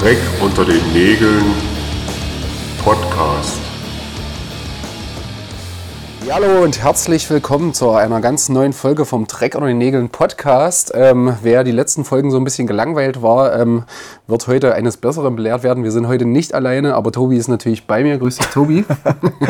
Dreck 0.00 0.16
unter 0.40 0.64
den 0.64 0.80
Nägeln 0.94 1.44
Podcast. 2.82 3.69
Ja, 6.30 6.36
hallo 6.36 6.62
und 6.62 6.80
herzlich 6.80 7.28
willkommen 7.28 7.74
zu 7.74 7.90
einer 7.90 8.20
ganz 8.20 8.48
neuen 8.48 8.72
Folge 8.72 9.04
vom 9.04 9.26
Dreck 9.26 9.56
unter 9.56 9.66
den 9.66 9.78
Nägeln 9.78 10.10
Podcast. 10.10 10.92
Ähm, 10.94 11.36
wer 11.42 11.64
die 11.64 11.72
letzten 11.72 12.04
Folgen 12.04 12.30
so 12.30 12.36
ein 12.36 12.44
bisschen 12.44 12.68
gelangweilt 12.68 13.20
war, 13.20 13.58
ähm, 13.58 13.82
wird 14.28 14.46
heute 14.46 14.72
eines 14.72 14.96
Besseren 14.96 15.34
belehrt 15.34 15.64
werden. 15.64 15.82
Wir 15.82 15.90
sind 15.90 16.06
heute 16.06 16.26
nicht 16.26 16.54
alleine, 16.54 16.94
aber 16.94 17.10
Tobi 17.10 17.36
ist 17.36 17.48
natürlich 17.48 17.88
bei 17.88 18.04
mir. 18.04 18.16
Grüß 18.16 18.36
dich, 18.36 18.46
Tobi. 18.46 18.84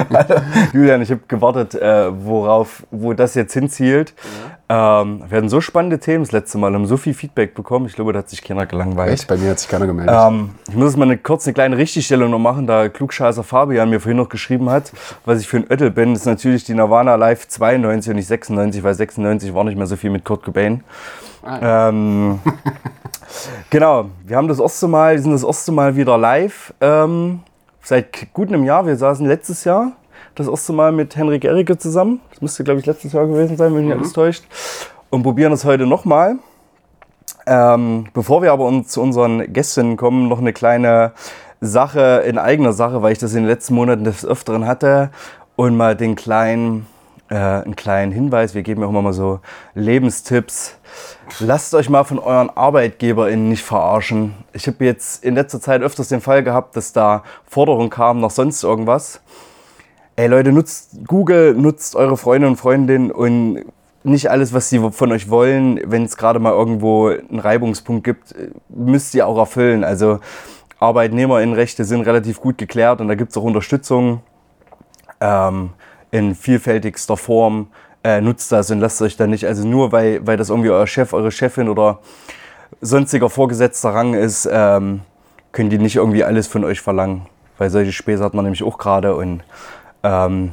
Julian, 0.72 1.02
ich 1.02 1.10
habe 1.10 1.20
gewartet, 1.28 1.74
äh, 1.74 2.12
worauf, 2.24 2.86
wo 2.90 3.12
das 3.12 3.34
jetzt 3.34 3.52
hinzielt. 3.52 4.14
Ähm, 4.70 5.24
wir 5.28 5.38
hatten 5.38 5.48
so 5.48 5.60
spannende 5.60 5.98
Themen 5.98 6.22
das 6.22 6.30
letzte 6.30 6.56
Mal, 6.56 6.72
haben 6.72 6.86
so 6.86 6.96
viel 6.96 7.12
Feedback 7.12 7.56
bekommen. 7.56 7.86
Ich 7.86 7.94
glaube, 7.94 8.12
da 8.12 8.20
hat 8.20 8.30
sich 8.30 8.40
keiner 8.40 8.66
gelangweilt. 8.66 9.12
Echt? 9.12 9.26
Bei 9.26 9.36
mir 9.36 9.50
hat 9.50 9.58
sich 9.58 9.68
keiner 9.68 9.88
gemeldet. 9.88 10.14
Ähm, 10.16 10.50
ich 10.68 10.76
muss 10.76 10.90
jetzt 10.90 10.96
mal 10.96 11.06
eine 11.06 11.18
kurz 11.18 11.44
eine 11.44 11.54
kleine 11.54 11.76
Richtigstellung 11.76 12.30
noch 12.30 12.38
machen, 12.38 12.68
da 12.68 12.88
Klugscheißer 12.88 13.42
Fabian 13.42 13.90
mir 13.90 13.98
vorhin 13.98 14.18
noch 14.18 14.28
geschrieben 14.28 14.70
hat, 14.70 14.92
was 15.24 15.40
ich 15.40 15.48
für 15.48 15.56
ein 15.56 15.66
Öttel 15.68 15.90
bin. 15.90 16.12
Das 16.12 16.20
ist 16.20 16.26
natürlich 16.26 16.62
die 16.62 16.69
Nirvana 16.74 17.14
Live 17.16 17.48
92 17.48 18.10
und 18.10 18.16
nicht 18.16 18.26
96, 18.26 18.82
weil 18.82 18.94
96 18.94 19.54
war 19.54 19.64
nicht 19.64 19.76
mehr 19.76 19.86
so 19.86 19.96
viel 19.96 20.10
mit 20.10 20.24
Kurt 20.24 20.42
Cobain. 20.42 20.82
Ähm, 21.60 22.40
genau, 23.70 24.06
wir 24.24 24.36
haben 24.36 24.48
das 24.48 24.60
erste 24.60 24.88
Mal, 24.88 25.14
wir 25.14 25.22
sind 25.22 25.32
das 25.32 25.44
erste 25.44 25.72
Mal 25.72 25.96
wieder 25.96 26.18
live. 26.18 26.74
Ähm, 26.80 27.40
seit 27.82 28.32
gut 28.32 28.48
einem 28.48 28.64
Jahr. 28.64 28.86
Wir 28.86 28.96
saßen 28.96 29.26
letztes 29.26 29.64
Jahr 29.64 29.92
das 30.34 30.48
erste 30.48 30.72
Mal 30.72 30.92
mit 30.92 31.16
Henrik 31.16 31.44
Erike 31.44 31.78
zusammen. 31.78 32.20
Das 32.30 32.40
müsste, 32.40 32.64
glaube 32.64 32.80
ich, 32.80 32.86
letztes 32.86 33.12
Jahr 33.12 33.26
gewesen 33.26 33.56
sein, 33.56 33.74
wenn 33.74 33.80
mich 33.80 33.86
nicht 33.86 33.98
alles 33.98 34.12
täuscht. 34.12 34.44
Und 35.10 35.22
probieren 35.22 35.52
es 35.52 35.64
heute 35.64 35.86
nochmal. 35.86 36.36
Ähm, 37.46 38.06
bevor 38.12 38.42
wir 38.42 38.52
aber 38.52 38.66
uns 38.66 38.88
zu 38.88 39.00
unseren 39.00 39.52
Gästen 39.52 39.96
kommen, 39.96 40.28
noch 40.28 40.38
eine 40.38 40.52
kleine 40.52 41.12
Sache 41.60 42.22
in 42.26 42.38
eigener 42.38 42.72
Sache, 42.72 43.02
weil 43.02 43.12
ich 43.12 43.18
das 43.18 43.32
in 43.32 43.42
den 43.42 43.48
letzten 43.48 43.74
Monaten 43.74 44.04
des 44.04 44.24
Öfteren 44.24 44.66
hatte. 44.66 45.10
Und 45.60 45.76
mal 45.76 45.94
den 45.94 46.16
kleinen, 46.16 46.86
äh, 47.28 47.34
einen 47.34 47.76
kleinen 47.76 48.12
Hinweis. 48.12 48.54
Wir 48.54 48.62
geben 48.62 48.80
ja 48.80 48.86
auch 48.86 48.90
immer 48.92 49.02
mal 49.02 49.12
so 49.12 49.40
Lebenstipps. 49.74 50.78
Lasst 51.38 51.74
euch 51.74 51.90
mal 51.90 52.04
von 52.04 52.18
euren 52.18 52.48
ArbeitgeberInnen 52.48 53.46
nicht 53.50 53.62
verarschen. 53.62 54.32
Ich 54.54 54.66
habe 54.66 54.82
jetzt 54.86 55.22
in 55.22 55.34
letzter 55.34 55.60
Zeit 55.60 55.82
öfters 55.82 56.08
den 56.08 56.22
Fall 56.22 56.42
gehabt, 56.42 56.78
dass 56.78 56.94
da 56.94 57.24
Forderungen 57.44 57.90
kamen 57.90 58.22
nach 58.22 58.30
sonst 58.30 58.64
irgendwas. 58.64 59.20
Ey 60.16 60.28
Leute, 60.28 60.50
nutzt 60.50 61.06
Google, 61.06 61.52
nutzt 61.52 61.94
eure 61.94 62.16
Freunde 62.16 62.48
und 62.48 62.56
Freundinnen 62.56 63.10
und 63.10 63.66
nicht 64.02 64.30
alles, 64.30 64.54
was 64.54 64.70
sie 64.70 64.78
von 64.78 65.12
euch 65.12 65.28
wollen, 65.28 65.78
wenn 65.84 66.04
es 66.04 66.16
gerade 66.16 66.38
mal 66.38 66.52
irgendwo 66.52 67.08
einen 67.08 67.38
Reibungspunkt 67.38 68.02
gibt, 68.04 68.34
müsst 68.70 69.14
ihr 69.14 69.26
auch 69.26 69.36
erfüllen. 69.36 69.84
Also 69.84 70.20
Arbeitnehmerinnenrechte 70.78 71.84
sind 71.84 72.00
relativ 72.00 72.40
gut 72.40 72.56
geklärt 72.56 73.02
und 73.02 73.08
da 73.08 73.14
gibt 73.14 73.32
es 73.32 73.36
auch 73.36 73.42
Unterstützung 73.42 74.22
ähm, 75.20 75.70
in 76.10 76.34
vielfältigster 76.34 77.16
Form. 77.16 77.68
Äh, 78.02 78.22
nutzt 78.22 78.50
das 78.50 78.70
und 78.70 78.80
lasst 78.80 79.02
euch 79.02 79.18
da 79.18 79.26
nicht, 79.26 79.44
also 79.44 79.68
nur 79.68 79.92
weil, 79.92 80.26
weil 80.26 80.38
das 80.38 80.48
irgendwie 80.48 80.70
euer 80.70 80.86
Chef, 80.86 81.12
eure 81.12 81.30
Chefin 81.30 81.68
oder 81.68 81.98
sonstiger 82.80 83.28
vorgesetzter 83.28 83.90
Rang 83.90 84.14
ist, 84.14 84.48
ähm, 84.50 85.02
können 85.52 85.68
die 85.68 85.76
nicht 85.76 85.96
irgendwie 85.96 86.24
alles 86.24 86.46
von 86.46 86.64
euch 86.64 86.80
verlangen. 86.80 87.26
Weil 87.58 87.68
solche 87.68 87.92
Späße 87.92 88.24
hat 88.24 88.32
man 88.32 88.44
nämlich 88.44 88.62
auch 88.62 88.78
gerade 88.78 89.14
und 89.14 89.42
ähm, 90.02 90.52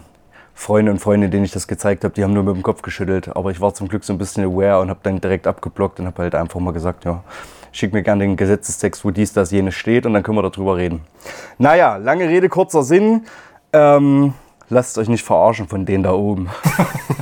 Freunde 0.54 0.92
und 0.92 1.00
Freunde, 1.00 1.30
denen 1.30 1.46
ich 1.46 1.52
das 1.52 1.68
gezeigt 1.68 2.04
habe, 2.04 2.14
die 2.14 2.24
haben 2.24 2.34
nur 2.34 2.44
mit 2.44 2.56
dem 2.56 2.64
Kopf 2.64 2.82
geschüttelt. 2.82 3.34
Aber 3.36 3.52
ich 3.52 3.62
war 3.62 3.74
zum 3.74 3.88
Glück 3.88 4.04
so 4.04 4.12
ein 4.12 4.18
bisschen 4.18 4.44
aware 4.44 4.82
und 4.82 4.90
habe 4.90 5.00
dann 5.04 5.22
direkt 5.22 5.48
abgeblockt 5.48 6.00
und 6.00 6.08
habe 6.08 6.24
halt 6.24 6.36
einfach 6.36 6.60
mal 6.60 6.74
gesagt, 6.74 7.06
ja, 7.06 7.24
schick 7.72 7.94
mir 7.94 8.04
gerne 8.04 8.26
den 8.26 8.36
Gesetzestext, 8.36 9.06
wo 9.06 9.12
dies, 9.12 9.34
das, 9.34 9.52
jenes 9.52 9.76
steht 9.76 10.06
und 10.06 10.14
dann 10.14 10.24
können 10.24 10.38
wir 10.38 10.50
darüber 10.50 10.76
reden. 10.76 11.02
Naja, 11.60 11.98
lange 11.98 12.28
Rede, 12.28 12.50
kurzer 12.50 12.84
Sinn. 12.84 13.26
Ähm, 13.72 14.34
lasst 14.70 14.98
euch 14.98 15.10
nicht 15.10 15.24
verarschen 15.24 15.68
von 15.68 15.86
denen 15.86 16.04
da 16.04 16.12
oben. 16.12 16.50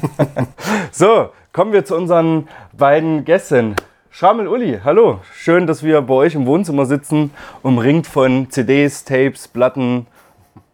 so, 0.91 1.29
kommen 1.53 1.73
wir 1.73 1.85
zu 1.85 1.95
unseren 1.95 2.47
beiden 2.73 3.25
Gästen. 3.25 3.75
Schamel 4.09 4.47
Uli, 4.47 4.79
hallo. 4.83 5.19
Schön, 5.33 5.67
dass 5.67 5.83
wir 5.83 6.01
bei 6.01 6.13
euch 6.13 6.35
im 6.35 6.45
Wohnzimmer 6.45 6.85
sitzen, 6.85 7.31
umringt 7.61 8.07
von 8.07 8.49
CDs, 8.49 9.03
Tapes, 9.03 9.47
Platten, 9.47 10.07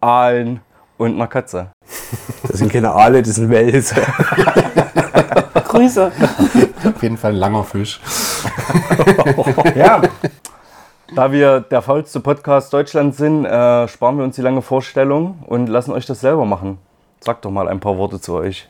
Aalen 0.00 0.60
und 0.96 1.14
einer 1.14 1.26
Katze. 1.26 1.68
Das 2.46 2.58
sind 2.58 2.72
keine 2.72 2.92
Aale, 2.92 3.22
das 3.22 3.34
sind 3.34 3.50
Wels. 3.50 3.94
Grüße. 5.68 6.12
Auf 6.84 7.02
jeden 7.02 7.16
Fall 7.16 7.32
ein 7.32 7.38
langer 7.38 7.64
Fisch. 7.64 8.00
Ja, 9.74 10.02
da 11.14 11.32
wir 11.32 11.60
der 11.60 11.82
faulste 11.82 12.20
Podcast 12.20 12.72
Deutschlands 12.72 13.18
sind, 13.18 13.44
äh, 13.44 13.88
sparen 13.88 14.16
wir 14.16 14.24
uns 14.24 14.36
die 14.36 14.42
lange 14.42 14.62
Vorstellung 14.62 15.40
und 15.46 15.68
lassen 15.68 15.92
euch 15.92 16.06
das 16.06 16.20
selber 16.20 16.44
machen. 16.44 16.78
Sagt 17.20 17.44
doch 17.44 17.50
mal 17.50 17.68
ein 17.68 17.80
paar 17.80 17.98
Worte 17.98 18.20
zu 18.20 18.34
euch. 18.34 18.68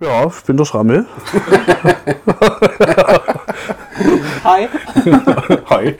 Ja, 0.00 0.26
ich 0.26 0.44
bin 0.44 0.56
der 0.56 0.64
Schrammel. 0.64 1.06
Hi. 4.44 4.68
Hi. 5.70 5.96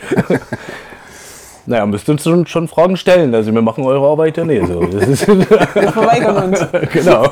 Naja, 1.68 1.84
müsst 1.86 2.08
uns 2.08 2.22
schon, 2.22 2.46
schon 2.46 2.68
Fragen 2.68 2.96
stellen. 2.96 3.34
Also 3.34 3.52
wir 3.52 3.62
machen 3.62 3.84
eure 3.84 4.06
Arbeit 4.06 4.36
ja 4.36 4.44
nicht 4.44 4.66
so. 4.66 4.84
Das 4.84 5.08
ist, 5.08 5.26
Wir 5.26 5.92
verweigern 5.92 6.36
uns. 6.36 6.64
genau. 6.92 7.28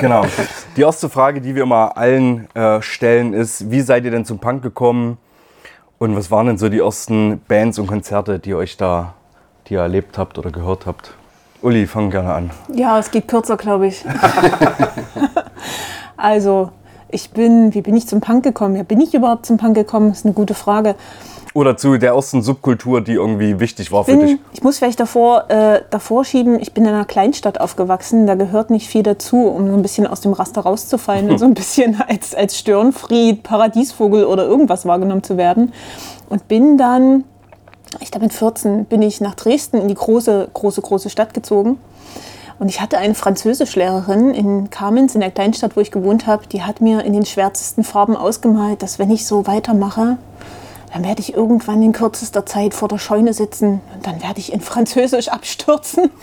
Genau. 0.00 0.24
Die 0.76 0.80
erste 0.80 1.08
Frage, 1.08 1.40
die 1.40 1.54
wir 1.54 1.62
immer 1.62 1.96
allen 1.96 2.48
äh, 2.54 2.82
stellen, 2.82 3.34
ist: 3.34 3.70
Wie 3.70 3.80
seid 3.80 4.04
ihr 4.04 4.10
denn 4.10 4.24
zum 4.24 4.40
Punk 4.40 4.62
gekommen? 4.62 5.18
Und 5.98 6.14
was 6.16 6.30
waren 6.30 6.46
denn 6.46 6.58
so 6.58 6.68
die 6.68 6.78
ersten 6.78 7.40
Bands 7.48 7.78
und 7.78 7.88
Konzerte, 7.88 8.38
die 8.38 8.50
ihr 8.50 8.56
euch 8.56 8.76
da, 8.76 9.14
die 9.66 9.74
ihr 9.74 9.80
erlebt 9.80 10.16
habt 10.16 10.38
oder 10.38 10.52
gehört 10.52 10.86
habt? 10.86 11.12
Uli, 11.60 11.88
fang 11.88 12.10
gerne 12.10 12.32
an. 12.32 12.50
Ja, 12.72 13.00
es 13.00 13.10
geht 13.10 13.26
kürzer, 13.26 13.56
glaube 13.56 13.88
ich. 13.88 14.04
also, 16.16 16.70
ich 17.08 17.30
bin, 17.30 17.74
wie 17.74 17.82
bin 17.82 17.96
ich 17.96 18.06
zum 18.06 18.20
Punk 18.20 18.44
gekommen? 18.44 18.76
Ja, 18.76 18.84
bin 18.84 19.00
ich 19.00 19.12
überhaupt 19.12 19.44
zum 19.44 19.56
Punk 19.56 19.74
gekommen? 19.74 20.12
Ist 20.12 20.24
eine 20.24 20.34
gute 20.34 20.54
Frage. 20.54 20.94
Oder 21.54 21.76
zu 21.76 21.96
der 21.98 22.12
ersten 22.12 22.42
Subkultur, 22.42 23.00
die 23.00 23.14
irgendwie 23.14 23.58
wichtig 23.60 23.90
war 23.90 24.04
für 24.04 24.16
dich. 24.16 24.36
Bin, 24.36 24.38
ich 24.52 24.62
muss 24.62 24.78
vielleicht 24.78 25.00
davor, 25.00 25.50
äh, 25.50 25.82
davor 25.90 26.24
schieben, 26.24 26.60
ich 26.60 26.72
bin 26.72 26.84
in 26.84 26.90
einer 26.90 27.04
Kleinstadt 27.04 27.60
aufgewachsen, 27.60 28.26
da 28.26 28.34
gehört 28.34 28.70
nicht 28.70 28.88
viel 28.88 29.02
dazu, 29.02 29.46
um 29.46 29.66
so 29.68 29.74
ein 29.74 29.82
bisschen 29.82 30.06
aus 30.06 30.20
dem 30.20 30.32
Raster 30.32 30.62
rauszufallen 30.62 31.30
und 31.30 31.38
so 31.40 31.46
ein 31.46 31.54
bisschen 31.54 32.00
als, 32.00 32.34
als 32.34 32.58
Störenfried, 32.58 33.42
Paradiesvogel 33.42 34.24
oder 34.24 34.44
irgendwas 34.44 34.86
wahrgenommen 34.86 35.22
zu 35.22 35.36
werden. 35.36 35.72
Und 36.28 36.48
bin 36.48 36.76
dann, 36.76 37.24
ich 38.00 38.10
glaube 38.10 38.26
mit 38.26 38.34
14, 38.34 38.84
bin 38.84 39.02
ich 39.02 39.20
nach 39.20 39.34
Dresden 39.34 39.78
in 39.78 39.88
die 39.88 39.94
große, 39.94 40.50
große, 40.52 40.82
große 40.82 41.10
Stadt 41.10 41.34
gezogen. 41.34 41.78
Und 42.58 42.68
ich 42.68 42.80
hatte 42.80 42.98
eine 42.98 43.14
Französischlehrerin 43.14 44.34
in 44.34 44.68
Kamenz, 44.70 45.14
in 45.14 45.20
der 45.20 45.30
Kleinstadt, 45.30 45.76
wo 45.76 45.80
ich 45.80 45.92
gewohnt 45.92 46.26
habe, 46.26 46.46
die 46.48 46.62
hat 46.62 46.80
mir 46.80 47.04
in 47.04 47.12
den 47.12 47.24
schwärzesten 47.24 47.84
Farben 47.84 48.16
ausgemalt, 48.16 48.82
dass 48.82 48.98
wenn 48.98 49.10
ich 49.10 49.26
so 49.26 49.46
weitermache, 49.46 50.18
dann 50.92 51.04
werde 51.04 51.20
ich 51.20 51.34
irgendwann 51.34 51.82
in 51.82 51.92
kürzester 51.92 52.46
Zeit 52.46 52.74
vor 52.74 52.88
der 52.88 52.98
Scheune 52.98 53.34
sitzen 53.34 53.80
und 53.94 54.06
dann 54.06 54.22
werde 54.22 54.38
ich 54.40 54.52
in 54.52 54.60
Französisch 54.60 55.28
abstürzen. 55.28 56.10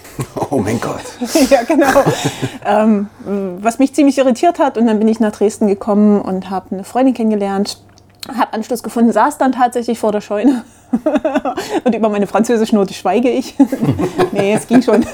Oh 0.51 0.57
mein 0.57 0.79
Gott. 0.79 1.01
ja, 1.49 1.63
genau. 1.63 2.03
ähm, 2.65 3.09
was 3.61 3.79
mich 3.79 3.93
ziemlich 3.93 4.17
irritiert 4.17 4.59
hat. 4.59 4.77
Und 4.77 4.85
dann 4.85 4.99
bin 4.99 5.07
ich 5.07 5.19
nach 5.19 5.31
Dresden 5.31 5.67
gekommen 5.67 6.21
und 6.21 6.49
habe 6.49 6.67
eine 6.71 6.83
Freundin 6.83 7.13
kennengelernt, 7.13 7.79
habe 8.27 8.53
Anschluss 8.53 8.83
gefunden, 8.83 9.11
saß 9.11 9.37
dann 9.37 9.51
tatsächlich 9.51 9.99
vor 9.99 10.11
der 10.11 10.21
Scheune. 10.21 10.63
und 11.83 11.95
über 11.95 12.09
meine 12.09 12.27
Französischnote 12.27 12.93
schweige 12.93 13.29
ich. 13.29 13.55
nee, 14.31 14.53
es 14.53 14.67
ging 14.67 14.81
schon. 14.81 15.05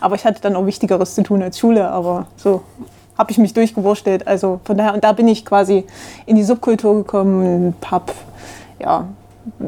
aber 0.00 0.14
ich 0.14 0.24
hatte 0.24 0.40
dann 0.40 0.56
auch 0.56 0.66
Wichtigeres 0.66 1.14
zu 1.14 1.22
tun 1.22 1.42
als 1.42 1.58
Schule. 1.58 1.88
Aber 1.90 2.26
so 2.36 2.62
habe 3.16 3.30
ich 3.30 3.38
mich 3.38 3.54
durchgewurstelt. 3.54 4.26
Also 4.26 4.60
von 4.64 4.76
daher, 4.76 4.94
und 4.94 5.04
da 5.04 5.12
bin 5.12 5.28
ich 5.28 5.44
quasi 5.44 5.84
in 6.26 6.36
die 6.36 6.44
Subkultur 6.44 6.94
gekommen 6.96 7.74
habe 7.90 8.12
ja, 8.78 9.08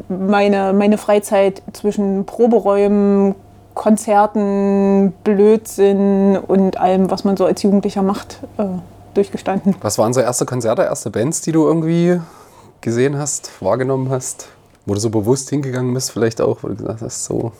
meine, 0.07 0.73
meine 0.73 0.97
Freizeit 0.97 1.61
zwischen 1.73 2.25
Proberäumen, 2.25 3.35
Konzerten, 3.73 5.13
Blödsinn 5.23 6.37
und 6.37 6.77
allem, 6.77 7.09
was 7.09 7.23
man 7.23 7.37
so 7.37 7.45
als 7.45 7.63
Jugendlicher 7.63 8.01
macht, 8.01 8.39
äh, 8.57 8.65
durchgestanden. 9.13 9.75
Was 9.81 9.97
waren 9.97 10.13
so 10.13 10.19
erste 10.19 10.45
Konzerte, 10.45 10.83
erste 10.83 11.09
Bands, 11.11 11.41
die 11.41 11.51
du 11.51 11.65
irgendwie 11.65 12.19
gesehen 12.81 13.17
hast, 13.17 13.61
wahrgenommen 13.61 14.09
hast? 14.09 14.49
Wo 14.85 14.95
du 14.95 14.99
so 14.99 15.09
bewusst 15.09 15.49
hingegangen 15.49 15.93
bist, 15.93 16.11
vielleicht 16.11 16.41
auch, 16.41 16.63
wo 16.63 16.67
du 16.67 16.75
gesagt 16.75 17.01
hast, 17.01 17.25
so. 17.25 17.51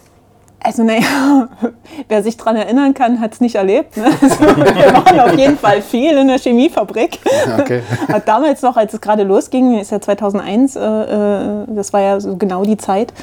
Also 0.62 0.84
naja, 0.84 1.48
wer 2.10 2.24
sich 2.24 2.36
daran 2.36 2.58
erinnern 2.58 2.94
kann, 2.94 3.22
hat 3.22 3.34
es 3.34 3.42
nicht 3.42 3.56
erlebt. 3.56 3.96
Ne? 3.96 4.06
Also, 4.22 4.40
wir 4.58 4.94
waren 4.94 5.20
auf 5.20 5.38
jeden 5.38 5.58
Fall 5.58 5.82
viel 5.82 6.18
in 6.18 6.28
der 6.28 6.38
Chemiefabrik. 6.38 7.20
Okay. 7.60 7.82
Hat 8.12 8.28
damals 8.28 8.62
noch, 8.62 8.76
als 8.76 8.94
es 8.94 9.00
gerade 9.00 9.24
losging, 9.24 9.80
ist 9.80 9.92
ja 9.92 10.02
2001, 10.02 10.76
äh, 10.76 10.80
äh, 10.82 11.66
das 11.70 11.94
war 11.94 12.02
ja 12.02 12.20
so 12.20 12.36
genau 12.36 12.64
die 12.64 12.78
Zeit, 12.78 13.14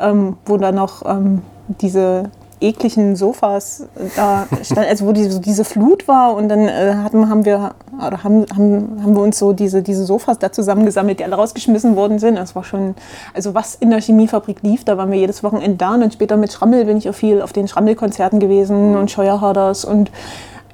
ähm, 0.00 0.36
wo 0.46 0.56
dann 0.56 0.74
noch 0.74 1.04
ähm, 1.06 1.42
diese 1.80 2.30
ekligen 2.60 3.16
Sofas 3.16 3.86
da 4.16 4.46
stand, 4.62 4.86
also 4.86 5.06
wo 5.06 5.12
die, 5.12 5.24
so 5.24 5.38
diese 5.38 5.64
Flut 5.64 6.06
war 6.08 6.34
und 6.34 6.48
dann 6.48 6.68
äh, 6.68 6.94
hatten, 7.02 7.28
haben 7.28 7.44
wir 7.44 7.74
oder 7.96 8.22
haben, 8.22 8.46
haben, 8.54 9.02
haben 9.02 9.14
wir 9.14 9.22
uns 9.22 9.38
so 9.38 9.52
diese, 9.52 9.82
diese 9.82 10.04
Sofas 10.04 10.38
da 10.38 10.52
zusammengesammelt, 10.52 11.20
die 11.20 11.24
alle 11.24 11.36
rausgeschmissen 11.36 11.96
worden 11.96 12.18
sind. 12.18 12.36
Das 12.36 12.54
war 12.54 12.64
schon, 12.64 12.94
also 13.34 13.54
was 13.54 13.74
in 13.74 13.90
der 13.90 14.00
Chemiefabrik 14.00 14.62
lief, 14.62 14.84
da 14.84 14.96
waren 14.98 15.10
wir 15.10 15.18
jedes 15.18 15.42
Wochenende 15.42 15.76
da 15.76 15.94
und 15.94 16.12
später 16.12 16.36
mit 16.36 16.52
Schrammel 16.52 16.84
bin 16.84 16.96
ich 16.96 17.08
auch 17.08 17.14
viel 17.14 17.42
auf 17.42 17.52
den 17.52 17.68
Schrammelkonzerten 17.68 18.40
gewesen 18.40 18.96
und 18.96 19.10
Scheuerharders 19.10 19.84
und 19.84 20.10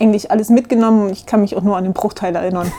eigentlich 0.00 0.30
alles 0.30 0.48
mitgenommen. 0.48 1.10
Ich 1.10 1.26
kann 1.26 1.40
mich 1.40 1.56
auch 1.56 1.62
nur 1.62 1.76
an 1.76 1.84
den 1.84 1.92
Bruchteil 1.92 2.34
erinnern. 2.34 2.70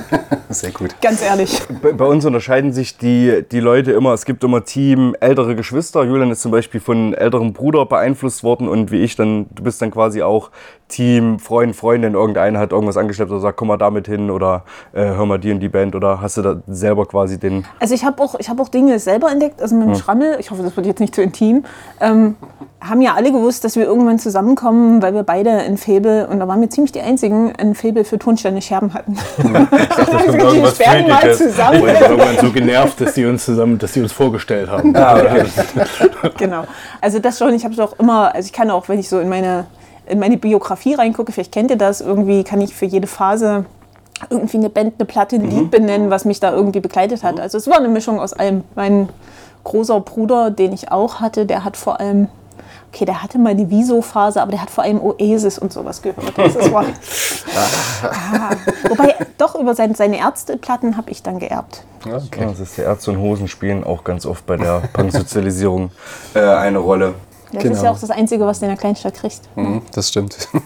Sehr 0.48 0.70
gut. 0.70 0.94
Ganz 1.00 1.22
ehrlich. 1.22 1.62
Bei, 1.82 1.92
bei 1.92 2.04
uns 2.04 2.24
unterscheiden 2.24 2.72
sich 2.72 2.96
die, 2.98 3.44
die 3.50 3.60
Leute 3.60 3.92
immer. 3.92 4.12
Es 4.12 4.24
gibt 4.24 4.44
immer 4.44 4.64
Team 4.64 5.14
ältere 5.20 5.56
Geschwister. 5.56 6.04
Julian 6.04 6.30
ist 6.30 6.42
zum 6.42 6.52
Beispiel 6.52 6.80
von 6.80 7.14
älterem 7.14 7.52
Bruder 7.52 7.86
beeinflusst 7.86 8.42
worden 8.42 8.68
und 8.68 8.90
wie 8.90 9.02
ich 9.02 9.16
dann, 9.16 9.46
du 9.54 9.62
bist 9.62 9.82
dann 9.82 9.90
quasi 9.90 10.22
auch 10.22 10.50
Team, 10.88 11.38
Freund, 11.40 11.74
Freundin. 11.74 12.14
Irgendeiner 12.14 12.60
hat 12.60 12.72
irgendwas 12.72 12.96
angeschleppt 12.96 13.30
oder 13.30 13.40
sagt, 13.40 13.56
komm 13.56 13.68
mal 13.68 13.76
damit 13.76 14.06
hin 14.06 14.30
oder 14.30 14.64
äh, 14.92 15.02
hör 15.02 15.26
mal 15.26 15.38
die 15.38 15.50
und 15.50 15.60
die 15.60 15.68
Band 15.68 15.94
oder 15.96 16.20
hast 16.20 16.36
du 16.36 16.42
da 16.42 16.62
selber 16.68 17.06
quasi 17.06 17.38
den. 17.38 17.64
Also 17.80 17.94
ich 17.94 18.04
habe 18.04 18.22
auch, 18.22 18.36
ich 18.38 18.48
hab 18.48 18.60
auch 18.60 18.68
Dinge 18.68 18.98
selber 18.98 19.30
entdeckt, 19.30 19.60
also 19.60 19.74
mit 19.74 19.88
dem 19.88 19.94
Schrammel, 19.96 20.36
ich 20.38 20.50
hoffe, 20.50 20.62
das 20.62 20.76
wird 20.76 20.86
jetzt 20.86 21.00
nicht 21.00 21.14
zu 21.14 21.22
intim, 21.22 21.64
ähm, 22.00 22.36
haben 22.80 23.00
ja 23.00 23.14
alle 23.14 23.32
gewusst, 23.32 23.64
dass 23.64 23.74
wir 23.74 23.84
irgendwann 23.84 24.18
zusammenkommen, 24.18 25.02
weil 25.02 25.14
wir 25.14 25.22
beide 25.22 25.50
ein 25.50 25.76
Faible, 25.76 26.28
und 26.28 26.38
da 26.38 26.46
waren 26.46 26.60
wir 26.60 26.70
ziemlich 26.70 26.92
die 26.92 27.00
Einzigen, 27.00 27.52
ein 27.56 27.74
Faible 27.74 28.04
für 28.04 28.18
Tonsteine 28.18 28.62
Scherben 28.62 28.94
hatten. 28.94 29.16
also 29.38 29.52
wir 30.32 30.44
irgendwas 30.44 30.76
sperren 30.76 31.08
mal 31.08 31.20
Physisches. 31.20 31.54
zusammen. 31.54 31.82
Und 31.82 31.88
irgendwann 31.88 32.38
so 32.40 32.52
genervt, 32.52 33.00
dass 33.00 33.14
die 33.14 33.24
uns 33.24 33.44
zusammen, 33.44 33.78
dass 33.78 33.92
die 33.92 34.02
uns 34.02 34.12
vorgestellt 34.12 34.70
haben. 34.70 34.92
genau. 36.36 36.64
Also 37.00 37.18
das 37.18 37.38
schon, 37.38 37.54
ich 37.54 37.64
habe 37.64 37.74
es 37.74 37.80
auch 37.80 37.98
immer, 37.98 38.34
also 38.34 38.46
ich 38.46 38.52
kann 38.52 38.70
auch, 38.70 38.88
wenn 38.88 38.98
ich 38.98 39.08
so 39.08 39.18
in 39.18 39.28
meine, 39.28 39.66
in 40.06 40.18
meine 40.18 40.36
Biografie 40.36 40.94
reingucke, 40.94 41.32
vielleicht 41.32 41.52
kennt 41.52 41.70
ihr 41.70 41.78
das, 41.78 42.00
irgendwie 42.00 42.44
kann 42.44 42.60
ich 42.60 42.74
für 42.74 42.86
jede 42.86 43.06
Phase 43.06 43.64
irgendwie 44.30 44.56
eine 44.56 44.70
Band, 44.70 44.94
eine 44.98 45.06
Platte, 45.06 45.36
ein 45.36 45.50
Lied 45.50 45.70
benennen, 45.70 46.10
was 46.10 46.24
mich 46.24 46.40
da 46.40 46.52
irgendwie 46.52 46.80
begleitet 46.80 47.22
hat. 47.22 47.38
Also 47.38 47.58
es 47.58 47.66
war 47.66 47.76
eine 47.76 47.88
Mischung 47.88 48.18
aus 48.18 48.32
allem. 48.32 48.64
Mein 48.74 49.08
großer 49.64 50.00
Bruder, 50.00 50.50
den 50.50 50.72
ich 50.72 50.90
auch 50.90 51.20
hatte, 51.20 51.44
der 51.44 51.64
hat 51.64 51.76
vor 51.76 52.00
allem, 52.00 52.28
okay, 52.92 53.04
der 53.04 53.22
hatte 53.22 53.38
mal 53.38 53.54
die 53.54 53.68
Viso-Phase, 53.68 54.40
aber 54.40 54.52
der 54.52 54.62
hat 54.62 54.70
vor 54.70 54.84
allem 54.84 55.00
Oasis 55.00 55.58
und 55.58 55.72
sowas 55.72 56.00
gehört. 56.00 56.32
Das 56.36 56.56
ist 56.56 56.72
war, 56.72 56.84
ah. 58.04 58.50
Wobei, 58.88 59.14
doch 59.36 59.54
über 59.54 59.74
sein, 59.74 59.94
seine 59.94 60.18
Ärzteplatten 60.18 60.96
habe 60.96 61.10
ich 61.10 61.22
dann 61.22 61.38
geerbt. 61.38 61.82
Ja, 62.06 62.20
das 62.38 62.60
ist 62.60 62.78
der 62.78 62.86
Ärzte 62.86 63.10
und 63.10 63.18
Hosen 63.18 63.48
spielen 63.48 63.84
auch 63.84 64.04
ganz 64.04 64.24
oft 64.24 64.46
bei 64.46 64.56
der 64.56 64.82
Punksozialisierung 64.92 65.90
äh, 66.34 66.40
eine 66.40 66.78
Rolle. 66.78 67.14
Das 67.52 67.62
Genau. 67.62 67.74
ist 67.74 67.82
ja 67.82 67.90
auch 67.90 67.98
das 67.98 68.10
Einzige, 68.10 68.44
was 68.44 68.58
du 68.58 68.66
in 68.66 68.70
der 68.72 68.78
Kleinstadt 68.78 69.14
kriegst. 69.14 69.48
Mhm, 69.56 69.82
das 69.94 70.08
stimmt. 70.08 70.48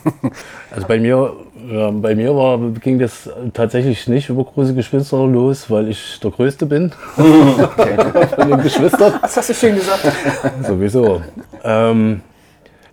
Also 0.73 0.87
bei 0.87 1.01
mir, 1.01 1.33
ja, 1.69 1.91
bei 1.91 2.15
mir 2.15 2.35
war, 2.37 2.57
ging 2.81 3.01
das 3.01 3.29
tatsächlich 3.55 4.07
nicht 4.07 4.29
über 4.29 4.45
große 4.45 4.73
Geschwister 4.73 5.27
los, 5.27 5.69
weil 5.69 5.89
ich 5.89 6.21
der 6.23 6.31
Größte 6.31 6.65
bin 6.65 6.93
von 7.17 8.49
den 8.49 8.63
Geschwistern. 8.63 9.15
Das 9.21 9.37
hast 9.37 9.51
du 9.51 9.55
schön 9.55 9.75
gesagt. 9.75 10.07
Sowieso. 10.67 11.23
Ähm, 11.65 12.21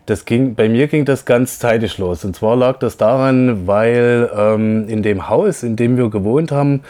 das 0.07 0.25
ging, 0.25 0.55
bei 0.55 0.69
mir 0.69 0.87
ging 0.87 1.05
das 1.05 1.25
ganz 1.25 1.59
zeitig 1.59 1.99
los. 1.99 2.25
Und 2.25 2.35
zwar 2.35 2.55
lag 2.55 2.79
das 2.79 2.97
daran, 2.97 3.67
weil 3.67 4.29
ähm, 4.35 4.87
in 4.89 5.03
dem 5.03 5.29
Haus, 5.29 5.61
in 5.61 5.75
dem 5.75 5.97
wir 5.97 6.09
gewohnt 6.09 6.51
haben, 6.51 6.81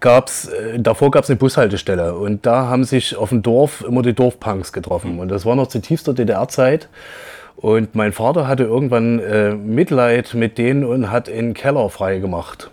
gab's, 0.00 0.48
äh, 0.48 0.78
davor 0.78 1.10
gab 1.10 1.24
es 1.24 1.30
eine 1.30 1.38
Bushaltestelle. 1.38 2.14
Und 2.14 2.46
da 2.46 2.66
haben 2.66 2.84
sich 2.84 3.16
auf 3.16 3.28
dem 3.28 3.42
Dorf 3.42 3.84
immer 3.86 4.02
die 4.02 4.14
Dorfpunks 4.14 4.72
getroffen. 4.72 5.18
Und 5.18 5.28
das 5.28 5.46
war 5.46 5.54
noch 5.54 5.68
zu 5.68 5.80
tiefster 5.80 6.14
DDR-Zeit. 6.14 6.88
Und 7.56 7.94
mein 7.94 8.12
Vater 8.12 8.48
hatte 8.48 8.64
irgendwann 8.64 9.18
äh, 9.18 9.54
Mitleid 9.54 10.34
mit 10.34 10.56
denen 10.56 10.84
und 10.84 11.10
hat 11.10 11.28
einen 11.28 11.54
Keller 11.54 11.90
frei 11.90 12.18
gemacht. 12.18 12.70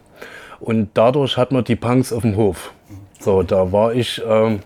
Und 0.60 0.90
dadurch 0.94 1.38
hat 1.38 1.52
man 1.52 1.66
die 1.66 1.76
Punks 1.76 2.14
auf 2.14 2.22
dem 2.22 2.38
Hof. 2.38 2.72
So, 3.20 3.44
da 3.44 3.72
war 3.72 3.94
ich 3.94 4.22
ähm, 4.28 4.62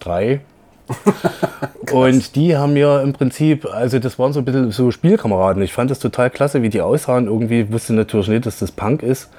drei. 0.00 0.40
und 1.92 2.34
die 2.34 2.56
haben 2.56 2.72
mir 2.72 3.00
im 3.02 3.12
Prinzip, 3.12 3.64
also 3.64 4.00
das 4.00 4.18
waren 4.18 4.32
so 4.32 4.40
ein 4.40 4.44
bisschen 4.44 4.72
so 4.72 4.90
Spielkameraden. 4.90 5.62
Ich 5.62 5.72
fand 5.72 5.90
das 5.90 6.00
total 6.00 6.30
klasse, 6.30 6.62
wie 6.62 6.68
die 6.68 6.80
aussahen. 6.80 7.26
Irgendwie 7.26 7.72
wusste 7.72 7.92
natürlich 7.92 8.28
nicht, 8.28 8.46
dass 8.46 8.58
das 8.58 8.72
Punk 8.72 9.04
ist. 9.04 9.30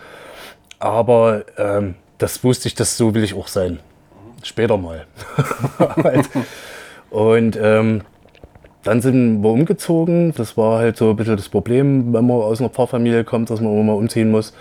Aber 0.81 1.43
ähm, 1.57 1.93
das 2.17 2.43
wusste 2.43 2.67
ich, 2.67 2.73
dass 2.73 2.97
so 2.97 3.13
will 3.13 3.23
ich 3.23 3.35
auch 3.35 3.47
sein. 3.47 3.79
Später 4.41 4.77
mal. 4.77 5.05
und 7.11 7.57
ähm, 7.61 8.01
dann 8.81 8.99
sind 9.01 9.43
wir 9.43 9.51
umgezogen. 9.51 10.33
Das 10.35 10.57
war 10.57 10.79
halt 10.79 10.97
so 10.97 11.11
ein 11.11 11.15
bisschen 11.15 11.37
das 11.37 11.49
Problem, 11.49 12.13
wenn 12.13 12.25
man 12.25 12.37
aus 12.37 12.59
einer 12.59 12.69
Pfarrfamilie 12.69 13.23
kommt, 13.23 13.51
dass 13.51 13.61
man 13.61 13.71
immer 13.71 13.83
mal 13.83 13.93
umziehen 13.93 14.31
muss. 14.31 14.53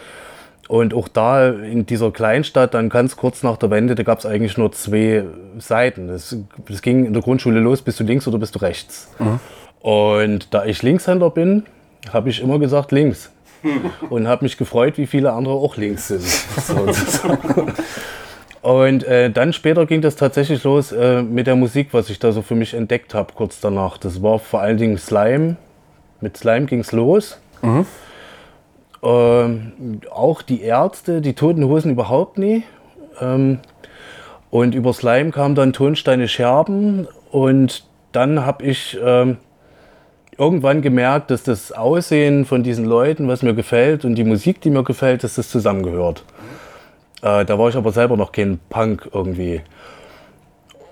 Und 0.68 0.92
auch 0.92 1.08
da 1.08 1.48
in 1.48 1.86
dieser 1.86 2.10
Kleinstadt, 2.10 2.74
dann 2.74 2.90
ganz 2.90 3.16
kurz 3.16 3.42
nach 3.42 3.56
der 3.56 3.70
Wende, 3.70 3.94
da 3.94 4.02
gab 4.02 4.18
es 4.18 4.26
eigentlich 4.26 4.58
nur 4.58 4.70
zwei 4.72 5.24
Seiten. 5.58 6.08
Das, 6.08 6.36
das 6.68 6.82
ging 6.82 7.06
in 7.06 7.14
der 7.14 7.22
Grundschule 7.22 7.60
los, 7.60 7.80
bist 7.80 7.98
du 7.98 8.04
links 8.04 8.28
oder 8.28 8.38
bist 8.38 8.54
du 8.54 8.58
rechts. 8.58 9.10
Und 9.80 10.52
da 10.52 10.66
ich 10.66 10.82
Linkshänder 10.82 11.30
bin, 11.30 11.64
habe 12.12 12.28
ich 12.28 12.42
immer 12.42 12.58
gesagt 12.58 12.92
links. 12.92 13.32
Und 14.10 14.28
habe 14.28 14.44
mich 14.44 14.56
gefreut, 14.56 14.98
wie 14.98 15.06
viele 15.06 15.32
andere 15.32 15.54
auch 15.54 15.76
links 15.76 16.08
sind. 16.08 16.22
So, 16.60 16.86
und 18.62 19.04
äh, 19.04 19.30
dann 19.30 19.54
später 19.54 19.86
ging 19.86 20.02
das 20.02 20.16
tatsächlich 20.16 20.64
los 20.64 20.92
äh, 20.92 21.22
mit 21.22 21.46
der 21.46 21.56
Musik, 21.56 21.88
was 21.92 22.10
ich 22.10 22.18
da 22.18 22.30
so 22.30 22.42
für 22.42 22.54
mich 22.54 22.74
entdeckt 22.74 23.14
habe, 23.14 23.32
kurz 23.34 23.60
danach. 23.60 23.96
Das 23.96 24.22
war 24.22 24.38
vor 24.38 24.60
allen 24.60 24.76
Dingen 24.76 24.98
Slime. 24.98 25.56
Mit 26.20 26.36
Slime 26.36 26.66
ging 26.66 26.80
es 26.80 26.92
los. 26.92 27.40
Ähm, 29.02 30.00
auch 30.10 30.42
die 30.42 30.60
Ärzte, 30.60 31.22
die 31.22 31.32
Toten 31.32 31.64
Hosen 31.64 31.92
überhaupt 31.92 32.36
nie. 32.36 32.64
Ähm, 33.18 33.60
und 34.50 34.74
über 34.74 34.92
Slime 34.92 35.30
kam 35.30 35.54
dann 35.54 35.72
Tonsteine 35.72 36.28
Scherben. 36.28 37.08
Und 37.30 37.84
dann 38.12 38.44
habe 38.44 38.64
ich 38.64 38.98
ähm, 39.02 39.38
irgendwann 40.40 40.80
gemerkt, 40.80 41.30
dass 41.30 41.42
das 41.42 41.70
Aussehen 41.70 42.46
von 42.46 42.62
diesen 42.62 42.86
Leuten, 42.86 43.28
was 43.28 43.42
mir 43.42 43.54
gefällt, 43.54 44.06
und 44.06 44.14
die 44.14 44.24
Musik, 44.24 44.62
die 44.62 44.70
mir 44.70 44.82
gefällt, 44.82 45.22
dass 45.22 45.34
das 45.34 45.50
zusammengehört. 45.50 46.24
Äh, 47.20 47.44
da 47.44 47.58
war 47.58 47.68
ich 47.68 47.76
aber 47.76 47.92
selber 47.92 48.16
noch 48.16 48.32
kein 48.32 48.58
Punk 48.70 49.10
irgendwie. 49.12 49.60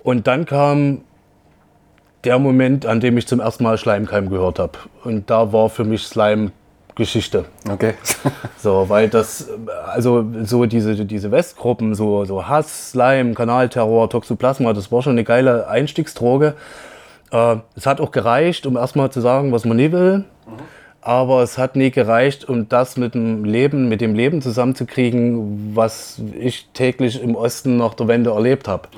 Und 0.03 0.27
dann 0.27 0.45
kam 0.45 1.01
der 2.25 2.37
Moment, 2.37 2.85
an 2.85 2.99
dem 2.99 3.17
ich 3.17 3.27
zum 3.27 3.39
ersten 3.39 3.63
Mal 3.63 3.79
Schleimkeim 3.79 4.29
gehört 4.29 4.59
habe. 4.59 4.73
Und 5.03 5.29
da 5.31 5.51
war 5.51 5.69
für 5.69 5.83
mich 5.83 6.03
Slime 6.03 6.51
Geschichte. 6.95 7.45
Okay. 7.69 7.95
So, 8.61 8.89
weil 8.89 9.07
das, 9.07 9.47
also 9.87 10.25
so 10.43 10.65
diese, 10.65 11.05
diese 11.05 11.31
Westgruppen, 11.31 11.95
so, 11.95 12.25
so 12.25 12.45
Hass, 12.49 12.91
Slime, 12.91 13.33
Kanalterror, 13.33 14.09
Toxoplasma, 14.09 14.73
das 14.73 14.91
war 14.91 15.01
schon 15.01 15.13
eine 15.13 15.23
geile 15.23 15.69
Einstiegsdroge. 15.69 16.55
Äh, 17.31 17.57
es 17.75 17.85
hat 17.85 18.01
auch 18.01 18.11
gereicht, 18.11 18.65
um 18.65 18.77
erstmal 18.77 19.11
zu 19.11 19.21
sagen, 19.21 19.51
was 19.51 19.65
man 19.65 19.77
nie 19.77 19.91
will. 19.91 20.25
Aber 21.01 21.41
es 21.43 21.57
hat 21.57 21.77
nie 21.77 21.91
gereicht, 21.91 22.49
um 22.49 22.67
das 22.67 22.97
mit 22.97 23.13
dem 23.13 23.45
Leben, 23.45 23.87
mit 23.87 24.01
dem 24.01 24.15
Leben 24.15 24.41
zusammenzukriegen, 24.41 25.71
was 25.73 26.21
ich 26.37 26.67
täglich 26.73 27.23
im 27.23 27.35
Osten 27.35 27.77
nach 27.77 27.93
der 27.93 28.09
Wende 28.09 28.31
erlebt 28.31 28.67
habe. 28.67 28.89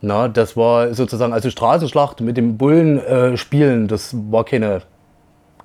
Na, 0.00 0.26
das 0.26 0.56
war 0.56 0.92
sozusagen, 0.92 1.32
also 1.32 1.48
Straßenschlacht 1.48 2.20
mit 2.20 2.36
dem 2.36 2.56
Bullen 2.58 2.98
äh, 2.98 3.36
spielen, 3.36 3.86
das 3.86 4.14
war 4.30 4.44
keine, 4.44 4.82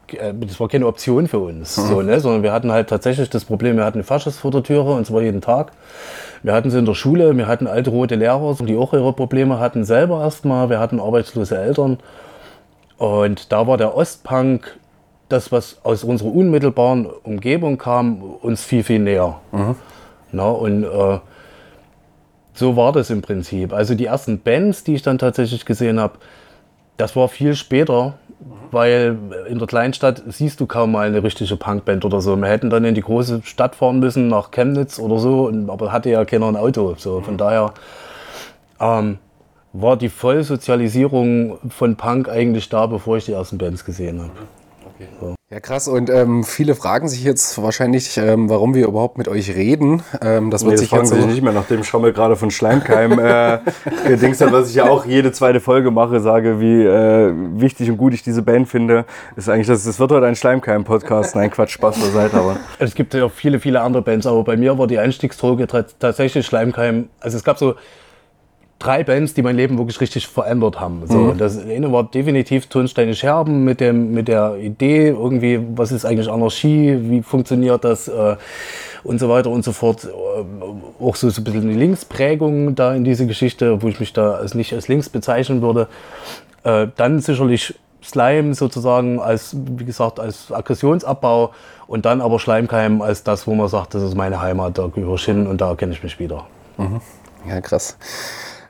das 0.07 0.59
war 0.59 0.67
keine 0.67 0.87
Option 0.87 1.27
für 1.27 1.39
uns, 1.39 1.75
so, 1.75 2.01
ne? 2.01 2.19
sondern 2.19 2.43
wir 2.43 2.51
hatten 2.51 2.71
halt 2.71 2.89
tatsächlich 2.89 3.29
das 3.29 3.45
Problem, 3.45 3.77
wir 3.77 3.85
hatten 3.85 3.97
eine 3.97 4.03
Faschist 4.03 4.39
vor 4.39 4.51
der 4.51 4.63
Türe 4.63 4.93
und 4.93 5.05
zwar 5.05 5.21
jeden 5.21 5.41
Tag. 5.41 5.71
Wir 6.43 6.53
hatten 6.53 6.69
sie 6.69 6.77
in 6.77 6.85
der 6.85 6.93
Schule, 6.93 7.35
wir 7.35 7.47
hatten 7.47 7.65
alte 7.65 7.89
rote 7.89 8.15
Lehrer, 8.15 8.55
die 8.61 8.77
auch 8.77 8.93
ihre 8.93 9.13
Probleme 9.13 9.59
hatten 9.59 9.83
selber 9.83 10.21
erstmal, 10.21 10.69
wir 10.69 10.79
hatten 10.79 10.99
arbeitslose 10.99 11.57
Eltern. 11.57 11.97
Und 12.97 13.51
da 13.51 13.67
war 13.67 13.77
der 13.77 13.95
Ostpunk, 13.95 14.77
das, 15.27 15.51
was 15.51 15.83
aus 15.83 16.03
unserer 16.03 16.33
unmittelbaren 16.33 17.07
Umgebung 17.23 17.77
kam, 17.77 18.21
uns 18.21 18.63
viel, 18.63 18.83
viel 18.83 18.99
näher. 18.99 19.39
Na, 20.31 20.49
und 20.49 20.83
äh, 20.83 21.19
so 22.53 22.75
war 22.75 22.91
das 22.91 23.09
im 23.09 23.21
Prinzip. 23.21 23.73
Also 23.73 23.95
die 23.95 24.05
ersten 24.05 24.39
Bands, 24.39 24.83
die 24.83 24.95
ich 24.95 25.01
dann 25.01 25.17
tatsächlich 25.17 25.65
gesehen 25.65 25.99
habe, 25.99 26.19
das 26.97 27.15
war 27.15 27.27
viel 27.27 27.55
später, 27.55 28.13
weil 28.71 29.17
in 29.47 29.59
der 29.59 29.67
Kleinstadt 29.67 30.23
siehst 30.27 30.59
du 30.59 30.65
kaum 30.65 30.91
mal 30.91 31.07
eine 31.07 31.23
richtige 31.23 31.55
Punkband 31.55 32.05
oder 32.05 32.21
so. 32.21 32.35
Wir 32.35 32.47
hätten 32.47 32.69
dann 32.69 32.83
in 32.85 32.95
die 32.95 33.01
große 33.01 33.41
Stadt 33.43 33.75
fahren 33.75 33.99
müssen, 33.99 34.27
nach 34.27 34.51
Chemnitz 34.51 34.99
oder 34.99 35.19
so, 35.19 35.51
aber 35.67 35.91
hatte 35.91 36.09
ja 36.09 36.25
keiner 36.25 36.47
ein 36.47 36.55
Auto. 36.55 36.95
So, 36.97 37.21
von 37.21 37.37
daher 37.37 37.73
ähm, 38.79 39.17
war 39.73 39.97
die 39.97 40.09
Vollsozialisierung 40.09 41.57
von 41.69 41.95
Punk 41.95 42.29
eigentlich 42.29 42.69
da, 42.69 42.85
bevor 42.85 43.17
ich 43.17 43.25
die 43.25 43.33
ersten 43.33 43.57
Bands 43.57 43.85
gesehen 43.85 44.21
habe. 44.21 44.31
Ja, 45.51 45.59
krass. 45.59 45.87
Und 45.87 46.09
ähm, 46.09 46.43
viele 46.43 46.73
fragen 46.73 47.07
sich 47.07 47.23
jetzt 47.23 47.61
wahrscheinlich, 47.61 48.17
ähm, 48.17 48.49
warum 48.49 48.73
wir 48.73 48.87
überhaupt 48.87 49.17
mit 49.19 49.27
euch 49.27 49.55
reden. 49.55 50.01
Ähm, 50.19 50.49
das 50.49 50.63
wird 50.63 50.71
Nee, 50.71 50.73
das 50.73 50.79
sich 50.81 50.89
fragen 50.89 51.05
jetzt 51.05 51.13
sich 51.13 51.25
nicht 51.27 51.41
mehr, 51.43 51.53
nachdem 51.53 51.83
Schammel 51.83 52.13
gerade 52.13 52.35
von 52.35 52.49
Schleimkeim 52.49 53.19
äh, 53.19 53.59
gedingst 54.07 54.41
hat, 54.41 54.51
was 54.51 54.69
ich 54.69 54.75
ja 54.75 54.89
auch 54.89 55.05
jede 55.05 55.31
zweite 55.31 55.59
Folge 55.59 55.91
mache, 55.91 56.19
sage, 56.19 56.59
wie 56.59 56.83
äh, 56.83 57.31
wichtig 57.59 57.91
und 57.91 57.97
gut 57.97 58.15
ich 58.15 58.23
diese 58.23 58.41
Band 58.41 58.67
finde. 58.67 59.05
Ist 59.35 59.47
eigentlich, 59.47 59.67
das, 59.67 59.83
das 59.83 59.99
wird 59.99 60.11
heute 60.11 60.25
ein 60.25 60.35
Schleimkeim-Podcast. 60.35 61.35
Nein, 61.35 61.51
Quatsch, 61.51 61.73
Spaß 61.73 61.99
beiseite, 61.99 62.37
aber. 62.37 62.57
Es 62.79 62.95
gibt 62.95 63.13
ja 63.13 63.25
auch 63.25 63.31
viele, 63.31 63.59
viele 63.59 63.81
andere 63.81 64.01
Bands, 64.01 64.25
aber 64.25 64.43
bei 64.43 64.57
mir 64.57 64.77
war 64.79 64.87
die 64.87 64.97
Einstiegsdroge 64.97 65.67
tatsächlich 65.67 66.45
Schleimkeim. 66.45 67.09
Also 67.19 67.37
es 67.37 67.43
gab 67.43 67.59
so 67.59 67.75
drei 68.85 69.03
Bands, 69.03 69.33
die 69.33 69.41
mein 69.41 69.55
Leben 69.55 69.77
wirklich 69.77 69.99
richtig 69.99 70.27
verändert 70.27 70.79
haben. 70.79 71.03
So, 71.07 71.17
und 71.17 71.41
das 71.41 71.57
eine 71.57 71.91
war 71.91 72.03
definitiv 72.03 72.67
Tonsteine 72.67 73.15
Scherben 73.15 73.63
mit, 73.63 73.79
dem, 73.79 74.13
mit 74.13 74.27
der 74.27 74.57
Idee, 74.57 75.07
irgendwie, 75.07 75.59
was 75.75 75.91
ist 75.91 76.05
eigentlich 76.05 76.29
Anarchie, 76.29 76.97
wie 77.01 77.21
funktioniert 77.21 77.83
das 77.83 78.07
äh, 78.07 78.35
und 79.03 79.19
so 79.19 79.29
weiter 79.29 79.49
und 79.49 79.63
so 79.63 79.71
fort. 79.71 80.05
Äh, 80.05 81.03
auch 81.03 81.15
so, 81.15 81.29
so 81.29 81.41
ein 81.41 81.43
bisschen 81.43 81.63
eine 81.63 81.73
Linksprägung 81.73 82.75
da 82.75 82.93
in 82.93 83.03
diese 83.03 83.25
Geschichte, 83.25 83.81
wo 83.81 83.87
ich 83.87 83.99
mich 83.99 84.13
da 84.13 84.35
als 84.35 84.53
nicht 84.53 84.73
als 84.73 84.87
links 84.87 85.09
bezeichnen 85.09 85.61
würde. 85.61 85.87
Äh, 86.63 86.87
dann 86.95 87.19
sicherlich 87.19 87.75
Slime 88.03 88.53
sozusagen 88.53 89.19
als, 89.19 89.55
wie 89.57 89.85
gesagt, 89.85 90.19
als 90.19 90.51
Aggressionsabbau 90.51 91.51
und 91.87 92.05
dann 92.05 92.21
aber 92.21 92.39
Schleimkeim 92.39 93.01
als 93.01 93.23
das, 93.23 93.47
wo 93.47 93.55
man 93.55 93.67
sagt, 93.67 93.95
das 93.95 94.03
ist 94.03 94.15
meine 94.15 94.41
Heimat, 94.41 94.77
da 94.77 94.87
gehöre 94.87 95.15
ich 95.15 95.25
hin 95.25 95.47
und 95.47 95.59
da 95.59 95.73
kenne 95.73 95.93
ich 95.93 96.03
mich 96.03 96.19
wieder. 96.19 96.45
Ja, 97.47 97.61
krass. 97.61 97.97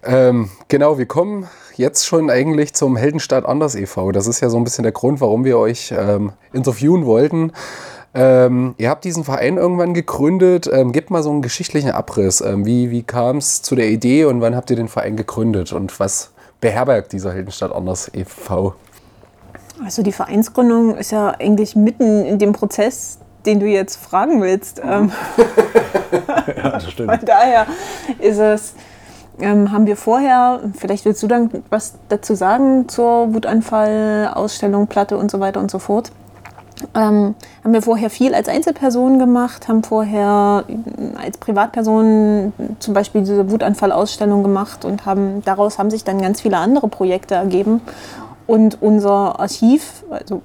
Ähm, 0.06 0.50
genau, 0.68 0.98
wir 0.98 1.06
kommen 1.06 1.48
jetzt 1.76 2.06
schon 2.06 2.30
eigentlich 2.30 2.74
zum 2.74 2.96
Heldenstadt 2.96 3.46
Anders 3.46 3.76
e.V. 3.76 4.12
Das 4.12 4.28
ist 4.28 4.40
ja 4.40 4.50
so 4.50 4.58
ein 4.58 4.64
bisschen 4.64 4.84
der 4.84 4.92
Grund, 4.92 5.22
warum 5.22 5.44
wir 5.46 5.58
euch 5.58 5.94
ähm, 5.98 6.32
interviewen 6.54 7.06
wollten. 7.06 7.52
Ähm, 8.14 8.76
ihr 8.78 8.90
habt 8.90 9.04
diesen 9.04 9.24
Verein 9.24 9.58
irgendwann 9.58 9.94
gegründet. 9.94 10.70
Ähm, 10.72 10.92
gebt 10.92 11.10
mal 11.10 11.22
so 11.22 11.32
einen 11.32 11.42
geschichtlichen 11.42 11.92
Abriss. 11.92 12.42
Ähm, 12.42 12.66
wie 12.66 12.92
wie 12.92 13.04
kam 13.04 13.38
es 13.38 13.62
zu 13.62 13.76
der 13.76 13.90
Idee 13.90 14.26
und 14.26 14.42
wann 14.42 14.56
habt 14.56 14.70
ihr 14.70 14.78
den 14.78 14.88
Verein 14.88 15.18
gegründet 15.18 15.74
und 15.74 16.00
was 16.00 16.32
beherbergt 16.62 17.12
dieser 17.12 17.34
Heldenstadt 17.34 17.74
Anders 17.74 18.10
e.V.? 18.14 18.74
Also 19.84 20.04
die 20.04 20.14
Vereinsgründung 20.14 20.96
ist 20.96 21.12
ja 21.12 21.32
eigentlich 21.32 21.76
mitten 21.76 22.24
in 22.24 22.40
dem 22.40 22.54
Prozess, 22.54 23.20
den 23.46 23.60
du 23.60 23.66
jetzt 23.66 23.98
fragen 23.98 24.42
willst. 24.42 24.82
Ähm, 24.82 25.12
Ja, 26.56 26.70
das 26.72 26.92
stimmt. 26.92 27.12
Von 27.18 27.26
daher 27.26 27.68
ist 28.20 28.38
es, 28.38 28.74
ähm, 29.40 29.72
haben 29.72 29.86
wir 29.86 29.98
vorher, 29.98 30.62
vielleicht 30.78 31.06
willst 31.06 31.22
du 31.24 31.28
dann 31.28 31.50
was 31.70 31.96
dazu 32.10 32.36
sagen 32.36 32.88
zur 32.88 33.34
Wutanfall, 33.34 34.32
Ausstellung, 34.34 34.88
Platte 34.88 35.18
und 35.18 35.32
so 35.32 35.40
weiter 35.40 35.60
und 35.60 35.72
so 35.72 35.80
fort. 35.80 36.12
Ähm, 36.94 37.36
haben 37.64 37.74
wir 37.74 37.82
vorher 37.82 38.10
viel 38.10 38.36
als 38.36 38.50
Einzelperson 38.50 39.18
gemacht, 39.18 39.68
haben 39.70 39.84
vorher 39.84 40.66
äh, 40.68 41.18
als 41.18 41.38
Privatperson 41.38 42.54
zum 42.80 42.94
Beispiel 42.94 43.22
diese 43.22 43.50
Wutanfall-Ausstellung 43.50 44.44
gemacht 44.44 44.84
und 44.84 45.06
haben, 45.06 45.42
daraus 45.46 45.80
haben 45.80 45.90
sich 45.90 46.04
dann 46.04 46.22
ganz 46.22 46.42
viele 46.42 46.58
andere 46.58 46.88
Projekte 46.90 47.36
ergeben. 47.36 47.82
Und 48.46 48.82
unser 48.82 49.40
Archiv, 49.40 50.04
also 50.10 50.42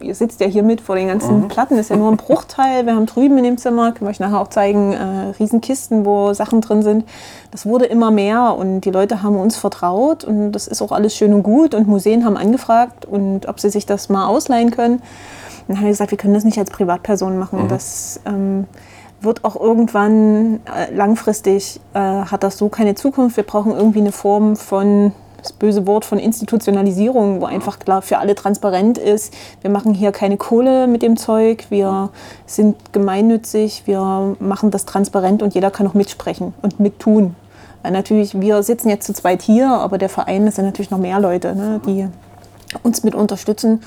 ihr 0.00 0.14
sitzt 0.14 0.40
ja 0.40 0.46
hier 0.46 0.62
mit 0.62 0.80
vor 0.80 0.96
den 0.96 1.08
ganzen 1.08 1.48
Platten, 1.48 1.76
ist 1.76 1.90
ja 1.90 1.96
nur 1.96 2.10
ein 2.10 2.16
Bruchteil. 2.16 2.86
Wir 2.86 2.94
haben 2.94 3.06
drüben 3.06 3.38
in 3.38 3.44
dem 3.44 3.58
Zimmer, 3.58 3.92
können 3.92 4.06
wir 4.06 4.10
euch 4.10 4.20
nachher 4.20 4.40
auch 4.40 4.48
zeigen, 4.48 4.92
äh, 4.92 5.30
Riesenkisten, 5.38 6.04
wo 6.04 6.32
Sachen 6.32 6.60
drin 6.60 6.82
sind. 6.82 7.04
Das 7.50 7.66
wurde 7.66 7.86
immer 7.86 8.10
mehr 8.10 8.54
und 8.58 8.82
die 8.82 8.90
Leute 8.90 9.22
haben 9.22 9.36
uns 9.36 9.56
vertraut 9.56 10.24
und 10.24 10.52
das 10.52 10.66
ist 10.66 10.82
auch 10.82 10.92
alles 10.92 11.14
schön 11.16 11.32
und 11.32 11.42
gut 11.42 11.74
und 11.74 11.88
Museen 11.88 12.24
haben 12.24 12.36
angefragt 12.36 13.04
und 13.04 13.48
ob 13.48 13.60
sie 13.60 13.70
sich 13.70 13.86
das 13.86 14.08
mal 14.08 14.26
ausleihen 14.26 14.70
können. 14.70 15.02
Dann 15.68 15.78
haben 15.78 15.84
wir 15.84 15.90
gesagt, 15.90 16.10
wir 16.10 16.18
können 16.18 16.34
das 16.34 16.44
nicht 16.44 16.58
als 16.58 16.70
Privatperson 16.70 17.38
machen. 17.38 17.66
Das 17.68 18.20
ähm, 18.24 18.66
wird 19.20 19.44
auch 19.44 19.56
irgendwann 19.56 20.60
äh, 20.66 20.94
langfristig, 20.94 21.80
äh, 21.94 21.98
hat 21.98 22.42
das 22.42 22.58
so 22.58 22.68
keine 22.68 22.94
Zukunft. 22.94 23.36
Wir 23.36 23.44
brauchen 23.44 23.72
irgendwie 23.72 24.00
eine 24.00 24.12
Form 24.12 24.56
von, 24.56 25.12
das 25.46 25.52
böse 25.52 25.86
Wort, 25.86 26.04
von 26.04 26.18
Institutionalisierung, 26.18 27.40
wo 27.40 27.44
einfach 27.44 27.78
klar 27.78 28.02
für 28.02 28.18
alle 28.18 28.34
transparent 28.34 28.98
ist. 28.98 29.32
Wir 29.60 29.70
machen 29.70 29.94
hier 29.94 30.12
keine 30.12 30.36
Kohle 30.36 30.86
mit 30.86 31.02
dem 31.02 31.16
Zeug, 31.16 31.66
wir 31.70 32.10
sind 32.46 32.76
gemeinnützig, 32.92 33.82
wir 33.86 34.36
machen 34.40 34.70
das 34.70 34.84
transparent 34.86 35.42
und 35.42 35.54
jeder 35.54 35.70
kann 35.70 35.86
auch 35.86 35.94
mitsprechen 35.94 36.54
und 36.62 36.80
mittun. 36.80 37.36
Weil 37.82 37.92
natürlich, 37.92 38.40
wir 38.40 38.62
sitzen 38.62 38.88
jetzt 38.88 39.06
zu 39.06 39.14
zweit 39.14 39.42
hier, 39.42 39.68
aber 39.68 39.98
der 39.98 40.08
Verein, 40.08 40.46
das 40.46 40.56
sind 40.56 40.64
natürlich 40.64 40.90
noch 40.90 40.98
mehr 40.98 41.20
Leute, 41.20 41.54
ne, 41.54 41.80
die 41.86 42.08
uns 42.82 43.04
mit 43.04 43.14
unterstützen. 43.14 43.82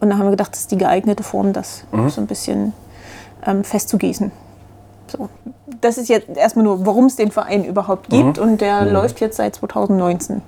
Und 0.00 0.10
da 0.10 0.16
haben 0.16 0.24
wir 0.24 0.30
gedacht, 0.30 0.52
das 0.52 0.60
ist 0.60 0.72
die 0.72 0.78
geeignete 0.78 1.22
Form, 1.22 1.52
das 1.52 1.84
so 2.08 2.20
ein 2.20 2.26
bisschen 2.26 2.72
ähm, 3.46 3.62
festzugießen. 3.62 4.32
So. 5.06 5.28
Das 5.80 5.98
ist 5.98 6.08
jetzt 6.08 6.28
erstmal 6.36 6.64
nur, 6.64 6.86
warum 6.86 7.06
es 7.06 7.16
den 7.16 7.30
Verein 7.30 7.64
überhaupt 7.64 8.08
gibt. 8.08 8.38
Und 8.38 8.60
der 8.60 8.84
läuft 8.86 9.20
jetzt 9.20 9.36
seit 9.36 9.56
2019. 9.56 10.42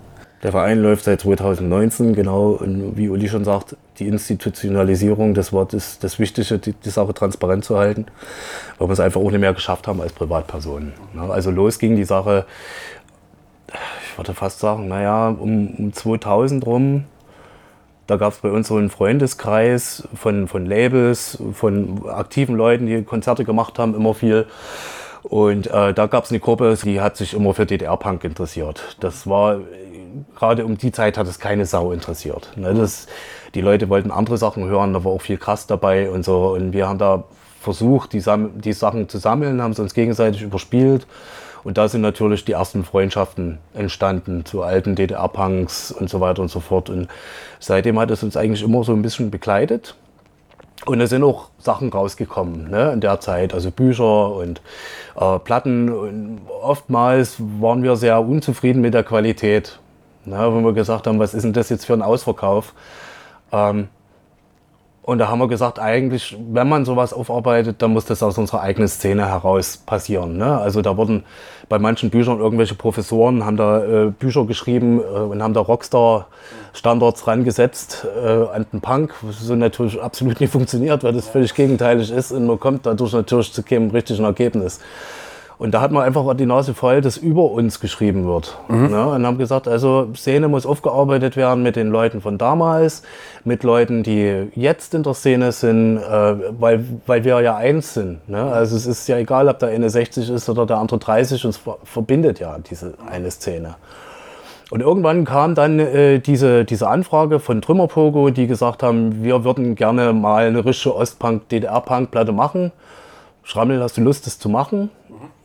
Der 0.45 0.53
Verein 0.53 0.83
läuft 0.83 1.05
seit 1.05 1.23
2019, 1.23 2.15
genau, 2.15 2.51
und 2.51 2.99
wie 2.99 3.09
Uli 3.09 3.31
schon 3.31 3.47
sagt, 3.47 3.79
die 3.99 4.07
Institutionalisierung, 4.07 5.33
das 5.33 5.55
war 5.55 5.65
das, 5.65 6.19
Wichtige, 6.19 6.59
die, 6.59 6.75
die 6.75 6.91
Sache 6.91 7.15
transparent 7.15 7.65
zu 7.65 7.79
halten, 7.79 8.05
weil 8.79 8.89
wir 8.89 8.93
es 8.93 9.01
einfach 9.01 9.23
auch 9.23 9.31
nicht 9.31 9.41
mehr 9.41 9.55
geschafft 9.55 9.89
haben 9.89 10.03
als 10.03 10.13
Privatpersonen. 10.13 10.93
ne. 11.15 11.23
Also 11.23 11.51
los 11.51 11.79
ging 11.79 11.97
die 11.97 12.05
Sache, 12.05 12.45
ich 14.07 14.19
würde 14.19 14.35
fast 14.35 14.61
sagen, 14.61 14.87
naja, 14.87 15.29
um, 15.29 15.69
um 15.79 15.93
2000 15.95 16.67
rum, 16.67 17.05
da 18.07 18.17
gab 18.17 18.35
es 18.35 18.41
bei 18.41 18.51
uns 18.51 18.69
so 18.69 18.77
einen 18.77 18.91
Freundeskreis 18.91 20.07
von, 20.15 20.47
von 20.47 20.67
Labels, 20.67 21.43
von 21.55 22.07
aktiven 22.07 22.55
Leuten, 22.55 22.85
die 22.85 23.03
Konzerte 23.03 23.47
gemacht 23.47 23.79
haben, 23.79 23.95
immer 23.95 24.13
viel. 24.13 24.47
Und 25.23 25.69
äh, 25.69 25.95
da 25.95 26.07
gab 26.07 26.25
es 26.25 26.31
eine 26.31 26.39
Gruppe, 26.39 26.77
die 26.85 27.01
hat 27.01 27.17
sich 27.17 27.33
immer 27.33 27.55
für 27.55 27.65
DDR-Punk 27.65 28.25
interessiert. 28.25 28.99
Das 29.01 29.27
war, 29.27 29.61
gerade 30.37 30.65
um 30.65 30.79
die 30.79 30.93
Zeit 30.93 31.19
hat 31.19 31.27
es 31.27 31.39
keine 31.39 31.67
Sau 31.67 31.93
interessiert. 31.93 32.51
Ne? 32.57 32.75
Das, 32.75 33.07
die 33.55 33.61
Leute 33.61 33.89
wollten 33.89 34.11
andere 34.11 34.39
Sachen 34.39 34.65
hören, 34.67 34.93
da 34.93 35.05
war 35.05 35.13
auch 35.13 35.23
viel 35.23 35.39
krass 35.39 35.67
dabei 35.67 36.11
und 36.11 36.25
so. 36.25 36.55
Und 36.55 36.73
wir 36.73 36.89
haben 36.89 36.99
da 36.99 37.25
versucht, 37.61 38.13
die, 38.13 38.23
die 38.57 38.73
Sachen 38.73 39.09
zu 39.09 39.19
sammeln, 39.19 39.63
haben 39.63 39.73
sie 39.73 39.83
uns 39.83 39.95
gegenseitig 39.95 40.43
überspielt. 40.43 41.07
Und 41.65 41.79
da 41.79 41.89
sind 41.89 42.03
natürlich 42.03 42.45
die 42.45 42.53
ersten 42.53 42.85
Freundschaften 42.85 43.59
entstanden 43.73 44.45
zu 44.45 44.63
alten 44.63 44.95
DDR-Punks 44.95 45.93
und 45.93 46.11
so 46.11 46.21
weiter 46.21 46.43
und 46.43 46.51
so 46.51 46.61
fort. 46.61 46.91
Und 46.91 47.09
seitdem 47.59 47.99
hat 47.99 48.11
es 48.11 48.23
uns 48.23 48.37
eigentlich 48.37 48.63
immer 48.63 48.85
so 48.85 48.93
ein 48.93 49.01
bisschen 49.01 49.31
begleitet. 49.31 49.97
Und 50.85 51.01
es 51.01 51.09
sind 51.09 51.23
auch 51.23 51.49
Sachen 51.59 51.89
rausgekommen 51.91 52.71
ne, 52.71 52.93
in 52.93 53.01
der 53.01 53.19
Zeit, 53.21 53.55
also 53.55 53.71
Bücher 53.71 54.35
und 54.35 54.61
äh, 55.19 55.39
Platten. 55.39 55.91
Und 55.91 56.41
oftmals 56.63 57.37
waren 57.61 57.83
wir 57.83 57.97
sehr 57.97 58.21
unzufrieden 58.21 58.83
mit 58.83 58.93
der 58.93 59.05
Qualität. 59.05 59.79
Ne, 60.27 60.39
wenn 60.39 60.65
wir 60.65 60.73
gesagt 60.73 61.07
haben, 61.07 61.19
was 61.19 61.35
ist 61.35 61.43
denn 61.43 61.53
das 61.53 61.69
jetzt 61.69 61.85
für 61.85 61.93
ein 61.93 62.03
Ausverkauf? 62.03 62.75
Ähm, 63.53 63.89
und 65.05 65.19
da 65.19 65.29
haben 65.29 65.39
wir 65.39 65.49
gesagt, 65.49 65.79
eigentlich, 65.79 66.35
wenn 66.51 66.67
man 66.67 66.87
sowas 66.87 67.13
aufarbeitet, 67.13 67.83
dann 67.83 67.93
muss 67.93 68.07
das 68.07 68.23
aus 68.23 68.39
unserer 68.39 68.63
eigenen 68.63 68.89
Szene 68.89 69.29
heraus 69.29 69.77
passieren. 69.77 70.39
Ne? 70.39 70.59
Also 70.59 70.81
da 70.81 70.97
wurden 70.97 71.25
bei 71.69 71.79
manchen 71.79 72.09
Büchern 72.09 72.39
irgendwelche 72.39 72.75
Professoren 72.75 73.45
haben 73.45 73.59
da 73.59 73.85
äh, 73.85 74.11
Bücher 74.11 74.47
geschrieben 74.47 75.01
äh, 75.01 75.03
und 75.03 75.43
haben 75.43 75.53
da 75.53 75.61
Rockstar-Standards 75.61 77.27
rangesetzt 77.27 78.07
äh, 78.17 78.29
an 78.29 78.65
den 78.73 78.81
Punk, 78.81 79.13
was 79.21 79.41
so 79.41 79.55
natürlich 79.55 80.01
absolut 80.01 80.41
nicht 80.41 80.51
funktioniert, 80.51 81.05
weil 81.05 81.13
das 81.13 81.29
völlig 81.29 81.55
gegenteilig 81.55 82.11
ist 82.11 82.33
und 82.33 82.47
man 82.47 82.59
kommt 82.59 82.87
dadurch 82.87 83.13
natürlich 83.13 83.53
zu 83.53 83.63
keinem 83.63 83.91
richtigen 83.91 84.25
Ergebnis. 84.25 84.81
Und 85.65 85.71
da 85.73 85.81
hat 85.81 85.93
man 85.93 86.03
einfach 86.03 86.37
die 86.37 86.45
Nase 86.45 86.75
voll, 86.75 87.01
dass 87.01 87.17
über 87.17 87.51
uns 87.51 87.81
geschrieben 87.81 88.27
wird. 88.27 88.59
Ne? 88.69 89.07
Und 89.09 89.27
haben 89.27 89.39
gesagt, 89.39 89.67
also 89.67 90.09
Szene 90.15 90.49
muss 90.49 90.67
aufgearbeitet 90.67 91.39
werden 91.39 91.63
mit 91.63 91.75
den 91.77 91.89
Leuten 91.89 92.21
von 92.21 92.37
damals, 92.37 93.03
mit 93.45 93.63
Leuten, 93.63 94.03
die 94.03 94.49
jetzt 94.55 94.93
in 94.93 95.05
der 95.05 95.15
Szene 95.15 95.53
sind, 95.53 95.97
äh, 95.97 96.35
weil, 96.61 96.85
weil 97.07 97.25
wir 97.25 97.41
ja 97.41 97.57
eins 97.57 97.95
sind. 97.95 98.29
Ne? 98.29 98.43
Also 98.43 98.77
es 98.77 98.85
ist 98.85 99.09
ja 99.09 99.17
egal, 99.17 99.49
ob 99.49 99.59
der 99.59 99.71
eine 99.71 99.89
60 99.89 100.29
ist 100.29 100.51
oder 100.51 100.67
der 100.67 100.77
andere 100.77 100.99
30, 100.99 101.47
uns 101.47 101.57
ver- 101.57 101.79
verbindet 101.83 102.41
ja 102.41 102.59
diese 102.59 102.93
eine 103.11 103.31
Szene. 103.31 103.77
Und 104.71 104.83
irgendwann 104.83 105.25
kam 105.25 105.55
dann 105.55 105.79
äh, 105.79 106.19
diese, 106.19 106.67
diese 106.67 106.89
Anfrage 106.89 107.41
von 107.41 107.63
Trümmerpogo, 107.63 108.29
die 108.29 108.47
gesagt 108.47 108.83
haben, 108.83 109.25
wir 109.25 109.45
würden 109.45 109.77
gerne 109.77 110.13
mal 110.13 110.45
eine 110.47 110.63
richtige 110.63 110.95
Ostpunk-DDR-Punk-Platte 110.95 112.33
machen. 112.33 112.71
Schrammel, 113.47 113.83
hast 113.83 113.99
du 113.99 114.01
Lust, 114.01 114.27
das 114.27 114.39
zu 114.39 114.49
machen? 114.49 114.91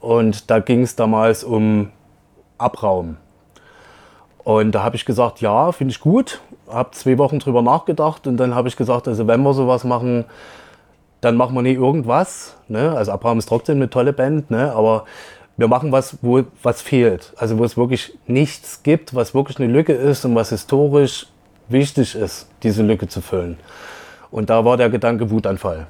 Und 0.01 0.49
da 0.49 0.59
ging 0.59 0.83
es 0.83 0.95
damals 0.95 1.43
um 1.43 1.91
Abraum. 2.57 3.17
Und 4.43 4.71
da 4.71 4.83
habe 4.83 4.95
ich 4.95 5.05
gesagt, 5.05 5.41
ja, 5.41 5.71
finde 5.71 5.91
ich 5.91 5.99
gut. 5.99 6.41
Habe 6.69 6.91
zwei 6.91 7.17
Wochen 7.17 7.39
drüber 7.39 7.61
nachgedacht 7.61 8.25
und 8.27 8.37
dann 8.37 8.55
habe 8.55 8.67
ich 8.67 8.75
gesagt, 8.75 9.07
also 9.07 9.27
wenn 9.27 9.41
wir 9.43 9.53
sowas 9.53 9.83
machen, 9.83 10.25
dann 11.21 11.35
machen 11.35 11.53
wir 11.55 11.61
nie 11.61 11.73
irgendwas. 11.73 12.55
Ne? 12.67 12.95
Also 12.95 13.11
Abraham 13.11 13.39
ist 13.39 13.49
trotzdem 13.49 13.77
eine 13.77 13.89
tolle 13.89 14.13
Band, 14.13 14.49
ne? 14.49 14.73
aber 14.73 15.05
wir 15.57 15.67
machen 15.67 15.91
was, 15.91 16.17
wo 16.21 16.43
was 16.63 16.81
fehlt. 16.81 17.33
Also 17.37 17.57
wo 17.57 17.63
es 17.63 17.75
wirklich 17.75 18.17
nichts 18.27 18.81
gibt, 18.83 19.13
was 19.13 19.35
wirklich 19.35 19.59
eine 19.59 19.71
Lücke 19.71 19.93
ist 19.93 20.23
und 20.25 20.35
was 20.35 20.49
historisch 20.49 21.27
wichtig 21.67 22.15
ist, 22.15 22.47
diese 22.63 22.81
Lücke 22.81 23.07
zu 23.07 23.21
füllen. 23.21 23.57
Und 24.31 24.49
da 24.49 24.63
war 24.63 24.77
der 24.77 24.89
Gedanke 24.89 25.31
Wutanfall. 25.31 25.87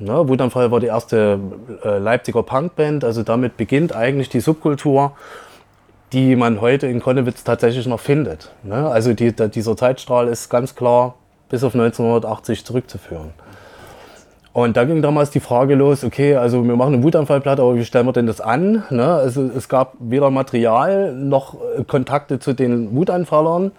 Ja, 0.00 0.26
Wutanfall 0.26 0.70
war 0.70 0.80
die 0.80 0.86
erste 0.86 1.38
äh, 1.84 1.98
Leipziger 1.98 2.42
Punkband. 2.42 3.04
Also 3.04 3.22
damit 3.22 3.56
beginnt 3.56 3.94
eigentlich 3.94 4.30
die 4.30 4.40
Subkultur, 4.40 5.12
die 6.12 6.36
man 6.36 6.60
heute 6.60 6.86
in 6.86 7.00
Konnewitz 7.00 7.44
tatsächlich 7.44 7.86
noch 7.86 8.00
findet. 8.00 8.52
Ne? 8.62 8.88
Also 8.88 9.12
die, 9.12 9.32
der, 9.32 9.48
dieser 9.48 9.76
Zeitstrahl 9.76 10.28
ist 10.28 10.48
ganz 10.48 10.74
klar 10.74 11.16
bis 11.50 11.62
auf 11.62 11.74
1980 11.74 12.64
zurückzuführen. 12.64 13.32
Und 14.54 14.76
da 14.76 14.84
ging 14.84 15.02
damals 15.02 15.30
die 15.30 15.40
Frage 15.40 15.74
los, 15.74 16.02
okay, 16.02 16.34
also 16.34 16.66
wir 16.66 16.74
machen 16.74 16.94
eine 16.94 17.02
Wutanfallplatte, 17.04 17.62
aber 17.62 17.76
wie 17.76 17.84
stellen 17.84 18.06
wir 18.06 18.12
denn 18.12 18.26
das 18.26 18.40
an? 18.40 18.82
Ne? 18.90 19.06
Also 19.06 19.42
es 19.56 19.68
gab 19.68 19.92
weder 20.00 20.30
Material 20.30 21.12
noch 21.12 21.56
Kontakte 21.86 22.38
zu 22.38 22.54
den 22.54 22.96
Wutanfallern. 22.96 23.72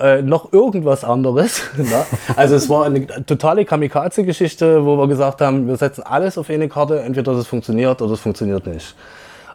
Äh, 0.00 0.22
noch 0.22 0.52
irgendwas 0.52 1.02
anderes. 1.02 1.62
ne? 1.76 2.04
Also 2.36 2.54
es 2.54 2.68
war 2.68 2.84
eine 2.84 3.06
totale 3.26 3.64
Kamikaze-Geschichte, 3.64 4.84
wo 4.84 4.96
wir 4.96 5.08
gesagt 5.08 5.40
haben, 5.40 5.66
wir 5.66 5.76
setzen 5.76 6.02
alles 6.02 6.38
auf 6.38 6.50
eine 6.50 6.68
Karte, 6.68 7.00
entweder 7.00 7.34
das 7.34 7.48
funktioniert 7.48 8.00
oder 8.00 8.12
es 8.12 8.20
funktioniert 8.20 8.66
nicht. 8.66 8.94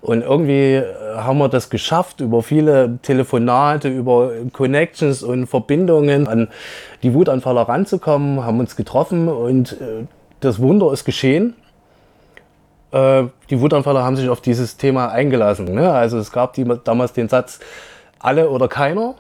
Und 0.02 0.22
irgendwie 0.22 0.76
äh, 0.76 0.84
haben 1.16 1.38
wir 1.38 1.48
das 1.48 1.70
geschafft, 1.70 2.20
über 2.20 2.44
viele 2.44 3.00
Telefonate, 3.04 3.88
über 3.88 4.32
Connections 4.52 5.24
und 5.24 5.48
Verbindungen 5.48 6.28
an 6.28 6.50
die 7.04 7.14
Wutanfaller 7.14 7.62
ranzukommen, 7.62 8.44
haben 8.44 8.60
uns 8.60 8.76
getroffen 8.76 9.30
und 9.30 9.80
äh, 9.80 10.06
das 10.42 10.60
Wunder 10.60 10.92
ist 10.92 11.06
geschehen. 11.06 11.56
Äh, 12.92 13.24
die 13.50 13.62
Wutanfaller 13.62 14.04
haben 14.04 14.18
sich 14.18 14.28
auf 14.28 14.42
dieses 14.42 14.76
Thema 14.76 15.08
eingelassen. 15.08 15.74
Ne? 15.74 15.90
Also 15.90 16.18
es 16.18 16.34
gab 16.34 16.58
damals 16.84 17.14
den 17.14 17.30
Satz, 17.30 17.62
alle 18.20 18.50
oder 18.50 18.68
keiner. 18.68 19.16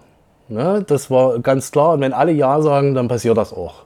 Ne? 0.47 0.83
Das 0.87 1.09
war 1.09 1.39
ganz 1.39 1.71
klar. 1.71 1.93
Und 1.93 2.01
wenn 2.01 2.13
alle 2.13 2.31
Ja 2.31 2.61
sagen, 2.61 2.93
dann 2.93 3.07
passiert 3.07 3.37
das 3.37 3.53
auch. 3.53 3.83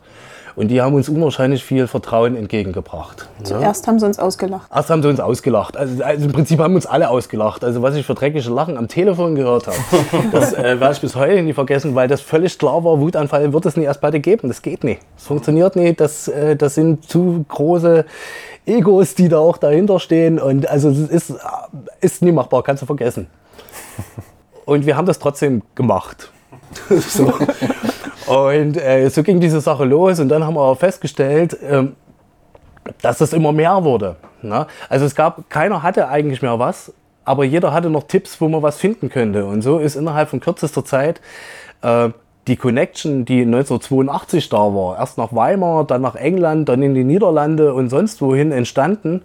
Und 0.57 0.69
die 0.69 0.81
haben 0.81 0.95
uns 0.95 1.07
unwahrscheinlich 1.07 1.63
viel 1.63 1.85
Vertrauen 1.85 2.35
entgegengebracht. 2.35 3.29
ne? 3.37 3.43
Zuerst 3.43 3.85
haben 3.85 3.99
sie 3.99 4.07
uns 4.07 4.17
ausgelacht. 4.17 4.71
Erst 4.73 4.89
haben 4.89 5.03
sie 5.03 5.07
uns 5.07 5.19
ausgelacht. 5.19 5.77
Also, 5.77 6.03
also 6.03 6.25
im 6.25 6.31
Prinzip 6.31 6.59
haben 6.59 6.73
uns 6.73 6.87
alle 6.87 7.11
ausgelacht. 7.11 7.63
Also 7.63 7.83
was 7.83 7.95
ich 7.95 8.07
für 8.07 8.15
dreckige 8.15 8.49
Lachen 8.49 8.75
am 8.75 8.87
Telefon 8.87 9.35
gehört 9.35 9.67
habe, 9.67 9.77
das 10.31 10.53
äh, 10.53 10.79
werde 10.79 10.93
ich 10.93 11.01
bis 11.01 11.15
heute 11.15 11.43
nie 11.43 11.53
vergessen, 11.53 11.93
weil 11.93 12.07
das 12.07 12.21
völlig 12.21 12.57
klar 12.57 12.83
war, 12.83 12.99
Wutanfall 12.99 13.53
wird 13.53 13.67
es 13.67 13.77
nie 13.77 13.83
erst 13.83 14.01
beide 14.01 14.19
geben. 14.19 14.47
Das 14.47 14.63
geht 14.63 14.83
nicht. 14.83 14.99
Das 15.15 15.27
funktioniert 15.27 15.75
nicht. 15.75 15.99
Das, 16.01 16.27
äh, 16.27 16.55
das 16.55 16.73
sind 16.73 17.07
zu 17.07 17.45
große 17.47 18.05
Egos, 18.65 19.13
die 19.13 19.29
da 19.29 19.37
auch 19.37 19.57
dahinter 19.57 19.99
stehen. 19.99 20.39
Und 20.39 20.67
also 20.67 20.89
es 20.89 21.07
ist, 21.07 21.33
ist 22.01 22.23
nie 22.23 22.31
machbar, 22.31 22.63
kannst 22.63 22.81
du 22.81 22.87
vergessen. 22.87 23.27
Und 24.65 24.87
wir 24.87 24.97
haben 24.97 25.05
das 25.05 25.19
trotzdem 25.19 25.61
gemacht. 25.75 26.31
so. 26.89 27.33
Und 28.27 28.77
äh, 28.77 29.09
so 29.09 29.23
ging 29.23 29.39
diese 29.39 29.61
Sache 29.61 29.85
los 29.85 30.19
und 30.19 30.29
dann 30.29 30.45
haben 30.45 30.55
wir 30.55 30.61
auch 30.61 30.77
festgestellt, 30.77 31.57
ähm, 31.63 31.95
dass 33.01 33.19
das 33.19 33.33
immer 33.33 33.51
mehr 33.51 33.83
wurde. 33.83 34.17
Ne? 34.41 34.67
Also 34.89 35.05
es 35.05 35.15
gab, 35.15 35.49
keiner 35.49 35.83
hatte 35.83 36.09
eigentlich 36.09 36.41
mehr 36.41 36.59
was, 36.59 36.93
aber 37.23 37.43
jeder 37.43 37.73
hatte 37.73 37.89
noch 37.89 38.03
Tipps, 38.03 38.39
wo 38.41 38.47
man 38.47 38.61
was 38.61 38.77
finden 38.77 39.09
könnte. 39.09 39.45
Und 39.45 39.61
so 39.61 39.79
ist 39.79 39.95
innerhalb 39.95 40.29
von 40.29 40.39
kürzester 40.39 40.83
Zeit 40.83 41.21
äh, 41.81 42.09
die 42.47 42.55
Connection, 42.55 43.25
die 43.25 43.41
1982 43.41 44.49
da 44.49 44.57
war, 44.57 44.97
erst 44.97 45.17
nach 45.17 45.33
Weimar, 45.33 45.85
dann 45.85 46.01
nach 46.01 46.15
England, 46.15 46.69
dann 46.69 46.81
in 46.81 46.95
die 46.95 47.03
Niederlande 47.03 47.73
und 47.73 47.89
sonst 47.89 48.21
wohin 48.21 48.51
entstanden. 48.51 49.23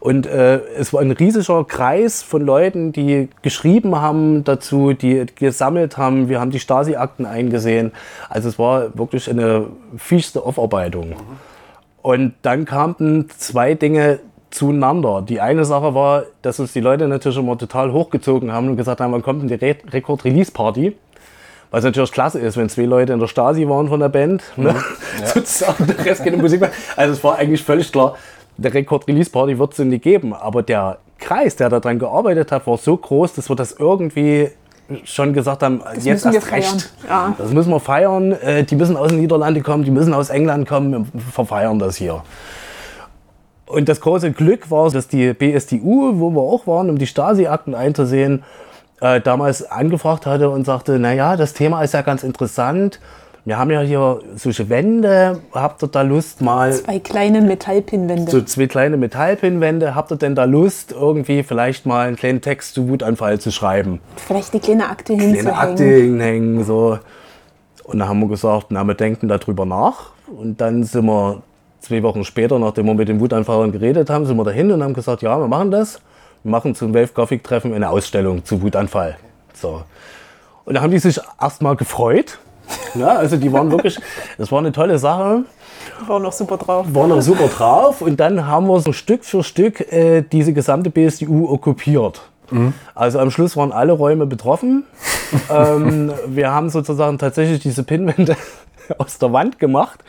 Und 0.00 0.26
äh, 0.26 0.60
es 0.78 0.92
war 0.92 1.00
ein 1.00 1.10
riesiger 1.10 1.64
Kreis 1.64 2.22
von 2.22 2.42
Leuten, 2.42 2.92
die 2.92 3.28
geschrieben 3.42 4.00
haben 4.00 4.44
dazu, 4.44 4.92
die 4.92 5.26
gesammelt 5.34 5.96
haben. 5.96 6.28
Wir 6.28 6.40
haben 6.40 6.52
die 6.52 6.60
Stasi-Akten 6.60 7.26
eingesehen. 7.26 7.92
Also 8.28 8.48
es 8.48 8.58
war 8.58 8.96
wirklich 8.96 9.28
eine 9.28 9.66
fieste 9.96 10.44
Aufarbeitung. 10.44 11.14
Und 12.00 12.34
dann 12.42 12.64
kamen 12.64 13.28
zwei 13.38 13.74
Dinge 13.74 14.20
zueinander. 14.50 15.22
Die 15.22 15.40
eine 15.40 15.64
Sache 15.64 15.94
war, 15.94 16.24
dass 16.42 16.60
uns 16.60 16.72
die 16.72 16.80
Leute 16.80 17.08
natürlich 17.08 17.38
immer 17.38 17.58
total 17.58 17.92
hochgezogen 17.92 18.52
haben 18.52 18.68
und 18.68 18.76
gesagt 18.76 19.00
haben, 19.00 19.12
wann 19.12 19.22
kommt 19.22 19.42
denn 19.42 19.48
die 19.48 19.64
Re 19.64 19.76
Record-Release-Party? 19.92 20.96
Was 21.70 21.84
natürlich 21.84 22.12
klasse 22.12 22.38
ist, 22.40 22.56
wenn 22.56 22.68
zwei 22.68 22.84
Leute 22.84 23.12
in 23.12 23.20
der 23.20 23.26
Stasi 23.26 23.68
waren 23.68 23.88
von 23.88 24.00
der 24.00 24.08
Band, 24.08 24.42
ne? 24.56 24.74
sozusagen, 25.34 25.86
der 25.86 26.04
Rest 26.04 26.24
geht 26.24 26.32
in 26.32 26.40
Musik. 26.40 26.62
Also 26.96 27.12
es 27.12 27.22
war 27.22 27.36
eigentlich 27.36 27.62
völlig 27.62 27.92
klar, 27.92 28.16
der 28.56 28.72
Record-Release-Party 28.72 29.58
wird 29.58 29.72
es 29.72 29.78
nicht 29.80 30.02
geben. 30.02 30.32
Aber 30.34 30.62
der 30.62 30.98
Kreis, 31.18 31.56
der 31.56 31.68
daran 31.68 31.98
gearbeitet 31.98 32.52
hat, 32.52 32.66
war 32.66 32.78
so 32.78 32.96
groß, 32.96 33.34
dass 33.34 33.48
wir 33.48 33.56
das 33.56 33.72
irgendwie 33.72 34.48
schon 35.04 35.34
gesagt 35.34 35.62
haben, 35.62 35.82
Das 35.94 36.04
jetzt 36.04 36.24
erst 36.24 36.50
recht. 36.50 36.90
Ja. 37.06 37.34
Das 37.36 37.52
müssen 37.52 37.70
wir 37.70 37.80
feiern. 37.80 38.32
Äh, 38.32 38.64
Die 38.64 38.74
müssen 38.74 38.96
aus 38.96 39.08
den 39.08 39.20
Niederlanden 39.20 39.62
kommen, 39.62 39.84
die 39.84 39.90
müssen 39.90 40.14
aus 40.14 40.30
England 40.30 40.66
kommen. 40.66 41.10
Wir 41.12 41.20
verfeiern 41.20 41.78
das 41.78 41.96
hier. 41.96 42.22
Und 43.66 43.88
das 43.90 44.00
große 44.00 44.32
Glück 44.32 44.70
war, 44.70 44.90
dass 44.90 45.08
die 45.08 45.34
BSDU, 45.34 46.18
wo 46.18 46.30
wir 46.30 46.40
auch 46.40 46.66
waren, 46.66 46.88
um 46.88 46.96
die 46.96 47.06
Stasi-Akten 47.06 47.74
einzusehen, 47.74 48.44
äh, 49.00 49.20
damals 49.20 49.62
angefragt 49.70 50.26
hatte 50.26 50.50
und 50.50 50.64
sagte, 50.64 50.98
naja, 50.98 51.36
das 51.36 51.52
Thema 51.54 51.82
ist 51.82 51.94
ja 51.94 52.02
ganz 52.02 52.22
interessant. 52.22 53.00
Wir 53.44 53.56
haben 53.58 53.70
ja 53.70 53.80
hier 53.80 54.20
solche 54.36 54.68
Wände. 54.68 55.40
Habt 55.52 55.82
ihr 55.82 55.88
da 55.88 56.02
Lust 56.02 56.42
mal 56.42 56.72
Zwei 56.74 56.98
kleine 56.98 57.40
Metallpinwände. 57.40 58.30
so 58.30 58.42
zwei 58.42 58.66
kleine 58.66 58.98
Metallpinwände? 58.98 59.94
Habt 59.94 60.10
ihr 60.10 60.16
denn 60.16 60.34
da 60.34 60.44
Lust, 60.44 60.92
irgendwie 60.92 61.42
vielleicht 61.42 61.86
mal 61.86 62.08
einen 62.08 62.16
kleinen 62.16 62.42
Text 62.42 62.74
zu 62.74 62.88
Wutanfall 62.88 63.40
zu 63.40 63.50
schreiben? 63.50 64.00
Vielleicht 64.16 64.52
eine 64.52 64.60
kleine 64.60 64.90
Akte 64.90 65.14
kleine 65.14 65.32
hinzuhängen. 65.32 65.58
Akte 65.58 65.84
hinhängen, 65.84 66.64
so. 66.64 66.98
Und 67.84 68.00
dann 68.00 68.08
haben 68.08 68.20
wir 68.20 68.28
gesagt, 68.28 68.66
na, 68.68 68.84
wir 68.84 68.94
denken 68.94 69.28
darüber 69.28 69.64
nach. 69.64 70.10
Und 70.26 70.60
dann 70.60 70.82
sind 70.84 71.06
wir 71.06 71.40
zwei 71.80 72.02
Wochen 72.02 72.24
später, 72.24 72.58
nachdem 72.58 72.84
wir 72.84 72.94
mit 72.94 73.08
den 73.08 73.18
Wutanfallern 73.18 73.72
geredet 73.72 74.10
haben, 74.10 74.26
sind 74.26 74.36
wir 74.36 74.44
dahin 74.44 74.70
und 74.72 74.82
haben 74.82 74.92
gesagt, 74.92 75.22
ja, 75.22 75.38
wir 75.38 75.48
machen 75.48 75.70
das. 75.70 76.00
Wir 76.42 76.50
machen 76.50 76.74
zum 76.74 76.94
Wave 76.94 77.12
Gothic 77.14 77.44
Treffen 77.44 77.74
eine 77.74 77.90
Ausstellung 77.90 78.44
zu 78.44 78.62
Wutanfall. 78.62 79.16
So. 79.54 79.82
Und 80.64 80.74
da 80.74 80.82
haben 80.82 80.90
die 80.90 80.98
sich 80.98 81.20
erstmal 81.40 81.76
gefreut. 81.76 82.38
Ja, 82.94 83.16
also 83.16 83.36
die 83.36 83.50
waren 83.52 83.70
wirklich, 83.70 83.98
das 84.36 84.50
war 84.50 84.58
eine 84.58 84.72
tolle 84.72 84.98
Sache 84.98 85.44
War 86.06 86.20
noch 86.20 86.32
super 86.32 86.56
drauf. 86.58 86.86
waren 86.90 87.10
noch 87.10 87.22
super 87.22 87.48
drauf 87.48 88.02
und 88.02 88.18
dann 88.20 88.46
haben 88.46 88.66
wir 88.66 88.80
so 88.80 88.92
Stück 88.92 89.24
für 89.24 89.42
Stück 89.42 89.80
äh, 89.92 90.22
diese 90.22 90.52
gesamte 90.52 90.90
BSDU 90.90 91.48
okkupiert. 91.50 92.20
Also 92.94 93.18
am 93.18 93.30
Schluss 93.30 93.56
waren 93.56 93.72
alle 93.72 93.92
Räume 93.92 94.26
betroffen. 94.26 94.84
ähm, 95.50 96.12
wir 96.26 96.50
haben 96.50 96.70
sozusagen 96.70 97.18
tatsächlich 97.18 97.60
diese 97.60 97.82
Pinnwände 97.82 98.36
aus 98.98 99.18
der 99.18 99.32
Wand 99.32 99.58
gemacht 99.58 100.02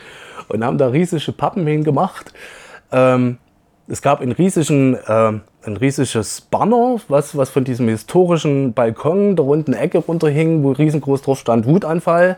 und 0.48 0.64
haben 0.64 0.78
da 0.78 0.88
riesige 0.88 1.32
Pappen 1.32 1.68
hingemacht. 1.68 2.34
Ähm, 2.92 3.38
es 3.88 4.02
gab 4.02 4.22
einen 4.22 4.32
riesigen, 4.32 4.98
ähm, 5.08 5.42
ein 5.66 5.78
riesiges 5.78 6.42
Banner, 6.42 6.98
was, 7.08 7.36
was 7.36 7.50
von 7.50 7.64
diesem 7.64 7.88
historischen 7.88 8.74
Balkon 8.74 9.36
der 9.36 9.46
runden 9.46 9.74
Ecke 9.74 10.00
runterhing, 10.00 10.64
wo 10.64 10.72
riesengroß 10.72 11.22
drauf 11.22 11.40
stand 11.40 11.66
Wutanfall. 11.66 12.38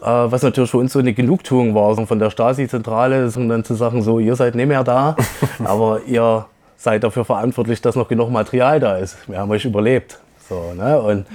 Äh, 0.00 0.06
was 0.06 0.42
natürlich 0.42 0.70
für 0.70 0.78
uns 0.78 0.92
so 0.92 0.98
eine 0.98 1.12
Genugtuung 1.12 1.74
war, 1.74 1.94
so 1.94 2.06
von 2.06 2.18
der 2.18 2.30
Stasi-Zentrale, 2.30 3.30
dann 3.30 3.64
zu 3.64 3.74
sagen, 3.74 4.02
so, 4.02 4.18
ihr 4.18 4.36
seid 4.36 4.54
nicht 4.54 4.68
mehr 4.68 4.84
da, 4.84 5.16
aber 5.64 6.02
ihr 6.06 6.46
seid 6.76 7.04
dafür 7.04 7.24
verantwortlich, 7.24 7.82
dass 7.82 7.96
noch 7.96 8.08
genug 8.08 8.30
Material 8.30 8.80
da 8.80 8.96
ist. 8.96 9.28
Wir 9.28 9.38
haben 9.38 9.50
euch 9.50 9.64
überlebt. 9.64 10.18
So, 10.48 10.72
ne? 10.74 11.00
und, 11.00 11.26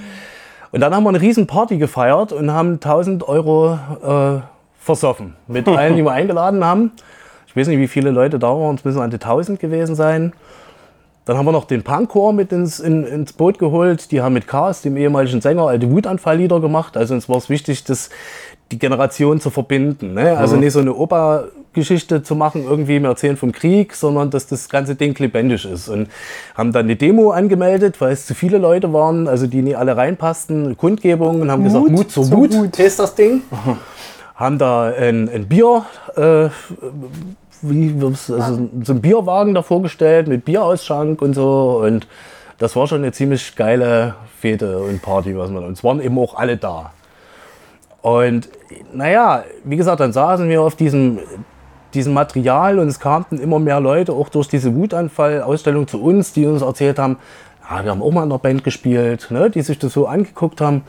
und 0.72 0.80
dann 0.80 0.94
haben 0.94 1.04
wir 1.04 1.10
eine 1.10 1.20
riesen 1.20 1.46
Party 1.46 1.76
gefeiert 1.76 2.32
und 2.32 2.50
haben 2.50 2.74
1000 2.74 3.28
Euro 3.28 3.78
äh, 4.02 4.40
versoffen. 4.80 5.36
Mit 5.46 5.68
allen, 5.68 5.96
die 5.96 6.02
wir 6.02 6.12
eingeladen 6.12 6.64
haben. 6.64 6.92
Ich 7.46 7.54
weiß 7.54 7.68
nicht, 7.68 7.78
wie 7.78 7.88
viele 7.88 8.10
Leute 8.10 8.38
da 8.38 8.48
waren, 8.48 8.74
es 8.74 8.84
müssen 8.84 9.00
an 9.00 9.10
die 9.10 9.16
1000 9.16 9.60
gewesen 9.60 9.94
sein. 9.94 10.32
Dann 11.26 11.36
haben 11.36 11.44
wir 11.44 11.52
noch 11.52 11.64
den 11.64 11.82
Punkchor 11.82 12.32
mit 12.32 12.52
ins, 12.52 12.78
in, 12.78 13.04
ins 13.04 13.32
Boot 13.32 13.58
geholt. 13.58 14.12
Die 14.12 14.20
haben 14.20 14.32
mit 14.32 14.46
Chaos, 14.46 14.82
dem 14.82 14.96
ehemaligen 14.96 15.40
Sänger, 15.40 15.66
alte 15.66 15.90
Wutanfalllieder 15.90 16.60
gemacht. 16.60 16.96
Also 16.96 17.14
uns 17.14 17.28
war 17.28 17.36
es 17.36 17.50
wichtig, 17.50 17.82
das, 17.82 18.10
die 18.70 18.78
Generation 18.78 19.40
zu 19.40 19.50
verbinden. 19.50 20.14
Ne? 20.14 20.38
Also 20.38 20.54
nicht 20.54 20.72
so 20.72 20.78
eine 20.78 20.94
Opa-Geschichte 20.94 22.22
zu 22.22 22.36
machen, 22.36 22.62
irgendwie 22.62 23.02
wir 23.02 23.08
erzählen 23.08 23.36
vom 23.36 23.50
Krieg, 23.50 23.94
sondern 23.94 24.30
dass 24.30 24.46
das 24.46 24.68
ganze 24.68 24.94
Ding 24.94 25.18
lebendig 25.18 25.64
ist. 25.64 25.88
Und 25.88 26.08
haben 26.54 26.70
dann 26.70 26.84
eine 26.84 26.94
Demo 26.94 27.32
angemeldet, 27.32 28.00
weil 28.00 28.12
es 28.12 28.24
zu 28.24 28.34
viele 28.34 28.58
Leute 28.58 28.92
waren, 28.92 29.26
also 29.26 29.48
die 29.48 29.62
nicht 29.62 29.76
alle 29.76 29.96
reinpassten, 29.96 30.66
eine 30.66 30.74
Kundgebung 30.76 31.40
und 31.40 31.50
haben 31.50 31.64
gesagt, 31.64 31.88
Mut 31.88 32.08
zur 32.08 32.30
Wut, 32.30 32.54
Wut. 32.54 32.78
ist 32.78 33.00
das 33.00 33.16
Ding. 33.16 33.42
haben 34.36 34.58
da 34.58 34.92
ein, 34.92 35.28
ein 35.28 35.48
Bier, 35.48 35.86
äh, 36.14 36.50
wie, 37.70 37.94
also 38.02 38.68
so 38.82 38.92
ein 38.92 39.00
Bierwagen 39.00 39.54
davor 39.54 39.82
gestellt 39.82 40.28
mit 40.28 40.44
Bierausschank 40.44 41.22
und 41.22 41.34
so. 41.34 41.82
Und 41.84 42.06
das 42.58 42.74
war 42.76 42.86
schon 42.86 42.98
eine 42.98 43.12
ziemlich 43.12 43.56
geile 43.56 44.14
Fete 44.38 44.78
und 44.78 45.02
Party, 45.02 45.36
was 45.36 45.50
man. 45.50 45.64
Und 45.64 45.72
es 45.72 45.84
waren 45.84 46.00
eben 46.00 46.18
auch 46.18 46.36
alle 46.36 46.56
da. 46.56 46.92
Und 48.02 48.48
naja, 48.92 49.44
wie 49.64 49.76
gesagt, 49.76 50.00
dann 50.00 50.12
saßen 50.12 50.48
wir 50.48 50.62
auf 50.62 50.76
diesem, 50.76 51.18
diesem 51.92 52.14
Material 52.14 52.78
und 52.78 52.88
es 52.88 53.00
kamen 53.00 53.26
immer 53.30 53.58
mehr 53.58 53.80
Leute, 53.80 54.12
auch 54.12 54.28
durch 54.28 54.48
diese 54.48 54.74
Wutanfall-Ausstellung 54.74 55.88
zu 55.88 56.02
uns, 56.02 56.32
die 56.32 56.46
uns 56.46 56.62
erzählt 56.62 56.98
haben, 56.98 57.18
ja, 57.68 57.82
wir 57.82 57.90
haben 57.90 58.02
auch 58.02 58.12
mal 58.12 58.22
in 58.22 58.30
der 58.30 58.38
Band 58.38 58.62
gespielt, 58.62 59.28
ne, 59.30 59.50
die 59.50 59.62
sich 59.62 59.78
das 59.78 59.92
so 59.92 60.06
angeguckt 60.06 60.60
haben. 60.60 60.82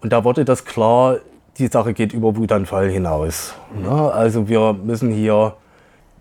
Und 0.00 0.12
da 0.12 0.24
wurde 0.24 0.44
das 0.44 0.64
klar, 0.64 1.16
die 1.58 1.66
Sache 1.68 1.92
geht 1.94 2.12
über 2.12 2.36
Wutanfall 2.36 2.90
hinaus. 2.90 3.54
Ne? 3.74 3.90
Also 3.90 4.48
wir 4.48 4.72
müssen 4.72 5.10
hier, 5.10 5.54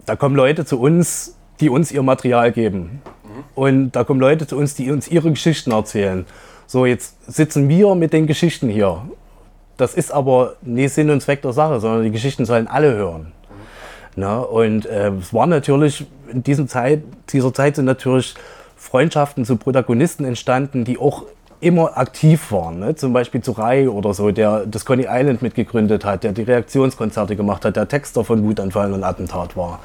da 0.05 0.15
kommen 0.15 0.35
Leute 0.35 0.65
zu 0.65 0.79
uns, 0.79 1.35
die 1.59 1.69
uns 1.69 1.91
ihr 1.91 2.03
Material 2.03 2.51
geben. 2.51 3.01
Und 3.53 3.91
da 3.91 4.03
kommen 4.03 4.19
Leute 4.19 4.47
zu 4.47 4.57
uns, 4.57 4.75
die 4.75 4.91
uns 4.91 5.07
ihre 5.07 5.29
Geschichten 5.29 5.71
erzählen. 5.71 6.25
So, 6.67 6.85
jetzt 6.85 7.31
sitzen 7.31 7.69
wir 7.69 7.95
mit 7.95 8.13
den 8.13 8.27
Geschichten 8.27 8.69
hier. 8.69 9.01
Das 9.77 9.93
ist 9.93 10.11
aber 10.11 10.55
nicht 10.61 10.93
Sinn 10.93 11.09
und 11.09 11.21
Zweck 11.21 11.41
der 11.41 11.53
Sache, 11.53 11.79
sondern 11.79 12.03
die 12.03 12.11
Geschichten 12.11 12.45
sollen 12.45 12.67
alle 12.67 12.93
hören. 12.93 13.31
Na, 14.15 14.39
und 14.39 14.85
äh, 14.85 15.09
es 15.09 15.33
war 15.33 15.45
natürlich 15.45 16.05
in 16.31 16.41
diesem 16.43 16.69
Zeit, 16.69 17.03
dieser 17.29 17.53
Zeit 17.53 17.75
sind 17.75 17.85
natürlich 17.85 18.35
Freundschaften 18.77 19.43
zu 19.43 19.57
Protagonisten 19.57 20.23
entstanden, 20.23 20.85
die 20.85 20.97
auch 20.97 21.23
immer 21.59 21.97
aktiv 21.97 22.51
waren. 22.51 22.79
Ne? 22.79 22.95
Zum 22.95 23.13
Beispiel 23.13 23.41
zu 23.41 23.53
Rai 23.53 23.89
oder 23.89 24.13
so, 24.13 24.31
der 24.31 24.65
das 24.65 24.85
Coney 24.85 25.07
Island 25.09 25.41
mitgegründet 25.41 26.05
hat, 26.05 26.23
der 26.23 26.31
die 26.31 26.43
Reaktionskonzerte 26.43 27.35
gemacht 27.35 27.65
hat, 27.65 27.75
der 27.75 27.87
Texter 27.87 28.23
von 28.23 28.43
Wutanfall 28.43 28.93
und 28.93 29.03
Attentat 29.03 29.55
war. 29.57 29.79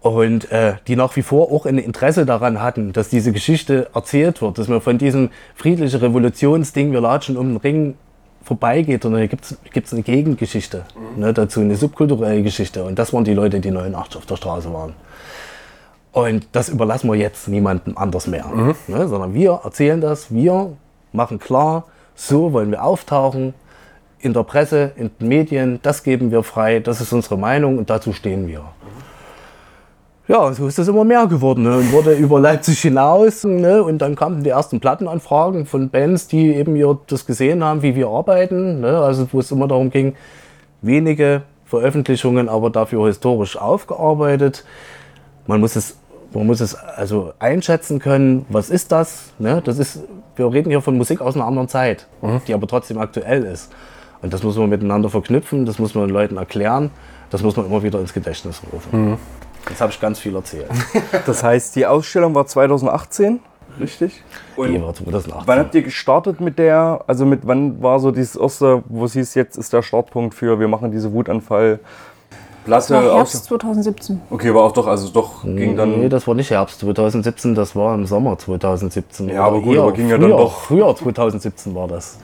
Und 0.00 0.50
äh, 0.52 0.74
die 0.86 0.94
nach 0.94 1.16
wie 1.16 1.22
vor 1.22 1.50
auch 1.50 1.66
ein 1.66 1.78
Interesse 1.78 2.24
daran 2.24 2.62
hatten, 2.62 2.92
dass 2.92 3.08
diese 3.08 3.32
Geschichte 3.32 3.88
erzählt 3.94 4.40
wird, 4.40 4.58
dass 4.58 4.68
man 4.68 4.80
von 4.80 4.96
diesem 4.96 5.30
friedlichen 5.56 5.98
Revolutionsding, 6.00 6.92
wir 6.92 7.00
latschen 7.00 7.36
um 7.36 7.48
den 7.48 7.56
Ring, 7.56 7.94
vorbeigeht, 8.48 9.02
sondern 9.02 9.20
hier 9.20 9.28
gibt 9.28 9.86
es 9.86 9.92
eine 9.92 10.02
Gegengeschichte 10.02 10.84
ne, 11.16 11.34
dazu, 11.34 11.60
eine 11.60 11.76
subkulturelle 11.76 12.42
Geschichte. 12.42 12.82
Und 12.84 12.98
das 12.98 13.12
waren 13.12 13.24
die 13.24 13.34
Leute, 13.34 13.60
die 13.60 13.70
89 13.70 14.16
auf 14.16 14.26
der 14.26 14.36
Straße 14.36 14.72
waren. 14.72 14.94
Und 16.18 16.48
das 16.52 16.68
überlassen 16.68 17.08
wir 17.10 17.16
jetzt 17.16 17.46
niemandem 17.48 17.96
anders 17.96 18.26
mehr, 18.26 18.46
ne, 18.88 19.08
sondern 19.08 19.34
wir 19.34 19.60
erzählen 19.62 20.00
das, 20.00 20.32
wir 20.32 20.72
machen 21.12 21.38
klar, 21.38 21.84
so 22.16 22.52
wollen 22.52 22.72
wir 22.72 22.82
auftauchen 22.82 23.54
in 24.18 24.32
der 24.32 24.42
Presse, 24.42 24.90
in 24.96 25.10
den 25.20 25.28
Medien, 25.28 25.78
das 25.82 26.02
geben 26.02 26.32
wir 26.32 26.42
frei, 26.42 26.80
das 26.80 27.00
ist 27.00 27.12
unsere 27.12 27.38
Meinung 27.38 27.78
und 27.78 27.88
dazu 27.88 28.12
stehen 28.12 28.48
wir. 28.48 28.64
Ja, 30.26 30.40
und 30.40 30.54
so 30.54 30.66
ist 30.66 30.78
das 30.78 30.88
immer 30.88 31.04
mehr 31.04 31.26
geworden. 31.26 31.62
Ne? 31.62 31.78
Und 31.78 31.90
wurde 31.90 32.12
über 32.12 32.38
Leipzig 32.38 32.80
hinaus. 32.82 33.44
Ne? 33.44 33.82
Und 33.82 33.98
dann 33.98 34.14
kamen 34.14 34.44
die 34.44 34.50
ersten 34.50 34.78
Plattenanfragen 34.78 35.64
von 35.64 35.88
Bands, 35.88 36.28
die 36.28 36.54
eben 36.54 36.74
hier 36.74 36.98
das 37.06 37.24
gesehen 37.24 37.64
haben, 37.64 37.80
wie 37.80 37.94
wir 37.94 38.08
arbeiten. 38.08 38.80
Ne? 38.80 38.98
Also 38.98 39.26
wo 39.32 39.40
es 39.40 39.50
immer 39.50 39.66
darum 39.66 39.88
ging, 39.88 40.16
wenige 40.82 41.44
Veröffentlichungen, 41.64 42.50
aber 42.50 42.68
dafür 42.68 43.06
historisch 43.06 43.56
aufgearbeitet. 43.56 44.66
Man 45.46 45.60
muss 45.60 45.76
es, 45.76 45.96
man 46.32 46.46
muss 46.46 46.60
es 46.60 46.74
also 46.74 47.32
einschätzen 47.38 47.98
können, 47.98 48.46
was 48.48 48.70
ist 48.70 48.92
das? 48.92 49.32
Ne? 49.38 49.62
Das 49.64 49.78
ist, 49.78 50.00
wir 50.36 50.52
reden 50.52 50.70
hier 50.70 50.82
von 50.82 50.96
Musik 50.96 51.20
aus 51.20 51.34
einer 51.34 51.46
anderen 51.46 51.68
Zeit, 51.68 52.06
die 52.46 52.54
aber 52.54 52.66
trotzdem 52.66 52.98
aktuell 52.98 53.44
ist. 53.44 53.72
Und 54.20 54.32
das 54.32 54.42
muss 54.42 54.56
man 54.56 54.68
miteinander 54.68 55.08
verknüpfen, 55.10 55.64
das 55.64 55.78
muss 55.78 55.94
man 55.94 56.08
den 56.08 56.12
Leuten 56.12 56.36
erklären, 56.36 56.90
das 57.30 57.42
muss 57.42 57.56
man 57.56 57.66
immer 57.66 57.82
wieder 57.82 58.00
ins 58.00 58.12
Gedächtnis 58.12 58.60
rufen. 58.72 59.16
Jetzt 59.68 59.80
habe 59.80 59.92
ich 59.92 60.00
ganz 60.00 60.18
viel 60.18 60.34
erzählt. 60.34 60.68
Das 61.26 61.42
heißt, 61.42 61.76
die 61.76 61.86
Ausstellung 61.86 62.34
war 62.34 62.46
2018, 62.46 63.40
richtig? 63.78 64.22
Die 64.56 64.82
war 64.82 64.94
2018. 64.94 65.42
Wann 65.46 65.58
habt 65.58 65.74
ihr 65.74 65.82
gestartet 65.82 66.40
mit 66.40 66.58
der, 66.58 67.04
also 67.06 67.26
mit 67.26 67.40
wann 67.44 67.82
war 67.82 68.00
so 68.00 68.10
dieses 68.10 68.36
erste, 68.36 68.82
wo 68.88 69.04
es 69.04 69.12
hieß, 69.12 69.34
jetzt 69.34 69.56
ist 69.56 69.72
der 69.72 69.82
Startpunkt 69.82 70.34
für, 70.34 70.58
wir 70.58 70.68
machen 70.68 70.90
diese 70.90 71.12
Wutanfall 71.12 71.80
Platte 72.68 72.94
War 72.94 73.02
aus- 73.12 73.16
Herbst 73.32 73.44
2017. 73.46 74.20
Okay, 74.30 74.50
aber 74.50 74.64
auch 74.64 74.72
doch, 74.72 74.86
also 74.86 75.08
doch 75.08 75.42
ging 75.42 75.74
dann. 75.76 76.00
Nee, 76.00 76.08
das 76.10 76.26
war 76.26 76.34
nicht 76.34 76.50
Herbst 76.50 76.80
2017, 76.80 77.54
das 77.54 77.74
war 77.74 77.94
im 77.94 78.06
Sommer 78.06 78.36
2017. 78.38 79.30
Ja, 79.30 79.44
aber 79.44 79.60
gut, 79.62 79.74
eher 79.76 79.82
aber 79.82 79.92
ging 79.92 80.08
ja 80.08 80.18
dann 80.18 80.28
früher, 80.30 80.36
doch- 80.38 80.58
Früher 80.58 80.94
2017 80.96 81.74
war 81.74 81.88
das. 81.88 82.18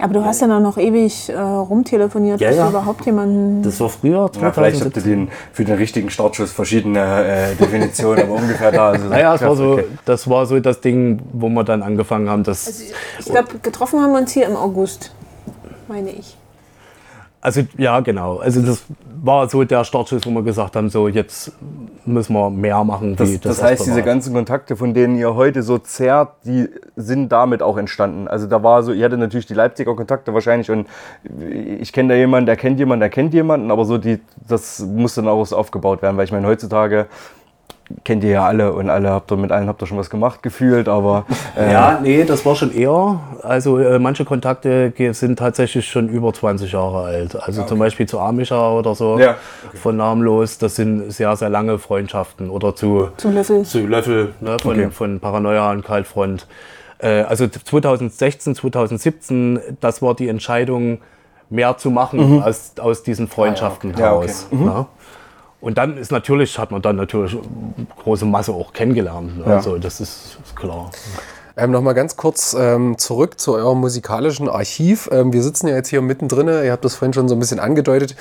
Aber 0.00 0.12
du 0.14 0.24
hast 0.24 0.40
ja 0.42 0.46
dann 0.46 0.62
noch 0.62 0.76
ewig 0.78 1.28
äh, 1.28 1.36
rumtelefoniert, 1.40 2.40
Ja, 2.40 2.48
bis 2.50 2.58
ja. 2.58 2.64
du 2.64 2.70
überhaupt 2.70 3.04
jemanden. 3.06 3.62
Das 3.64 3.80
war 3.80 3.88
früher 3.88 4.30
Ja, 4.40 4.52
vielleicht 4.52 4.76
habt 4.84 4.96
ihr 4.96 5.02
2017. 5.02 5.02
den, 5.02 5.28
für 5.52 5.64
den 5.64 5.74
richtigen 5.76 6.10
Startschuss 6.10 6.52
verschiedene 6.52 7.00
äh, 7.24 7.54
Definitionen, 7.56 8.22
aber 8.24 8.34
ungefähr 8.34 8.70
da. 8.70 8.90
Also 8.90 9.08
Naja, 9.08 9.34
es 9.34 9.42
war 9.42 9.56
so, 9.56 9.72
okay. 9.72 9.84
das 10.04 10.28
war 10.30 10.46
so 10.46 10.60
das 10.60 10.80
Ding, 10.82 11.18
wo 11.32 11.48
wir 11.48 11.64
dann 11.64 11.82
angefangen 11.82 12.28
haben, 12.30 12.44
das. 12.44 12.68
Ich 13.18 13.24
glaube, 13.24 13.58
getroffen 13.60 14.00
haben 14.00 14.12
wir 14.12 14.20
uns 14.20 14.30
hier 14.30 14.46
im 14.46 14.54
August, 14.54 15.10
meine 15.88 16.10
ich. 16.10 16.36
Also 17.40 17.62
ja, 17.76 17.98
genau. 18.00 18.36
Also 18.38 18.60
das 18.62 18.82
war 19.22 19.48
so 19.48 19.64
der 19.64 19.84
Startschuss, 19.84 20.26
wo 20.26 20.30
wir 20.30 20.42
gesagt 20.42 20.76
haben, 20.76 20.88
so 20.88 21.08
jetzt 21.08 21.52
müssen 22.04 22.32
wir 22.34 22.50
mehr 22.50 22.82
machen. 22.84 23.16
Das, 23.16 23.30
das, 23.32 23.40
das 23.40 23.62
heißt, 23.62 23.86
diese 23.86 24.02
ganzen 24.02 24.34
Kontakte, 24.34 24.76
von 24.76 24.94
denen 24.94 25.16
ihr 25.16 25.34
heute 25.34 25.62
so 25.62 25.78
zehrt, 25.78 26.30
die 26.44 26.68
sind 26.96 27.30
damit 27.30 27.62
auch 27.62 27.76
entstanden. 27.76 28.28
Also 28.28 28.46
da 28.46 28.62
war 28.62 28.82
so, 28.82 28.92
ihr 28.92 29.04
hattet 29.04 29.18
natürlich 29.18 29.46
die 29.46 29.54
Leipziger 29.54 29.94
Kontakte 29.94 30.34
wahrscheinlich 30.34 30.70
und 30.70 30.86
ich 31.80 31.92
kenne 31.92 32.10
da 32.10 32.14
jemanden, 32.14 32.46
der 32.46 32.56
kennt 32.56 32.78
jemanden, 32.78 33.00
der 33.00 33.10
kennt 33.10 33.34
jemanden, 33.34 33.70
aber 33.70 33.84
so 33.84 33.98
die, 33.98 34.20
das 34.48 34.80
muss 34.80 35.14
dann 35.14 35.28
auch 35.28 35.50
aufgebaut 35.52 36.02
werden, 36.02 36.16
weil 36.16 36.24
ich 36.24 36.32
meine, 36.32 36.46
heutzutage 36.46 37.06
kennt 38.04 38.22
ihr 38.24 38.30
ja 38.30 38.46
alle 38.46 38.72
und 38.72 38.90
alle 38.90 39.10
habt 39.10 39.30
ihr 39.32 39.36
mit 39.36 39.50
allen 39.50 39.66
habt 39.68 39.82
ihr 39.82 39.86
schon 39.86 39.96
was 39.98 40.10
gemacht 40.10 40.42
gefühlt, 40.42 40.88
aber 40.88 41.24
äh, 41.56 41.72
Ja, 41.72 41.98
nee, 42.02 42.24
das 42.24 42.44
war 42.44 42.54
schon 42.54 42.72
eher. 42.74 43.20
Also 43.42 43.78
äh, 43.78 43.98
manche 43.98 44.24
Kontakte 44.24 44.92
sind 45.12 45.38
tatsächlich 45.38 45.86
schon 45.88 46.08
über 46.08 46.32
20 46.32 46.70
Jahre 46.72 47.04
alt. 47.04 47.36
Also 47.42 47.62
zum 47.64 47.78
Beispiel 47.78 48.06
zu 48.06 48.20
Amisha 48.20 48.72
oder 48.72 48.94
so 48.94 49.18
Ja, 49.18 49.36
von 49.74 49.96
Namenlos. 49.96 50.58
Das 50.58 50.76
sind 50.76 51.10
sehr, 51.12 51.34
sehr 51.36 51.48
lange 51.48 51.78
Freundschaften. 51.78 52.50
Oder 52.50 52.74
zu, 52.76 53.08
Zum 53.16 53.34
Löffel. 53.34 53.62
zu 53.64 53.86
Löffel 53.86 54.34
ne, 54.40 54.56
von, 54.60 54.72
Okay. 54.78 54.90
von 54.90 55.20
Paranoia 55.20 55.70
und 55.70 55.84
Kaltfront. 55.84 56.46
Äh, 56.98 57.22
also 57.22 57.46
2016, 57.48 58.54
2017, 58.54 59.60
das 59.80 60.02
war 60.02 60.14
die 60.14 60.28
Entscheidung, 60.28 60.98
mehr 61.50 61.78
zu 61.78 61.90
machen 61.90 62.42
aus, 62.42 62.72
aus 62.78 63.02
diesen 63.02 63.26
Freundschaften 63.28 63.94
Ja, 63.96 64.12
okay. 64.14 64.26
heraus. 64.28 64.46
ne? 64.50 64.86
Und 65.60 65.76
dann 65.76 65.96
ist 65.96 66.12
natürlich, 66.12 66.58
hat 66.58 66.70
man 66.70 66.82
dann 66.82 66.96
natürlich 66.96 67.36
große 68.02 68.24
Masse 68.24 68.52
auch 68.52 68.72
kennengelernt. 68.72 69.38
Ne? 69.38 69.44
Ja. 69.46 69.56
Also 69.56 69.78
das 69.78 70.00
ist, 70.00 70.38
ist 70.44 70.56
klar. 70.56 70.90
Ähm, 71.56 71.72
Nochmal 71.72 71.94
ganz 71.94 72.16
kurz 72.16 72.54
ähm, 72.56 72.96
zurück 72.98 73.40
zu 73.40 73.54
eurem 73.54 73.80
musikalischen 73.80 74.48
Archiv. 74.48 75.08
Ähm, 75.10 75.32
wir 75.32 75.42
sitzen 75.42 75.66
ja 75.66 75.74
jetzt 75.74 75.88
hier 75.88 76.00
mittendrin, 76.00 76.46
ihr 76.46 76.70
habt 76.70 76.84
das 76.84 76.94
vorhin 76.94 77.12
schon 77.12 77.28
so 77.28 77.34
ein 77.34 77.40
bisschen 77.40 77.58
angedeutet. 77.58 78.14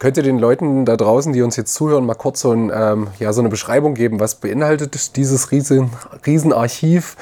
Könnt 0.00 0.16
ihr 0.16 0.24
den 0.24 0.40
Leuten 0.40 0.84
da 0.84 0.96
draußen, 0.96 1.32
die 1.32 1.42
uns 1.42 1.54
jetzt 1.54 1.72
zuhören, 1.74 2.04
mal 2.04 2.14
kurz 2.14 2.40
so, 2.40 2.50
ein, 2.50 2.72
ähm, 2.74 3.06
ja, 3.20 3.32
so 3.32 3.40
eine 3.40 3.48
Beschreibung 3.48 3.94
geben, 3.94 4.18
was 4.18 4.34
beinhaltet 4.34 5.16
dieses 5.16 5.52
riesen, 5.52 5.90
Riesenarchiv? 6.26 7.16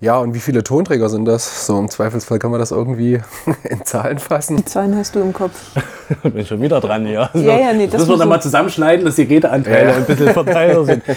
Ja, 0.00 0.18
und 0.18 0.32
wie 0.32 0.38
viele 0.38 0.62
Tonträger 0.62 1.08
sind 1.08 1.24
das? 1.24 1.66
So 1.66 1.76
im 1.78 1.88
Zweifelsfall 1.88 2.38
kann 2.38 2.52
man 2.52 2.60
das 2.60 2.70
irgendwie 2.70 3.20
in 3.64 3.84
Zahlen 3.84 4.18
fassen. 4.18 4.56
Die 4.58 4.64
Zahlen 4.64 4.96
hast 4.96 5.14
du 5.14 5.20
im 5.20 5.32
Kopf. 5.32 5.60
Bin 6.22 6.46
schon 6.46 6.60
wieder 6.62 6.80
dran, 6.80 7.06
ja. 7.06 7.30
Ja, 7.34 7.58
ja, 7.58 7.72
nee, 7.72 7.86
das 7.86 7.94
müssen 7.94 8.06
wir 8.08 8.12
muss 8.12 8.18
dann 8.20 8.28
mal 8.28 8.40
zusammenschneiden, 8.40 9.04
dass 9.04 9.16
die 9.16 9.22
Redeanteile 9.22 9.94
ein 9.94 10.04
bisschen 10.04 10.32
verteilt 10.32 10.86
sind. 10.86 11.02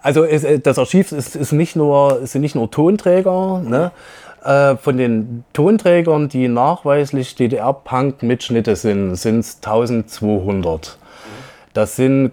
Also 0.00 0.22
es, 0.22 0.44
äh, 0.44 0.60
das 0.60 0.78
Archiv 0.78 1.10
ist, 1.10 1.34
ist 1.34 1.50
nicht 1.50 1.74
nur, 1.74 2.20
es 2.22 2.30
sind 2.30 2.42
nicht 2.42 2.54
nur 2.54 2.70
Tonträger. 2.70 3.58
Ne? 3.58 3.90
Äh, 4.44 4.76
Von 4.76 4.96
den 4.96 5.44
Tonträgern, 5.52 6.28
die 6.28 6.46
nachweislich 6.46 7.34
DDR-Punk-Mitschnitte 7.34 8.76
sind, 8.76 9.16
sind 9.16 9.40
es 9.40 9.56
1200. 9.56 10.98
Das 11.74 11.96
sind 11.96 12.30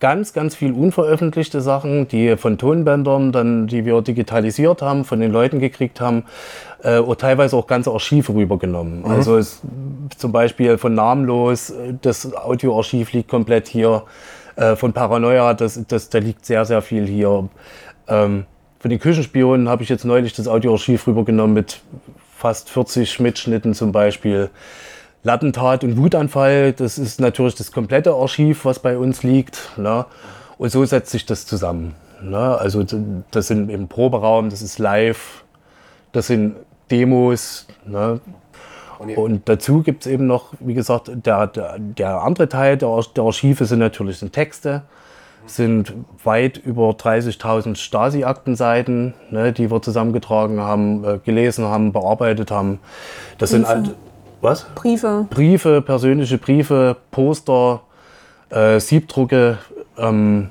ganz, 0.00 0.32
ganz 0.32 0.54
viel 0.54 0.72
unveröffentlichte 0.72 1.60
Sachen, 1.60 2.08
die 2.08 2.36
von 2.36 2.58
Tonbändern, 2.58 3.32
dann, 3.32 3.66
die 3.66 3.84
wir 3.84 4.00
digitalisiert 4.00 4.82
haben, 4.82 5.04
von 5.04 5.20
den 5.20 5.32
Leuten 5.32 5.58
gekriegt 5.58 6.00
haben, 6.00 6.24
äh, 6.82 6.98
und 6.98 7.20
teilweise 7.20 7.56
auch 7.56 7.66
ganze 7.66 7.90
Archive 7.90 8.32
rübergenommen. 8.32 9.04
Also 9.04 9.36
es, 9.36 9.60
zum 10.16 10.32
Beispiel 10.32 10.78
von 10.78 10.94
Namenlos, 10.94 11.72
das 12.02 12.34
Audioarchiv 12.34 13.12
liegt 13.12 13.28
komplett 13.28 13.68
hier. 13.68 14.04
Äh, 14.56 14.76
von 14.76 14.92
Paranoia, 14.92 15.54
das, 15.54 15.80
das, 15.86 16.08
da 16.08 16.18
liegt 16.18 16.44
sehr, 16.44 16.64
sehr 16.64 16.82
viel 16.82 17.06
hier. 17.06 17.48
Ähm, 18.08 18.44
von 18.80 18.90
den 18.90 18.98
Küchenspionen 18.98 19.68
habe 19.68 19.82
ich 19.82 19.88
jetzt 19.88 20.04
neulich 20.04 20.32
das 20.32 20.48
Audioarchiv 20.48 21.06
rübergenommen 21.06 21.54
mit 21.54 21.80
fast 22.36 22.70
40 22.70 23.20
Mitschnitten 23.20 23.74
zum 23.74 23.92
Beispiel. 23.92 24.50
Lattentat 25.22 25.84
und 25.84 25.96
Wutanfall, 25.96 26.72
das 26.72 26.98
ist 26.98 27.20
natürlich 27.20 27.54
das 27.56 27.72
komplette 27.72 28.12
Archiv, 28.12 28.64
was 28.64 28.78
bei 28.78 28.96
uns 28.96 29.22
liegt. 29.22 29.76
Ne? 29.76 30.06
Und 30.58 30.70
so 30.70 30.84
setzt 30.84 31.10
sich 31.10 31.26
das 31.26 31.46
zusammen. 31.46 31.94
Ne? 32.22 32.38
Also 32.38 32.84
das 33.30 33.48
sind 33.48 33.70
im 33.70 33.88
Proberaum, 33.88 34.50
das 34.50 34.62
ist 34.62 34.78
live, 34.78 35.44
das 36.12 36.28
sind 36.28 36.56
Demos. 36.90 37.66
Ne? 37.84 38.20
Und 38.98 39.48
dazu 39.48 39.82
gibt 39.82 40.06
es 40.06 40.12
eben 40.12 40.26
noch, 40.26 40.52
wie 40.58 40.74
gesagt, 40.74 41.10
der, 41.14 41.46
der, 41.46 41.76
der 41.78 42.22
andere 42.22 42.48
Teil 42.48 42.76
der, 42.76 43.00
der 43.14 43.24
Archive 43.24 43.64
sind 43.64 43.78
natürlich 43.78 44.18
sind 44.18 44.32
Texte, 44.32 44.82
sind 45.46 45.94
weit 46.24 46.58
über 46.58 46.90
30.000 46.90 47.76
Stasi-Aktenseiten, 47.76 49.14
ne, 49.30 49.52
die 49.52 49.70
wir 49.70 49.80
zusammengetragen 49.80 50.60
haben, 50.60 51.04
äh, 51.04 51.18
gelesen 51.18 51.64
haben, 51.66 51.92
bearbeitet 51.92 52.50
haben. 52.50 52.80
Das 53.38 53.50
sind 53.50 53.66
halt, 53.68 53.94
was? 54.40 54.66
Briefe. 54.74 55.26
Briefe, 55.30 55.82
persönliche 55.82 56.38
Briefe, 56.38 56.96
Poster, 57.10 57.80
äh, 58.50 58.80
Siebdrucke, 58.80 59.58
ähm, 59.96 60.50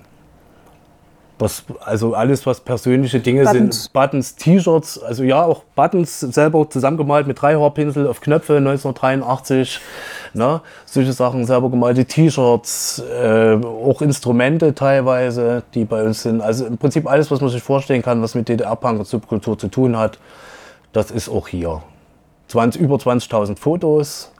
was, 1.39 1.63
also 1.85 2.13
alles, 2.15 2.45
was 2.45 2.59
persönliche 2.59 3.19
Dinge 3.19 3.43
Buttons. 3.43 3.83
sind. 3.83 3.93
Buttons, 3.93 4.35
T-Shirts, 4.35 5.01
also 5.01 5.23
ja, 5.23 5.43
auch 5.43 5.63
Buttons 5.75 6.19
selber 6.19 6.67
zusammengemalt 6.69 7.27
mit 7.27 7.41
Dreihaarpinsel 7.41 8.07
auf 8.07 8.21
Knöpfe 8.21 8.57
1983. 8.57 9.79
Ne? 10.33 10.61
Solche 10.85 11.13
Sachen, 11.13 11.45
selber 11.45 11.69
gemalte 11.69 12.05
T-Shirts, 12.05 12.99
äh, 12.99 13.55
auch 13.63 14.01
Instrumente 14.01 14.73
teilweise, 14.73 15.63
die 15.73 15.85
bei 15.85 16.03
uns 16.03 16.23
sind. 16.23 16.41
Also 16.41 16.65
im 16.65 16.77
Prinzip 16.77 17.07
alles, 17.07 17.29
was 17.29 17.39
man 17.39 17.49
sich 17.49 17.61
vorstellen 17.61 18.01
kann, 18.01 18.21
was 18.21 18.33
mit 18.33 18.49
DDR-Punk 18.49 18.99
und 18.99 19.05
Subkultur 19.05 19.57
zu 19.57 19.67
tun 19.67 19.97
hat, 19.97 20.17
das 20.91 21.11
ist 21.11 21.29
auch 21.29 21.47
hier. 21.47 21.83
20, 22.47 22.81
über 22.81 22.95
20.000 22.95 23.57
Fotos. 23.57 24.31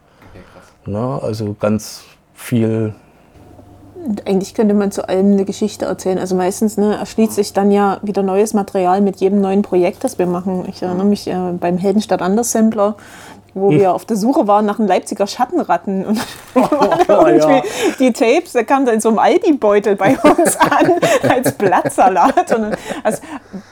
Ne? 0.86 1.20
Also 1.22 1.56
ganz 1.60 2.04
viel 2.34 2.94
Und 4.06 4.26
eigentlich 4.28 4.54
könnte 4.54 4.74
man 4.74 4.92
zu 4.92 5.10
allem 5.10 5.34
eine 5.34 5.44
Geschichte 5.44 5.86
erzählen. 5.86 6.18
Also 6.18 6.36
meistens 6.36 6.78
ne, 6.78 6.96
erschließt 6.96 7.34
sich 7.34 7.54
dann 7.54 7.72
ja 7.72 8.00
wieder 8.04 8.24
neues 8.24 8.54
Material 8.54 9.02
mit 9.02 9.18
jedem 9.18 9.42
neuen 9.42 9.64
Projekt, 9.64 10.04
das 10.04 10.18
wir 10.18 10.28
machen. 10.28 10.66
Ich 10.70 10.82
erinnere 10.82 11.06
mich 11.06 11.28
äh, 11.28 11.54
beim 11.60 11.78
Heldenstadt 11.78 12.22
Anders 12.22 12.52
Sampler, 12.52 12.96
wo 13.54 13.72
wir 13.72 13.94
auf 13.94 14.06
der 14.06 14.18
Suche 14.18 14.48
waren 14.48 14.66
nach 14.66 14.80
einem 14.80 14.88
Leipziger 14.88 15.28
Schattenratten. 15.28 16.06
Und 16.54 17.08
irgendwie 17.08 17.62
die 18.00 18.14
Tapes, 18.14 18.54
da 18.54 18.64
kam 18.64 18.86
dann 18.86 18.96
in 18.96 19.02
so 19.02 19.10
einem 19.10 19.20
Aldi-Beutel 19.20 19.96
bei 19.96 20.18
uns 20.24 20.58
an 20.58 20.94
als 21.30 21.52
Blattsalat. 21.54 22.54
Und 22.56 22.78
also, 23.04 23.22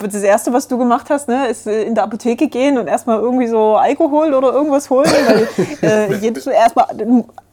das 0.01 0.23
Erste, 0.23 0.53
was 0.53 0.67
du 0.67 0.77
gemacht 0.77 1.07
hast, 1.09 1.27
ne, 1.27 1.47
ist 1.47 1.67
äh, 1.67 1.83
in 1.83 1.95
der 1.95 2.03
Apotheke 2.03 2.47
gehen 2.47 2.77
und 2.77 2.87
erstmal 2.87 3.19
irgendwie 3.19 3.47
so 3.47 3.75
Alkohol 3.75 4.33
oder 4.33 4.51
irgendwas 4.51 4.89
holen. 4.89 5.09
Weil, 5.09 5.47
äh, 5.81 6.13
jedes 6.21 6.47
erstmal 6.47 6.87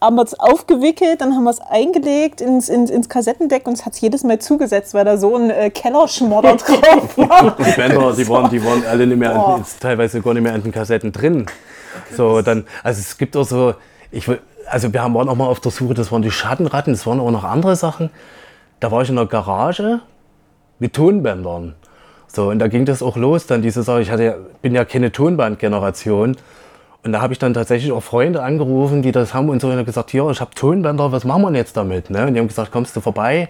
haben 0.00 0.16
wir 0.16 0.22
es 0.22 0.38
aufgewickelt, 0.38 1.20
dann 1.20 1.34
haben 1.34 1.44
wir 1.44 1.50
es 1.50 1.60
eingelegt 1.60 2.40
ins, 2.40 2.68
ins, 2.68 2.90
ins 2.90 3.08
Kassettendeck 3.08 3.66
und 3.66 3.74
es 3.74 3.86
hat 3.86 3.94
es 3.94 4.00
jedes 4.00 4.24
Mal 4.24 4.38
zugesetzt, 4.40 4.94
weil 4.94 5.04
da 5.04 5.16
so 5.16 5.36
ein 5.36 5.50
äh, 5.50 5.70
Kellerschmodder 5.70 6.56
drauf 6.56 7.16
war. 7.16 7.56
Die 7.58 7.72
Bänder, 7.72 8.12
die 8.12 8.28
waren, 8.28 8.50
die 8.50 8.64
waren 8.64 8.84
alle 8.90 9.06
nicht 9.06 9.18
mehr, 9.18 9.34
an, 9.34 9.64
teilweise 9.80 10.20
gar 10.20 10.34
nicht 10.34 10.42
mehr 10.42 10.54
an 10.54 10.62
den 10.62 10.72
Kassetten 10.72 11.12
drin. 11.12 11.46
So, 12.16 12.42
dann, 12.42 12.64
also 12.82 13.00
es 13.00 13.18
gibt 13.18 13.36
auch 13.36 13.44
so, 13.44 13.74
ich, 14.10 14.28
also 14.66 14.92
wir 14.92 15.00
waren 15.00 15.28
auch 15.28 15.36
mal 15.36 15.46
auf 15.46 15.60
der 15.60 15.72
Suche, 15.72 15.94
das 15.94 16.12
waren 16.12 16.22
die 16.22 16.30
Schattenratten, 16.30 16.92
es 16.92 17.06
waren 17.06 17.20
auch 17.20 17.30
noch 17.30 17.44
andere 17.44 17.76
Sachen. 17.76 18.10
Da 18.80 18.90
war 18.90 19.02
ich 19.02 19.08
in 19.08 19.16
der 19.16 19.26
Garage 19.26 20.00
mit 20.78 20.94
Tonbändern. 20.94 21.74
So, 22.26 22.48
und 22.48 22.58
da 22.58 22.68
ging 22.68 22.86
das 22.86 23.02
auch 23.02 23.16
los, 23.16 23.46
dann 23.46 23.62
diese 23.62 23.82
Sache, 23.82 24.00
ich 24.00 24.10
hatte, 24.10 24.38
bin 24.62 24.74
ja 24.74 24.84
keine 24.84 25.12
Tonbandgeneration. 25.12 26.36
Und 27.04 27.12
da 27.12 27.20
habe 27.20 27.32
ich 27.32 27.38
dann 27.38 27.52
tatsächlich 27.52 27.92
auch 27.92 28.02
Freunde 28.02 28.42
angerufen, 28.42 29.02
die 29.02 29.12
das 29.12 29.34
haben 29.34 29.48
und 29.48 29.60
so 29.60 29.68
und 29.68 29.84
gesagt, 29.84 30.10
hier, 30.10 30.28
ich 30.30 30.40
habe 30.40 30.54
Tonbänder, 30.54 31.12
was 31.12 31.24
machen 31.24 31.42
wir 31.42 31.48
denn 31.48 31.56
jetzt 31.56 31.76
damit? 31.76 32.10
Ne? 32.10 32.26
Und 32.26 32.34
die 32.34 32.40
haben 32.40 32.48
gesagt, 32.48 32.70
kommst 32.70 32.96
du 32.96 33.00
vorbei? 33.00 33.48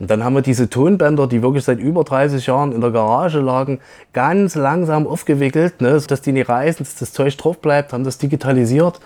Und 0.00 0.10
dann 0.10 0.24
haben 0.24 0.34
wir 0.34 0.40
diese 0.40 0.70
Tonbänder, 0.70 1.26
die 1.26 1.42
wirklich 1.42 1.62
seit 1.62 1.78
über 1.78 2.04
30 2.04 2.46
Jahren 2.46 2.72
in 2.72 2.80
der 2.80 2.90
Garage 2.90 3.38
lagen, 3.38 3.80
ganz 4.14 4.54
langsam 4.54 5.06
aufgewickelt, 5.06 5.82
ne, 5.82 6.00
dass 6.04 6.22
die 6.22 6.32
nicht 6.32 6.48
reißen, 6.48 6.84
dass 6.84 6.96
das 6.96 7.12
Zeug 7.12 7.36
drauf 7.36 7.58
bleibt, 7.58 7.92
haben 7.92 8.02
das 8.02 8.16
digitalisiert. 8.16 8.98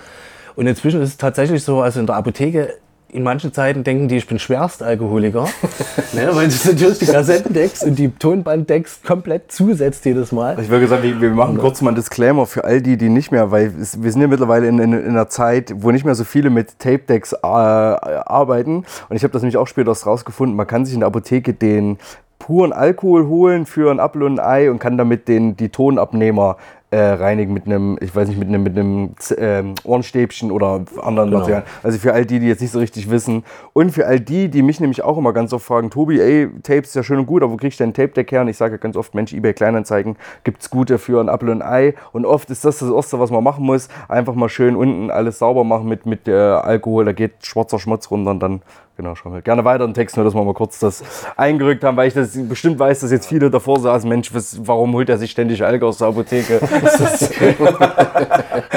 Und 0.55 0.69
inzwischen 0.69 1.03
ist 1.03 1.09
es 1.11 1.17
tatsächlich 1.17 1.65
so, 1.65 1.83
also 1.83 1.99
in 1.99 2.07
der 2.07 2.15
Apotheke, 2.15 2.75
in 3.15 3.23
manchen 3.23 3.53
Zeiten 3.53 3.85
denken 3.85 4.09
die, 4.09 4.17
ich 4.17 4.27
bin 4.27 4.41
Schwerstalkoholiker, 4.41 5.45
ne, 6.15 6.31
weil 6.33 6.47
das 6.47 6.65
natürlich 6.65 6.99
die 6.99 7.07
Kassettendecks 7.07 7.85
und 7.85 7.97
die 7.97 8.11
Tonbanddecks 8.11 9.03
komplett 9.07 9.53
zusetzt 9.53 10.05
jedes 10.05 10.33
Mal. 10.33 10.59
Ich 10.59 10.69
würde 10.69 10.89
sagen, 10.89 11.05
wir, 11.05 11.21
wir 11.21 11.31
machen 11.31 11.59
kurz 11.59 11.81
mal 11.81 11.91
einen 11.91 11.97
Disclaimer 11.97 12.45
für 12.47 12.65
all 12.65 12.83
die, 12.83 12.97
die 12.97 13.09
nicht 13.09 13.31
mehr, 13.31 13.53
weil 13.53 13.73
es, 13.81 14.03
wir 14.03 14.11
sind 14.11 14.21
ja 14.21 14.27
mittlerweile 14.27 14.67
in, 14.67 14.81
in, 14.81 14.93
in 14.93 15.11
einer 15.11 15.29
Zeit, 15.29 15.73
wo 15.77 15.93
nicht 15.93 16.05
mehr 16.05 16.17
so 16.17 16.25
viele 16.25 16.51
mit 16.51 16.81
Tape-Decks 16.81 17.35
äh, 17.35 17.47
arbeiten. 17.47 18.85
Und 19.09 19.17
ich 19.17 19.23
habe 19.23 19.33
das 19.33 19.43
nämlich 19.43 19.59
auch 19.59 19.69
später 19.69 19.93
rausgefunden, 19.93 20.57
man 20.57 20.67
kann 20.67 20.85
sich 20.85 20.95
in 20.95 21.01
der 21.01 21.07
Apotheke 21.07 21.55
den 21.55 21.99
puren 22.41 22.73
Alkohol 22.73 23.29
holen 23.29 23.65
für 23.65 23.93
ein 23.93 24.01
Apfel 24.01 24.25
und 24.25 24.41
ein 24.41 24.45
Ei 24.45 24.71
und 24.71 24.81
kann 24.81 24.99
damit 24.99 25.29
den, 25.29 25.57
die 25.57 25.69
Tonabnehmer 25.69 26.57
äh, 26.95 27.15
reinigen 27.15 27.53
mit 27.53 27.67
einem, 27.67 27.99
ich 28.01 28.15
weiß 28.15 28.29
nicht, 28.29 28.39
mit 28.39 28.49
einem, 28.49 28.63
mit 28.63 28.79
einem 28.79 29.15
ähm, 29.37 29.75
Ohrenstäbchen 29.83 30.53
oder 30.53 30.85
anderen 31.03 31.31
Genau. 31.31 31.41
Material. 31.41 31.65
Also 31.83 31.99
für 31.99 32.13
all 32.13 32.25
die, 32.25 32.39
die 32.39 32.47
jetzt 32.47 32.61
nicht 32.61 32.71
so 32.71 32.79
richtig 32.79 33.11
wissen. 33.11 33.43
Und 33.73 33.91
für 33.91 34.07
all 34.07 34.21
die, 34.21 34.49
die 34.49 34.63
mich 34.63 34.79
nämlich 34.79 35.03
auch 35.03 35.19
immer 35.19 35.33
ganz 35.33 35.53
oft 35.53 35.67
fragen, 35.67 35.91
Tobi, 35.91 36.21
ey, 36.21 36.49
Tapes 36.63 36.91
ist 36.91 36.95
ja 36.95 37.03
schön 37.03 37.19
und 37.19 37.27
gut, 37.27 37.43
aber 37.43 37.53
wo 37.53 37.57
kriegst 37.57 37.81
du 37.81 37.85
denn 37.85 37.91
ein 37.91 37.95
Tape-Deck 37.95 38.31
her? 38.31 38.43
Und 38.43 38.49
ich 38.49 38.57
sage 38.57 38.75
ja 38.75 38.79
ganz 38.79 38.97
oft, 38.97 39.15
Mensch, 39.15 39.33
eBay 39.33 39.55
Kleinanzeigen 39.55 40.17
gibt's 40.45 40.71
gute 40.71 40.99
für 40.99 41.21
ein 41.21 41.29
Apfel 41.29 41.49
und 41.49 41.63
ein 41.63 41.69
Ei. 41.69 41.95
Und 42.13 42.27
oft 42.27 42.49
ist 42.51 42.65
das 42.65 42.79
das 42.79 42.91
Erste, 42.91 43.19
was 43.19 43.31
man 43.31 43.43
machen 43.43 43.65
muss. 43.65 43.89
Einfach 44.09 44.35
mal 44.35 44.49
schön 44.49 44.77
unten 44.77 45.11
alles 45.11 45.41
sauber 45.41 45.65
machen 45.65 45.89
mit, 45.89 46.07
mit 46.07 46.29
äh, 46.29 46.33
Alkohol. 46.33 47.05
Da 47.07 47.13
geht 47.13 47.45
schwarzer 47.45 47.81
Schmutz 47.81 48.09
runter 48.11 48.31
und 48.31 48.41
dann, 48.41 48.63
genau, 48.97 49.15
schauen 49.15 49.33
wir 49.33 49.43
gerne 49.43 49.65
weiter 49.65 49.85
im 49.85 49.95
Text, 49.95 50.17
nur 50.17 50.25
dass 50.25 50.35
wir 50.35 50.45
mal 50.45 50.55
kurz 50.55 50.79
das 50.79 51.03
eingerückt 51.37 51.85
haben, 51.85 51.97
weil 51.97 52.09
ich 52.09 52.15
das 52.15 52.37
bestimmt 52.49 52.79
weiß, 52.79 53.01
dass 53.01 53.11
jetzt 53.11 53.27
viele 53.27 53.51
davor 53.51 53.81
saßen, 53.81 54.09
Mensch, 54.09 54.33
was, 54.35 54.59
warum 54.67 54.95
holt 54.95 55.09
er 55.09 55.19
sich 55.19 55.31
ständig 55.31 55.65
Alkohol 55.65 55.91
aus 55.91 55.99
der 55.99 56.09
Apotheke? 56.09 56.61
Das 56.85 57.01
ist, 57.23 57.35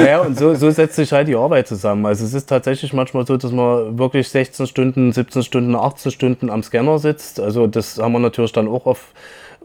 Ja, 0.06 0.22
und 0.22 0.38
so, 0.38 0.54
so 0.56 0.70
setzt 0.70 0.96
sich 0.96 1.12
halt 1.12 1.28
die 1.28 1.36
Arbeit 1.36 1.68
zusammen. 1.68 2.06
Also 2.06 2.26
es 2.26 2.34
ist 2.34 2.48
tatsächlich 2.48 2.94
manchmal 2.94 3.26
so, 3.26 3.38
dass 3.38 3.52
man 3.52 3.98
wirklich 3.98 4.30
16 4.30 4.68
Stunden, 4.68 5.12
17 5.12 5.44
Stunden, 5.44 5.76
18 5.76 6.12
Stunden 6.12 6.50
am 6.50 6.64
Scanner 6.64 7.00
sitzt. 7.00 7.40
Also 7.40 7.68
das 7.68 7.98
haben 7.98 8.14
wir 8.14 8.20
natürlich 8.20 8.54
dann 8.54 8.68
auch 8.68 8.86
auf 8.86 9.14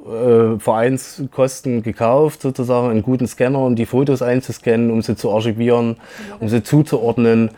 äh, 0.06 0.58
Vereinskosten 0.58 1.82
gekauft, 1.82 2.42
sozusagen, 2.42 2.90
einen 2.90 3.02
guten 3.02 3.26
Scanner, 3.26 3.60
um 3.60 3.76
die 3.76 3.86
Fotos 3.86 4.22
einzuscannen, 4.22 4.90
um 4.90 5.02
sie 5.02 5.16
zu 5.16 5.30
archivieren, 5.30 5.96
um 6.40 6.48
sie 6.48 6.62
zuzuordnen. 6.62 7.50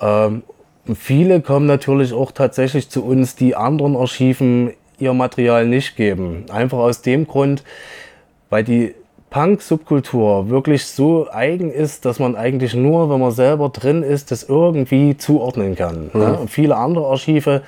Ähm, 0.00 0.42
viele 0.94 1.40
kommen 1.40 1.66
natürlich 1.66 2.12
auch 2.12 2.32
tatsächlich 2.32 2.90
zu 2.90 3.04
uns, 3.04 3.36
die 3.36 3.56
anderen 3.56 3.96
Archiven 3.96 4.72
ihr 4.98 5.14
Material 5.14 5.66
nicht 5.66 5.96
geben. 5.96 6.44
Einfach 6.50 6.78
aus 6.78 7.02
dem 7.02 7.26
Grund, 7.26 7.64
weil 8.50 8.64
die 8.64 8.94
Punk-Subkultur 9.30 10.48
wirklich 10.48 10.86
so 10.86 11.28
eigen 11.30 11.72
ist, 11.72 12.04
dass 12.04 12.20
man 12.20 12.36
eigentlich 12.36 12.74
nur, 12.74 13.10
wenn 13.10 13.18
man 13.18 13.32
selber 13.32 13.68
drin 13.68 14.04
ist, 14.04 14.30
das 14.30 14.44
irgendwie 14.44 15.16
zuordnen 15.16 15.74
kann. 15.74 16.10
Ne? 16.12 16.38
Und 16.38 16.50
viele 16.50 16.76
andere 16.76 17.08
Archive, 17.08 17.62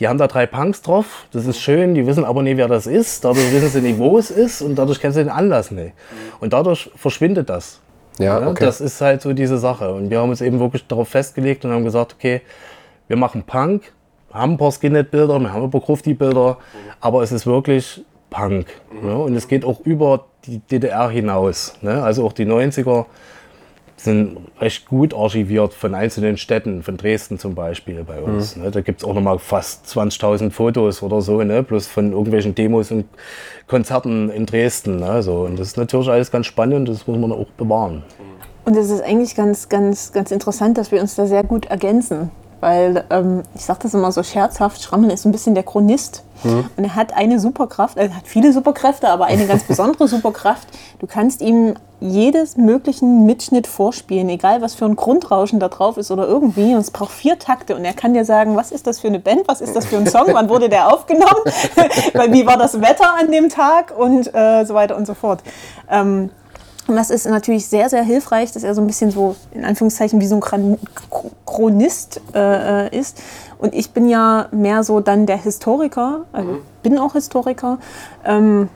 die 0.00 0.08
haben 0.08 0.18
da 0.18 0.26
drei 0.26 0.46
Punks 0.46 0.82
drauf, 0.82 1.26
das 1.32 1.46
ist 1.46 1.60
schön, 1.60 1.94
die 1.94 2.06
wissen 2.06 2.24
aber 2.24 2.42
nicht, 2.42 2.56
wer 2.56 2.66
das 2.66 2.88
ist, 2.88 3.24
dadurch 3.24 3.52
wissen 3.52 3.68
sie 3.68 3.80
nicht, 3.80 3.98
wo 3.98 4.18
es 4.18 4.32
ist 4.32 4.60
und 4.60 4.74
dadurch 4.74 5.00
kennen 5.00 5.12
sie 5.12 5.22
den 5.22 5.30
Anlass 5.30 5.70
nicht. 5.70 5.92
Und 6.40 6.52
dadurch 6.52 6.90
verschwindet 6.96 7.48
das. 7.48 7.80
Ja, 8.18 8.40
Ne? 8.40 8.48
okay. 8.48 8.64
Das 8.64 8.80
ist 8.80 9.00
halt 9.00 9.22
so 9.22 9.32
diese 9.32 9.58
Sache. 9.58 9.92
Und 9.92 10.10
wir 10.10 10.20
haben 10.20 10.30
uns 10.30 10.40
eben 10.40 10.58
wirklich 10.60 10.86
darauf 10.86 11.08
festgelegt 11.08 11.64
und 11.64 11.72
haben 11.72 11.84
gesagt, 11.84 12.14
okay, 12.18 12.42
wir 13.06 13.16
machen 13.16 13.42
Punk, 13.44 13.92
haben 14.32 14.52
ein 14.52 14.56
paar 14.58 14.72
Skinhead-Bilder, 14.72 15.38
wir 15.38 15.52
haben 15.52 15.64
ein 15.64 15.70
paar 15.70 15.80
Grufti-Bilder, 15.80 16.58
aber 17.00 17.22
es 17.22 17.32
ist 17.32 17.46
wirklich 17.46 18.04
Punk. 18.30 18.66
Ne? 19.02 19.16
Und 19.16 19.34
es 19.34 19.48
geht 19.48 19.64
auch 19.64 19.80
über 19.80 20.26
die 20.44 20.58
DDR 20.58 21.08
hinaus. 21.08 21.74
Ne? 21.80 22.02
Also 22.02 22.26
auch 22.26 22.32
die 22.32 22.44
90er 22.44 23.06
sind 24.00 24.38
recht 24.60 24.86
gut 24.86 25.12
archiviert 25.12 25.74
von 25.74 25.94
einzelnen 25.94 26.36
Städten, 26.36 26.82
von 26.82 26.96
Dresden 26.96 27.38
zum 27.38 27.54
Beispiel 27.54 28.04
bei 28.04 28.20
uns. 28.20 28.56
Ne? 28.56 28.70
Da 28.70 28.80
gibt 28.80 29.00
es 29.00 29.08
auch 29.08 29.14
nochmal 29.14 29.38
fast 29.38 29.86
20.000 29.86 30.50
Fotos 30.50 31.02
oder 31.02 31.20
so, 31.20 31.42
ne? 31.42 31.62
bloß 31.62 31.86
von 31.88 32.12
irgendwelchen 32.12 32.54
Demos 32.54 32.90
und 32.90 33.06
Konzerten 33.66 34.30
in 34.30 34.46
Dresden. 34.46 34.96
Ne? 34.96 35.22
So, 35.22 35.40
und 35.40 35.58
das 35.58 35.68
ist 35.68 35.76
natürlich 35.76 36.08
alles 36.08 36.30
ganz 36.30 36.46
spannend, 36.46 36.88
das 36.88 37.06
muss 37.06 37.18
man 37.18 37.32
auch 37.32 37.48
bewahren. 37.56 38.04
Und 38.64 38.76
es 38.76 38.90
ist 38.90 39.02
eigentlich 39.02 39.34
ganz, 39.34 39.68
ganz, 39.68 40.12
ganz 40.12 40.30
interessant, 40.30 40.78
dass 40.78 40.92
wir 40.92 41.00
uns 41.00 41.14
da 41.14 41.26
sehr 41.26 41.42
gut 41.42 41.66
ergänzen. 41.66 42.30
Weil, 42.60 43.04
ähm, 43.10 43.42
ich 43.54 43.64
sage 43.64 43.80
das 43.82 43.94
immer 43.94 44.10
so 44.12 44.22
scherzhaft, 44.22 44.82
Schrammel 44.82 45.10
ist 45.10 45.24
ein 45.24 45.32
bisschen 45.32 45.54
der 45.54 45.64
Chronist. 45.64 46.24
Und 46.44 46.84
er 46.84 46.94
hat 46.94 47.16
eine 47.16 47.40
Superkraft, 47.40 47.96
er 47.96 48.14
hat 48.14 48.26
viele 48.26 48.52
Superkräfte, 48.52 49.08
aber 49.08 49.26
eine 49.26 49.46
ganz 49.46 49.64
besondere 49.64 50.06
Superkraft. 50.08 50.68
Du 51.00 51.06
kannst 51.06 51.40
ihm 51.40 51.74
jedes 52.00 52.56
möglichen 52.56 53.26
Mitschnitt 53.26 53.66
vorspielen, 53.66 54.28
egal 54.28 54.62
was 54.62 54.74
für 54.74 54.84
ein 54.84 54.94
Grundrauschen 54.94 55.58
da 55.58 55.68
drauf 55.68 55.96
ist 55.96 56.12
oder 56.12 56.28
irgendwie. 56.28 56.74
Und 56.74 56.80
es 56.80 56.92
braucht 56.92 57.10
vier 57.10 57.40
Takte. 57.40 57.74
Und 57.74 57.84
er 57.84 57.92
kann 57.92 58.14
dir 58.14 58.24
sagen, 58.24 58.56
was 58.56 58.70
ist 58.70 58.86
das 58.86 59.00
für 59.00 59.08
eine 59.08 59.18
Band, 59.18 59.48
was 59.48 59.60
ist 59.60 59.74
das 59.74 59.86
für 59.86 59.96
ein 59.96 60.06
Song, 60.06 60.26
wann 60.32 60.48
wurde 60.48 60.68
der 60.68 60.92
aufgenommen, 60.92 61.42
wie 62.32 62.46
war 62.46 62.56
das 62.56 62.80
Wetter 62.80 63.14
an 63.18 63.32
dem 63.32 63.48
Tag 63.48 63.92
und 63.96 64.32
äh, 64.32 64.64
so 64.64 64.74
weiter 64.74 64.96
und 64.96 65.06
so 65.06 65.14
fort. 65.14 65.42
Ähm, 65.90 66.30
und 66.88 66.96
das 66.96 67.10
ist 67.10 67.26
natürlich 67.26 67.66
sehr, 67.68 67.88
sehr 67.90 68.02
hilfreich, 68.02 68.50
dass 68.52 68.64
er 68.64 68.74
so 68.74 68.80
ein 68.80 68.86
bisschen 68.86 69.10
so, 69.10 69.36
in 69.52 69.64
Anführungszeichen, 69.64 70.20
wie 70.20 70.26
so 70.26 70.36
ein 70.36 70.40
Chron- 70.40 70.78
Chronist 71.44 72.20
äh, 72.34 72.86
äh, 72.86 72.98
ist. 72.98 73.20
Und 73.58 73.74
ich 73.74 73.90
bin 73.90 74.08
ja 74.08 74.46
mehr 74.52 74.82
so 74.82 75.00
dann 75.00 75.26
der 75.26 75.36
Historiker, 75.36 76.22
also 76.32 76.58
bin 76.82 76.98
auch 76.98 77.12
Historiker, 77.12 77.78
ähm, 78.24 78.68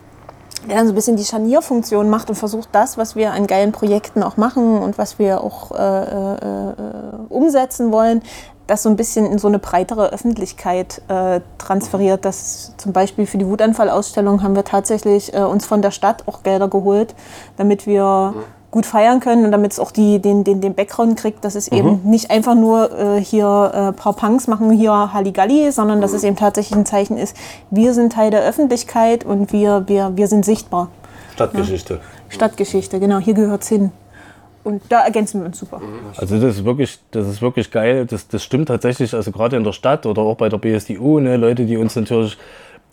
der 0.69 0.77
dann 0.77 0.87
so 0.87 0.93
ein 0.93 0.95
bisschen 0.95 1.17
die 1.17 1.25
Scharnierfunktion 1.25 2.11
macht 2.11 2.29
und 2.29 2.37
versucht, 2.37 2.69
das, 2.73 2.99
was 2.99 3.17
wir 3.17 3.33
an 3.33 3.47
geilen 3.47 3.73
Projekten 3.73 4.23
auch 4.23 4.37
machen 4.37 4.79
und 4.79 4.99
was 4.99 5.19
wir 5.19 5.43
auch 5.43 5.73
äh, 5.73 6.03
äh, 6.03 6.35
äh, 6.35 6.75
umsetzen 7.31 7.93
wollen, 7.93 8.23
das 8.67 8.83
so 8.83 8.89
ein 8.89 8.97
bisschen 8.97 9.27
in 9.27 9.39
so 9.39 9.49
eine 9.49 9.59
breitere 9.59 10.13
Öffentlichkeit 10.13 11.03
äh, 11.09 11.41
transferiert. 11.59 12.25
Das 12.25 12.75
zum 12.77 12.93
Beispiel 12.93 13.27
für 13.27 13.39
die 13.39 13.47
Wutanfallausstellung 13.47 14.43
haben 14.43 14.55
wir 14.55 14.65
tatsächlich 14.65 15.35
äh, 15.35 15.41
uns 15.41 15.67
von 15.67 15.83
der 15.83 15.91
Stadt 15.91 16.27
auch 16.27 16.43
Gelder 16.43 16.69
geholt, 16.69 17.15
damit 17.57 17.87
wir 17.87 18.35
gut 18.73 18.87
feiern 18.87 19.21
können 19.21 19.45
und 19.45 19.53
damit 19.53 19.73
es 19.73 19.79
auch 19.79 19.91
die, 19.93 20.19
den, 20.19 20.45
den, 20.45 20.63
den 20.63 20.75
Background 20.75 21.19
kriegt, 21.19 21.45
dass 21.45 21.55
es 21.55 21.69
eben 21.69 22.01
nicht 22.05 22.31
einfach 22.31 22.55
nur 22.55 22.91
äh, 22.99 23.21
hier 23.23 23.71
äh, 23.75 23.93
paar 23.93 24.15
Punks 24.15 24.49
machen 24.49 24.71
hier 24.71 25.13
Halligalli, 25.13 25.71
sondern 25.71 26.01
dass 26.01 26.15
es 26.15 26.25
eben 26.25 26.37
tatsächlich 26.37 26.77
ein 26.77 26.87
Zeichen 26.87 27.19
ist, 27.19 27.37
wir 27.71 27.93
sind 27.93 28.15
Teil 28.15 28.31
der 28.31 28.43
Öffentlichkeit 28.43 29.25
und 29.25 29.53
wir, 29.53 29.85
wir, 29.89 30.17
wir 30.17 30.27
sind 30.27 30.47
sichtbar. 30.47 30.89
Stadtgeschichte. 31.35 32.01
Stadtgeschichte, 32.31 32.99
genau, 32.99 33.19
hier 33.19 33.35
gehört's 33.35 33.69
hin. 33.69 33.93
Und 34.65 34.83
da 34.89 35.05
ergänzen 35.05 35.41
wir 35.41 35.47
uns 35.47 35.59
super. 35.59 35.81
Also 36.17 36.41
das 36.41 36.57
ist 36.57 36.65
wirklich, 36.65 36.99
das 37.11 37.27
ist 37.27 37.43
wirklich 37.43 37.71
geil. 37.71 38.07
Das, 38.07 38.29
das 38.29 38.45
stimmt 38.45 38.69
tatsächlich, 38.69 39.13
also 39.13 39.33
gerade 39.33 39.57
in 39.57 39.65
der 39.65 39.73
Stadt 39.73 40.07
oder 40.07 40.23
auch 40.23 40.37
bei 40.37 40.49
der 40.49 40.59
BSDU, 40.59 41.19
ne, 41.19 41.37
Leute, 41.37 41.65
die 41.65 41.77
uns 41.77 41.97
natürlich 41.97 42.39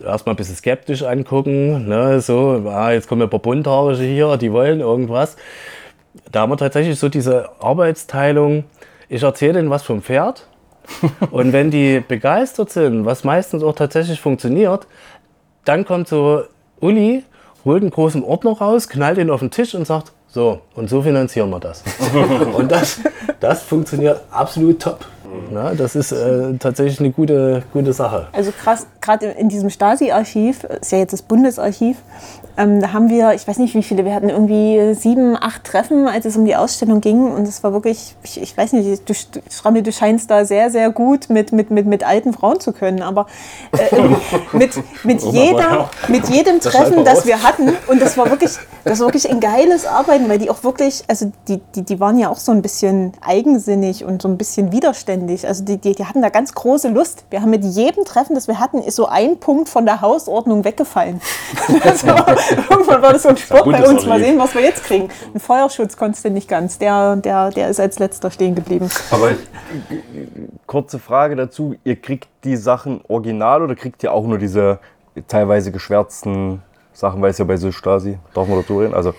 erstmal 0.04 0.34
ein 0.34 0.38
bisschen 0.38 0.56
skeptisch 0.56 1.04
angucken, 1.04 1.88
ne, 1.88 2.22
so, 2.22 2.64
ah, 2.68 2.92
jetzt 2.92 3.08
kommen 3.08 3.22
ein 3.22 3.30
paar 3.30 3.40
Bunthaarige 3.40 4.04
hier, 4.04 4.38
die 4.38 4.52
wollen 4.52 4.80
irgendwas. 4.80 5.36
Da 6.32 6.42
haben 6.42 6.52
wir 6.52 6.58
tatsächlich 6.58 6.98
so 6.98 7.08
diese 7.10 7.50
Arbeitsteilung, 7.60 8.64
ich 9.08 9.22
erzähle 9.22 9.54
denen 9.54 9.70
was 9.70 9.84
vom 9.84 10.02
Pferd 10.02 10.48
und 11.32 11.54
wenn 11.54 11.70
die 11.70 12.00
begeistert 12.00 12.72
sind, 12.72 13.06
was 13.06 13.24
meistens 13.24 13.64
auch 13.64 13.76
tatsächlich 13.76 14.20
funktioniert, 14.20 14.88
dann 15.66 15.86
kommt 15.86 16.08
so 16.08 16.44
Uli, 16.80 17.24
holt 17.64 17.84
einen 17.84 17.92
großen 17.92 18.24
Ordner 18.24 18.54
raus, 18.54 18.90
knallt 18.90 19.18
ihn 19.20 19.30
auf 19.30 19.42
den 19.42 19.52
Tisch 19.52 19.76
und 19.76 19.86
sagt, 19.86 20.14
so, 20.32 20.62
und 20.76 20.90
so 20.90 21.02
finanzieren 21.02 21.50
wir 21.50 21.60
das. 21.60 21.84
und 22.54 22.72
das, 22.72 23.00
das 23.40 23.64
funktioniert 23.64 24.22
absolut 24.30 24.82
top. 24.82 25.06
Na, 25.52 25.74
das 25.74 25.96
ist 25.96 26.12
äh, 26.12 26.54
tatsächlich 26.60 27.00
eine 27.00 27.12
gute, 27.12 27.64
gute 27.74 27.94
Sache. 27.94 28.28
Also 28.32 28.52
krass, 28.52 28.88
gerade 29.02 29.28
in 29.28 29.50
diesem 29.50 29.70
Stasi-Archiv, 29.70 30.64
ist 30.64 30.92
ja 30.92 31.00
jetzt 31.00 31.14
das 31.14 31.22
Bundesarchiv, 31.22 31.98
ähm, 32.60 32.82
da 32.82 32.92
haben 32.92 33.10
wir, 33.10 33.34
ich 33.34 33.48
weiß 33.48 33.58
nicht 33.58 33.74
wie 33.74 33.84
viele, 33.84 34.04
wir 34.04 34.14
hatten 34.14 34.28
irgendwie 34.28 34.94
sieben, 34.94 35.38
acht 35.40 35.64
Treffen, 35.64 36.10
als 36.10 36.26
es 36.26 36.36
um 36.36 36.44
die 36.44 36.58
Ausstellung 36.58 37.00
ging. 37.00 37.32
Und 37.32 37.48
es 37.48 37.64
war 37.64 37.72
wirklich, 37.72 38.16
ich, 38.22 38.42
ich 38.42 38.58
weiß 38.58 38.74
nicht, 38.74 39.10
du, 39.10 39.14
Schrammi, 39.50 39.82
du 39.82 39.94
scheinst 39.94 40.30
da 40.30 40.44
sehr, 40.44 40.70
sehr 40.70 40.90
gut 40.90 41.30
mit, 41.30 41.54
mit, 41.54 41.72
mit, 41.72 41.86
mit 41.86 42.06
alten 42.06 42.34
Frauen 42.34 42.60
zu 42.60 42.74
können. 42.74 43.02
Aber 43.02 43.28
äh, 43.72 44.02
mit, 44.58 44.72
mit, 45.06 45.22
jeder, 45.22 45.90
mit 46.10 46.28
jedem 46.28 46.60
Treffen, 46.60 47.06
das 47.06 47.26
wir 47.26 47.44
hatten, 47.44 47.70
und 47.88 48.02
das 48.02 48.18
war 48.18 48.30
wirklich, 48.30 48.52
das 48.84 49.00
war 49.00 49.08
wirklich 49.08 49.32
ein 49.32 49.40
geiles 49.40 49.86
Arbeiten, 49.86 50.28
weil 50.28 50.40
die 50.40 50.50
auch 50.50 50.62
wirklich, 50.62 51.04
also 51.08 51.32
die, 51.48 51.62
die, 51.76 51.84
die 51.84 52.00
waren 52.02 52.20
ja 52.20 52.28
auch 52.28 52.40
so 52.40 52.52
ein 52.52 52.62
bisschen 52.62 53.14
eigensinnig 53.22 54.04
und 54.04 54.22
so 54.22 54.28
ein 54.28 54.38
bisschen 54.38 54.74
widerständig. 54.74 55.19
Also 55.46 55.64
die, 55.64 55.78
die, 55.78 55.96
die 55.96 56.06
hatten 56.06 56.22
da 56.22 56.30
ganz 56.30 56.54
große 56.54 56.90
Lust. 56.90 57.26
Wir 57.30 57.42
haben 57.42 57.50
mit 57.50 57.64
jedem 57.64 58.06
Treffen, 58.06 58.36
das 58.36 58.48
wir 58.48 58.60
hatten, 58.60 58.82
ist 58.82 58.96
so 58.96 59.08
ein 59.08 59.40
Punkt 59.40 59.70
von 59.70 59.86
der 59.86 60.02
Hausordnung 60.02 60.64
weggefallen. 60.64 61.22
War, 61.70 62.38
irgendwann 62.70 63.02
war 63.02 63.14
das 63.14 63.24
so 63.24 63.30
ein 63.30 63.38
Sport 63.38 63.66
bei 63.66 63.88
uns. 63.88 64.06
Mal 64.06 64.20
sehen, 64.20 64.40
was 64.40 64.54
wir 64.56 64.62
jetzt 64.62 64.84
kriegen. 64.84 65.10
Ein 65.34 65.40
Feuerschutz 65.40 65.98
konntest 65.98 66.26
du 66.26 66.30
nicht 66.30 66.48
ganz. 66.48 66.78
Der, 66.78 67.16
der, 67.18 67.50
der 67.52 67.70
ist 67.70 67.80
als 67.80 68.00
letzter 68.00 68.32
stehen 68.32 68.56
geblieben. 68.56 68.90
Aber 69.12 69.32
kurze 70.66 71.00
Frage 71.00 71.36
dazu, 71.36 71.76
ihr 71.84 71.96
kriegt 71.96 72.28
die 72.44 72.56
Sachen 72.56 73.02
original 73.08 73.62
oder 73.62 73.76
kriegt 73.76 74.04
ihr 74.04 74.14
auch 74.14 74.26
nur 74.26 74.38
diese 74.38 74.80
teilweise 75.28 75.72
geschwärzten 75.72 76.62
Sachen, 76.94 77.22
weil 77.22 77.32
es 77.32 77.38
ja 77.38 77.46
bei 77.46 77.58
so 77.58 77.72
Stasi, 77.72 78.18
darf 78.34 78.48
man 78.48 78.60
dazu 78.60 78.80
reden? 78.80 78.94
Also 78.94 79.14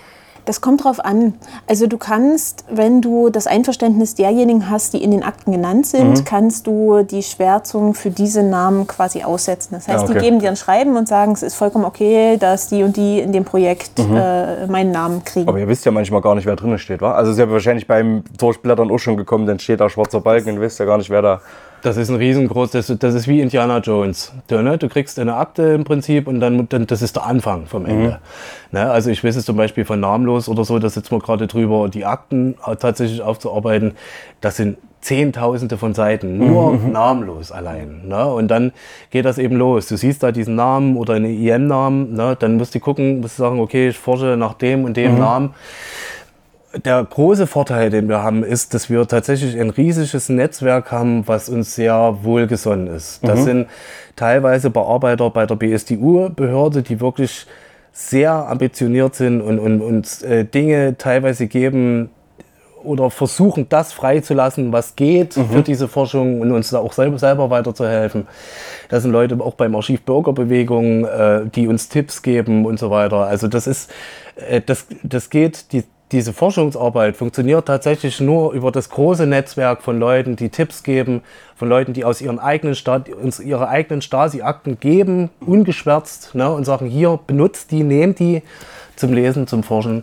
Das 0.46 0.60
kommt 0.60 0.84
drauf 0.84 1.04
an. 1.04 1.34
Also 1.66 1.86
du 1.86 1.98
kannst, 1.98 2.64
wenn 2.70 3.00
du 3.00 3.30
das 3.30 3.46
Einverständnis 3.46 4.14
derjenigen 4.14 4.70
hast, 4.70 4.94
die 4.94 5.02
in 5.02 5.10
den 5.10 5.22
Akten 5.22 5.52
genannt 5.52 5.86
sind, 5.86 6.18
Mhm. 6.20 6.24
kannst 6.24 6.66
du 6.66 7.02
die 7.02 7.22
Schwärzung 7.22 7.94
für 7.94 8.10
diese 8.10 8.42
Namen 8.42 8.86
quasi 8.86 9.22
aussetzen. 9.22 9.74
Das 9.74 9.86
heißt, 9.88 10.00
Ah, 10.00 10.02
okay. 10.04 10.14
die 10.14 10.18
geben 10.20 10.38
dir 10.40 10.48
ein 10.50 10.56
Schreiben 10.56 10.96
und 10.96 11.06
sagen, 11.08 11.32
es 11.32 11.42
ist 11.42 11.54
vollkommen 11.54 11.84
okay, 11.84 12.36
dass 12.38 12.68
die 12.68 12.82
und 12.82 12.96
die 12.96 13.20
in 13.20 13.32
dem 13.32 13.44
Projekt 13.44 13.98
Mhm. 13.98 14.16
äh, 14.16 14.66
meinen 14.66 14.90
Namen 14.92 15.24
kriegen. 15.24 15.48
Aber 15.48 15.58
ihr 15.58 15.68
wisst 15.68 15.84
ja 15.84 15.92
manchmal 15.92 16.20
gar 16.20 16.34
nicht, 16.34 16.46
wer 16.46 16.56
drin 16.56 16.76
steht, 16.78 17.00
wa? 17.00 17.12
Also 17.12 17.32
ist 17.32 17.38
ja 17.38 17.50
wahrscheinlich 17.50 17.86
beim 17.86 18.24
Durchblättern 18.38 18.90
auch 18.90 18.98
schon 18.98 19.16
gekommen, 19.16 19.46
dann 19.46 19.58
steht 19.58 19.80
da 19.80 19.88
schwarzer 19.88 20.20
Balken 20.20 20.48
und 20.50 20.54
ihr 20.56 20.60
wisst 20.62 20.78
ja 20.78 20.86
gar 20.86 20.98
nicht, 20.98 21.10
wer 21.10 21.22
da. 21.22 21.40
Das 21.82 21.96
ist 21.96 22.10
ein 22.10 22.16
riesengroß, 22.16 22.72
das, 22.72 22.92
das 22.98 23.14
ist 23.14 23.26
wie 23.26 23.40
Indiana 23.40 23.78
Jones. 23.78 24.32
Du, 24.48 24.60
ne? 24.60 24.76
du 24.76 24.88
kriegst 24.88 25.18
eine 25.18 25.36
Akte 25.36 25.62
im 25.62 25.84
Prinzip 25.84 26.28
und 26.28 26.40
dann, 26.40 26.68
dann 26.68 26.86
das 26.86 27.00
ist 27.00 27.16
der 27.16 27.26
Anfang 27.26 27.66
vom 27.66 27.86
Ende. 27.86 28.20
Ne? 28.70 28.90
Also 28.90 29.10
ich 29.10 29.24
weiß 29.24 29.36
es 29.36 29.44
zum 29.44 29.56
Beispiel 29.56 29.84
von 29.84 30.00
Namenlos 30.00 30.48
oder 30.48 30.64
so, 30.64 30.78
da 30.78 30.90
sitzen 30.90 31.12
wir 31.12 31.20
gerade 31.20 31.46
drüber, 31.46 31.88
die 31.88 32.04
Akten 32.04 32.56
tatsächlich 32.78 33.22
aufzuarbeiten. 33.22 33.92
Das 34.40 34.56
sind 34.56 34.76
Zehntausende 35.00 35.78
von 35.78 35.94
Seiten, 35.94 36.36
nur 36.36 36.74
namenlos 36.74 37.52
allein. 37.52 38.06
Ne? 38.06 38.26
Und 38.26 38.48
dann 38.48 38.72
geht 39.10 39.24
das 39.24 39.38
eben 39.38 39.56
los. 39.56 39.88
Du 39.88 39.96
siehst 39.96 40.22
da 40.22 40.30
diesen 40.30 40.56
Namen 40.56 40.96
oder 40.96 41.14
einen 41.14 41.24
IM-Namen, 41.24 42.12
ne? 42.12 42.36
dann 42.38 42.56
musst 42.56 42.74
du 42.74 42.80
gucken, 42.80 43.20
musst 43.20 43.38
du 43.38 43.42
sagen, 43.42 43.60
okay, 43.60 43.88
ich 43.88 43.98
forsche 43.98 44.36
nach 44.36 44.54
dem 44.54 44.84
und 44.84 44.96
dem 44.96 45.18
Namen 45.18 45.54
der 46.76 47.04
große 47.04 47.46
Vorteil, 47.46 47.90
den 47.90 48.08
wir 48.08 48.22
haben, 48.22 48.44
ist, 48.44 48.74
dass 48.74 48.88
wir 48.88 49.06
tatsächlich 49.06 49.58
ein 49.58 49.70
riesiges 49.70 50.28
Netzwerk 50.28 50.92
haben, 50.92 51.26
was 51.26 51.48
uns 51.48 51.74
sehr 51.74 52.18
wohlgesonnen 52.22 52.86
ist. 52.86 53.26
Das 53.26 53.44
sind 53.44 53.68
teilweise 54.16 54.70
Bearbeiter 54.70 55.30
bei 55.30 55.46
der 55.46 55.56
BSDU-Behörde, 55.56 56.82
die 56.82 57.00
wirklich 57.00 57.46
sehr 57.92 58.32
ambitioniert 58.32 59.16
sind 59.16 59.40
und, 59.40 59.58
und 59.58 59.80
uns 59.80 60.22
äh, 60.22 60.44
Dinge 60.44 60.96
teilweise 60.96 61.48
geben 61.48 62.10
oder 62.84 63.10
versuchen, 63.10 63.68
das 63.68 63.92
freizulassen, 63.92 64.72
was 64.72 64.96
geht 64.96 65.34
für 65.34 65.62
diese 65.62 65.88
Forschung 65.88 66.40
und 66.40 66.50
uns 66.52 66.70
da 66.70 66.78
auch 66.78 66.92
selber, 66.92 67.18
selber 67.18 67.50
weiterzuhelfen. 67.50 68.26
Das 68.88 69.02
sind 69.02 69.12
Leute 69.12 69.38
auch 69.40 69.54
beim 69.54 69.74
Archiv 69.74 70.02
Bürgerbewegung, 70.02 71.04
äh, 71.04 71.42
die 71.54 71.66
uns 71.66 71.88
Tipps 71.88 72.22
geben 72.22 72.64
und 72.64 72.78
so 72.78 72.90
weiter. 72.90 73.26
Also 73.26 73.48
das 73.48 73.66
ist, 73.66 73.90
äh, 74.48 74.60
das, 74.64 74.86
das 75.02 75.28
geht, 75.30 75.72
die, 75.72 75.84
diese 76.12 76.32
Forschungsarbeit 76.32 77.16
funktioniert 77.16 77.66
tatsächlich 77.66 78.20
nur 78.20 78.52
über 78.52 78.72
das 78.72 78.88
große 78.90 79.26
Netzwerk 79.26 79.82
von 79.82 79.98
Leuten, 79.98 80.36
die 80.36 80.48
Tipps 80.48 80.82
geben, 80.82 81.22
von 81.54 81.68
Leuten, 81.68 81.92
die 81.92 82.04
aus 82.04 82.20
ihren 82.20 82.38
eigenen 82.38 82.74
Sta 82.74 83.04
uns 83.22 83.38
ihre 83.38 83.68
eigenen 83.68 84.02
Stasi-Akten 84.02 84.80
geben, 84.80 85.30
ungeschwärzt, 85.44 86.34
ne, 86.34 86.50
und 86.50 86.64
sagen, 86.64 86.86
hier, 86.86 87.20
benutzt 87.26 87.70
die, 87.70 87.84
nehmt 87.84 88.18
die 88.18 88.42
zum 88.96 89.12
Lesen, 89.12 89.46
zum 89.46 89.62
Forschen. 89.62 90.02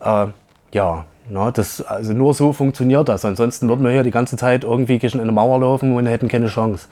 Äh, 0.00 0.26
ja, 0.72 1.04
na, 1.28 1.50
das, 1.50 1.80
also 1.80 2.12
nur 2.12 2.34
so 2.34 2.52
funktioniert 2.52 3.08
das. 3.08 3.24
Ansonsten 3.24 3.68
würden 3.68 3.84
wir 3.84 3.92
hier 3.92 4.02
die 4.02 4.10
ganze 4.10 4.36
Zeit 4.36 4.64
irgendwie 4.64 4.98
gegen 4.98 5.20
eine 5.20 5.32
Mauer 5.32 5.60
laufen 5.60 5.94
und 5.94 6.06
hätten 6.06 6.28
keine 6.28 6.48
Chance. 6.48 6.88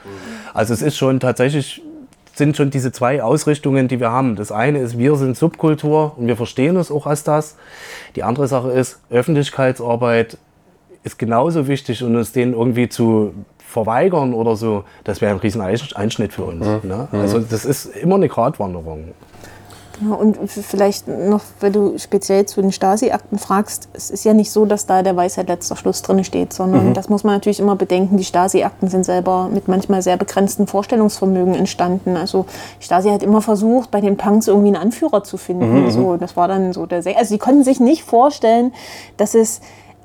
Also 0.55 0.73
es 0.73 0.83
ist 0.83 0.97
schon 0.97 1.21
tatsächlich, 1.21 1.83
sind 2.35 2.57
schon 2.57 2.71
diese 2.71 2.93
zwei 2.93 3.23
Ausrichtungen, 3.23 3.89
die 3.89 4.01
wir 4.01 4.11
haben. 4.11 4.37
Das 4.37 4.53
eine 4.53 4.79
ist, 4.79 4.99
wir 4.99 5.17
sind 5.17 5.37
Subkultur 5.37 6.13
und 6.17 6.27
wir 6.27 6.37
verstehen 6.37 6.77
es 6.77 6.91
auch 6.91 7.07
als 7.07 7.25
das. 7.25 7.57
Die 8.17 8.23
andere 8.23 8.49
Sache 8.49 8.71
ist, 8.71 9.01
Öffentlichkeitsarbeit 9.11 10.39
ist 11.05 11.19
genauso 11.19 11.67
wichtig 11.67 12.03
und 12.03 12.17
uns 12.17 12.33
den 12.33 12.53
irgendwie 12.53 12.89
zu 12.89 13.35
verweigern 13.59 14.35
oder 14.35 14.55
so, 14.57 14.85
das 15.05 15.21
wäre 15.21 15.33
ein 15.33 15.39
riesen 15.39 15.61
Einschnitt 15.61 16.33
für 16.33 16.45
uns. 16.45 16.65
Ne? 16.85 17.09
Also 17.13 17.39
das 17.41 17.65
ist 17.65 17.87
immer 17.87 18.17
eine 18.17 18.29
Gratwanderung. 18.29 19.15
Genau, 20.03 20.17
und 20.17 20.37
vielleicht 20.51 21.07
noch, 21.07 21.43
wenn 21.61 21.73
du 21.73 21.99
speziell 21.99 22.47
zu 22.47 22.61
den 22.61 22.73
Stasi-Akten 22.73 23.39
fragst, 23.39 23.89
es 23.93 24.11
ist 24.11 24.25
ja 24.25 24.35
nicht 24.35 24.51
so, 24.51 24.65
dass 24.65 24.87
da 24.87 25.03
der 25.03 25.17
Weisheit 25.17 25.49
letzter 25.49 25.77
Schluss 25.77 26.03
drin 26.03 26.25
steht, 26.25 26.53
sondern 26.53 26.93
das 26.95 27.09
muss 27.09 27.23
man 27.25 27.35
natürlich 27.35 27.61
immer 27.61 27.77
bedenken, 27.77 28.17
die 28.17 28.25
Stasi-Akten 28.25 28.89
sind 28.89 29.05
selber 29.05 29.49
mit 29.53 29.69
manchmal 29.69 30.03
sehr 30.03 30.17
begrenzten 30.17 30.67
Vorstellungsvermögen 30.67 31.55
entstanden. 31.55 32.17
Also 32.17 32.47
die 32.81 32.85
Stasi 32.85 33.11
hat 33.11 33.23
immer 33.23 33.43
versucht, 33.43 33.91
bei 33.91 34.01
den 34.01 34.17
Punks 34.17 34.49
irgendwie 34.49 34.69
einen 34.69 34.77
Anführer 34.77 35.23
zu 35.23 35.37
finden. 35.37 35.91
So, 35.91 36.17
das 36.17 36.37
war 36.37 36.49
dann 36.49 36.73
so 36.73 36.87
der 36.87 37.03
Sänger. 37.03 37.19
Also 37.19 37.35
die 37.35 37.39
konnten 37.39 37.63
sich 37.63 37.79
nicht 37.79 38.03
vorstellen, 38.03 38.73
dass 39.17 39.35
es 39.35 39.61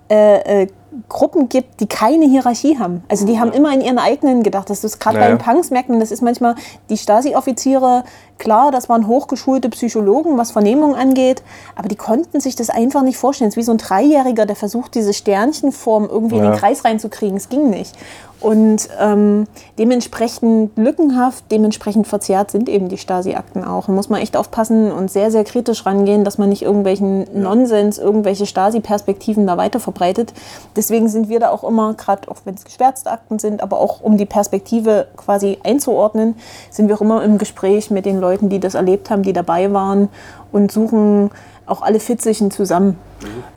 äh, 0.09 0.63
äh, 0.63 0.67
Gruppen 1.09 1.49
gibt, 1.49 1.79
die 1.79 1.87
keine 1.87 2.25
Hierarchie 2.25 2.79
haben. 2.79 3.03
Also 3.09 3.25
die 3.25 3.39
haben 3.39 3.51
immer 3.51 3.73
in 3.73 3.81
ihren 3.81 3.99
eigenen 3.99 4.41
gedacht. 4.41 4.69
Das 4.69 4.83
ist 4.83 4.99
gerade 4.99 5.17
bei 5.17 5.25
Naja. 5.25 5.35
den 5.35 5.43
Punks 5.43 5.69
merkt 5.69 5.89
man, 5.89 5.99
das 5.99 6.11
ist 6.11 6.21
manchmal 6.21 6.55
die 6.89 6.97
Stasi-Offiziere, 6.97 8.03
klar, 8.37 8.71
das 8.71 8.89
waren 8.89 9.07
hochgeschulte 9.07 9.69
Psychologen, 9.69 10.37
was 10.37 10.51
Vernehmung 10.51 10.95
angeht, 10.95 11.43
aber 11.75 11.87
die 11.87 11.95
konnten 11.95 12.39
sich 12.39 12.55
das 12.55 12.69
einfach 12.69 13.03
nicht 13.03 13.17
vorstellen. 13.17 13.49
Es 13.49 13.53
ist 13.53 13.57
wie 13.57 13.63
so 13.63 13.71
ein 13.71 13.77
Dreijähriger, 13.77 14.45
der 14.45 14.55
versucht, 14.55 14.95
diese 14.95 15.13
Sternchenform 15.13 16.07
irgendwie 16.09 16.37
in 16.37 16.43
Ja. 16.43 16.51
den 16.51 16.59
Kreis 16.59 16.85
reinzukriegen. 16.85 17.37
Es 17.37 17.49
ging 17.49 17.69
nicht. 17.69 17.93
Und 18.39 18.87
ähm, 18.99 19.47
dementsprechend 19.79 20.77
lückenhaft, 20.77 21.45
dementsprechend 21.49 22.05
verzerrt 22.05 22.51
sind 22.51 22.69
eben 22.69 22.87
die 22.87 22.99
Stasi-Akten 22.99 23.63
auch. 23.63 23.87
Da 23.87 23.91
muss 23.91 24.09
man 24.09 24.21
echt 24.21 24.37
aufpassen 24.37 24.91
und 24.91 25.09
sehr, 25.09 25.31
sehr 25.31 25.43
kritisch 25.43 25.87
rangehen, 25.87 26.23
dass 26.23 26.37
man 26.37 26.49
nicht 26.49 26.61
irgendwelchen 26.61 27.25
Nonsens, 27.33 27.97
irgendwelche 27.97 28.45
Stasi-Perspektiven 28.45 29.47
da 29.47 29.57
weiter 29.57 29.79
verbreitet. 29.79 30.33
Deswegen 30.75 31.09
sind 31.09 31.29
wir 31.29 31.39
da 31.39 31.49
auch 31.49 31.63
immer, 31.63 31.95
gerade 31.95 32.29
auch 32.29 32.35
wenn 32.45 32.53
es 32.53 32.63
geschwärzte 32.63 33.09
Akten 33.09 33.39
sind, 33.39 33.63
aber 33.63 33.79
auch 33.79 34.01
um 34.01 34.17
die 34.17 34.27
Perspektive 34.27 35.07
quasi 35.17 35.57
einzuordnen, 35.63 36.35
sind 36.69 36.89
wir 36.89 36.95
auch 36.95 37.01
immer 37.01 37.23
im 37.23 37.39
Gespräch 37.39 37.89
mit 37.89 38.05
den 38.05 38.19
Leuten, 38.19 38.26
die 38.49 38.59
das 38.59 38.75
erlebt 38.75 39.09
haben, 39.09 39.23
die 39.23 39.33
dabei 39.33 39.71
waren 39.73 40.09
und 40.51 40.71
suchen 40.71 41.31
auch 41.67 41.81
alle 41.81 41.99
Fitzigen 41.99 42.49
zusammen. 42.49 42.97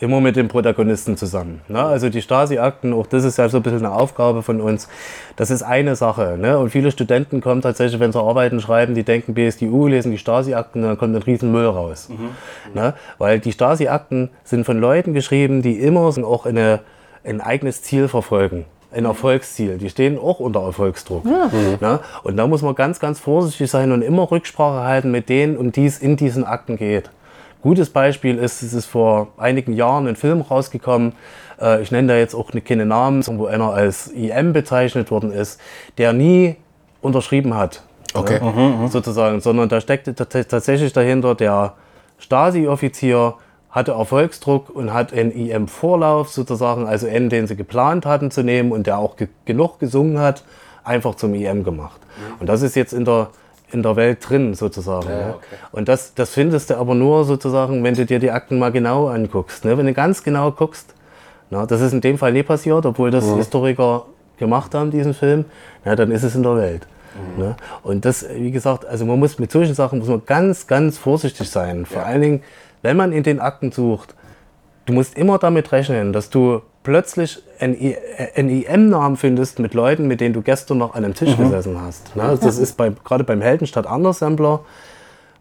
Immer 0.01 0.21
mit 0.21 0.37
dem 0.37 0.49
Protagonisten 0.49 1.17
zusammen. 1.17 1.61
Ne? 1.69 1.83
Also 1.83 2.09
die 2.09 2.23
Stasi-Akten, 2.23 2.93
auch 2.93 3.07
das 3.07 3.25
ist 3.25 3.39
ja 3.39 3.49
so 3.49 3.59
ein 3.59 3.63
bisschen 3.63 3.85
eine 3.85 3.95
Aufgabe 3.95 4.43
von 4.43 4.61
uns. 4.61 4.89
Das 5.37 5.51
ist 5.51 5.63
eine 5.63 5.97
Sache. 5.97 6.37
Ne? 6.39 6.59
Und 6.59 6.71
viele 6.71 6.91
Studenten 6.91 7.41
kommen 7.41 7.61
tatsächlich, 7.61 8.01
wenn 8.01 8.13
sie 8.13 8.21
Arbeiten 8.21 8.61
schreiben, 8.61 8.95
die 8.95 9.05
denken 9.05 9.35
BSDU, 9.35 9.87
lesen 9.87 10.11
die 10.11 10.19
Stasi-Akten, 10.19 10.83
dann 10.83 10.99
kommt 10.99 11.15
ein 11.15 11.23
riesen 11.23 11.53
Müll 11.53 11.67
raus. 11.67 12.09
Ne? 12.75 12.95
Weil 13.19 13.39
die 13.39 13.53
Stasi-Akten 13.53 14.31
sind 14.45 14.65
von 14.65 14.81
Leuten 14.81 15.15
geschrieben, 15.15 15.63
die 15.63 15.79
immer 15.79 16.01
auch 16.01 16.47
eine, 16.47 16.81
ein 17.23 17.41
eigenes 17.41 17.83
Ziel 17.83 18.09
verfolgen. 18.09 18.65
Ein 18.93 19.05
Erfolgsziel. 19.05 19.79
Die 19.79 19.89
stehen 19.89 20.19
auch 20.19 20.41
unter 20.41 20.63
Erfolgsdruck. 20.65 21.25
Ne? 21.81 22.01
Und 22.25 22.37
da 22.37 22.47
muss 22.47 22.63
man 22.63 22.75
ganz, 22.75 22.99
ganz 22.99 23.21
vorsichtig 23.21 23.71
sein 23.71 23.93
und 23.93 24.03
immer 24.03 24.31
Rücksprache 24.31 24.83
halten 24.85 25.11
mit 25.11 25.29
denen, 25.29 25.57
um 25.57 25.71
die 25.71 25.87
es 25.87 25.99
in 25.99 26.17
diesen 26.17 26.45
Akten 26.45 26.77
geht. 26.77 27.11
Gutes 27.63 27.91
Beispiel 27.91 28.39
ist, 28.39 28.63
es 28.63 28.73
ist 28.73 28.87
vor 28.87 29.29
einigen 29.37 29.75
Jahren 29.75 30.09
ein 30.09 30.17
Film 30.17 30.41
rausgekommen, 30.41 31.13
äh, 31.61 31.83
ich 31.83 31.91
nenne 31.93 32.09
da 32.09 32.19
jetzt 32.19 32.35
auch 32.35 32.51
keine 32.65 32.87
Namen, 32.87 33.23
wo 33.39 33.47
einer 33.47 33.73
als 33.73 34.09
IM 34.09 34.53
bezeichnet 34.55 35.11
worden 35.11 35.31
ist, 35.31 35.61
der 35.99 36.13
nie 36.13 36.57
unterschrieben 37.03 37.55
hat. 37.55 37.83
Okay. 38.15 38.41
Ne, 38.43 38.89
sozusagen, 38.91 39.41
sondern 39.41 39.69
da 39.69 39.81
steckte 39.81 40.13
tats- 40.15 40.49
tatsächlich 40.49 40.93
dahinter, 40.93 41.35
der 41.37 41.75
Stasi-Offizier 42.19 43.35
hatte 43.71 43.93
Erfolgsdruck 43.93 44.71
und 44.71 44.93
hat 44.93 45.13
einen 45.13 45.31
IM-Vorlauf 45.31 46.31
sozusagen, 46.31 46.87
also 46.87 47.07
einen, 47.07 47.29
den 47.29 47.47
sie 47.47 47.57
geplant 47.57 48.05
hatten 48.05 48.31
zu 48.31 48.43
nehmen 48.43 48.73
und 48.73 48.87
der 48.87 48.99
auch 48.99 49.17
ge 49.17 49.29
genug 49.45 49.79
gesungen 49.79 50.19
hat, 50.19 50.45
einfach 50.83 51.15
zum 51.15 51.35
IM 51.35 51.63
gemacht. 51.65 52.01
Und 52.41 52.49
das 52.49 52.63
ist 52.63 52.75
jetzt 52.75 52.93
in 52.93 53.05
der, 53.05 53.29
in 53.71 53.83
der 53.83 53.95
Welt 53.97 54.29
drin 54.29 54.55
sozusagen. 54.55 55.09
ne? 55.09 55.35
Und 55.73 55.89
das, 55.89 56.15
das 56.15 56.31
findest 56.31 56.71
du 56.71 56.77
aber 56.77 56.95
nur 56.95 57.25
sozusagen, 57.25 57.85
wenn 57.85 57.95
du 57.95 58.05
dir 58.07 58.19
die 58.19 58.31
Akten 58.31 58.59
mal 58.59 58.73
genau 58.73 59.07
anguckst. 59.09 59.65
Ne? 59.65 59.79
Wenn 59.79 59.87
du 59.87 59.95
ganz 59.95 60.25
genau 60.25 60.51
guckst, 60.51 60.95
na, 61.51 61.67
das 61.67 61.81
ist 61.81 61.93
in 61.93 62.01
dem 62.01 62.19
Fall 62.19 62.33
nie 62.33 62.43
passiert, 62.43 62.87
obwohl 62.87 63.11
das 63.11 63.25
Historiker 63.37 64.07
gemacht 64.39 64.75
haben, 64.75 64.91
diesen 64.91 65.15
Film, 65.15 65.45
na, 65.85 65.95
dann 65.95 66.11
ist 66.11 66.23
es 66.23 66.35
in 66.35 66.43
der 66.43 66.57
Welt. 66.57 66.87
Ne? 67.37 67.57
Und 67.83 68.05
das, 68.05 68.25
wie 68.33 68.51
gesagt, 68.51 68.87
also 68.87 69.05
man 69.05 69.19
muss 69.19 69.39
mit 69.39 69.51
solchen 69.51 69.75
Sachen 69.75 69.99
muss 69.99 70.09
man 70.09 70.23
ganz, 70.27 70.67
ganz 70.67 70.97
vorsichtig 70.97 71.51
sein. 71.51 71.87
Vor 71.87 72.05
allen 72.05 72.23
Dingen, 72.23 72.43
wenn 72.83 72.97
man 72.97 73.13
in 73.13 73.23
den 73.23 73.41
Akten 73.41 73.73
sucht, 73.73 74.15
du 74.87 74.93
musst 74.93 75.17
immer 75.17 75.39
damit 75.39 75.73
rechnen, 75.73 76.13
dass 76.13 76.31
du 76.31 76.63
plötzlich 76.83 77.43
einen 77.59 77.75
äh, 77.75 77.95
IM-Namen 78.37 79.17
findest 79.17 79.59
mit 79.59 79.75
Leuten, 79.75 80.07
mit 80.07 80.21
denen 80.21 80.35
du 80.35 80.43
gestern 80.43 80.79
noch 80.79 80.95
an 80.95 81.05
einem 81.05 81.15
Tisch 81.15 81.37
gesessen 81.37 81.81
hast. 81.81 82.17
Ne? 82.17 82.39
Das 82.41 82.59
ist 82.59 82.77
bei, 82.77 82.93
gerade 83.05 83.25
beim 83.25 83.43
Heldenstadt 83.43 83.87
Anders-Sampler 83.87 84.61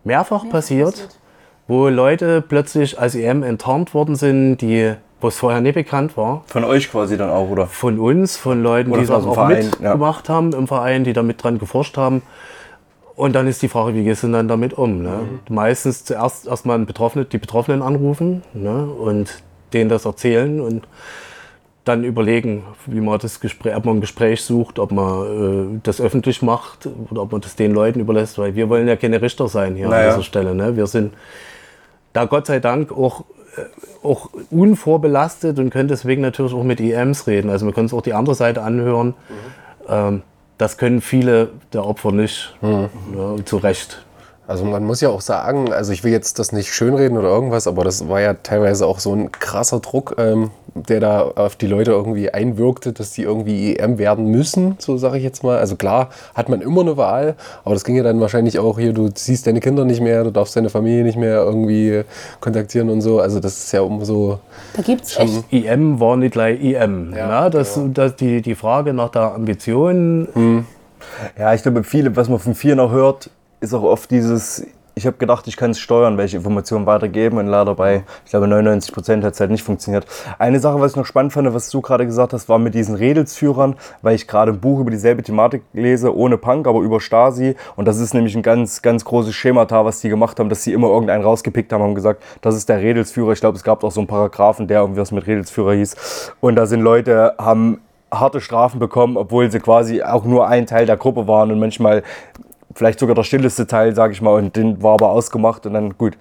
mehrfach 0.03 0.49
passiert, 0.49 1.09
wo 1.67 1.87
Leute 1.87 2.41
plötzlich 2.41 2.99
als 2.99 3.15
IM 3.15 3.43
enttarnt 3.43 3.93
worden 3.93 4.15
sind, 4.15 4.57
die, 4.57 4.93
wo 5.21 5.27
es 5.27 5.37
vorher 5.37 5.61
nicht 5.61 5.75
bekannt 5.75 6.17
war. 6.17 6.43
Von 6.47 6.63
euch 6.63 6.91
quasi 6.91 7.15
dann 7.15 7.29
auch, 7.29 7.49
oder? 7.49 7.67
Von 7.67 7.99
uns, 7.99 8.35
von 8.35 8.61
Leuten, 8.61 8.91
Oder 8.91 9.01
die 9.01 9.07
das 9.07 9.25
auch 9.25 9.33
Verein, 9.33 9.71
ja. 9.79 9.89
mitgemacht 9.91 10.29
haben 10.29 10.53
im 10.53 10.67
Verein, 10.67 11.03
die 11.03 11.13
damit 11.13 11.41
dran 11.43 11.59
geforscht 11.59 11.95
haben. 11.95 12.21
Und 13.19 13.33
dann 13.33 13.47
ist 13.47 13.61
die 13.61 13.67
Frage, 13.67 13.95
wie 13.95 14.05
gehst 14.05 14.23
du 14.23 14.27
denn 14.27 14.33
dann 14.33 14.47
damit 14.47 14.75
um? 14.75 15.03
Ne? 15.03 15.09
Mhm. 15.09 15.53
Meistens 15.53 16.05
zuerst 16.05 16.47
erstmal 16.47 16.79
Betroffene, 16.79 17.25
die 17.25 17.37
Betroffenen 17.37 17.81
anrufen 17.81 18.43
ne? 18.53 18.85
und 18.85 19.43
denen 19.73 19.89
das 19.89 20.05
erzählen 20.05 20.61
und 20.61 20.87
dann 21.83 22.05
überlegen, 22.05 22.63
wie 22.85 23.01
man 23.01 23.19
das 23.19 23.41
Gespräch, 23.41 23.75
ob 23.75 23.83
man 23.83 23.97
ein 23.97 24.01
Gespräch 24.01 24.41
sucht, 24.41 24.79
ob 24.79 24.93
man 24.93 25.75
äh, 25.75 25.79
das 25.83 25.99
öffentlich 25.99 26.41
macht 26.41 26.87
oder 27.11 27.23
ob 27.23 27.33
man 27.33 27.41
das 27.41 27.57
den 27.57 27.73
Leuten 27.73 27.99
überlässt, 27.99 28.37
weil 28.37 28.55
wir 28.55 28.69
wollen 28.69 28.87
ja 28.87 28.95
keine 28.95 29.21
Richter 29.21 29.49
sein 29.49 29.75
hier 29.75 29.89
Naja. 29.89 30.11
an 30.11 30.15
dieser 30.15 30.23
Stelle. 30.23 30.55
Ne? 30.55 30.77
Wir 30.77 30.87
sind 30.87 31.13
da 32.13 32.23
Gott 32.23 32.47
sei 32.47 32.61
Dank 32.61 32.89
auch, 32.93 33.25
äh, 33.57 33.63
auch 34.01 34.29
unvorbelastet 34.49 35.59
und 35.59 35.71
können 35.71 35.89
deswegen 35.89 36.21
natürlich 36.21 36.53
auch 36.53 36.63
mit 36.63 36.79
EMs 36.79 37.27
reden. 37.27 37.49
Also 37.49 37.65
wir 37.65 37.73
können 37.73 37.87
uns 37.87 37.93
auch 37.93 38.01
die 38.01 38.13
andere 38.13 38.35
Seite 38.35 38.61
anhören. 38.61 39.13
Ähm, 39.89 40.21
das 40.59 40.77
können 40.77 41.01
viele 41.01 41.49
der 41.73 41.85
Opfer 41.85 42.11
nicht. 42.11 42.55
Ja, 42.61 42.89
zu 43.45 43.57
Recht. 43.57 44.03
Also 44.45 44.65
man 44.65 44.83
muss 44.83 44.99
ja 44.99 45.09
auch 45.09 45.21
sagen, 45.21 45.71
also 45.71 45.93
ich 45.93 46.03
will 46.03 46.11
jetzt 46.11 46.37
das 46.37 46.51
nicht 46.51 46.73
schönreden 46.73 47.17
oder 47.17 47.29
irgendwas, 47.29 47.65
aber 47.65 47.83
das 47.83 48.09
war 48.09 48.19
ja 48.19 48.33
teilweise 48.33 48.85
auch 48.85 48.99
so 48.99 49.13
ein 49.15 49.31
krasser 49.31 49.79
Druck, 49.79 50.15
ähm, 50.17 50.51
der 50.75 50.99
da 50.99 51.21
auf 51.21 51.55
die 51.55 51.67
Leute 51.67 51.91
irgendwie 51.91 52.31
einwirkte, 52.31 52.93
dass 52.93 53.11
die 53.11 53.23
irgendwie 53.23 53.75
EM 53.75 53.97
werden 53.97 54.25
müssen, 54.25 54.75
so 54.79 54.97
sage 54.97 55.17
ich 55.17 55.23
jetzt 55.23 55.43
mal. 55.43 55.57
Also 55.57 55.75
klar 55.75 56.09
hat 56.35 56.49
man 56.49 56.61
immer 56.61 56.81
eine 56.81 56.97
Wahl, 56.97 57.35
aber 57.63 57.73
das 57.73 57.83
ging 57.83 57.95
ja 57.95 58.03
dann 58.03 58.19
wahrscheinlich 58.19 58.59
auch 58.59 58.77
hier, 58.79 58.93
du 58.93 59.09
siehst 59.13 59.47
deine 59.47 59.59
Kinder 59.59 59.85
nicht 59.85 60.01
mehr, 60.01 60.23
du 60.23 60.31
darfst 60.31 60.55
deine 60.55 60.69
Familie 60.69 61.03
nicht 61.03 61.17
mehr 61.17 61.37
irgendwie 61.37 62.03
kontaktieren 62.39 62.89
und 62.89 63.01
so. 63.01 63.19
Also 63.19 63.39
das 63.39 63.57
ist 63.57 63.71
ja 63.71 63.85
immer 63.85 64.05
so, 64.05 64.39
Da 64.75 64.81
gibt 64.81 65.05
es 65.05 65.17
echt 65.17 65.43
IM 65.51 65.99
war 65.99 66.17
nicht 66.17 66.33
gleich 66.33 66.61
IM. 66.61 67.13
Ja, 67.13 67.29
Ja, 67.29 67.49
das, 67.49 67.79
das, 67.93 68.15
die, 68.15 68.41
die 68.41 68.55
Frage 68.55 68.93
nach 68.93 69.09
der 69.09 69.33
Ambition, 69.33 70.65
Ja, 71.37 71.53
ich 71.53 71.61
glaube, 71.63 71.83
viele, 71.83 72.15
was 72.15 72.29
man 72.29 72.39
von 72.39 72.55
vielen 72.55 72.77
noch 72.77 72.91
hört, 72.91 73.29
ist 73.61 73.73
auch 73.73 73.83
oft 73.83 74.11
dieses, 74.11 74.65
ich 74.99 75.07
habe 75.07 75.15
gedacht, 75.15 75.47
ich 75.47 75.55
kann 75.55 75.71
es 75.71 75.79
steuern, 75.79 76.17
welche 76.17 76.35
Informationen 76.35 76.85
weitergeben 76.85 77.37
und 77.37 77.47
leider 77.47 77.73
bei, 77.73 78.03
ich 78.25 78.31
glaube, 78.31 78.49
99 78.49 78.93
Prozent 78.93 79.23
hat 79.23 79.33
es 79.33 79.39
halt 79.39 79.49
nicht 79.49 79.63
funktioniert. 79.63 80.05
Eine 80.37 80.59
Sache, 80.59 80.81
was 80.81 80.91
ich 80.91 80.97
noch 80.97 81.05
spannend 81.05 81.31
fand, 81.31 81.51
was 81.53 81.69
du 81.69 81.79
gerade 81.79 82.05
gesagt 82.05 82.33
hast, 82.33 82.49
war 82.49 82.59
mit 82.59 82.75
diesen 82.75 82.95
Redelsführern, 82.95 83.77
weil 84.01 84.15
ich 84.15 84.27
gerade 84.27 84.51
ein 84.51 84.59
Buch 84.59 84.81
über 84.81 84.91
dieselbe 84.91 85.23
Thematik 85.23 85.63
lese, 85.71 86.13
ohne 86.13 86.37
Punk, 86.37 86.67
aber 86.67 86.81
über 86.81 86.99
Stasi 86.99 87.55
und 87.77 87.87
das 87.87 87.97
ist 87.97 88.13
nämlich 88.13 88.35
ein 88.35 88.43
ganz, 88.43 88.81
ganz 88.81 89.05
großes 89.05 89.33
Schemata, 89.33 89.85
was 89.85 90.01
die 90.01 90.09
gemacht 90.09 90.37
haben, 90.37 90.49
dass 90.49 90.63
sie 90.63 90.73
immer 90.73 90.89
irgendeinen 90.89 91.23
rausgepickt 91.23 91.71
haben 91.71 91.81
und 91.81 91.95
gesagt, 91.95 92.21
das 92.41 92.57
ist 92.57 92.67
der 92.67 92.81
Redelsführer. 92.81 93.31
Ich 93.31 93.39
glaube, 93.39 93.55
es 93.55 93.63
gab 93.63 93.85
auch 93.85 93.91
so 93.91 94.01
einen 94.01 94.07
Paragraphen, 94.07 94.67
der 94.67 94.81
irgendwie 94.81 94.99
was 94.99 95.13
mit 95.13 95.25
Redelsführer 95.25 95.75
hieß 95.75 96.33
und 96.41 96.57
da 96.57 96.65
sind 96.65 96.81
Leute, 96.81 97.35
haben 97.37 97.79
harte 98.11 98.41
Strafen 98.41 98.79
bekommen, 98.79 99.17
obwohl 99.17 99.49
sie 99.49 99.59
quasi 99.59 100.01
auch 100.01 100.25
nur 100.25 100.47
ein 100.47 100.65
Teil 100.65 100.85
der 100.85 100.97
Gruppe 100.97 101.27
waren 101.27 101.51
und 101.51 101.59
manchmal 101.59 102.03
vielleicht 102.73 102.99
sogar 102.99 103.15
der 103.15 103.23
stilleste 103.23 103.67
Teil, 103.67 103.95
sage 103.95 104.13
ich 104.13 104.21
mal, 104.21 104.33
und 104.33 104.55
den 104.55 104.81
war 104.81 104.93
aber 104.93 105.09
ausgemacht 105.09 105.65
und 105.65 105.73
dann 105.73 105.97
gut, 105.97 106.17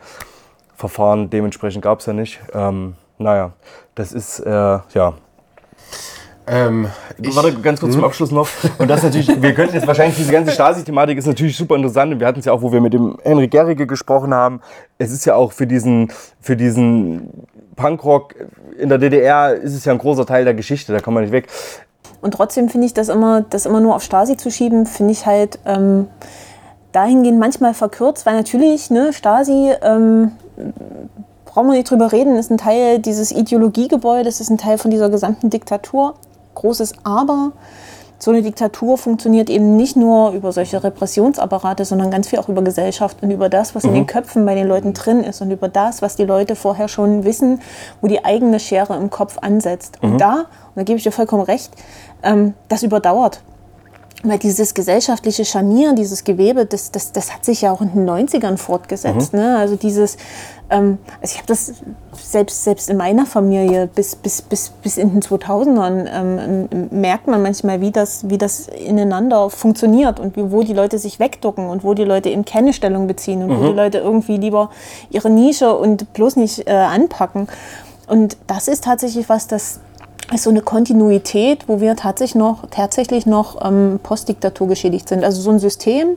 Verfahren 0.74 1.28
dementsprechend 1.28 1.82
gab 1.82 2.00
es 2.00 2.06
ja 2.06 2.12
nicht. 2.12 2.40
Ähm, 2.54 2.94
naja, 3.18 3.52
das 3.96 4.12
ist, 4.12 4.38
äh, 4.38 4.50
ja. 4.50 5.12
ähm, 6.46 6.88
ich, 7.20 7.34
Warte, 7.34 7.52
ganz 7.60 7.80
kurz 7.80 7.94
zum 7.94 8.04
Abschluss 8.04 8.30
noch. 8.30 8.48
Und 8.78 8.88
das 8.88 9.02
natürlich, 9.02 9.42
wir 9.42 9.54
könnten 9.54 9.74
jetzt 9.74 9.88
wahrscheinlich, 9.88 10.16
diese 10.16 10.30
ganze 10.30 10.52
Stasi-Thematik 10.52 11.18
ist 11.18 11.26
natürlich 11.26 11.56
super 11.56 11.74
interessant. 11.74 12.12
Und 12.12 12.20
wir 12.20 12.28
hatten 12.28 12.38
es 12.38 12.44
ja 12.44 12.52
auch, 12.52 12.62
wo 12.62 12.72
wir 12.72 12.80
mit 12.80 12.92
dem 12.92 13.18
Henry 13.24 13.48
Gerrige 13.48 13.88
gesprochen 13.88 14.32
haben. 14.32 14.60
Es 14.98 15.10
ist 15.10 15.24
ja 15.24 15.34
auch 15.34 15.50
für 15.50 15.66
diesen, 15.66 16.12
für 16.40 16.56
diesen 16.56 17.28
Punkrock 17.74 18.36
in 18.78 18.88
der 18.88 18.98
DDR 18.98 19.54
ist 19.54 19.74
es 19.74 19.84
ja 19.84 19.92
ein 19.92 19.98
großer 19.98 20.26
Teil 20.26 20.44
der 20.44 20.54
Geschichte, 20.54 20.92
da 20.92 21.00
kann 21.00 21.12
man 21.12 21.24
nicht 21.24 21.32
weg. 21.32 21.48
Und 22.20 22.32
trotzdem 22.34 22.68
finde 22.68 22.86
ich 22.86 22.94
das 22.94 23.08
immer, 23.08 23.42
das 23.42 23.66
immer 23.66 23.80
nur 23.80 23.94
auf 23.94 24.02
Stasi 24.02 24.36
zu 24.36 24.50
schieben, 24.50 24.86
finde 24.86 25.12
ich 25.12 25.26
halt 25.26 25.58
ähm, 25.66 26.08
dahingehend 26.92 27.38
manchmal 27.38 27.74
verkürzt, 27.74 28.26
weil 28.26 28.36
natürlich, 28.36 28.90
ne, 28.90 29.12
Stasi, 29.12 29.72
ähm, 29.82 30.32
brauchen 31.44 31.68
wir 31.68 31.74
nicht 31.74 31.90
drüber 31.90 32.12
reden, 32.12 32.36
ist 32.36 32.50
ein 32.50 32.58
Teil 32.58 32.98
dieses 32.98 33.32
Ideologiegebäudes, 33.32 34.40
ist 34.40 34.50
ein 34.50 34.58
Teil 34.58 34.78
von 34.78 34.90
dieser 34.90 35.10
gesamten 35.10 35.50
Diktatur. 35.50 36.14
Großes 36.54 36.92
Aber. 37.04 37.52
So 38.20 38.32
eine 38.32 38.42
Diktatur 38.42 38.98
funktioniert 38.98 39.48
eben 39.48 39.76
nicht 39.76 39.94
nur 39.94 40.32
über 40.32 40.52
solche 40.52 40.82
Repressionsapparate, 40.82 41.84
sondern 41.84 42.10
ganz 42.10 42.28
viel 42.28 42.40
auch 42.40 42.48
über 42.48 42.62
Gesellschaft 42.62 43.22
und 43.22 43.30
über 43.30 43.48
das, 43.48 43.76
was 43.76 43.84
in 43.84 43.94
den 43.94 44.06
Köpfen 44.06 44.44
bei 44.44 44.56
den 44.56 44.66
Leuten 44.66 44.92
drin 44.92 45.22
ist 45.22 45.40
und 45.40 45.52
über 45.52 45.68
das, 45.68 46.02
was 46.02 46.16
die 46.16 46.24
Leute 46.24 46.56
vorher 46.56 46.88
schon 46.88 47.24
wissen, 47.24 47.60
wo 48.00 48.08
die 48.08 48.24
eigene 48.24 48.58
Schere 48.58 48.96
im 48.96 49.10
Kopf 49.10 49.38
ansetzt. 49.40 49.98
Und 50.02 50.18
da, 50.20 50.34
und 50.34 50.46
da 50.76 50.82
gebe 50.82 50.96
ich 50.96 51.04
dir 51.04 51.12
vollkommen 51.12 51.42
recht, 51.42 51.72
ähm, 52.24 52.54
das 52.68 52.82
überdauert. 52.82 53.40
Weil 54.24 54.38
dieses 54.38 54.74
gesellschaftliche 54.74 55.44
Scharnier, 55.44 55.92
dieses 55.92 56.24
Gewebe, 56.24 56.66
das, 56.66 56.90
das, 56.90 57.12
das 57.12 57.32
hat 57.32 57.44
sich 57.44 57.62
ja 57.62 57.70
auch 57.70 57.80
in 57.80 57.92
den 57.92 58.08
90ern 58.08 58.56
fortgesetzt. 58.56 59.32
Ne? 59.32 59.56
Also 59.56 59.76
dieses, 59.76 60.16
ähm, 60.70 60.98
also 61.20 61.34
ich 61.34 61.36
habe 61.36 61.46
das 61.46 61.74
selbst, 62.20 62.64
selbst 62.64 62.90
in 62.90 62.96
meiner 62.96 63.26
Familie 63.26 63.86
bis, 63.86 64.16
bis, 64.16 64.42
bis, 64.42 64.70
bis 64.70 64.98
in 64.98 65.10
den 65.10 65.22
2000ern 65.22 66.08
ähm, 66.12 66.88
merkt 66.90 67.28
man 67.28 67.42
manchmal, 67.42 67.80
wie 67.80 67.92
das, 67.92 68.28
wie 68.28 68.38
das 68.38 68.66
ineinander 68.66 69.50
funktioniert 69.50 70.18
und 70.18 70.36
wie, 70.36 70.50
wo 70.50 70.64
die 70.64 70.74
Leute 70.74 70.98
sich 70.98 71.20
wegducken 71.20 71.68
und 71.68 71.84
wo 71.84 71.94
die 71.94 72.04
Leute 72.04 72.28
eben 72.28 72.44
keine 72.44 72.72
Stellung 72.72 73.06
beziehen 73.06 73.42
und 73.42 73.56
wo 73.56 73.68
die 73.68 73.76
Leute 73.76 73.98
irgendwie 73.98 74.36
lieber 74.36 74.70
ihre 75.10 75.30
Nische 75.30 75.76
und 75.76 76.12
bloß 76.12 76.34
nicht 76.34 76.66
äh, 76.66 76.72
anpacken. 76.72 77.46
Und 78.08 78.36
das 78.48 78.66
ist 78.68 78.84
tatsächlich 78.84 79.28
was, 79.28 79.46
das 79.46 79.80
ist 80.32 80.44
so 80.44 80.50
eine 80.50 80.60
Kontinuität, 80.62 81.68
wo 81.68 81.80
wir 81.80 81.96
tatsächlich 81.96 82.34
noch, 82.34 82.66
tatsächlich 82.70 83.26
noch 83.26 83.64
ähm, 83.64 84.00
Postdiktatur 84.02 84.68
geschädigt 84.68 85.08
sind. 85.08 85.24
Also 85.24 85.40
so 85.40 85.50
ein 85.50 85.58
System, 85.58 86.16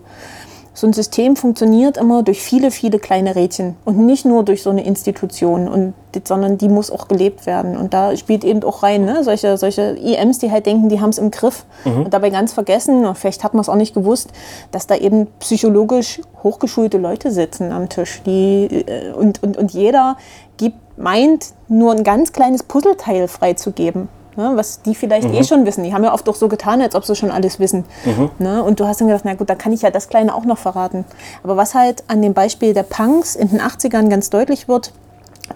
so 0.74 0.88
ein 0.88 0.94
System 0.94 1.36
funktioniert 1.36 1.98
immer 1.98 2.24
durch 2.24 2.42
viele, 2.42 2.72
viele 2.72 2.98
kleine 2.98 3.36
Rädchen 3.36 3.76
und 3.84 3.98
nicht 3.98 4.24
nur 4.24 4.44
durch 4.44 4.64
so 4.64 4.70
eine 4.70 4.86
Institution, 4.86 5.68
und, 5.68 5.94
sondern 6.26 6.58
die 6.58 6.70
muss 6.70 6.90
auch 6.92 7.10
gelebt 7.10 7.46
werden. 7.46 7.76
Und 7.76 7.94
da 7.94 8.16
spielt 8.16 8.46
eben 8.46 8.64
auch 8.64 8.82
rein, 8.82 9.04
ne? 9.04 9.24
solche, 9.26 9.58
solche 9.58 9.82
IMs, 9.82 10.40
die 10.40 10.50
halt 10.50 10.66
denken, 10.66 10.88
die 10.88 11.02
haben 11.02 11.10
es 11.10 11.18
im 11.18 11.30
Griff 11.30 11.66
und 11.84 12.14
dabei 12.14 12.30
ganz 12.30 12.54
vergessen, 12.54 13.06
und 13.06 13.18
vielleicht 13.18 13.44
hat 13.44 13.54
man 13.54 13.62
es 13.62 13.70
auch 13.70 13.76
nicht 13.76 13.94
gewusst, 13.94 14.30
dass 14.72 14.88
da 14.88 14.96
eben 14.96 15.28
psychologisch 15.40 16.22
hochgeschulte 16.42 16.98
Leute 16.98 17.32
sitzen 17.32 17.74
am 17.74 17.90
Tisch. 17.90 18.22
Die, 18.26 18.86
äh, 18.88 19.12
und, 19.12 19.44
und, 19.44 19.58
und 19.58 19.72
jeder 19.72 20.16
gibt, 20.56 20.78
meint, 21.02 21.54
nur 21.68 21.92
ein 21.92 22.04
ganz 22.04 22.32
kleines 22.34 22.64
Puzzleteil 22.64 23.28
freizugeben. 23.28 24.10
Ne, 24.38 24.54
was 24.56 24.82
die 24.82 24.96
vielleicht 24.96 25.28
eh 25.28 25.44
schon 25.44 25.66
wissen. 25.66 25.84
Die 25.84 25.94
haben 25.94 26.06
ja 26.06 26.14
oft 26.14 26.28
auch 26.30 26.36
so 26.36 26.48
getan, 26.48 26.82
als 26.82 26.96
ob 26.96 27.04
sie 27.04 27.18
schon 27.18 27.32
alles 27.32 27.60
wissen. 27.60 27.84
Ne, 28.40 28.64
und 28.64 28.80
du 28.80 28.88
hast 28.88 29.02
dann 29.02 29.10
gedacht, 29.10 29.26
na 29.26 29.34
gut, 29.34 29.50
da 29.50 29.56
kann 29.56 29.74
ich 29.74 29.82
ja 29.82 29.92
das 29.92 30.08
Kleine 30.08 30.34
auch 30.34 30.46
noch 30.46 30.58
verraten. 30.58 31.04
Aber 31.44 31.58
was 31.58 31.76
halt 31.76 32.06
an 32.08 32.22
dem 32.22 32.34
Beispiel 32.34 32.74
der 32.74 32.84
Punks 32.84 33.36
in 33.36 33.50
den 33.50 33.60
80ern 33.60 34.08
ganz 34.08 34.30
deutlich 34.30 34.70
wird, 34.70 34.94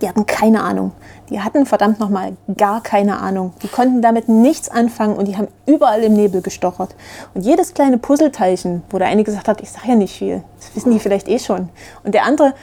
die 0.01 0.09
hatten 0.09 0.25
keine 0.25 0.61
Ahnung. 0.61 0.91
Die 1.29 1.39
hatten 1.39 1.65
verdammt 1.65 1.99
nochmal 2.01 2.33
gar 2.57 2.81
keine 2.81 3.19
Ahnung. 3.19 3.53
Die 3.63 3.69
konnten 3.69 4.01
damit 4.01 4.27
nichts 4.27 4.69
anfangen 4.69 5.15
und 5.15 5.27
die 5.27 5.37
haben 5.37 5.47
überall 5.65 6.03
im 6.03 6.13
Nebel 6.13 6.41
gestochert. 6.41 6.95
Und 7.33 7.45
jedes 7.45 7.73
kleine 7.73 7.97
Puzzleteilchen, 7.97 8.83
wo 8.89 8.97
der 8.97 9.07
eine 9.07 9.23
gesagt 9.23 9.47
hat, 9.47 9.61
ich 9.61 9.71
sage 9.71 9.87
ja 9.89 9.95
nicht 9.95 10.17
viel, 10.17 10.43
das 10.57 10.75
wissen 10.75 10.91
die 10.91 10.99
vielleicht 10.99 11.27
eh 11.27 11.39
schon. 11.39 11.69
Und 12.03 12.13
der 12.13 12.25
andere 12.25 12.53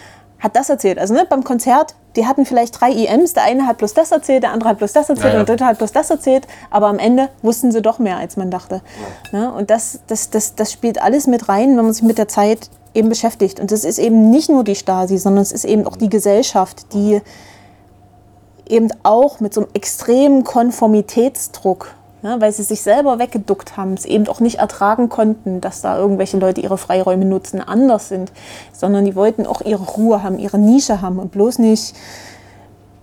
hat 0.43 0.57
das 0.57 0.69
erzählt. 0.69 0.99
Also 0.99 1.15
ne, 1.15 1.25
beim 1.29 1.45
Konzert, 1.45 1.95
die 2.17 2.27
hatten 2.27 2.45
vielleicht 2.45 2.81
drei 2.81 2.91
IMs, 2.91 3.33
der 3.33 3.45
eine 3.45 3.67
hat 3.67 3.79
bloß 3.79 3.95
das 3.95 4.11
erzählt, 4.11 4.43
der 4.43 4.51
andere 4.51 4.71
hat 4.71 4.79
bloß 4.79 4.93
das 4.93 5.09
erzählt 5.09 5.29
Ja, 5.29 5.35
ja. 5.35 5.41
und 5.41 5.49
der 5.49 5.57
dritte 5.57 5.67
hat 5.67 5.79
bloß 5.79 5.93
das 5.93 6.11
erzählt, 6.11 6.49
aber 6.71 6.89
am 6.89 6.99
Ende 6.99 7.29
wussten 7.43 7.71
sie 7.71 7.81
doch 7.81 8.01
mehr, 8.01 8.17
als 8.17 8.37
man 8.37 8.51
dachte. 8.51 8.83
Ne, 9.31 9.53
und 9.53 9.71
das, 9.71 10.01
das, 10.09 10.31
das, 10.31 10.57
das 10.57 10.73
spielt 10.73 11.01
alles 11.01 11.27
mit 11.27 11.49
rein, 11.49 11.77
wenn 11.77 11.85
man 11.85 11.93
sich 11.93 12.03
mit 12.03 12.19
der 12.19 12.29
Zeit 12.29 12.71
eben 12.93 13.09
beschäftigt. 13.09 13.61
Und 13.61 13.71
das 13.71 13.85
ist 13.85 13.99
eben 13.99 14.31
nicht 14.31 14.51
nur 14.51 14.65
die 14.65 14.75
Stasi, 14.75 15.17
sondern 15.17 15.43
es 15.43 15.53
ist 15.53 15.65
eben 15.65 15.87
auch 15.87 15.97
die 15.97 16.09
Gesellschaft, 16.09 16.93
die 16.93 17.23
eben 18.69 18.89
auch 19.03 19.41
mit 19.41 19.55
so 19.55 19.63
einem 19.63 19.71
extremen 19.75 20.45
Konformitätsdruck, 20.45 21.95
ja, 22.23 22.41
weil 22.41 22.53
sie 22.53 22.63
sich 22.63 22.83
selber 22.83 23.19
weggeduckt 23.19 23.77
haben, 23.77 23.95
es 23.95 24.05
eben 24.05 24.29
auch 24.29 24.41
nicht 24.41 24.59
ertragen 24.59 25.09
konnten, 25.09 25.61
dass 25.61 25.81
da 25.81 25.99
irgendwelche 25.99 26.39
Leute 26.39 26.61
ihre 26.61 26.79
Freiräume 26.79 27.25
nutzen, 27.25 27.61
anders 27.61 28.09
sind, 28.09 28.33
sondern 28.73 29.05
die 29.05 29.17
wollten 29.17 29.47
auch 29.47 29.61
ihre 29.61 29.83
Ruhe 29.83 30.23
haben, 30.23 30.39
ihre 30.39 30.59
Nische 30.59 31.03
haben 31.03 31.19
und 31.19 31.33
bloß 31.33 31.59
nicht, 31.59 31.95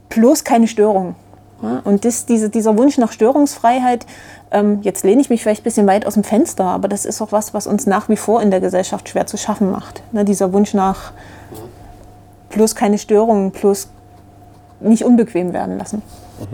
bloß 0.09 0.43
keine 0.43 0.67
Störung. 0.67 1.15
Ja, 1.61 1.81
und 1.83 2.05
das, 2.05 2.25
diese, 2.25 2.49
dieser 2.49 2.77
Wunsch 2.77 2.97
nach 2.97 3.11
Störungsfreiheit, 3.11 4.05
ähm, 4.51 4.79
jetzt 4.81 5.03
lehne 5.03 5.21
ich 5.21 5.29
mich 5.29 5.41
vielleicht 5.41 5.61
ein 5.61 5.65
bisschen 5.65 5.87
weit 5.87 6.05
aus 6.05 6.13
dem 6.13 6.23
Fenster, 6.23 6.63
aber 6.63 6.87
das 6.87 7.03
ist 7.03 7.21
auch 7.21 7.33
was, 7.33 7.53
was 7.53 7.67
uns 7.67 7.85
nach 7.85 8.07
wie 8.07 8.15
vor 8.15 8.41
in 8.41 8.49
der 8.49 8.61
Gesellschaft 8.61 9.09
schwer 9.09 9.27
zu 9.27 9.35
schaffen 9.35 9.69
macht. 9.69 10.01
Ne, 10.13 10.23
dieser 10.23 10.53
Wunsch 10.53 10.73
nach 10.73 11.11
bloß 12.49 12.75
keine 12.75 12.97
Störungen, 12.97 13.51
bloß 13.51 13.89
nicht 14.79 15.03
unbequem 15.03 15.51
werden 15.51 15.77
lassen. 15.77 16.01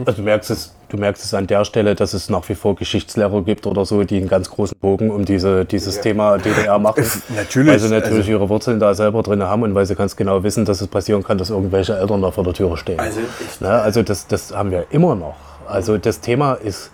Also 0.05 0.17
du 0.17 0.23
merkst 0.23 0.49
es, 0.49 0.74
du 0.95 1.01
merkst 1.01 1.23
es 1.23 1.33
an 1.33 1.47
der 1.47 1.65
Stelle, 1.65 1.95
dass 1.95 2.13
es 2.13 2.29
nach 2.29 2.47
wie 2.49 2.55
vor 2.55 2.75
Geschichtslehrer 2.75 3.41
gibt 3.43 3.67
oder 3.67 3.85
so, 3.85 4.03
die 4.03 4.17
einen 4.17 4.27
ganz 4.29 4.49
großen 4.49 4.77
Bogen 4.79 5.11
um 5.11 5.25
diese, 5.25 5.65
dieses 5.65 6.01
Thema 6.01 6.37
DDR 6.37 6.79
machen. 6.79 7.05
natürlich, 7.35 7.73
Weil 7.73 7.79
sie 7.79 7.89
natürlich 7.89 8.19
also- 8.19 8.31
ihre 8.31 8.49
Wurzeln 8.49 8.79
da 8.79 8.93
selber 8.93 9.21
drin 9.23 9.43
haben 9.43 9.63
und 9.63 9.75
weil 9.75 9.85
sie 9.85 9.95
ganz 9.95 10.15
genau 10.15 10.43
wissen, 10.43 10.65
dass 10.65 10.81
es 10.81 10.87
passieren 10.87 11.23
kann, 11.23 11.37
dass 11.37 11.49
irgendwelche 11.49 11.97
Eltern 11.97 12.21
da 12.21 12.31
vor 12.31 12.43
der 12.43 12.53
Türe 12.53 12.77
stehen. 12.77 12.99
Also, 12.99 13.19
also 13.67 14.03
das, 14.03 14.27
das 14.27 14.55
haben 14.55 14.71
wir 14.71 14.85
immer 14.89 15.15
noch. 15.15 15.35
Also 15.67 15.97
das 15.97 16.21
Thema 16.21 16.53
ist 16.53 16.91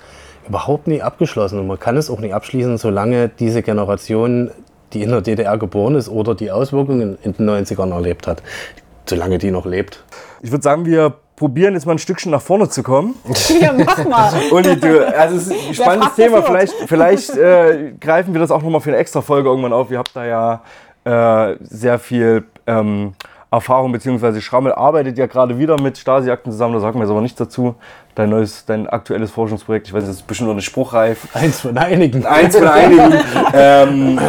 überhaupt 0.48 0.88
nie 0.88 1.02
abgeschlossen 1.02 1.60
und 1.60 1.68
man 1.68 1.80
kann 1.80 1.98
es 1.98 2.10
auch 2.10 2.20
nicht 2.20 2.34
abschließen, 2.34 2.78
solange 2.78 3.30
diese 3.30 3.62
Generation, 3.62 4.52
die 4.94 5.04
in 5.04 5.12
der 5.12 5.22
DDR 5.22 5.58
geboren 5.58 5.96
ist 5.96 6.10
oder 6.10 6.36
die 6.36 6.52
Auswirkungen 6.52 7.18
in 7.24 7.34
den 7.34 7.50
90ern 7.50 7.92
erlebt 7.92 8.28
hat, 8.28 8.42
solange 9.06 9.38
die 9.38 9.52
noch 9.52 9.66
lebt. 9.66 10.04
Ich 10.42 10.52
würde 10.52 10.64
sagen, 10.64 10.86
wir 10.86 11.14
probieren 11.42 11.74
jetzt 11.74 11.88
mal 11.88 11.94
ein 11.94 11.98
Stückchen 11.98 12.30
nach 12.32 12.42
vorne 12.42 12.70
zu 12.70 12.84
kommen. 12.84 13.16
Ja, 13.60 13.74
mach 13.74 14.06
mal. 14.06 14.32
Uli, 14.52 14.80
du, 14.80 15.08
also 15.18 15.38
es 15.38 15.48
ist 15.48 15.68
ein 15.70 15.74
spannendes 15.74 16.14
Thema. 16.14 16.44
Vielleicht, 16.44 16.74
vielleicht 16.86 17.30
äh, 17.32 17.94
greifen 18.00 18.34
wir 18.34 18.40
das 18.40 18.52
auch 18.52 18.62
nochmal 18.62 18.80
für 18.80 18.92
eine 18.92 18.98
extra 18.98 19.22
Folge 19.22 19.50
irgendwann 19.50 19.74
auf. 19.74 19.90
Ihr 19.90 19.98
habt 19.98 20.16
da 20.16 20.24
ja 20.24 21.52
äh, 21.52 21.58
sehr 21.62 21.98
viel 21.98 22.44
ähm, 22.68 23.14
Erfahrung, 23.50 23.92
beziehungsweise 23.92 24.40
Schrammel 24.40 24.72
arbeitet 24.72 25.18
ja 25.18 25.26
gerade 25.26 25.58
wieder 25.58 25.82
mit 25.82 25.98
Stasi-Akten 25.98 26.52
zusammen. 26.52 26.76
Da 26.76 26.80
sagen 26.80 27.00
wir 27.00 27.02
jetzt 27.02 27.12
aber 27.12 27.22
nichts 27.22 27.40
dazu. 27.40 27.74
Dein 28.14 28.30
neues, 28.30 28.66
dein 28.66 28.88
aktuelles 28.88 29.32
Forschungsprojekt, 29.32 29.88
ich 29.88 29.94
weiß, 29.94 30.06
das 30.06 30.18
ist 30.18 30.28
bestimmt 30.28 30.50
noch 30.50 30.56
nicht 30.56 30.66
spruchreif. 30.66 31.28
Eins 31.34 31.62
von 31.62 31.76
einigen. 31.76 32.24
Eins 32.24 32.56
von 32.56 32.68
einigen. 32.68 33.14
ähm, 33.54 34.20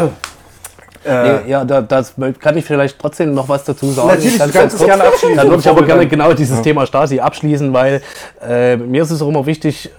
Nee, 1.04 1.50
ja, 1.50 1.64
da, 1.64 1.82
das 1.82 2.14
kann 2.38 2.56
ich 2.56 2.64
vielleicht 2.64 2.98
trotzdem 2.98 3.34
noch 3.34 3.48
was 3.48 3.64
dazu 3.64 3.90
sagen. 3.90 4.08
Natürlich, 4.08 4.38
Ganz, 4.38 4.52
du 4.52 4.58
kannst 4.58 4.80
es 4.80 4.84
gerne 4.84 5.04
abschließen, 5.04 5.36
Dann 5.36 5.48
würde 5.48 5.60
ich 5.60 5.68
aber 5.68 5.82
gerne 5.82 6.06
genau 6.06 6.32
dieses 6.32 6.62
Thema 6.62 6.86
Stasi 6.86 7.20
abschließen, 7.20 7.72
weil 7.72 8.02
äh, 8.46 8.76
mir 8.76 9.02
ist 9.02 9.10
es 9.10 9.20
auch 9.20 9.28
immer 9.28 9.46
wichtig, 9.46 9.90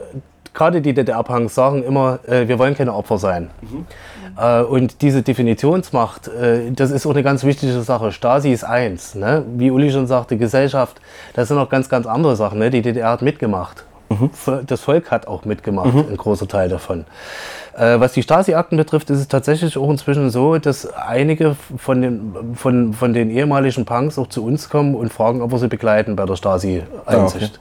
gerade 0.53 0.81
die 0.81 0.93
DDR-Punks 0.93 1.53
sagen 1.53 1.83
immer, 1.83 2.19
äh, 2.27 2.47
wir 2.47 2.59
wollen 2.59 2.75
keine 2.75 2.93
Opfer 2.93 3.17
sein. 3.17 3.49
Äh, 4.37 4.61
und 4.61 5.01
diese 5.01 5.21
Definitionsmacht, 5.21 6.27
äh, 6.27 6.71
das 6.71 6.91
ist 6.91 7.05
auch 7.05 7.11
eine 7.11 7.23
ganz 7.23 7.43
wichtige 7.43 7.81
Sache. 7.81 8.11
Stasi 8.11 8.51
ist 8.51 8.63
eins. 8.63 9.15
Ne? 9.15 9.43
Wie 9.57 9.71
Uli 9.71 9.91
schon 9.91 10.07
sagte, 10.07 10.37
Gesellschaft, 10.37 10.99
das 11.33 11.47
sind 11.47 11.57
noch 11.57 11.69
ganz, 11.69 11.89
ganz 11.89 12.05
andere 12.05 12.35
Sachen. 12.35 12.59
Ne? 12.59 12.69
Die 12.69 12.81
DDR 12.81 13.09
hat 13.09 13.21
mitgemacht. 13.21 13.83
Vo- 14.33 14.61
Das 14.65 14.81
Volk 14.81 15.11
hat 15.11 15.27
auch 15.27 15.45
mitgemacht, 15.45 15.93
ein 15.93 16.17
großer 16.17 16.47
Teil 16.47 16.69
davon. 16.69 17.05
Äh, 17.77 17.99
was 17.99 18.13
die 18.13 18.21
Stasi-Akten 18.21 18.77
betrifft, 18.77 19.09
ist 19.09 19.19
es 19.19 19.27
tatsächlich 19.27 19.77
auch 19.77 19.89
inzwischen 19.89 20.29
so, 20.29 20.57
dass 20.59 20.85
einige 20.93 21.55
von 21.77 22.01
den, 22.01 22.33
von, 22.55 22.93
von 22.93 23.13
den 23.13 23.31
ehemaligen 23.31 23.85
Punks 23.85 24.19
auch 24.19 24.27
zu 24.27 24.45
uns 24.45 24.69
kommen 24.69 24.93
und 24.93 25.11
fragen, 25.11 25.41
ob 25.41 25.51
wir 25.51 25.57
sie 25.57 25.67
begleiten 25.67 26.15
bei 26.15 26.25
der 26.25 26.35
Stasi-Einsicht. 26.35 27.59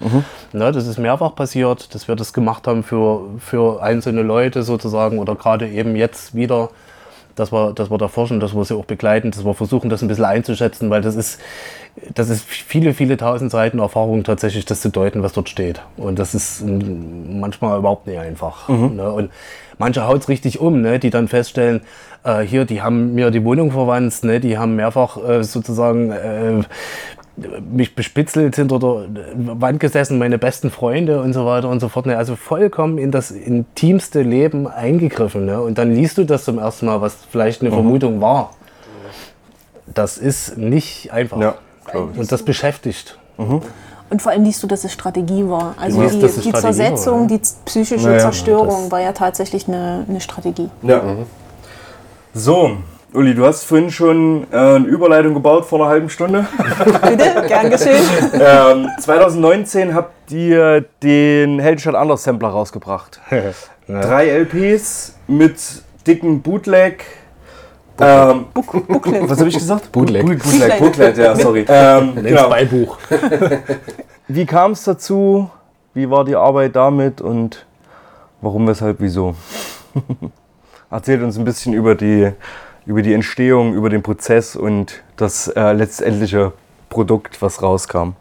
Na, 0.53 0.70
das 0.70 0.86
ist 0.86 0.98
mehrfach 0.98 1.34
passiert, 1.34 1.94
dass 1.94 2.09
wir 2.09 2.16
das 2.16 2.32
gemacht 2.34 2.66
haben 2.66 2.82
für, 2.82 3.22
für 3.38 3.82
einzelne 3.82 4.22
Leute 4.22 4.62
sozusagen 4.62 5.18
oder 5.18 5.34
gerade 5.34 5.66
eben 5.68 5.96
jetzt 5.96 6.34
wieder, 6.34 6.68
dass 7.34 7.50
wir, 7.50 7.72
dass 7.72 7.90
wir 7.90 7.96
da 7.96 8.09
forschen, 8.09 8.40
dass 8.40 8.55
wir 8.55 8.62
sie 8.66 8.74
auch 8.76 8.84
begleiten, 8.84 9.30
dass 9.30 9.42
wir 9.46 9.55
versuchen, 9.55 9.88
das 9.88 10.03
ein 10.03 10.09
bisschen 10.09 10.26
einzuschätzen, 10.26 10.90
weil 10.90 11.00
das 11.00 11.14
ist, 11.14 11.40
das 12.14 12.30
ist 12.30 12.45
viele, 12.45 12.95
viele 12.95 13.16
tausend 13.16 13.51
Seiten 13.51 13.78
Erfahrung 13.78 14.24
tatsächlich, 14.24 14.64
das 14.64 14.80
zu 14.80 14.88
deuten, 14.88 15.22
was 15.22 15.34
dort 15.34 15.49
steht. 15.49 15.82
Und 15.97 16.18
das 16.18 16.34
ist 16.34 16.62
mm, 16.64 17.38
manchmal 17.40 17.78
überhaupt 17.78 18.07
nicht 18.07 18.18
einfach. 18.18 18.68
Ne? 18.68 19.12
Und 19.12 19.30
manche 19.78 20.07
haut 20.07 20.22
es 20.22 20.28
richtig 20.28 20.59
um, 20.59 20.80
ne? 20.80 20.99
die 20.99 21.11
dann 21.11 21.28
feststellen, 21.28 21.82
äh, 22.24 22.40
hier, 22.40 22.64
die 22.64 22.80
haben 22.80 23.14
mir 23.14 23.30
die 23.30 23.45
Wohnung 23.45 23.72
verwandt, 23.72 24.24
ne? 24.24 24.40
die 24.40 24.57
haben 24.57 24.74
mehrfach 24.74 25.18
äh, 25.22 25.45
sozusagen 25.45 26.11
äh, 26.11 26.62
mich 27.70 27.95
bespitzelt, 27.95 28.57
hinter 28.57 28.78
der 28.78 29.07
Wand 29.34 29.80
gesessen, 29.80 30.18
meine 30.18 30.38
besten 30.38 30.70
Freunde 30.70 31.20
und 31.20 31.32
so 31.34 31.45
weiter 31.45 31.68
und 31.68 31.80
so 31.80 31.88
fort. 31.88 32.07
Ne? 32.07 32.16
Also 32.16 32.36
vollkommen 32.36 32.97
in 32.97 33.11
das 33.11 33.30
intimste 33.30 34.22
Leben 34.22 34.66
eingegriffen. 34.66 35.45
Ne? 35.45 35.61
Und 35.61 35.76
dann 35.76 35.95
liest 35.95 36.16
du 36.16 36.24
das 36.24 36.45
zum 36.45 36.59
ersten 36.59 36.86
Mal, 36.86 37.03
was 37.03 37.18
vielleicht 37.30 37.61
eine 37.61 37.70
Vermutung 37.70 38.22
war. 38.22 38.55
Das 39.93 40.16
ist 40.16 40.57
nicht 40.57 41.12
einfach. 41.12 41.38
Ja, 41.38 41.55
glaub 41.93 42.12
ich. 42.12 42.18
und 42.18 42.32
das 42.32 42.43
beschäftigt. 42.43 43.18
Und 44.12 44.20
vor 44.20 44.32
allem 44.32 44.45
liest 44.45 44.62
du, 44.62 44.66
dass 44.66 44.84
es 44.84 44.93
Strategie 44.93 45.49
war. 45.49 45.74
Also 45.80 46.03
liest, 46.03 46.16
die, 46.16 46.20
die 46.20 46.28
Strategie 46.28 46.53
Zersetzung, 46.53 47.14
war, 47.22 47.30
ja. 47.30 47.38
die 47.38 47.40
psychische 47.64 48.07
Naja, 48.07 48.18
Zerstörung 48.18 48.90
war 48.90 49.01
ja 49.01 49.12
tatsächlich 49.12 49.68
eine, 49.68 50.05
eine 50.07 50.20
Strategie. 50.20 50.68
Ja. 50.82 51.03
So, 52.34 52.76
Uli, 53.14 53.34
du 53.34 53.45
hast 53.45 53.64
vorhin 53.64 53.90
schon 53.90 54.47
äh, 54.51 54.57
eine 54.57 54.86
Überleitung 54.86 55.34
gebaut 55.34 55.66
vor 55.66 55.80
einer 55.80 55.88
halben 55.88 56.09
Stunde. 56.09 56.47
Bitte, 57.03 57.45
gern 57.47 57.70
geschehen. 57.70 58.03
ähm, 58.32 58.88
2019 58.99 59.95
habt 59.95 60.30
ihr 60.30 60.84
den 61.03 61.59
Heldenstadt 61.59 61.95
Anders 61.95 62.22
Sampler 62.22 62.49
rausgebracht. 62.49 63.20
Drei 63.86 64.28
LPs 64.28 65.16
mit 65.26 65.57
dicken 66.07 66.40
Bootleg. 66.40 67.05
Ähm, 68.01 68.47
Booklet. 68.55 69.28
was 69.28 69.38
habe 69.38 69.49
ich 69.49 69.55
gesagt? 69.59 69.93
Bootleg. 69.93 70.24
Boot- 70.24 70.38
Bootleg, 70.43 70.78
Bootleg, 70.78 71.16
ja, 71.16 71.36
sorry. 71.36 71.64
Ähm, 71.68 72.14
genau. 72.16 72.49
Beibuch. 72.49 72.99
Wie 74.28 74.47
kam 74.47 74.72
es 74.72 74.84
dazu? 74.84 75.51
Wie 75.95 76.09
war 76.09 76.24
die 76.24 76.34
Arbeit 76.36 76.74
damit 76.76 77.20
und 77.20 77.66
warum, 78.40 78.66
weshalb, 78.66 78.97
wieso? 79.01 79.34
Erzählt 80.90 81.22
uns 81.22 81.36
ein 81.38 81.45
bisschen 81.45 81.74
über 81.74 81.95
die, 81.95 82.30
über 82.86 83.03
die 83.03 83.12
Entstehung, 83.12 83.74
über 83.74 83.90
den 83.90 84.03
Prozess 84.03 84.57
und 84.57 85.03
das 85.16 85.49
äh, 85.49 85.72
letztendliche 85.72 86.53
Produkt, 86.88 87.40
was 87.43 87.62
rauskam. 87.62 88.14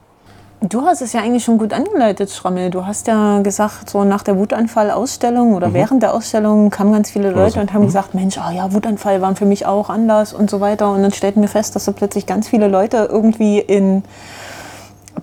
Du 0.64 0.84
hast 0.84 1.01
es 1.01 1.14
ja 1.14 1.22
eigentlich 1.22 1.43
schon 1.43 1.57
gut 1.57 1.74
angeleitet, 1.74 2.30
Schrammel. 2.30 2.70
Du 2.70 2.86
hast 2.86 3.07
ja 3.07 3.41
gesagt, 3.41 3.89
so 3.89 4.03
nach 4.03 4.22
der 4.22 4.38
Wutanfall-Ausstellung 4.38 5.55
oder 5.55 5.74
während 5.74 6.03
der 6.03 6.14
Ausstellung 6.14 6.70
kamen 6.70 6.91
ganz 6.91 7.09
viele 7.09 7.32
Leute 7.32 7.59
und 7.59 7.74
haben 7.74 7.86
gesagt, 7.88 8.14
Mensch, 8.14 8.38
ah 8.38 8.51
ja, 8.51 8.72
Wutanfall 8.72 9.24
war 9.24 9.36
für 9.36 9.45
mich 9.45 9.66
auch 9.66 9.89
anders 9.89 10.34
und 10.34 10.51
so 10.51 10.59
weiter. 10.59 10.91
Und 10.91 11.01
dann 11.01 11.12
stellten 11.12 11.41
wir 11.41 11.49
fest, 11.49 11.76
dass 11.76 11.86
so 11.86 11.93
plötzlich 11.93 12.28
ganz 12.28 12.47
viele 12.47 12.68
Leute 12.68 13.09
irgendwie 13.12 13.57
in 13.57 14.03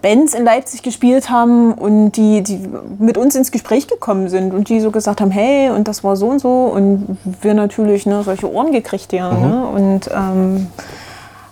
Bands 0.02 0.34
in 0.34 0.44
Leipzig 0.44 0.82
gespielt 0.82 1.30
haben 1.30 1.72
und 1.72 2.12
die, 2.12 2.42
die 2.42 2.60
mit 2.98 3.16
uns 3.16 3.36
ins 3.36 3.52
Gespräch 3.52 3.86
gekommen 3.86 4.28
sind 4.28 4.52
und 4.52 4.68
die 4.68 4.80
so 4.80 4.90
gesagt 4.90 5.20
haben, 5.20 5.30
hey, 5.30 5.70
und 5.70 5.86
das 5.86 6.02
war 6.02 6.16
so 6.16 6.26
und 6.26 6.40
so 6.40 6.64
und 6.64 7.16
wir 7.42 7.54
natürlich 7.54 8.06
ne, 8.06 8.24
solche 8.24 8.52
Ohren 8.52 8.72
gekriegt 8.72 9.12
ja 9.12 9.32
ne? 9.32 9.66
und 9.66 10.10
ähm, 10.12 10.66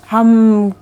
haben 0.08 0.74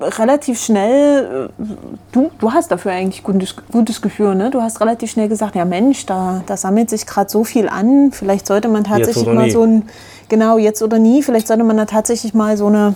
relativ 0.00 0.60
schnell, 0.60 1.48
äh, 1.58 1.64
du, 2.12 2.30
du 2.38 2.52
hast 2.52 2.70
dafür 2.70 2.92
eigentlich 2.92 3.22
gutes, 3.22 3.56
gutes 3.70 4.00
Gefühl, 4.00 4.34
ne? 4.34 4.50
Du 4.50 4.62
hast 4.62 4.80
relativ 4.80 5.10
schnell 5.10 5.28
gesagt, 5.28 5.56
ja 5.56 5.64
Mensch, 5.64 6.06
da, 6.06 6.42
da 6.46 6.56
sammelt 6.56 6.90
sich 6.90 7.06
gerade 7.06 7.30
so 7.30 7.44
viel 7.44 7.68
an, 7.68 8.12
vielleicht 8.12 8.46
sollte 8.46 8.68
man 8.68 8.84
tatsächlich 8.84 9.26
mal 9.26 9.46
nie. 9.46 9.50
so 9.50 9.62
ein, 9.62 9.82
genau, 10.28 10.58
jetzt 10.58 10.82
oder 10.82 10.98
nie, 10.98 11.22
vielleicht 11.22 11.48
sollte 11.48 11.64
man 11.64 11.76
da 11.76 11.86
tatsächlich 11.86 12.34
mal 12.34 12.56
so 12.56 12.66
eine, 12.66 12.94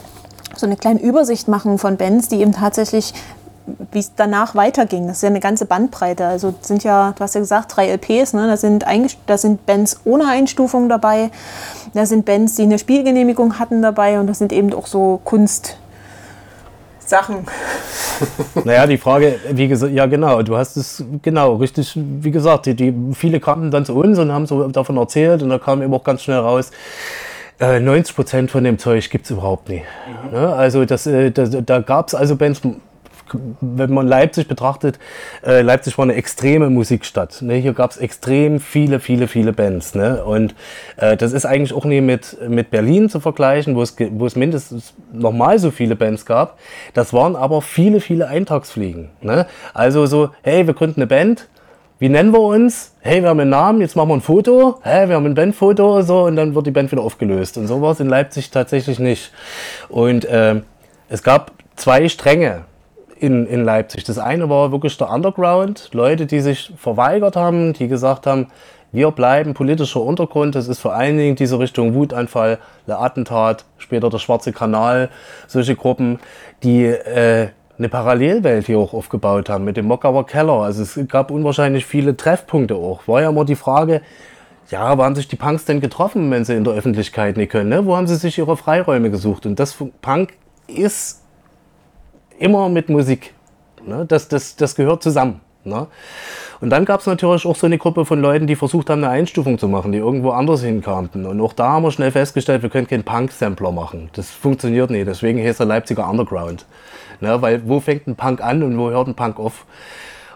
so 0.57 0.66
eine 0.66 0.77
kleine 0.77 1.01
Übersicht 1.01 1.49
machen 1.49 1.79
von 1.79 1.97
Bands, 1.97 2.29
die 2.29 2.41
eben 2.41 2.53
tatsächlich 2.53 3.14
wie 3.93 3.99
es 3.99 4.12
danach 4.14 4.55
weiterging. 4.55 5.07
Das 5.07 5.16
ist 5.16 5.23
ja 5.23 5.29
eine 5.29 5.41
ganze 5.41 5.66
Bandbreite. 5.66 6.27
Also 6.27 6.55
es 6.61 6.69
sind 6.69 6.85
ja, 6.85 7.12
du 7.16 7.21
hast 7.21 7.35
ja 7.35 7.41
gesagt, 7.41 7.77
drei 7.77 7.89
LPs, 7.91 8.33
ne? 8.33 8.47
da, 8.47 8.57
sind 8.57 8.85
da 9.27 9.39
sind 9.39 9.66
Bands 9.66 10.01
ohne 10.05 10.27
Einstufung 10.27 10.89
dabei, 10.89 11.31
da 11.95 12.07
sind 12.07 12.25
Bands, 12.25 12.55
die 12.55 12.62
eine 12.62 12.79
Spielgenehmigung 12.79 13.59
hatten 13.59 13.83
dabei 13.83 14.21
und 14.21 14.27
das 14.27 14.39
sind 14.39 14.53
eben 14.53 14.73
auch 14.73 14.87
so 14.87 15.21
Kunstsachen. 17.09 17.46
Naja, 18.64 18.86
die 18.86 18.98
Frage, 18.98 19.38
wie 19.50 19.68
gesagt, 19.68 19.92
ja 19.92 20.06
genau, 20.06 20.42
du 20.42 20.56
hast 20.56 20.76
es 20.76 21.04
genau 21.22 21.54
richtig, 21.54 21.92
wie 21.94 22.30
gesagt, 22.30 22.66
die, 22.66 22.74
die 22.74 22.94
viele 23.14 23.40
kamen 23.40 23.70
dann 23.70 23.84
zu 23.84 23.94
uns 23.94 24.18
und 24.18 24.32
haben 24.32 24.46
so 24.46 24.66
davon 24.68 24.96
erzählt 24.96 25.42
und 25.42 25.50
da 25.50 25.59
kam 25.59 25.82
eben 25.82 25.94
auch 25.94 26.04
ganz 26.04 26.22
schnell 26.22 26.38
raus, 26.38 26.70
äh, 27.61 27.80
90 27.80 28.16
Prozent 28.16 28.50
von 28.50 28.64
dem 28.64 28.78
Zeug 28.78 29.09
gibt 29.09 29.24
es 29.24 29.30
überhaupt 29.30 29.68
nie. 29.68 29.82
Ne? 30.32 30.52
Also 30.52 30.84
das, 30.84 31.06
äh, 31.06 31.30
das, 31.30 31.50
da 31.64 31.78
gab 31.80 32.09
es 32.09 32.14
also 32.14 32.36
Bands, 32.36 32.61
wenn 33.61 33.93
man 33.93 34.07
Leipzig 34.07 34.49
betrachtet, 34.49 34.99
äh, 35.45 35.62
Leipzig 35.62 35.97
war 35.99 36.05
eine 36.05 36.14
extreme 36.14 36.70
Musikstadt. 36.70 37.43
Ne? 37.43 37.55
Hier 37.55 37.72
gab 37.72 37.91
es 37.91 37.97
extrem 37.97 38.61
viele, 38.61 39.01
viele, 39.01 39.29
viele 39.29 39.53
Bands. 39.53 39.95
Ne? 39.95 40.24
Und 40.24 40.55
äh, 40.97 41.16
das 41.16 41.33
ist 41.33 41.47
eigentlich 41.47 41.72
auch 41.72 41.85
nie 41.85 42.01
mit, 42.01 42.37
mit 42.49 42.70
Berlin 42.70 43.09
zu 43.09 43.20
vergleichen, 43.20 43.74
wo 43.76 43.83
es, 43.83 44.37
mindestens 44.37 44.95
nochmal 45.12 45.59
so 45.59 45.70
viele 45.70 45.97
Bands 45.97 46.26
gab. 46.26 46.59
Das 46.95 47.12
waren 47.12 47.37
aber 47.37 47.62
viele, 47.62 48.01
viele 48.01 48.29
Eintagsfliegen. 48.29 49.11
Ne? 49.20 49.47
Also 49.74 50.07
so, 50.07 50.31
hey, 50.43 50.66
wir 50.66 50.74
gründen 50.74 51.01
eine 51.01 51.07
Band, 51.07 51.49
wie 52.01 52.09
nennen 52.09 52.33
wir 52.33 52.41
uns? 52.41 52.93
Hey, 53.01 53.22
wir 53.22 53.29
haben 53.29 53.41
einen 53.41 53.51
Namen, 53.51 53.81
jetzt 53.81 53.97
machen 53.97 54.11
wir 54.11 54.14
ein 54.14 54.20
Foto. 54.20 54.79
Hey, 54.83 55.09
wir 55.09 55.16
haben 55.16 55.26
ein 55.26 55.35
Bandfoto, 55.35 56.03
so, 56.03 56.26
und 56.26 56.37
dann 56.37 56.55
wird 56.55 56.68
die 56.68 56.70
Band 56.70 56.93
wieder 56.93 57.03
aufgelöst. 57.03 57.59
Und 57.59 57.66
so 57.66 57.83
war 57.83 57.91
es 57.91 57.99
in 57.99 58.09
Leipzig 58.09 58.53
tatsächlich 58.53 59.01
nicht. 59.01 59.33
Und 59.89 60.24
ähm, 60.31 60.62
es 61.09 61.24
gab 61.24 61.51
zwei 61.74 62.09
Stränge 62.09 62.66
in, 63.21 63.47
in 63.47 63.64
Leipzig. 63.64 64.05
Das 64.05 64.19
eine 64.19 64.49
war 64.49 64.73
wirklich 64.73 64.97
der 64.97 65.11
Underground, 65.11 65.91
Leute, 65.93 66.27
die 66.27 66.41
sich 66.41 66.73
verweigert 66.77 67.37
haben, 67.37 67.73
die 67.73 67.89
gesagt 67.89 68.27
haben, 68.27 68.49
wir 68.91 69.11
bleiben 69.11 69.55
politischer 69.55 70.01
Untergrund. 70.01 70.55
Das 70.55 70.69
ist 70.69 70.81
vor 70.81 70.95
allen 70.95 71.19
Dingen 71.19 71.37
diese 71.37 71.59
Richtung 71.59 71.95
Wutanfall, 71.95 72.59
der 72.87 73.01
Attentat, 73.01 73.64
später 73.77 74.09
der 74.09 74.19
Schwarze 74.19 74.53
Kanal, 74.53 75.11
solche 75.47 75.77
Gruppen, 75.77 76.21
die 76.62 76.85
äh, 76.85 77.49
eine 77.79 77.89
Parallelwelt 77.89 78.66
hier 78.66 78.79
auch 78.79 78.95
aufgebaut 78.95 79.49
haben 79.49 79.64
mit 79.64 79.77
dem 79.77 79.87
Mockauer 79.87 80.27
Keller. 80.27 80.62
Also 80.62 80.83
es 80.83 80.99
gab 81.09 81.31
unwahrscheinlich 81.31 81.87
viele 81.87 82.16
Treffpunkte 82.16 82.75
auch. 82.75 83.07
War 83.07 83.23
ja 83.23 83.29
immer 83.29 83.45
die 83.45 83.57
Frage, 83.57 84.01
ja, 84.71 84.99
wo 84.99 85.05
haben 85.05 85.14
sich 85.14 85.29
die 85.29 85.37
Punks 85.37 85.64
denn 85.64 85.81
getroffen, 85.81 86.31
wenn 86.31 86.45
sie 86.45 86.55
in 86.55 86.64
der 86.64 86.75
Öffentlichkeit 86.75 87.37
nicht 87.37 87.53
können? 87.53 87.71
Ne? 87.71 87.87
Wo 87.87 87.97
haben 87.97 88.07
sie 88.07 88.16
sich 88.16 88.39
ihre 88.39 88.57
Freiräume 88.57 89.11
gesucht? 89.11 89.47
Und 89.47 89.59
das 89.59 89.77
Punk 90.03 90.35
ist 90.66 91.23
immer 92.39 92.68
mit 92.68 92.89
Musik. 92.89 93.34
Ne? 93.84 94.05
Das, 94.07 94.28
das, 94.28 94.57
das 94.57 94.74
gehört 94.74 95.03
zusammen. 95.03 95.41
Ne? 95.64 95.86
Und 96.61 96.70
dann 96.70 96.84
gab 96.84 97.01
es 97.01 97.07
natürlich 97.07 97.47
auch 97.47 97.57
so 97.57 97.66
eine 97.66 97.78
Gruppe 97.78 98.05
von 98.05 98.20
Leuten, 98.20 98.47
die 98.47 98.57
versucht 98.57 98.91
haben, 98.91 99.05
eine 99.05 99.12
Einstufung 99.12 99.59
zu 99.59 99.68
machen, 99.68 99.93
die 99.93 99.99
irgendwo 99.99 100.30
anders 100.30 100.62
hinkamten. 100.62 101.26
Und 101.26 101.41
auch 101.41 101.53
da 101.53 101.68
haben 101.70 101.84
wir 101.84 101.93
schnell 101.93 102.11
festgestellt, 102.11 102.62
wir 102.62 102.70
können 102.70 102.86
keinen 102.86 103.05
Punk-Sampler 103.05 103.70
machen. 103.70 104.11
Das 104.14 104.30
funktioniert 104.30 104.91
nicht. 104.91 105.07
Deswegen 105.07 105.39
heißt 105.43 105.61
er 105.61 105.66
Leipziger 105.66 106.09
Underground. 106.09 106.66
Ne? 107.20 107.41
Weil 107.41 107.68
wo 107.68 107.80
fängt 107.80 108.07
ein 108.07 108.16
Punk 108.16 108.43
an 108.43 108.62
und 108.62 108.76
wo 108.78 108.91
hört 108.91 109.09
ein 109.09 109.14
Punk 109.14 109.39
auf? 109.39 109.66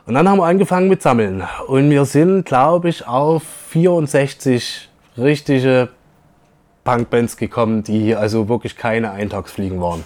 Und 0.07 0.14
dann 0.14 0.28
haben 0.28 0.38
wir 0.38 0.46
angefangen 0.46 0.88
mit 0.88 1.03
Sammeln. 1.03 1.44
Und 1.66 1.90
wir 1.90 2.05
sind, 2.05 2.44
glaube 2.44 2.88
ich, 2.88 3.07
auf 3.07 3.42
64 3.70 4.88
richtige 5.16 5.88
Punkbands 6.84 7.36
gekommen, 7.36 7.84
die 7.84 8.00
hier 8.00 8.18
also 8.18 8.48
wirklich 8.48 8.76
keine 8.76 9.12
Eintagsfliegen 9.12 9.80
waren. 9.80 10.03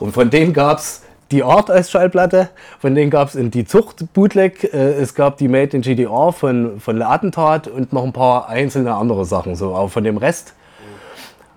Und 0.00 0.12
von 0.12 0.30
denen 0.30 0.52
gab 0.52 0.78
es 0.78 1.02
die 1.30 1.42
Art 1.42 1.70
als 1.70 1.90
Schallplatte, 1.90 2.48
von 2.78 2.94
denen 2.94 3.10
gab 3.10 3.28
es 3.28 3.34
in 3.34 3.50
die 3.50 3.64
Zucht 3.64 4.12
Bootleg, 4.12 4.64
äh, 4.72 4.92
es 4.94 5.14
gab 5.14 5.38
die 5.38 5.48
Made 5.48 5.76
in 5.76 5.82
GDR 5.82 6.32
von, 6.32 6.80
von 6.80 7.02
Attentat 7.02 7.68
und 7.68 7.92
noch 7.92 8.04
ein 8.04 8.12
paar 8.12 8.48
einzelne 8.48 8.94
andere 8.94 9.24
Sachen, 9.24 9.56
so, 9.56 9.74
aber 9.74 9.88
von 9.88 10.04
dem 10.04 10.16
Rest. 10.16 10.54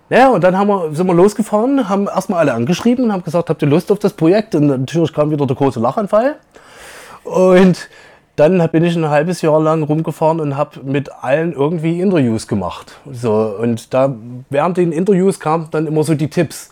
Ja, 0.08 0.30
und 0.30 0.42
dann 0.42 0.58
haben 0.58 0.66
wir, 0.66 0.92
sind 0.92 1.06
wir 1.06 1.14
losgefahren, 1.14 1.88
haben 1.88 2.08
erstmal 2.08 2.40
alle 2.40 2.54
angeschrieben 2.54 3.04
und 3.04 3.12
haben 3.12 3.22
gesagt, 3.22 3.48
habt 3.48 3.62
ihr 3.62 3.68
Lust 3.68 3.92
auf 3.92 4.00
das 4.00 4.12
Projekt? 4.12 4.56
Und 4.56 4.66
natürlich 4.66 5.12
kam 5.12 5.30
wieder 5.30 5.46
der 5.46 5.54
große 5.54 5.78
Lachanfall. 5.78 6.34
Und 7.22 7.88
dann 8.34 8.68
bin 8.70 8.82
ich 8.82 8.96
ein 8.96 9.08
halbes 9.08 9.40
Jahr 9.40 9.60
lang 9.60 9.84
rumgefahren 9.84 10.40
und 10.40 10.56
habe 10.56 10.80
mit 10.82 11.12
allen 11.22 11.52
irgendwie 11.52 12.00
Interviews 12.00 12.48
gemacht. 12.48 12.98
So, 13.12 13.54
und 13.60 13.94
da 13.94 14.12
während 14.48 14.78
den 14.78 14.90
Interviews 14.90 15.38
kamen 15.38 15.68
dann 15.70 15.86
immer 15.86 16.02
so 16.02 16.14
die 16.14 16.28
Tipps. 16.28 16.70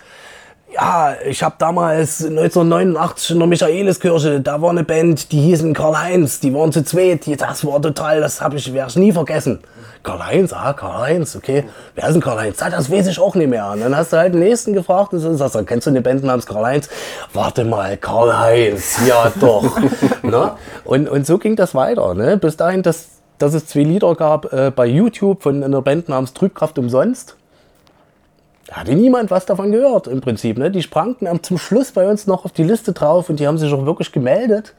Ja, 0.71 1.15
ich 1.25 1.43
habe 1.43 1.55
damals 1.59 2.23
1989 2.23 3.31
in 3.31 3.39
der 3.39 3.49
Michaeliskirche, 3.49 4.41
da 4.41 4.61
war 4.61 4.69
eine 4.69 4.85
Band, 4.85 5.33
die 5.33 5.41
hießen 5.41 5.73
Karl-Heinz, 5.73 6.41
die 6.41 6.53
waren 6.53 6.73
zu 6.73 6.85
zweit, 6.85 7.25
die, 7.25 7.37
das 7.37 7.65
war 7.65 7.81
total, 7.81 8.21
das 8.21 8.43
habe 8.43 8.57
ich, 8.57 8.75
werde 8.75 8.91
ich 8.91 8.97
nie 8.97 9.13
vergessen. 9.13 9.61
Karl-Heinz, 10.03 10.53
ah, 10.53 10.75
Karl-Heinz, 10.75 11.37
okay. 11.37 11.65
Wer 11.95 12.09
ist 12.09 12.15
denn 12.15 12.23
Karl-Heinz? 12.23 12.63
Ah, 12.63 12.69
das 12.69 12.91
weiß 12.91 13.07
ich 13.07 13.19
auch 13.19 13.35
nicht 13.35 13.49
mehr. 13.49 13.71
Und 13.71 13.81
dann 13.81 13.97
hast 13.97 14.13
du 14.13 14.19
halt 14.19 14.35
den 14.35 14.41
nächsten 14.41 14.75
gefragt 14.75 15.15
und 15.15 15.21
so, 15.21 15.35
sagst 15.35 15.55
du, 15.55 15.65
kennst 15.65 15.87
du 15.87 15.91
eine 15.91 16.03
Band 16.03 16.23
namens 16.23 16.45
Karl-Heinz? 16.45 16.91
Warte 17.33 17.65
mal, 17.65 17.97
Karl-Heinz, 17.97 18.99
ja 19.07 19.33
doch. 19.41 19.65
ne? 20.23 20.53
und, 20.85 21.09
und 21.09 21.27
so 21.27 21.39
ging 21.39 21.57
das 21.57 21.75
weiter, 21.75 22.13
ne? 22.15 22.37
bis 22.37 22.59
dahin, 22.59 22.83
dass, 22.83 23.09
dass 23.39 23.55
es 23.55 23.67
zwei 23.67 23.85
Lieder 23.85 24.15
gab 24.15 24.53
äh, 24.53 24.71
bei 24.71 24.85
YouTube 24.85 25.43
von 25.43 25.65
einer 25.65 25.81
Band 25.81 26.11
namens 26.11 26.35
Trübkraft 26.35 26.79
umsonst. 26.79 27.38
Hatte 28.71 28.95
niemand 28.95 29.31
was 29.31 29.47
davon 29.47 29.73
gehört 29.73 30.07
im 30.07 30.21
Prinzip. 30.21 30.59
Ne? 30.59 30.71
Die 30.71 30.83
sprangten 30.83 31.27
am- 31.27 31.43
zum 31.43 31.57
Schluss 31.59 31.93
bei 31.93 32.07
uns 32.09 32.27
noch 32.27 32.45
auf 32.45 32.53
die 32.53 32.65
Liste 32.65 32.93
drauf 32.93 33.31
und 33.31 33.41
die 33.41 33.47
haben 33.47 33.57
sich 33.59 33.73
auch 33.73 33.87
wirklich 33.87 34.13
gemeldet. 34.13 34.75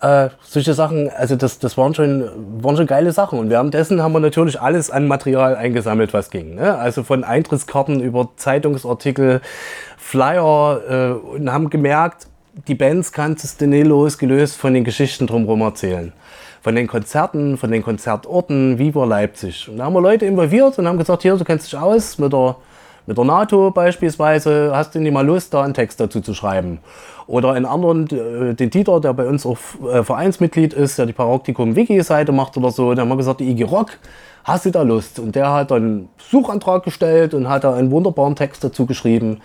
Äh, 0.00 0.28
solche 0.42 0.74
Sachen, 0.74 1.10
also 1.10 1.34
das, 1.34 1.58
das 1.58 1.76
waren, 1.76 1.92
schon, 1.92 2.30
waren 2.62 2.76
schon 2.76 2.86
geile 2.86 3.10
Sachen. 3.12 3.38
Und 3.38 3.50
währenddessen 3.50 4.00
haben 4.00 4.12
wir 4.12 4.20
natürlich 4.20 4.60
alles 4.60 4.90
an 4.90 5.06
Material 5.08 5.56
eingesammelt, 5.56 6.14
was 6.14 6.30
ging. 6.30 6.54
Ne? 6.54 6.78
Also 6.78 7.02
von 7.02 7.24
Eintrittskarten 7.24 8.00
über 8.00 8.28
Zeitungsartikel, 8.36 9.40
Flyer 9.96 10.80
äh, 10.88 11.36
und 11.36 11.52
haben 11.52 11.68
gemerkt, 11.68 12.26
die 12.68 12.74
Bands 12.74 13.12
kannst 13.12 13.60
du 13.60 13.66
nicht 13.66 13.86
losgelöst 13.86 14.56
von 14.56 14.72
den 14.72 14.84
Geschichten 14.84 15.26
drumherum 15.26 15.60
erzählen. 15.60 16.12
Von 16.62 16.74
den 16.74 16.86
Konzerten, 16.86 17.56
von 17.56 17.70
den 17.70 17.82
Konzertorten, 17.82 18.78
wie 18.78 18.94
war 18.94 19.06
Leipzig. 19.06 19.68
Und 19.68 19.78
da 19.78 19.84
haben 19.84 19.92
wir 19.94 20.00
Leute 20.00 20.26
involviert 20.26 20.78
und 20.78 20.86
haben 20.88 20.98
gesagt, 20.98 21.22
hier, 21.22 21.36
du 21.36 21.44
kennst 21.44 21.66
dich 21.66 21.78
aus 21.78 22.18
mit 22.18 22.32
der, 22.32 22.56
mit 23.08 23.16
der 23.16 23.24
NATO 23.24 23.70
beispielsweise, 23.70 24.70
hast 24.74 24.94
du 24.94 25.00
nicht 25.00 25.14
mal 25.14 25.24
Lust, 25.24 25.54
da 25.54 25.62
einen 25.62 25.72
Text 25.72 25.98
dazu 25.98 26.20
zu 26.20 26.34
schreiben? 26.34 26.80
Oder 27.26 27.56
in 27.56 27.64
anderen, 27.64 28.06
äh, 28.06 28.54
den 28.54 28.68
Dieter, 28.68 29.00
der 29.00 29.14
bei 29.14 29.26
uns 29.26 29.46
auch 29.46 29.56
äh, 29.90 30.04
Vereinsmitglied 30.04 30.74
ist, 30.74 30.98
der 30.98 31.06
die 31.06 31.14
Paraktikum 31.14 31.74
Wiki-Seite 31.74 32.32
macht 32.32 32.58
oder 32.58 32.70
so, 32.70 32.92
da 32.92 33.00
haben 33.00 33.08
wir 33.08 33.16
gesagt, 33.16 33.40
die 33.40 33.50
IG 33.50 33.64
Rock, 33.64 33.92
hast 34.44 34.66
du 34.66 34.70
da 34.70 34.82
Lust? 34.82 35.20
Und 35.20 35.36
der 35.36 35.50
hat 35.54 35.70
dann 35.70 35.82
einen 35.82 36.08
Suchantrag 36.18 36.82
gestellt 36.84 37.32
und 37.32 37.48
hat 37.48 37.64
da 37.64 37.74
einen 37.74 37.90
wunderbaren 37.90 38.36
Text 38.36 38.62
dazu 38.62 38.84
geschrieben. 38.84 39.40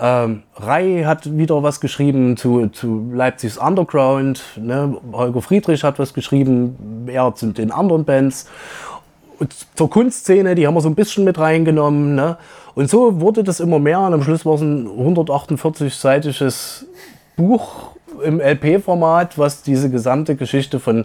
Ähm, 0.00 0.42
Rai 0.56 1.02
hat 1.04 1.36
wieder 1.36 1.62
was 1.62 1.80
geschrieben 1.80 2.38
zu, 2.38 2.68
zu 2.68 3.10
Leipzigs 3.12 3.58
Underground. 3.58 4.42
Ne? 4.56 4.96
Holger 5.12 5.42
Friedrich 5.42 5.84
hat 5.84 5.98
was 5.98 6.14
geschrieben, 6.14 7.06
eher 7.06 7.34
zu 7.34 7.52
den 7.52 7.70
anderen 7.70 8.06
Bands. 8.06 8.48
Zur 9.74 9.90
Kunstszene, 9.90 10.54
die 10.54 10.66
haben 10.66 10.74
wir 10.74 10.80
so 10.80 10.88
ein 10.88 10.94
bisschen 10.94 11.24
mit 11.24 11.38
reingenommen. 11.38 12.14
Ne? 12.14 12.36
Und 12.74 12.90
so 12.90 13.20
wurde 13.20 13.44
das 13.44 13.60
immer 13.60 13.78
mehr. 13.78 14.00
Und 14.00 14.14
am 14.14 14.22
Schluss 14.22 14.44
war 14.46 14.54
es 14.54 14.60
ein 14.60 14.86
148-seitiges 14.88 16.84
Buch 17.36 17.90
im 18.22 18.40
LP-Format, 18.40 19.38
was 19.38 19.62
diese 19.62 19.90
gesamte 19.90 20.36
Geschichte 20.36 20.78
von 20.80 21.04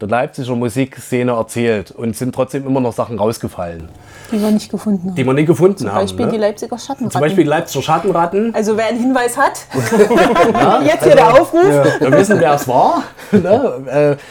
der 0.00 0.08
Leipziger 0.08 0.54
Musikszene 0.56 1.32
erzählt. 1.32 1.90
Und 1.92 2.16
sind 2.16 2.34
trotzdem 2.34 2.66
immer 2.66 2.80
noch 2.80 2.92
Sachen 2.92 3.18
rausgefallen, 3.18 3.88
die 4.30 4.40
wir 4.40 4.50
nicht 4.50 4.70
gefunden 4.70 5.08
haben. 5.08 5.14
die 5.14 5.24
wir 5.24 5.32
nie 5.32 5.44
gefunden 5.44 5.78
Zum 5.78 5.92
haben. 5.92 6.02
Beispiel 6.02 6.26
die 6.26 6.32
ne? 6.38 6.46
Leipziger 6.46 6.78
Schattenratten. 6.78 7.10
Zum 7.10 7.20
Beispiel 7.20 7.44
die 7.44 7.50
Leipziger 7.50 7.82
Schattenratten. 7.82 8.54
also 8.54 8.76
wer 8.76 8.86
einen 8.86 8.98
Hinweis 8.98 9.36
hat, 9.36 9.66
jetzt 10.84 11.04
hier 11.04 11.14
der 11.14 11.32
Aufruf. 11.40 11.64
Wir 12.00 12.12
wissen, 12.12 12.38
wer 12.40 12.54
es 12.54 12.66
war. 12.68 13.04
ne? 13.32 14.18
äh, 14.18 14.22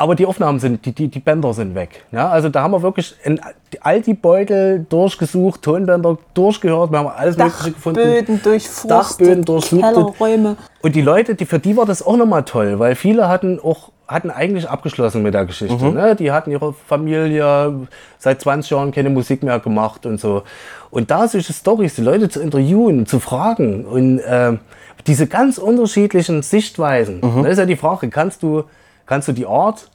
Aber 0.00 0.14
die 0.14 0.26
Aufnahmen 0.26 0.60
sind, 0.60 0.86
die, 0.86 0.92
die, 0.92 1.08
die 1.08 1.18
Bänder 1.18 1.52
sind 1.52 1.74
weg. 1.74 2.04
Ja, 2.12 2.28
also 2.28 2.48
da 2.48 2.62
haben 2.62 2.70
wir 2.70 2.82
wirklich 2.82 3.16
in, 3.24 3.40
all 3.80 4.00
die 4.00 4.14
Beutel 4.14 4.86
durchgesucht, 4.88 5.60
Tonbänder 5.60 6.16
durchgehört, 6.34 6.92
wir 6.92 7.00
haben 7.00 7.08
alles 7.08 7.36
Mögliche 7.36 7.72
gefunden. 7.72 8.00
Dachböden 8.00 8.42
durchforstet, 8.42 8.90
Dachböden 8.90 9.44
durchsucht. 9.44 9.82
Kellerräume. 9.82 10.56
Und 10.82 10.94
die 10.94 11.02
Leute, 11.02 11.34
die, 11.34 11.46
für 11.46 11.58
die 11.58 11.76
war 11.76 11.84
das 11.84 12.00
auch 12.06 12.16
nochmal 12.16 12.44
toll, 12.44 12.78
weil 12.78 12.94
viele 12.94 13.28
hatten 13.28 13.58
auch 13.58 13.90
hatten 14.06 14.30
eigentlich 14.30 14.68
abgeschlossen 14.68 15.22
mit 15.22 15.34
der 15.34 15.44
Geschichte. 15.44 15.84
Ne? 15.90 16.16
Die 16.16 16.32
hatten 16.32 16.50
ihre 16.50 16.72
Familie 16.72 17.86
seit 18.18 18.40
20 18.40 18.70
Jahren 18.70 18.90
keine 18.90 19.10
Musik 19.10 19.42
mehr 19.42 19.58
gemacht 19.58 20.06
und 20.06 20.18
so. 20.18 20.44
Und 20.90 21.10
da 21.10 21.28
solche 21.28 21.52
Stories, 21.52 21.96
die 21.96 22.00
Leute 22.00 22.30
zu 22.30 22.40
interviewen, 22.40 23.04
zu 23.04 23.20
fragen 23.20 23.84
und 23.84 24.22
ähm, 24.26 24.60
diese 25.06 25.26
ganz 25.26 25.58
unterschiedlichen 25.58 26.42
Sichtweisen. 26.42 27.20
Da 27.20 27.48
ist 27.48 27.58
ja 27.58 27.66
die 27.66 27.76
Frage, 27.76 28.08
kannst 28.08 28.42
du, 28.42 28.64
kannst 29.08 29.26
du 29.26 29.32
die 29.32 29.46
Art 29.46 29.90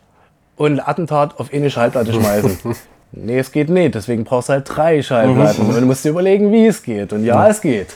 und 0.58 0.74
ein 0.74 0.86
Attentat 0.86 1.40
auf 1.40 1.54
eine 1.54 1.70
Schallplatte 1.70 2.14
schmeißen? 2.14 2.58
Nee, 3.16 3.38
es 3.38 3.52
geht 3.52 3.70
nicht. 3.70 3.94
Deswegen 3.94 4.24
brauchst 4.24 4.50
du 4.50 4.54
halt 4.54 4.68
drei 4.68 5.00
Schallplatten. 5.04 5.68
Und 5.68 5.80
du 5.80 5.86
musst 5.86 6.04
dir 6.04 6.10
überlegen, 6.10 6.52
wie 6.52 6.66
es 6.66 6.82
geht. 6.82 7.14
Und 7.14 7.24
ja, 7.24 7.48
es 7.48 7.62
geht. 7.62 7.96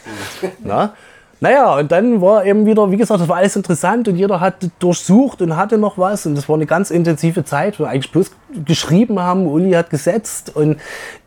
Na? 0.63 0.93
Naja, 1.39 1.76
und 1.76 1.91
dann 1.91 2.22
war 2.22 2.45
eben 2.45 2.68
wieder, 2.68 2.91
wie 2.91 2.97
gesagt, 2.97 3.22
das 3.22 3.28
war 3.28 3.38
alles 3.38 3.55
interessant 3.55 4.07
und 4.07 4.15
jeder 4.15 4.39
hat 4.39 4.55
durchsucht 4.78 5.41
und 5.41 5.57
hatte 5.57 5.80
noch 5.80 5.97
was. 5.97 6.28
Und 6.28 6.36
das 6.36 6.47
war 6.47 6.55
eine 6.55 6.68
ganz 6.68 6.91
intensive 6.91 7.43
Zeit, 7.43 7.80
wo 7.80 7.86
wir 7.86 7.89
eigentlich 7.89 8.11
bloß 8.11 8.30
geschrieben 8.63 9.20
haben. 9.20 9.47
Uli 9.47 9.72
hat 9.72 9.89
gesetzt 9.89 10.55
und 10.55 10.78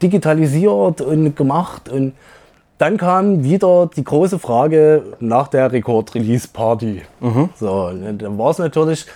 digitalisiert 0.01 1.01
und 1.01 1.35
gemacht. 1.35 1.89
Und 1.89 2.13
dann 2.79 2.97
kam 2.97 3.43
wieder 3.43 3.91
die 3.97 4.05
große 4.05 4.39
Frage 4.39 5.03
nach 5.19 5.49
der 5.49 5.73
Rekord-Release-Party. 5.73 7.03
So, 7.59 7.87
und 7.87 8.23
dann 8.23 8.39
war 8.39 8.51
es 8.51 8.59
natürlich 8.59 9.07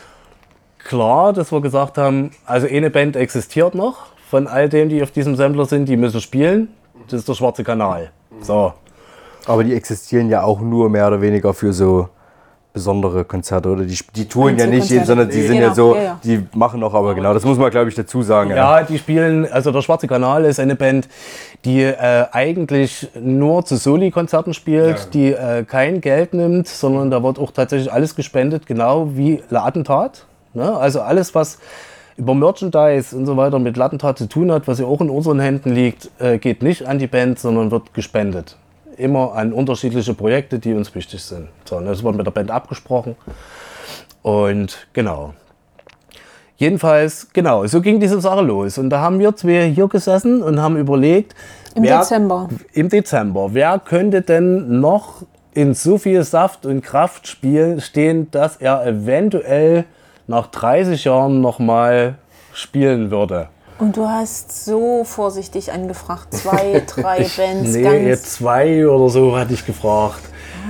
klar, 0.84 1.32
dass 1.32 1.50
wir 1.50 1.60
gesagt 1.60 1.98
haben, 1.98 2.30
also 2.44 2.66
eine 2.66 2.90
Band 2.90 3.16
existiert 3.16 3.74
noch 3.74 4.06
von 4.30 4.46
all 4.46 4.68
denen, 4.68 4.90
die 4.90 5.02
auf 5.02 5.10
diesem 5.10 5.36
Sampler 5.36 5.66
sind, 5.66 5.88
die 5.88 5.96
müssen 5.96 6.20
spielen. 6.20 6.68
Das 7.08 7.20
ist 7.20 7.28
der 7.28 7.34
Schwarze 7.34 7.64
Kanal. 7.64 8.10
So. 8.40 8.72
Aber 9.46 9.64
die 9.64 9.74
existieren 9.74 10.28
ja 10.28 10.42
auch 10.42 10.60
nur 10.60 10.88
mehr 10.88 11.06
oder 11.08 11.20
weniger 11.20 11.52
für 11.52 11.72
so 11.72 12.08
besondere 12.72 13.24
Konzerte, 13.24 13.68
oder? 13.68 13.84
Die, 13.84 13.96
die 14.16 14.26
touren 14.26 14.58
ja 14.58 14.66
nicht, 14.66 14.88
sondern 14.88 15.28
die 15.28 15.42
sind 15.42 15.58
Genau, 15.58 15.68
ja 15.68 15.74
so, 15.74 15.94
ja, 15.94 16.02
ja. 16.02 16.20
die 16.24 16.44
machen 16.54 16.82
auch 16.82 16.92
aber 16.92 17.14
genau, 17.14 17.32
das 17.32 17.44
muss 17.44 17.56
man 17.56 17.70
glaube 17.70 17.88
ich 17.88 17.94
dazu 17.94 18.22
sagen. 18.22 18.50
Ja, 18.50 18.82
die 18.82 18.98
spielen, 18.98 19.50
also 19.50 19.70
der 19.70 19.80
Schwarze 19.80 20.08
Kanal 20.08 20.44
ist 20.44 20.58
eine 20.58 20.74
Band, 20.74 21.08
die 21.64 21.82
äh, 21.82 22.26
eigentlich 22.32 23.08
nur 23.18 23.64
zu 23.64 23.76
Soli-Konzerten 23.76 24.54
spielt, 24.54 25.14
die 25.14 25.32
äh, 25.32 25.62
kein 25.62 26.00
Geld 26.00 26.34
nimmt, 26.34 26.66
sondern 26.66 27.12
da 27.12 27.22
wird 27.22 27.38
auch 27.38 27.52
tatsächlich 27.52 27.92
alles 27.92 28.16
gespendet, 28.16 28.66
genau 28.66 29.10
wie 29.16 29.44
La 29.50 29.64
Attentat. 29.64 30.26
Ne? 30.54 30.76
Also 30.76 31.00
alles, 31.00 31.34
was 31.34 31.58
über 32.16 32.34
Merchandise 32.34 33.16
und 33.16 33.26
so 33.26 33.36
weiter 33.36 33.58
mit 33.58 33.76
Lattentat 33.76 34.18
zu 34.18 34.28
tun 34.28 34.52
hat, 34.52 34.68
was 34.68 34.78
ja 34.78 34.86
auch 34.86 35.00
in 35.00 35.10
unseren 35.10 35.40
Händen 35.40 35.74
liegt, 35.74 36.10
äh, 36.20 36.38
geht 36.38 36.62
nicht 36.62 36.86
an 36.86 36.98
die 36.98 37.06
Band, 37.06 37.38
sondern 37.38 37.70
wird 37.70 37.92
gespendet. 37.92 38.56
Immer 38.96 39.34
an 39.34 39.52
unterschiedliche 39.52 40.14
Projekte, 40.14 40.60
die 40.60 40.72
uns 40.72 40.94
wichtig 40.94 41.22
sind. 41.22 41.48
So, 41.64 41.80
das 41.80 42.04
wird 42.04 42.16
mit 42.16 42.26
der 42.26 42.30
Band 42.30 42.50
abgesprochen. 42.50 43.16
Und 44.22 44.86
genau. 44.92 45.34
Jedenfalls, 46.56 47.28
genau, 47.32 47.66
so 47.66 47.80
ging 47.80 47.98
diese 47.98 48.20
Sache 48.20 48.42
los. 48.42 48.78
Und 48.78 48.90
da 48.90 49.00
haben 49.00 49.18
wir 49.18 49.34
zwei 49.34 49.68
hier 49.70 49.88
gesessen 49.88 50.40
und 50.40 50.62
haben 50.62 50.76
überlegt, 50.76 51.34
Im 51.74 51.82
Dezember. 51.82 52.48
Im 52.72 52.88
Dezember. 52.88 53.48
Wer 53.52 53.80
könnte 53.80 54.22
denn 54.22 54.80
noch 54.80 55.22
in 55.52 55.74
so 55.74 55.98
viel 55.98 56.22
Saft 56.22 56.64
und 56.66 56.82
Kraft 56.82 57.26
spielen, 57.26 57.80
stehen, 57.80 58.30
dass 58.30 58.56
er 58.56 58.86
eventuell 58.86 59.84
nach 60.26 60.46
30 60.48 61.04
Jahren 61.04 61.40
nochmal 61.40 62.16
spielen 62.52 63.10
würde? 63.10 63.48
Und 63.78 63.96
du 63.96 64.06
hast 64.08 64.64
so 64.64 65.02
vorsichtig 65.04 65.72
angefragt. 65.72 66.32
Zwei, 66.32 66.82
drei 66.86 67.26
Bands. 67.36 67.74
Nee, 67.74 67.82
ganz, 67.82 68.22
zwei 68.34 68.86
oder 68.86 69.08
so 69.08 69.36
hatte 69.36 69.52
ich 69.52 69.66
gefragt. 69.66 70.20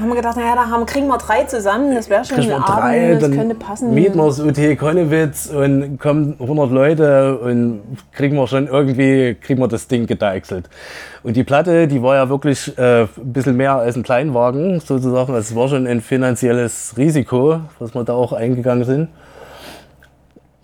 haben 0.00 0.08
wir 0.08 0.16
gedacht, 0.16 0.38
naja, 0.38 0.54
da 0.54 0.70
haben, 0.70 0.86
kriegen 0.86 1.06
wir 1.06 1.18
drei 1.18 1.44
zusammen. 1.44 1.94
Das 1.94 2.08
wäre 2.08 2.24
schon 2.24 2.40
ein 2.40 2.50
Abend, 2.50 2.68
drei, 2.68 3.12
das 3.12 3.20
dann 3.20 3.36
könnte 3.36 3.54
passen. 3.56 3.92
mieten 3.92 4.16
wir 4.16 4.24
das 4.24 4.40
UT 4.40 4.78
Konnewitz 4.78 5.46
und 5.46 5.98
kommen 6.00 6.36
100 6.40 6.70
Leute 6.70 7.38
und 7.38 7.82
kriegen 8.12 8.36
wir 8.36 8.46
schon 8.46 8.68
irgendwie, 8.68 9.34
kriegen 9.34 9.60
wir 9.60 9.68
das 9.68 9.86
Ding 9.86 10.06
gedeichselt. 10.06 10.70
Und 11.22 11.36
die 11.36 11.44
Platte, 11.44 11.86
die 11.86 12.02
war 12.02 12.14
ja 12.14 12.30
wirklich 12.30 12.76
äh, 12.78 13.02
ein 13.02 13.08
bisschen 13.16 13.56
mehr 13.56 13.74
als 13.74 13.96
ein 13.96 14.02
Kleinwagen 14.02 14.80
sozusagen. 14.80 15.34
Es 15.34 15.54
war 15.54 15.68
schon 15.68 15.86
ein 15.86 16.00
finanzielles 16.00 16.94
Risiko, 16.96 17.60
was 17.78 17.94
wir 17.94 18.02
da 18.04 18.14
auch 18.14 18.32
eingegangen 18.32 18.84
sind. 18.84 19.08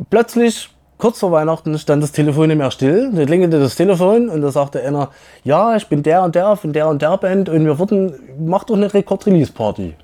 Plötzlich, 0.09 0.70
kurz 0.98 1.18
vor 1.18 1.32
Weihnachten, 1.32 1.78
stand 1.78 2.03
das 2.03 2.12
Telefon 2.12 2.48
nicht 2.48 2.57
mehr 2.59 2.70
still. 2.70 3.11
Da 3.12 3.24
klingelte 3.24 3.61
das 3.61 3.74
Telefon 3.74 4.28
und 4.28 4.40
da 4.40 4.51
sagte 4.51 4.80
einer, 4.82 5.11
ja, 5.44 5.76
ich 5.76 5.86
bin 5.88 6.03
der 6.03 6.22
und 6.22 6.34
der 6.34 6.57
von 6.57 6.72
der 6.72 6.88
und 6.88 7.03
der 7.03 7.16
Band 7.18 7.48
und 7.48 7.64
wir 7.64 7.78
würden, 7.78 8.14
mach 8.38 8.64
doch 8.64 8.76
eine 8.76 8.92
Rekord-Release-Party. 8.92 9.94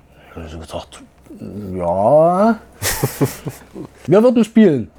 Ich 0.45 0.53
hab 0.53 0.61
gesagt, 0.61 1.01
ja, 1.73 2.57
wir 4.07 4.23
würden 4.23 4.43
spielen. 4.43 4.91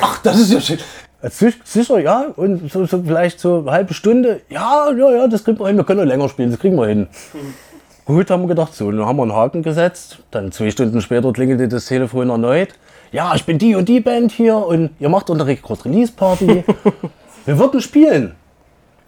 Ach, 0.00 0.20
das 0.22 0.40
ist 0.40 0.52
ja 0.52 0.60
schön. 0.60 0.78
Sich- 1.22 1.58
Sicher, 1.64 1.98
ja, 2.00 2.26
und 2.36 2.70
so, 2.72 2.86
so 2.86 3.02
vielleicht 3.02 3.40
so 3.40 3.58
eine 3.58 3.70
halbe 3.70 3.92
Stunde. 3.94 4.40
Ja, 4.48 4.90
ja, 4.90 5.10
ja, 5.12 5.28
das 5.28 5.44
kriegen 5.44 5.58
wir 5.60 5.66
hin. 5.68 5.76
Wir 5.76 5.84
können 5.84 6.00
noch 6.00 6.06
länger 6.06 6.28
spielen, 6.28 6.50
das 6.50 6.58
kriegen 6.60 6.76
wir 6.76 6.86
hin. 6.86 7.08
Gut, 8.06 8.30
haben 8.30 8.42
wir 8.42 8.48
gedacht, 8.48 8.74
so, 8.74 8.90
dann 8.90 9.04
haben 9.06 9.16
wir 9.18 9.22
einen 9.24 9.34
Haken 9.34 9.62
gesetzt. 9.62 10.18
Dann 10.30 10.50
zwei 10.50 10.70
Stunden 10.70 11.00
später 11.00 11.32
klingelte 11.32 11.68
das 11.68 11.86
Telefon 11.86 12.30
erneut. 12.30 12.70
Ja, 13.12 13.34
ich 13.34 13.44
bin 13.44 13.58
die 13.58 13.74
und 13.74 13.88
die 13.88 14.00
Band 14.00 14.30
hier 14.30 14.56
und 14.56 14.90
ihr 15.00 15.08
macht 15.08 15.30
eine 15.30 15.44
Rekord-Release-Party. 15.44 16.64
wir 17.46 17.58
würden 17.58 17.80
spielen. 17.80 18.36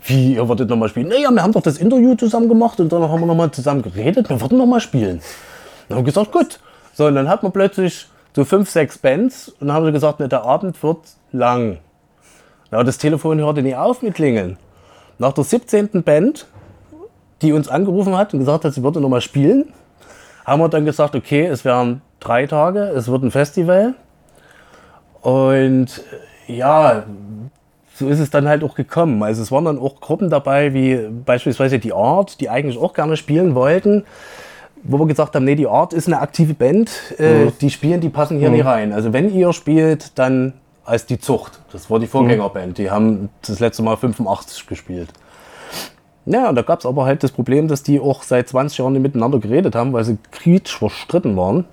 Wie, 0.05 0.34
ihr 0.34 0.48
würdet 0.48 0.68
nochmal 0.68 0.88
spielen? 0.88 1.09
Naja, 1.09 1.30
wir 1.30 1.42
haben 1.42 1.53
doch 1.53 1.62
das 1.62 1.78
Interview 1.78 2.16
zusammen 2.16 2.48
gemacht 2.48 2.80
und 2.80 2.90
dann 2.92 3.03
haben 3.03 3.20
wir 3.20 3.26
nochmal 3.26 3.53
zusammen 3.53 3.82
geredet. 3.82 4.28
Wir 4.28 4.40
würden 4.40 4.59
nochmal 4.59 4.80
spielen. 4.80 5.20
Dann 5.88 5.98
haben 5.98 6.05
wir 6.05 6.12
gesagt, 6.12 6.32
gut. 6.32 6.59
So, 6.94 7.07
und 7.07 7.14
dann 7.14 7.28
hat 7.28 7.44
man 7.44 7.53
plötzlich 7.53 8.09
so 8.34 8.44
fünf, 8.44 8.68
sechs 8.68 8.98
Bands 8.98 9.50
und 9.61 9.68
dann 9.68 9.76
haben 9.76 9.86
sie 9.86 9.92
gesagt, 9.92 10.18
ne, 10.18 10.28
der 10.28 10.42
Abend 10.42 10.82
wird 10.82 10.98
lang. 11.30 11.78
Na, 12.72 12.82
das 12.82 12.98
Telefon 12.98 13.38
hörte 13.38 13.62
nie 13.62 13.76
auf 13.76 14.03
mit 14.03 14.14
Klingeln. 14.14 14.57
Nach 15.18 15.32
der 15.32 15.44
17. 15.44 16.03
Band, 16.03 16.46
die 17.40 17.53
uns 17.53 17.68
angerufen 17.68 18.16
hat 18.16 18.32
und 18.32 18.40
gesagt 18.40 18.64
hat, 18.64 18.74
sie 18.74 18.82
würde 18.82 19.00
nochmal 19.00 19.20
spielen, 19.20 19.72
haben 20.45 20.61
wir 20.61 20.68
dann 20.68 20.84
gesagt, 20.84 21.14
okay, 21.14 21.47
es 21.47 21.64
wären 21.64 22.03
drei 22.20 22.47
Tage, 22.47 22.80
es 22.80 23.09
wird 23.09 23.22
ein 23.22 23.30
Festival. 23.30 23.95
Und 25.20 26.03
äh, 26.49 26.57
ja, 26.57 27.05
so 27.95 28.09
ist 28.09 28.18
es 28.18 28.30
dann 28.30 28.49
halt 28.49 28.64
auch 28.64 28.74
gekommen. 28.74 29.22
Also 29.22 29.43
es 29.43 29.53
waren 29.53 29.64
dann 29.64 29.78
auch 29.78 30.01
Gruppen 30.01 30.30
dabei, 30.30 30.74
wie 30.74 30.97
beispielsweise 31.24 31.78
die 31.78 31.93
Art, 31.93 32.40
die 32.40 32.49
eigentlich 32.49 32.78
auch 32.78 32.95
gerne 32.95 33.16
spielen 33.16 33.55
wollten, 33.55 34.05
wo 34.82 34.99
wir 34.99 35.07
gesagt 35.07 35.34
haben, 35.36 35.45
nee, 35.45 35.55
die 35.55 35.68
Art 35.68 35.93
ist 35.93 36.09
eine 36.09 36.20
aktive 36.20 36.55
Band, 36.55 36.90
äh, 37.18 37.53
die 37.61 37.70
spielen, 37.70 38.01
die 38.01 38.09
passen 38.09 38.38
hier 38.38 38.51
nicht 38.51 38.64
rein. 38.64 38.93
Also 38.93 39.12
wenn 39.12 39.32
ihr 39.32 39.53
spielt, 39.53 40.18
dann 40.18 40.55
als 40.84 41.07
die 41.07 41.18
Zucht. 41.18 41.61
Das 41.72 41.88
war 41.90 42.01
die 42.01 42.09
Vorgängerband. 42.09 42.78
Die 42.78 42.90
haben 42.90 43.28
das 43.47 43.61
letzte 43.61 43.82
Mal 43.82 43.97
85 43.97 44.66
gespielt. 44.66 45.11
Ja, 46.25 46.49
und 46.49 46.55
da 46.55 46.62
gab 46.62 46.79
es 46.81 46.87
aber 46.87 47.05
halt 47.05 47.23
das 47.23 47.33
Problem, 47.33 47.66
dass 47.68 47.83
die 47.83 47.99
auch 48.01 48.23
seit 48.23 48.49
20 48.49 48.79
Jahren 48.79 48.93
nicht 48.93 49.03
miteinander 49.03 49.39
geredet 49.39 49.75
haben, 49.75 49.93
weil 49.93 50.05
sie 50.05 50.18
krieg 50.31 50.68
verstritten 50.68 51.37
waren. 51.37 51.64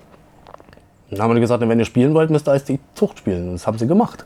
Dann 1.10 1.22
haben 1.22 1.34
wir 1.34 1.40
gesagt, 1.40 1.60
wenn 1.66 1.78
ihr 1.78 1.84
spielen 1.84 2.14
wollt, 2.14 2.30
müsst 2.30 2.48
ihr 2.48 2.52
als 2.52 2.64
die 2.64 2.78
Zucht 2.94 3.18
spielen. 3.18 3.48
Und 3.48 3.52
das 3.54 3.66
haben 3.66 3.78
sie 3.78 3.86
gemacht. 3.86 4.24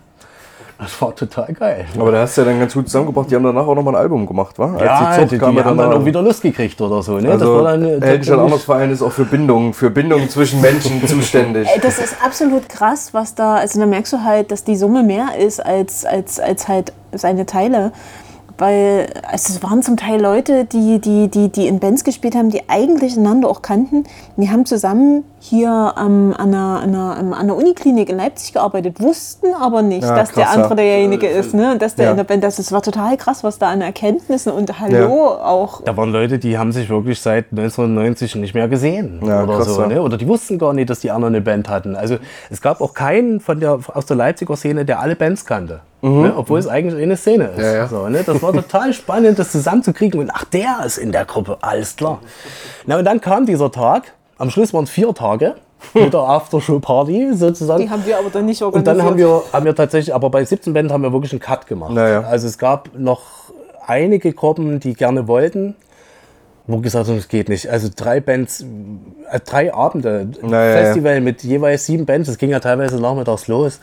Das 0.78 1.00
war 1.00 1.14
total 1.14 1.52
geil. 1.52 1.86
Aber 1.98 2.10
da 2.10 2.22
hast 2.22 2.36
du 2.36 2.40
ja 2.42 2.48
dann 2.48 2.58
ganz 2.58 2.74
gut 2.74 2.86
zusammengebracht. 2.86 3.30
Die 3.30 3.36
haben 3.36 3.44
danach 3.44 3.66
auch 3.66 3.76
nochmal 3.76 3.94
ein 3.94 4.00
Album 4.02 4.26
gemacht, 4.26 4.58
wa? 4.58 4.76
ja, 4.84 5.18
die, 5.18 5.26
die, 5.28 5.38
kam 5.38 5.56
ja 5.56 5.64
haben 5.64 5.78
dann 5.78 5.90
da- 5.90 5.96
auch 5.96 6.04
wieder 6.04 6.20
Lust 6.20 6.42
gekriegt 6.42 6.80
oder 6.80 7.00
so. 7.00 7.18
Ne? 7.18 7.30
Also, 7.30 7.54
das 7.54 7.64
war 7.64 7.70
dann, 7.72 7.84
äh, 7.84 8.00
Heldenstadt 8.04 8.40
Andersverein 8.40 8.90
ist 8.90 9.00
auch 9.00 9.12
für 9.12 9.24
Bindungen, 9.24 9.72
für 9.72 9.88
Bindungen 9.90 10.28
zwischen 10.28 10.60
Menschen 10.60 11.00
zuständig. 11.06 11.68
Ey, 11.72 11.80
das 11.80 11.98
ist 11.98 12.16
absolut 12.24 12.68
krass, 12.68 13.14
was 13.14 13.36
da, 13.36 13.54
also 13.54 13.78
da 13.78 13.86
merkst 13.86 14.12
du 14.14 14.24
halt, 14.24 14.50
dass 14.50 14.64
die 14.64 14.74
Summe 14.74 15.04
mehr 15.04 15.28
ist 15.38 15.64
als, 15.64 16.04
als, 16.04 16.40
als 16.40 16.66
halt 16.66 16.92
seine 17.12 17.46
Teile. 17.46 17.92
Weil 18.58 19.08
also 19.30 19.52
es 19.54 19.62
waren 19.62 19.82
zum 19.82 19.96
Teil 19.96 20.20
Leute, 20.20 20.64
die, 20.64 21.00
die, 21.00 21.28
die, 21.28 21.48
die 21.48 21.66
in 21.66 21.80
Bands 21.80 22.04
gespielt 22.04 22.34
haben, 22.36 22.50
die 22.50 22.68
eigentlich 22.68 23.16
einander 23.16 23.48
auch 23.48 23.62
kannten. 23.62 24.04
Die 24.36 24.50
haben 24.50 24.64
zusammen 24.64 25.24
hier 25.40 25.94
ähm, 25.98 26.34
an, 26.36 26.52
der, 26.52 26.60
an, 26.60 26.92
der, 26.92 27.16
ähm, 27.20 27.32
an 27.32 27.46
der 27.48 27.56
Uniklinik 27.56 28.08
in 28.08 28.16
Leipzig 28.16 28.54
gearbeitet, 28.54 29.00
wussten 29.00 29.48
aber 29.54 29.82
nicht, 29.82 30.04
Ja, 30.04 30.14
dass 30.16 30.32
der 30.32 30.44
krass, 30.44 30.54
andere 30.54 30.70
ja. 30.70 30.76
derjenige 30.76 31.26
ist. 31.26 31.52
Ne? 31.52 31.72
Und 31.72 31.82
Dass 31.82 31.96
der 31.96 32.06
Ja. 32.06 32.10
in 32.12 32.16
der 32.16 32.24
Band, 32.24 32.44
das, 32.44 32.56
das 32.56 32.70
war 32.72 32.80
total 32.80 33.16
krass, 33.16 33.44
was 33.44 33.58
da 33.58 33.70
an 33.70 33.80
Erkenntnissen 33.80 34.52
und 34.52 34.80
Hallo 34.80 35.28
auch. 35.28 35.82
Da 35.82 35.96
waren 35.96 36.12
Leute, 36.12 36.38
die 36.38 36.56
haben 36.56 36.72
sich 36.72 36.88
wirklich 36.88 37.20
seit 37.20 37.46
1990 37.50 38.36
nicht 38.36 38.54
mehr 38.54 38.68
gesehen. 38.68 39.20
Ja, 39.26 39.42
oder 39.42 39.56
krass, 39.56 39.74
so. 39.74 39.80
ja. 39.82 39.86
Ne? 39.88 40.02
Oder 40.02 40.16
die 40.16 40.26
wussten 40.28 40.58
gar 40.58 40.72
nicht, 40.72 40.88
dass 40.88 41.00
die 41.00 41.10
anderen 41.10 41.34
eine 41.34 41.42
Band 41.42 41.68
hatten. 41.68 41.96
Also 41.96 42.16
es 42.50 42.62
gab 42.62 42.80
auch 42.80 42.94
keinen 42.94 43.40
von 43.40 43.60
der, 43.60 43.78
aus 43.92 44.06
der 44.06 44.16
Leipziger 44.16 44.56
Szene, 44.56 44.84
der 44.84 45.00
alle 45.00 45.16
Bands 45.16 45.44
kannte. 45.44 45.80
Ne? 46.04 46.34
Obwohl 46.36 46.58
es 46.58 46.66
eigentlich 46.66 47.02
eine 47.02 47.16
Szene 47.16 47.44
ist. 47.50 47.56
Mhm. 47.58 47.62
Ja, 47.64 47.74
ja. 47.74 47.88
So, 47.88 48.08
ne? 48.08 48.22
Das 48.24 48.42
war 48.42 48.52
total 48.52 48.92
spannend, 49.00 49.38
das 49.38 49.50
zusammenzukriegen. 49.52 50.20
Und 50.20 50.30
ach, 50.32 50.44
der 50.44 50.82
ist 50.84 50.98
in 50.98 51.12
der 51.12 51.24
Gruppe, 51.24 51.58
alles 51.60 51.96
klar. 51.96 52.20
Na, 52.86 52.98
und 52.98 53.04
dann 53.04 53.20
kam 53.20 53.46
dieser 53.46 53.70
Tag. 53.72 54.12
Am 54.36 54.50
Schluss 54.50 54.74
waren 54.74 54.84
es 54.84 54.90
vier 54.90 55.14
Tage. 55.14 55.54
mit 55.94 56.12
der 56.12 56.20
Aftershow-Party 56.68 57.32
sozusagen. 57.34 57.82
Die 57.84 57.90
haben 57.90 58.04
wir 58.04 58.18
aber 58.18 58.30
dann 58.30 58.44
nicht 58.46 58.60
Und 58.62 58.66
organisiert. 58.74 58.98
dann 58.98 59.06
haben 59.06 59.16
wir, 59.18 59.42
haben 59.52 59.64
wir 59.64 59.74
tatsächlich, 59.74 60.14
aber 60.14 60.28
bei 60.30 60.44
17 60.44 60.72
Band 60.72 60.92
haben 60.92 61.02
wir 61.02 61.12
wirklich 61.12 61.32
einen 61.32 61.40
Cut 61.40 61.66
gemacht. 61.66 61.92
Naja. 61.92 62.22
Also 62.22 62.46
es 62.46 62.58
gab 62.58 62.90
noch 62.98 63.22
einige 63.86 64.32
Gruppen, 64.32 64.80
die 64.80 64.94
gerne 64.94 65.28
wollten, 65.28 65.74
wo 66.66 66.78
gesagt 66.78 67.08
haben, 67.08 67.18
es 67.18 67.28
geht 67.28 67.48
nicht. 67.48 67.68
Also 67.70 67.88
drei 67.94 68.20
Bands, 68.20 68.64
äh, 69.30 69.40
drei 69.40 69.72
Abende, 69.74 70.28
Naja, 70.42 70.82
Festival 70.82 71.20
mit 71.20 71.42
jeweils 71.42 71.84
sieben 71.86 72.06
Bands, 72.06 72.28
das 72.28 72.38
ging 72.38 72.50
ja 72.50 72.60
teilweise 72.60 73.00
nachmittags 73.00 73.46
los. 73.48 73.80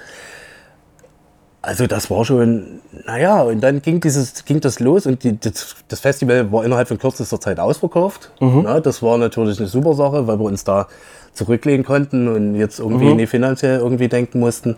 Also 1.63 1.85
das 1.85 2.09
war 2.09 2.25
schon, 2.25 2.79
naja, 3.05 3.43
und 3.43 3.61
dann 3.61 3.83
ging, 3.83 4.01
dieses, 4.01 4.45
ging 4.45 4.59
das 4.61 4.79
los 4.79 5.05
und 5.05 5.23
die, 5.23 5.39
das, 5.39 5.75
das 5.87 5.99
Festival 5.99 6.51
war 6.51 6.65
innerhalb 6.65 6.87
von 6.87 6.97
kürzester 6.97 7.39
Zeit 7.39 7.59
ausverkauft. 7.59 8.31
Ja, 8.39 8.79
das 8.79 9.03
war 9.03 9.17
natürlich 9.19 9.59
eine 9.59 9.67
super 9.67 9.93
Sache, 9.93 10.25
weil 10.25 10.39
wir 10.39 10.45
uns 10.45 10.63
da 10.63 10.87
zurücklegen 11.33 11.85
konnten 11.85 12.27
und 12.27 12.55
jetzt 12.55 12.79
irgendwie 12.79 13.13
nicht 13.13 13.29
finanziell 13.29 13.77
irgendwie 13.79 14.07
denken 14.07 14.39
mussten. 14.39 14.75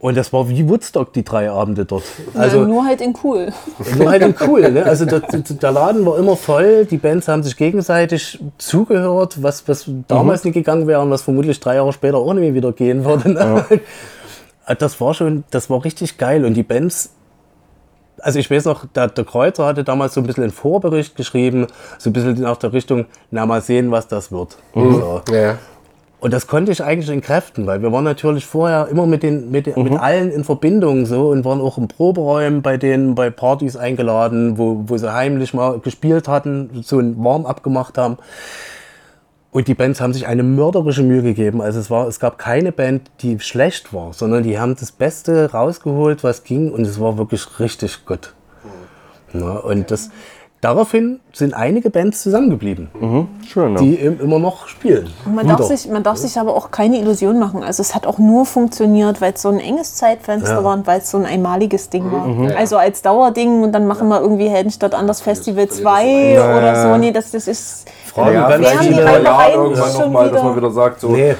Und 0.00 0.18
das 0.18 0.34
war 0.34 0.50
wie 0.50 0.68
Woodstock, 0.68 1.14
die 1.14 1.24
drei 1.24 1.50
Abende 1.50 1.86
dort. 1.86 2.02
also 2.34 2.58
Also 2.58 2.70
nur 2.70 2.84
halt 2.84 3.00
in 3.00 3.14
cool. 3.24 3.50
nur 3.96 4.10
halt 4.10 4.22
in 4.22 4.34
cool. 4.46 4.70
Ne? 4.70 4.84
Also 4.84 5.06
der, 5.06 5.20
der 5.20 5.72
Laden 5.72 6.04
war 6.04 6.18
immer 6.18 6.36
voll, 6.36 6.84
die 6.84 6.98
Bands 6.98 7.26
haben 7.26 7.42
sich 7.42 7.56
gegenseitig 7.56 8.38
zugehört, 8.58 9.42
was, 9.42 9.66
was 9.66 9.88
damals 10.08 10.44
nicht 10.44 10.54
gegangen 10.54 10.86
wäre 10.86 11.00
und 11.00 11.10
was 11.10 11.22
vermutlich 11.22 11.58
drei 11.58 11.76
Jahre 11.76 11.92
später 11.94 12.18
auch 12.18 12.34
nicht 12.34 12.42
mehr 12.42 12.52
wieder 12.52 12.72
gehen 12.72 13.04
würde. 13.04 13.30
Ne? 13.30 13.64
Das 14.78 15.00
war 15.00 15.14
schon, 15.14 15.44
das 15.50 15.68
war 15.70 15.84
richtig 15.84 16.16
geil. 16.18 16.44
Und 16.44 16.54
die 16.54 16.62
Bands, 16.62 17.10
also 18.20 18.38
ich 18.38 18.50
weiß 18.50 18.64
noch, 18.64 18.86
der, 18.86 19.08
der 19.08 19.24
Kreuzer 19.24 19.66
hatte 19.66 19.84
damals 19.84 20.14
so 20.14 20.20
ein 20.20 20.26
bisschen 20.26 20.44
einen 20.44 20.52
Vorbericht 20.52 21.16
geschrieben, 21.16 21.66
so 21.98 22.10
ein 22.10 22.12
bisschen 22.12 22.40
nach 22.40 22.56
der 22.56 22.72
Richtung, 22.72 23.06
na 23.30 23.44
mal 23.46 23.60
sehen, 23.60 23.90
was 23.90 24.08
das 24.08 24.32
wird. 24.32 24.56
So. 24.74 25.20
Ja. 25.30 25.58
Und 26.20 26.32
das 26.32 26.46
konnte 26.46 26.72
ich 26.72 26.82
eigentlich 26.82 27.10
entkräften, 27.10 27.66
weil 27.66 27.82
wir 27.82 27.92
waren 27.92 28.04
natürlich 28.04 28.46
vorher 28.46 28.88
immer 28.88 29.04
mit, 29.04 29.22
den, 29.22 29.50
mit, 29.50 29.66
den- 29.66 29.82
mit 29.82 29.92
allen 30.00 30.30
in 30.30 30.42
Verbindung 30.42 31.04
so 31.04 31.28
und 31.28 31.44
waren 31.44 31.60
auch 31.60 31.76
im 31.76 31.86
Proberäumen 31.86 32.62
bei 32.62 32.78
denen 32.78 33.14
bei 33.14 33.28
Partys 33.28 33.76
eingeladen, 33.76 34.56
wo, 34.56 34.84
wo 34.86 34.96
sie 34.96 35.12
heimlich 35.12 35.52
mal 35.52 35.78
gespielt 35.80 36.26
hatten, 36.26 36.80
so 36.82 36.98
ein 36.98 37.22
Warm-up 37.22 37.62
gemacht 37.62 37.98
haben. 37.98 38.16
Und 39.54 39.68
die 39.68 39.74
Bands 39.74 40.00
haben 40.00 40.12
sich 40.12 40.26
eine 40.26 40.42
mörderische 40.42 41.04
Mühe 41.04 41.22
gegeben. 41.22 41.62
Also 41.62 41.78
es, 41.78 41.88
war, 41.88 42.08
es 42.08 42.18
gab 42.18 42.38
keine 42.38 42.72
Band, 42.72 43.02
die 43.20 43.38
schlecht 43.38 43.94
war, 43.94 44.12
sondern 44.12 44.42
die 44.42 44.58
haben 44.58 44.74
das 44.74 44.90
Beste 44.90 45.52
rausgeholt, 45.52 46.24
was 46.24 46.42
ging 46.42 46.72
und 46.72 46.82
es 46.84 46.98
war 46.98 47.18
wirklich 47.18 47.60
richtig 47.60 48.04
gut. 48.04 48.34
Ja, 49.32 49.58
und 49.58 49.92
das, 49.92 50.10
daraufhin 50.60 51.20
sind 51.32 51.54
einige 51.54 51.90
Bands 51.90 52.20
zusammengeblieben, 52.22 52.88
Schön, 53.46 53.74
ne? 53.74 53.78
die 53.78 53.94
im, 53.94 54.20
immer 54.20 54.40
noch 54.40 54.66
spielen. 54.66 55.08
Man 55.32 55.46
darf, 55.46 55.62
sich, 55.62 55.88
man 55.88 56.02
darf 56.02 56.16
sich 56.16 56.36
aber 56.36 56.56
auch 56.56 56.72
keine 56.72 56.98
Illusion 56.98 57.38
machen. 57.38 57.62
Also 57.62 57.80
es 57.80 57.94
hat 57.94 58.08
auch 58.08 58.18
nur 58.18 58.46
funktioniert, 58.46 59.20
weil 59.20 59.34
es 59.34 59.42
so 59.42 59.50
ein 59.50 59.60
enges 59.60 59.94
Zeitfenster 59.94 60.54
Ja. 60.54 60.64
war 60.64 60.74
und 60.74 60.88
weil 60.88 60.98
es 60.98 61.12
so 61.12 61.18
ein 61.18 61.26
einmaliges 61.26 61.90
Ding 61.90 62.10
war. 62.10 62.56
Also 62.56 62.76
als 62.76 63.02
Dauerding 63.02 63.62
und 63.62 63.70
dann 63.70 63.86
machen 63.86 64.08
wir 64.08 64.20
irgendwie 64.20 64.48
Heldenstadt 64.48 64.94
Anders 64.96 65.20
Festival 65.20 65.68
2 65.68 66.40
oder 66.58 66.82
so. 66.82 66.96
Nee, 66.96 67.12
das, 67.12 67.30
das 67.30 67.46
ist... 67.46 67.86
Fragen 68.14 68.34
Ja, 68.34 68.48
ganz 68.48 68.70
viele, 68.70 69.04
Reihen 69.04 69.54
irgendwann 69.54 69.92
nochmal, 69.92 70.30
dass 70.30 70.42
man 70.42 70.56
wieder 70.56 70.70
sagt, 70.70 71.00
so, 71.00 71.08
nee, 71.08 71.34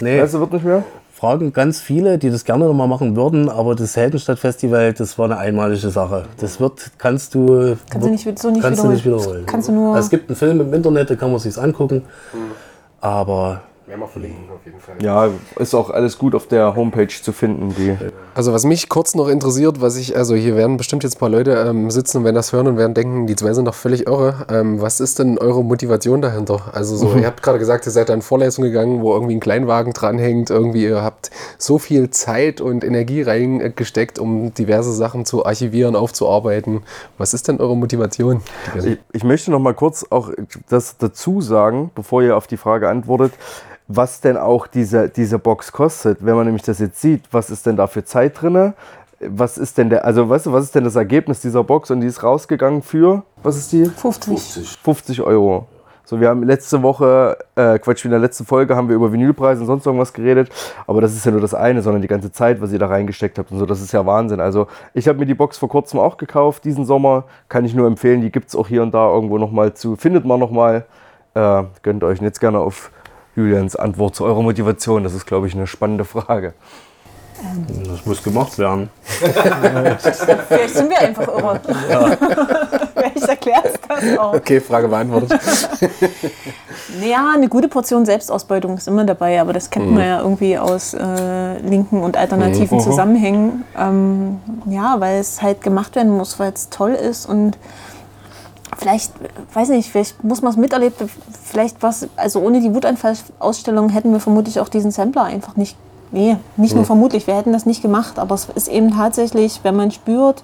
nee, 0.00 0.22
weißt 0.22 0.34
du, 0.34 0.40
wird 0.40 0.52
nicht 0.52 0.64
mehr? 0.64 0.84
fragen 1.20 1.52
ganz 1.52 1.80
viele, 1.80 2.16
die 2.16 2.30
das 2.30 2.46
gerne 2.46 2.64
nochmal 2.64 2.88
machen 2.88 3.14
würden, 3.14 3.50
aber 3.50 3.74
das 3.74 3.94
Heldenstadt-Festival, 3.94 4.94
das 4.94 5.18
war 5.18 5.26
eine 5.26 5.36
einmalige 5.36 5.90
Sache. 5.90 6.24
Das 6.38 6.60
wird, 6.60 6.92
kannst 6.96 7.34
du, 7.34 7.76
Kannst 7.90 8.06
du 8.06 8.10
nicht, 8.10 8.38
so 8.38 8.50
nicht 8.50 8.62
kannst 8.62 8.82
wiederholen. 8.82 8.82
du 8.82 8.88
nicht 8.94 9.04
wiederholen. 9.04 9.44
Kannst 9.46 9.68
du 9.68 9.72
nur... 9.72 9.94
Also 9.94 10.06
es 10.06 10.10
gibt 10.10 10.30
einen 10.30 10.36
Film 10.36 10.62
im 10.62 10.72
Internet, 10.72 11.10
da 11.10 11.16
kann 11.16 11.30
man 11.30 11.38
sich's 11.38 11.58
angucken, 11.58 12.04
aber 13.02 13.60
Werden 13.90 14.02
wir 14.02 14.06
verlinken 14.06 14.44
auf 14.54 14.64
jeden 14.64 14.78
Fall. 14.78 14.94
Ja, 15.02 15.30
ist 15.56 15.74
auch 15.74 15.90
alles 15.90 16.16
gut 16.16 16.36
auf 16.36 16.46
der 16.46 16.76
Homepage 16.76 17.08
zu 17.08 17.32
finden, 17.32 17.74
die. 17.76 17.96
Also 18.36 18.52
was 18.52 18.64
mich 18.64 18.88
kurz 18.88 19.16
noch 19.16 19.26
interessiert, 19.26 19.80
was 19.80 19.96
ich, 19.96 20.16
also 20.16 20.36
hier 20.36 20.54
werden 20.54 20.76
bestimmt 20.76 21.02
jetzt 21.02 21.16
ein 21.16 21.18
paar 21.18 21.28
Leute 21.28 21.54
ähm, 21.54 21.90
sitzen 21.90 22.18
und 22.18 22.24
werden 22.24 22.36
das 22.36 22.52
hören 22.52 22.68
und 22.68 22.76
werden 22.76 22.94
denken, 22.94 23.26
die 23.26 23.34
zwei 23.34 23.52
sind 23.52 23.64
doch 23.64 23.74
völlig 23.74 24.06
irre. 24.06 24.46
Ähm, 24.48 24.80
was 24.80 25.00
ist 25.00 25.18
denn 25.18 25.38
eure 25.38 25.64
Motivation 25.64 26.22
dahinter? 26.22 26.70
Also 26.72 26.96
so, 26.96 27.14
ihr 27.16 27.26
habt 27.26 27.42
gerade 27.42 27.58
gesagt, 27.58 27.84
ihr 27.84 27.90
seid 27.90 28.10
da 28.10 28.14
in 28.14 28.22
Vorlesung 28.22 28.62
gegangen, 28.62 29.02
wo 29.02 29.12
irgendwie 29.12 29.34
ein 29.34 29.40
Kleinwagen 29.40 29.92
dranhängt, 29.92 30.50
irgendwie 30.50 30.84
ihr 30.84 31.02
habt 31.02 31.32
so 31.58 31.78
viel 31.80 32.10
Zeit 32.10 32.60
und 32.60 32.84
Energie 32.84 33.22
reingesteckt, 33.22 34.20
um 34.20 34.54
diverse 34.54 34.92
Sachen 34.92 35.24
zu 35.24 35.44
archivieren, 35.44 35.96
aufzuarbeiten. 35.96 36.84
Was 37.18 37.34
ist 37.34 37.48
denn 37.48 37.58
eure 37.58 37.76
Motivation? 37.76 38.40
Ich, 38.78 38.98
ich 39.12 39.24
möchte 39.24 39.50
noch 39.50 39.58
mal 39.58 39.74
kurz 39.74 40.06
auch 40.10 40.30
das 40.68 40.96
dazu 40.96 41.40
sagen, 41.40 41.90
bevor 41.96 42.22
ihr 42.22 42.36
auf 42.36 42.46
die 42.46 42.56
Frage 42.56 42.88
antwortet, 42.88 43.32
was 43.92 44.20
denn 44.20 44.36
auch 44.36 44.68
diese, 44.68 45.08
diese 45.08 45.40
Box 45.40 45.72
kostet. 45.72 46.24
Wenn 46.24 46.36
man 46.36 46.46
nämlich 46.46 46.62
das 46.62 46.78
jetzt 46.78 47.00
sieht, 47.00 47.24
was 47.32 47.50
ist 47.50 47.66
denn 47.66 47.76
da 47.76 47.88
für 47.88 48.04
Zeit 48.04 48.40
drin? 48.40 48.72
Was 49.18 49.58
ist 49.58 49.78
denn 49.78 49.90
der, 49.90 50.04
also 50.04 50.28
weißt 50.28 50.46
du, 50.46 50.52
was 50.52 50.64
ist 50.64 50.74
denn 50.76 50.84
das 50.84 50.94
Ergebnis 50.94 51.40
dieser 51.40 51.64
Box 51.64 51.90
und 51.90 52.00
die 52.00 52.06
ist 52.06 52.22
rausgegangen 52.22 52.82
für, 52.82 53.24
was 53.42 53.56
ist 53.56 53.72
die? 53.72 53.84
50. 53.84 54.78
50 54.82 55.22
Euro. 55.22 55.66
So, 56.04 56.20
wir 56.20 56.28
haben 56.28 56.42
letzte 56.44 56.82
Woche, 56.82 57.36
äh, 57.56 57.78
Quatsch, 57.78 58.04
in 58.04 58.12
der 58.12 58.20
letzten 58.20 58.44
Folge 58.46 58.74
haben 58.76 58.88
wir 58.88 58.96
über 58.96 59.12
Vinylpreise 59.12 59.60
und 59.60 59.66
sonst 59.66 59.86
irgendwas 59.86 60.12
geredet, 60.12 60.50
aber 60.86 61.00
das 61.00 61.12
ist 61.12 61.24
ja 61.26 61.32
nur 61.32 61.40
das 61.40 61.54
eine, 61.54 61.82
sondern 61.82 62.00
die 62.00 62.08
ganze 62.08 62.32
Zeit, 62.32 62.60
was 62.60 62.72
ihr 62.72 62.78
da 62.78 62.86
reingesteckt 62.86 63.38
habt 63.38 63.52
und 63.52 63.58
so, 63.58 63.66
das 63.66 63.80
ist 63.80 63.92
ja 63.92 64.06
Wahnsinn. 64.06 64.40
Also 64.40 64.68
ich 64.94 65.06
habe 65.08 65.18
mir 65.18 65.26
die 65.26 65.34
Box 65.34 65.58
vor 65.58 65.68
kurzem 65.68 66.00
auch 66.00 66.16
gekauft, 66.16 66.64
diesen 66.64 66.84
Sommer, 66.84 67.24
kann 67.48 67.64
ich 67.64 67.74
nur 67.74 67.86
empfehlen, 67.86 68.22
die 68.22 68.30
gibt 68.30 68.48
es 68.48 68.56
auch 68.56 68.68
hier 68.68 68.82
und 68.82 68.94
da 68.94 69.12
irgendwo 69.12 69.38
nochmal 69.38 69.74
zu, 69.74 69.96
findet 69.96 70.24
man 70.24 70.40
nochmal, 70.40 70.86
äh, 71.34 71.64
gönnt 71.82 72.02
euch 72.02 72.18
und 72.20 72.24
jetzt 72.24 72.40
gerne 72.40 72.58
auf 72.58 72.90
Julians 73.40 73.76
Antwort 73.76 74.14
zu 74.14 74.24
eurer 74.24 74.42
Motivation, 74.42 75.02
das 75.02 75.14
ist, 75.14 75.26
glaube 75.26 75.46
ich, 75.46 75.54
eine 75.54 75.66
spannende 75.66 76.04
Frage. 76.04 76.52
das 77.88 78.04
muss 78.04 78.22
gemacht 78.22 78.58
werden. 78.58 78.90
Vielleicht 80.48 80.74
sind 80.74 80.90
wir 80.90 80.98
einfach 81.00 81.28
irre. 81.28 81.60
Vielleicht 82.94 83.28
erklärst 83.28 83.78
das 83.88 84.18
auch. 84.18 84.34
Okay, 84.34 84.60
Frage 84.60 84.88
beantwortet. 84.88 85.40
Naja, 87.00 87.32
eine 87.34 87.48
gute 87.48 87.68
Portion 87.68 88.04
Selbstausbeutung 88.04 88.76
ist 88.76 88.88
immer 88.88 89.04
dabei, 89.04 89.40
aber 89.40 89.52
das 89.52 89.70
kennt 89.70 89.92
man 89.92 90.02
ja 90.02 90.20
irgendwie 90.20 90.58
aus 90.58 90.92
äh, 90.92 91.58
linken 91.58 92.02
und 92.02 92.16
alternativen 92.16 92.80
Zusammenhängen. 92.80 93.64
Ähm, 93.78 94.40
ja, 94.66 94.96
weil 94.98 95.20
es 95.20 95.40
halt 95.40 95.62
gemacht 95.62 95.94
werden 95.94 96.10
muss, 96.10 96.40
weil 96.40 96.52
es 96.52 96.68
toll 96.68 96.92
ist 96.92 97.26
und 97.26 97.56
vielleicht, 98.80 99.12
weiß 99.52 99.68
nicht, 99.68 99.90
vielleicht 99.90 100.24
muss 100.24 100.42
man 100.42 100.52
es 100.52 100.56
miterlebt, 100.56 101.02
vielleicht 101.44 101.82
was, 101.82 102.08
also 102.16 102.40
ohne 102.40 102.60
die 102.60 102.74
Wutanfall-Ausstellung 102.74 103.90
hätten 103.90 104.12
wir 104.12 104.20
vermutlich 104.20 104.58
auch 104.58 104.68
diesen 104.68 104.90
Sampler 104.90 105.24
einfach 105.24 105.56
nicht, 105.56 105.76
nee, 106.10 106.36
nicht 106.56 106.74
nur 106.74 106.84
vermutlich, 106.84 107.26
wir 107.26 107.36
hätten 107.36 107.52
das 107.52 107.66
nicht 107.66 107.82
gemacht, 107.82 108.18
aber 108.18 108.34
es 108.34 108.46
ist 108.54 108.68
eben 108.68 108.90
tatsächlich, 108.92 109.60
wenn 109.62 109.76
man 109.76 109.90
spürt, 109.90 110.42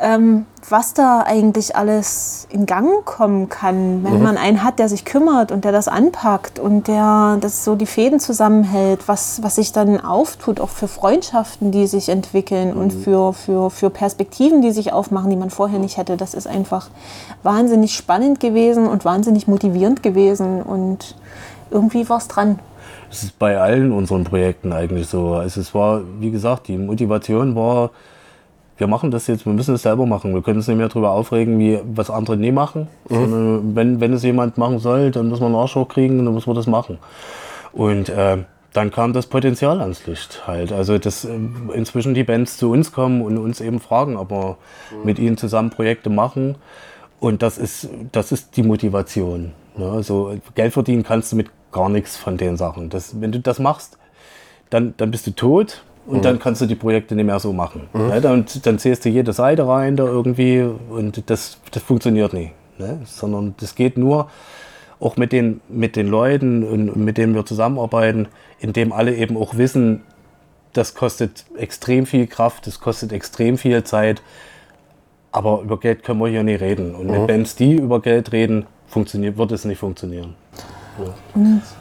ähm, 0.00 0.46
was 0.68 0.94
da 0.94 1.22
eigentlich 1.26 1.76
alles 1.76 2.46
in 2.50 2.64
Gang 2.64 3.04
kommen 3.04 3.50
kann, 3.50 4.02
wenn 4.02 4.22
man 4.22 4.38
einen 4.38 4.64
hat, 4.64 4.78
der 4.78 4.88
sich 4.88 5.04
kümmert 5.04 5.52
und 5.52 5.64
der 5.64 5.72
das 5.72 5.88
anpackt 5.88 6.58
und 6.58 6.88
der 6.88 7.36
das 7.40 7.64
so 7.64 7.76
die 7.76 7.86
Fäden 7.86 8.18
zusammenhält, 8.18 9.08
was, 9.08 9.42
was 9.42 9.56
sich 9.56 9.72
dann 9.72 10.00
auftut, 10.00 10.58
auch 10.58 10.70
für 10.70 10.88
Freundschaften, 10.88 11.70
die 11.70 11.86
sich 11.86 12.08
entwickeln 12.08 12.72
und 12.72 12.92
für, 12.92 13.34
für, 13.34 13.70
für 13.70 13.90
Perspektiven, 13.90 14.62
die 14.62 14.70
sich 14.70 14.92
aufmachen, 14.92 15.28
die 15.28 15.36
man 15.36 15.50
vorher 15.50 15.78
nicht 15.78 15.98
hätte. 15.98 16.16
Das 16.16 16.32
ist 16.32 16.46
einfach 16.46 16.88
wahnsinnig 17.42 17.94
spannend 17.94 18.40
gewesen 18.40 18.86
und 18.86 19.04
wahnsinnig 19.04 19.48
motivierend 19.48 20.02
gewesen 20.02 20.62
und 20.62 21.14
irgendwie 21.70 22.08
war 22.08 22.18
es 22.18 22.28
dran. 22.28 22.58
Es 23.10 23.24
ist 23.24 23.38
bei 23.38 23.58
allen 23.58 23.92
unseren 23.92 24.24
Projekten 24.24 24.72
eigentlich 24.72 25.08
so. 25.08 25.34
Also 25.34 25.60
es 25.60 25.74
war, 25.74 26.00
wie 26.20 26.30
gesagt, 26.30 26.68
die 26.68 26.78
Motivation 26.78 27.54
war, 27.54 27.90
wir 28.80 28.86
machen 28.86 29.10
das 29.10 29.26
jetzt, 29.26 29.44
wir 29.44 29.52
müssen 29.52 29.74
es 29.74 29.82
selber 29.82 30.06
machen. 30.06 30.34
Wir 30.34 30.42
können 30.42 30.56
uns 30.56 30.66
nicht 30.66 30.78
mehr 30.78 30.88
darüber 30.88 31.10
aufregen, 31.10 31.58
wie 31.58 31.78
was 31.84 32.08
andere 32.08 32.38
nie 32.38 32.50
machen. 32.50 32.88
Sondern 33.08 33.76
wenn, 33.76 34.00
wenn 34.00 34.14
es 34.14 34.22
jemand 34.22 34.56
machen 34.56 34.78
soll, 34.78 35.10
dann 35.10 35.28
muss 35.28 35.40
man 35.40 35.52
Nachschau 35.52 35.84
kriegen 35.84 36.18
und 36.18 36.24
dann 36.24 36.34
muss 36.34 36.46
man 36.46 36.56
das 36.56 36.66
machen. 36.66 36.98
Und 37.72 38.08
äh, 38.08 38.38
dann 38.72 38.90
kam 38.90 39.12
das 39.12 39.26
Potenzial 39.26 39.80
ans 39.82 40.06
Licht 40.06 40.46
halt. 40.46 40.72
Also 40.72 40.96
dass 40.96 41.26
äh, 41.26 41.38
inzwischen 41.74 42.14
die 42.14 42.24
Bands 42.24 42.56
zu 42.56 42.70
uns 42.70 42.90
kommen 42.90 43.20
und 43.20 43.36
uns 43.36 43.60
eben 43.60 43.80
fragen, 43.80 44.16
ob 44.16 44.30
wir 44.30 44.56
mit 45.04 45.18
ihnen 45.18 45.36
zusammen 45.36 45.68
Projekte 45.68 46.08
machen. 46.08 46.56
Und 47.20 47.42
das 47.42 47.58
ist, 47.58 47.90
das 48.12 48.32
ist 48.32 48.56
die 48.56 48.62
Motivation. 48.62 49.52
Ne? 49.76 49.90
Also 49.90 50.34
Geld 50.54 50.72
verdienen 50.72 51.02
kannst 51.02 51.32
du 51.32 51.36
mit 51.36 51.50
gar 51.70 51.90
nichts 51.90 52.16
von 52.16 52.38
den 52.38 52.56
Sachen. 52.56 52.88
Das, 52.88 53.20
wenn 53.20 53.30
du 53.30 53.40
das 53.40 53.58
machst, 53.58 53.98
dann, 54.70 54.94
dann 54.96 55.10
bist 55.10 55.26
du 55.26 55.32
tot 55.32 55.82
und 56.10 56.24
dann 56.24 56.38
kannst 56.38 56.60
du 56.60 56.66
die 56.66 56.74
Projekte 56.74 57.14
nicht 57.14 57.26
mehr 57.26 57.38
so 57.38 57.52
machen. 57.52 57.88
Ne? 57.92 58.20
Dann, 58.20 58.44
dann 58.62 58.78
zählst 58.78 59.04
du 59.04 59.08
jede 59.08 59.32
Seite 59.32 59.66
rein 59.66 59.96
da 59.96 60.04
irgendwie 60.04 60.62
und 60.62 61.30
das, 61.30 61.58
das 61.70 61.82
funktioniert 61.82 62.32
nicht. 62.32 62.52
Ne? 62.78 63.00
Sondern 63.04 63.54
das 63.60 63.74
geht 63.74 63.96
nur 63.96 64.28
auch 64.98 65.16
mit 65.16 65.32
den, 65.32 65.60
mit 65.68 65.96
den 65.96 66.08
Leuten 66.08 66.62
und 66.62 66.96
mit 66.96 67.16
denen 67.16 67.34
wir 67.34 67.46
zusammenarbeiten, 67.46 68.28
indem 68.58 68.92
alle 68.92 69.14
eben 69.14 69.36
auch 69.36 69.56
wissen, 69.56 70.02
das 70.72 70.94
kostet 70.94 71.46
extrem 71.56 72.06
viel 72.06 72.26
Kraft, 72.26 72.66
das 72.66 72.80
kostet 72.80 73.12
extrem 73.12 73.56
viel 73.58 73.82
Zeit, 73.84 74.22
aber 75.32 75.62
über 75.62 75.80
Geld 75.80 76.02
können 76.04 76.20
wir 76.20 76.28
hier 76.28 76.42
nicht 76.42 76.60
reden. 76.60 76.94
Und 76.94 77.06
mit 77.06 77.26
Bands, 77.26 77.56
die 77.56 77.74
über 77.74 78.00
Geld 78.00 78.32
reden, 78.32 78.66
funktioniert, 78.86 79.36
wird 79.38 79.52
es 79.52 79.64
nicht 79.64 79.78
funktionieren. 79.78 80.34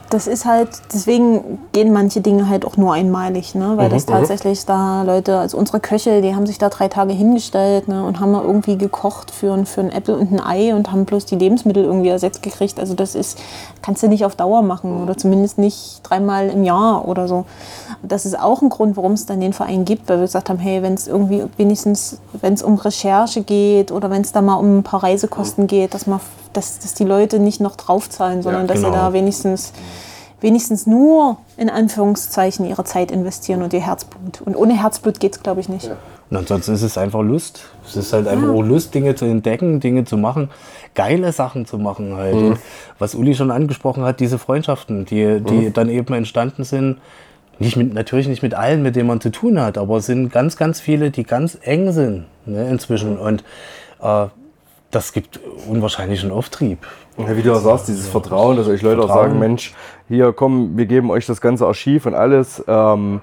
Das 0.10 0.26
ist 0.26 0.46
halt, 0.46 0.70
deswegen 0.92 1.60
gehen 1.72 1.94
manche 1.94 2.22
Dinge 2.22 2.50
halt 2.50 2.66
auch 2.66 2.78
nur 2.78 2.94
einmalig, 2.94 3.54
ne? 3.54 3.74
weil 3.76 3.90
das 3.90 4.08
tatsächlich 4.08 4.66
da 4.66 5.04
Leute, 5.04 5.38
also 5.38 5.58
unsere 5.58 5.80
Köche, 5.80 6.22
die 6.22 6.34
haben 6.34 6.48
sich 6.48 6.58
da 6.58 6.70
drei 6.70 6.88
Tage 6.88 7.14
hingestellt 7.14 7.88
ne? 7.88 8.04
und 8.04 8.20
haben 8.20 8.34
da 8.34 8.42
irgendwie 8.42 8.78
gekocht 8.78 9.30
für, 9.30 9.66
für 9.66 9.82
ein 9.82 9.92
Apple 9.92 10.18
und 10.18 10.32
ein 10.32 10.40
Ei 10.40 10.74
und 10.74 10.92
haben 10.92 11.06
bloß 11.06 11.26
die 11.26 11.36
Lebensmittel 11.36 11.84
irgendwie 11.84 12.10
ersetzt 12.10 12.42
gekriegt. 12.42 12.80
Also 12.80 12.96
das 12.96 13.14
ist, 13.14 13.38
kannst 13.84 14.02
du 14.02 14.08
nicht 14.08 14.26
auf 14.26 14.36
Dauer 14.36 14.64
machen 14.64 15.04
oder 15.04 15.16
zumindest 15.16 15.60
nicht 15.60 16.02
dreimal 16.04 16.50
im 16.50 16.64
Jahr 16.64 17.08
oder 17.08 17.28
so. 17.28 17.46
Das 18.02 18.26
ist 18.26 18.40
auch 18.40 18.62
ein 18.62 18.70
Grund, 18.70 18.98
warum 18.98 19.12
es 19.12 19.28
dann 19.28 19.42
den 19.42 19.54
Verein 19.54 19.86
gibt, 19.86 20.10
weil 20.10 20.18
wir 20.18 20.26
gesagt 20.26 20.50
haben, 20.50 20.60
hey, 20.60 20.82
wenn 20.82 20.96
es 20.96 21.08
irgendwie 21.08 21.44
wenigstens, 21.58 22.20
wenn 22.42 22.54
es 22.54 22.64
um 22.64 22.76
Recherche 22.76 23.44
geht 23.44 23.92
oder 23.92 24.10
wenn 24.10 24.22
es 24.22 24.32
da 24.32 24.42
mal 24.42 24.56
um 24.56 24.80
ein 24.80 24.84
paar 24.84 25.04
Reisekosten 25.04 25.68
geht, 25.68 25.94
dass 25.94 26.08
man, 26.08 26.20
dass, 26.54 26.80
dass 26.80 26.96
die 26.96 27.04
Leute 27.04 27.40
nicht 27.40 27.62
noch 27.62 27.76
draufzahlen, 27.76 28.42
sondern 28.42 28.66
dass 28.66 28.80
sie 28.80 28.86
genau. 28.86 28.96
da 28.96 29.14
wenigstens 29.14 29.74
wenigstens 30.42 30.88
nur 30.88 31.38
in 31.58 31.70
Anführungszeichen 31.70 32.66
ihre 32.66 32.84
Zeit 32.84 33.12
investieren 33.12 33.62
und 33.62 33.74
ihr 33.74 33.86
Herzblut. 33.86 34.42
Und 34.42 34.56
ohne 34.56 34.82
Herzblut 34.82 35.20
geht 35.20 35.36
es, 35.36 35.44
glaube 35.44 35.62
ich, 35.62 35.70
nicht. 35.70 35.90
Und 36.30 36.38
ansonsten 36.38 36.74
ist 36.74 36.84
es 36.84 36.98
einfach 36.98 37.22
Lust. 37.22 37.66
Es 37.86 37.96
ist 37.96 38.14
halt 38.14 38.28
einfach 38.28 38.50
auch 38.50 38.62
Lust, 38.62 38.94
Dinge 38.94 39.16
zu 39.16 39.26
entdecken, 39.26 39.80
Dinge 39.80 40.06
zu 40.06 40.16
machen, 40.16 40.50
geile 40.94 41.32
Sachen 41.32 41.66
zu 41.66 41.78
machen 41.78 42.16
halt. 42.16 42.36
Und 42.36 42.60
was 43.00 43.16
Uli 43.16 43.34
schon 43.36 43.52
angesprochen 43.52 44.04
hat, 44.04 44.20
diese 44.20 44.38
Freundschaften, 44.38 45.06
die, 45.06 45.42
die 45.42 45.72
dann 45.74 45.90
eben 45.90 46.14
entstanden 46.14 46.64
sind. 46.64 46.98
Nicht 47.62 47.76
mit, 47.76 47.94
natürlich 47.94 48.30
nicht 48.30 48.42
mit 48.42 48.54
allen, 48.54 48.84
mit 48.84 48.96
denen 48.96 49.08
man 49.08 49.20
zu 49.20 49.32
tun 49.32 49.60
hat, 49.60 49.78
aber 49.78 49.98
es 49.98 50.06
sind 50.06 50.32
ganz, 50.32 50.56
ganz 50.56 50.80
viele, 50.80 51.12
die 51.12 51.24
ganz 51.24 51.58
eng 51.62 51.92
sind 51.92 52.26
ne, 52.46 52.70
inzwischen. 52.70 53.18
Und 53.18 53.44
äh, 54.02 54.28
das 54.92 55.12
gibt 55.12 55.40
unwahrscheinlichen 55.68 56.32
Auftrieb. 56.32 56.88
Ja, 57.20 57.36
wie 57.36 57.42
du 57.42 57.54
auch 57.54 57.60
sagst, 57.60 57.88
dieses 57.90 58.08
Vertrauen, 58.08 58.56
dass 58.56 58.68
euch 58.68 58.82
Leute 58.82 59.02
auch 59.02 59.08
Vertrauen. 59.08 59.30
sagen, 59.30 59.40
Mensch, 59.40 59.74
hier 60.08 60.32
komm, 60.32 60.78
wir 60.78 60.86
geben 60.86 61.12
euch 61.12 61.26
das 61.26 61.42
ganze 61.42 61.66
Archiv 61.66 62.06
und 62.06 62.14
alles. 62.14 62.64
Ähm, 62.68 63.22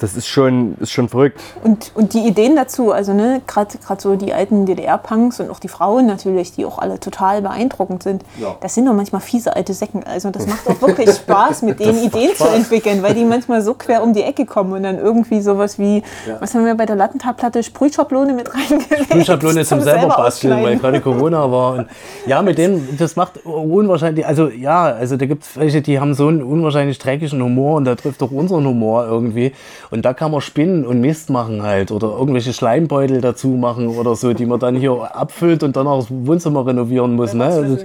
das 0.00 0.16
ist 0.16 0.26
schon, 0.26 0.76
ist 0.80 0.92
schon 0.92 1.08
verrückt. 1.08 1.40
Und, 1.62 1.92
und 1.94 2.14
die 2.14 2.26
Ideen 2.26 2.56
dazu, 2.56 2.90
also 2.90 3.12
ne, 3.12 3.42
gerade 3.46 3.76
so 3.98 4.16
die 4.16 4.32
alten 4.32 4.64
DDR-Punks 4.64 5.40
und 5.40 5.50
auch 5.50 5.60
die 5.60 5.68
Frauen 5.68 6.06
natürlich, 6.06 6.52
die 6.52 6.64
auch 6.64 6.78
alle 6.78 6.98
total 6.98 7.42
beeindruckend 7.42 8.02
sind, 8.02 8.24
das 8.60 8.74
sind 8.74 8.86
doch 8.86 8.94
manchmal 8.94 9.20
fiese 9.20 9.54
alte 9.54 9.74
Säcken. 9.74 10.02
Also 10.04 10.30
das 10.30 10.46
macht 10.46 10.66
auch 10.66 10.80
wirklich 10.86 11.10
Spaß, 11.10 11.62
mit 11.62 11.80
denen 11.80 12.02
Ideen 12.02 12.34
zu 12.34 12.48
entwickeln, 12.48 13.02
weil 13.02 13.14
die 13.14 13.24
manchmal 13.24 13.62
so 13.62 13.74
quer 13.74 14.02
um 14.02 14.14
die 14.14 14.22
Ecke 14.22 14.46
kommen 14.46 14.72
und 14.72 14.82
dann 14.82 14.98
irgendwie 14.98 15.42
sowas 15.42 15.78
wie, 15.78 16.02
was 16.40 16.54
haben 16.54 16.64
wir 16.64 16.74
bei 16.74 16.86
der 16.86 16.96
Lattentabplatte, 16.96 17.62
Sprühschablone 17.62 18.32
mit 18.32 18.52
reingelegt. 18.54 19.04
Sprühschablone 19.04 19.64
zum 19.66 19.82
selber 19.82 20.08
basteln, 20.08 20.62
weil 20.62 20.78
gerade 20.78 21.00
Corona 21.00 21.50
war. 21.50 21.74
Und 21.74 21.88
ja, 22.26 22.40
mit 22.40 22.56
denen, 22.56 22.96
das 22.98 23.16
macht 23.16 23.44
unwahrscheinlich, 23.44 24.26
also 24.26 24.48
ja, 24.48 24.84
also 24.84 25.16
da 25.16 25.26
gibt 25.26 25.44
es 25.44 25.56
welche, 25.58 25.82
die 25.82 26.00
haben 26.00 26.14
so 26.14 26.28
einen 26.28 26.42
unwahrscheinlich 26.42 26.98
dreckigen 26.98 27.42
Humor 27.42 27.76
und 27.76 27.84
da 27.84 27.94
trifft 27.94 28.22
doch 28.22 28.30
unseren 28.30 28.66
Humor 28.66 29.06
irgendwie. 29.06 29.52
Und 29.90 30.04
da 30.04 30.14
kann 30.14 30.30
man 30.30 30.40
spinnen 30.40 30.86
und 30.86 31.00
Mist 31.00 31.30
machen 31.30 31.62
halt 31.62 31.90
oder 31.90 32.08
irgendwelche 32.08 32.52
Schleimbeutel 32.52 33.20
dazu 33.20 33.48
machen 33.48 33.88
oder 33.88 34.14
so, 34.14 34.32
die 34.32 34.46
man 34.46 34.60
dann 34.60 34.76
hier 34.76 34.92
abfüllt 35.16 35.62
und 35.62 35.76
dann 35.76 35.86
auch 35.86 36.00
das 36.00 36.10
Wohnzimmer 36.10 36.66
renovieren 36.66 37.16
muss. 37.16 37.34
Ne? 37.34 37.44
Also, 37.44 37.78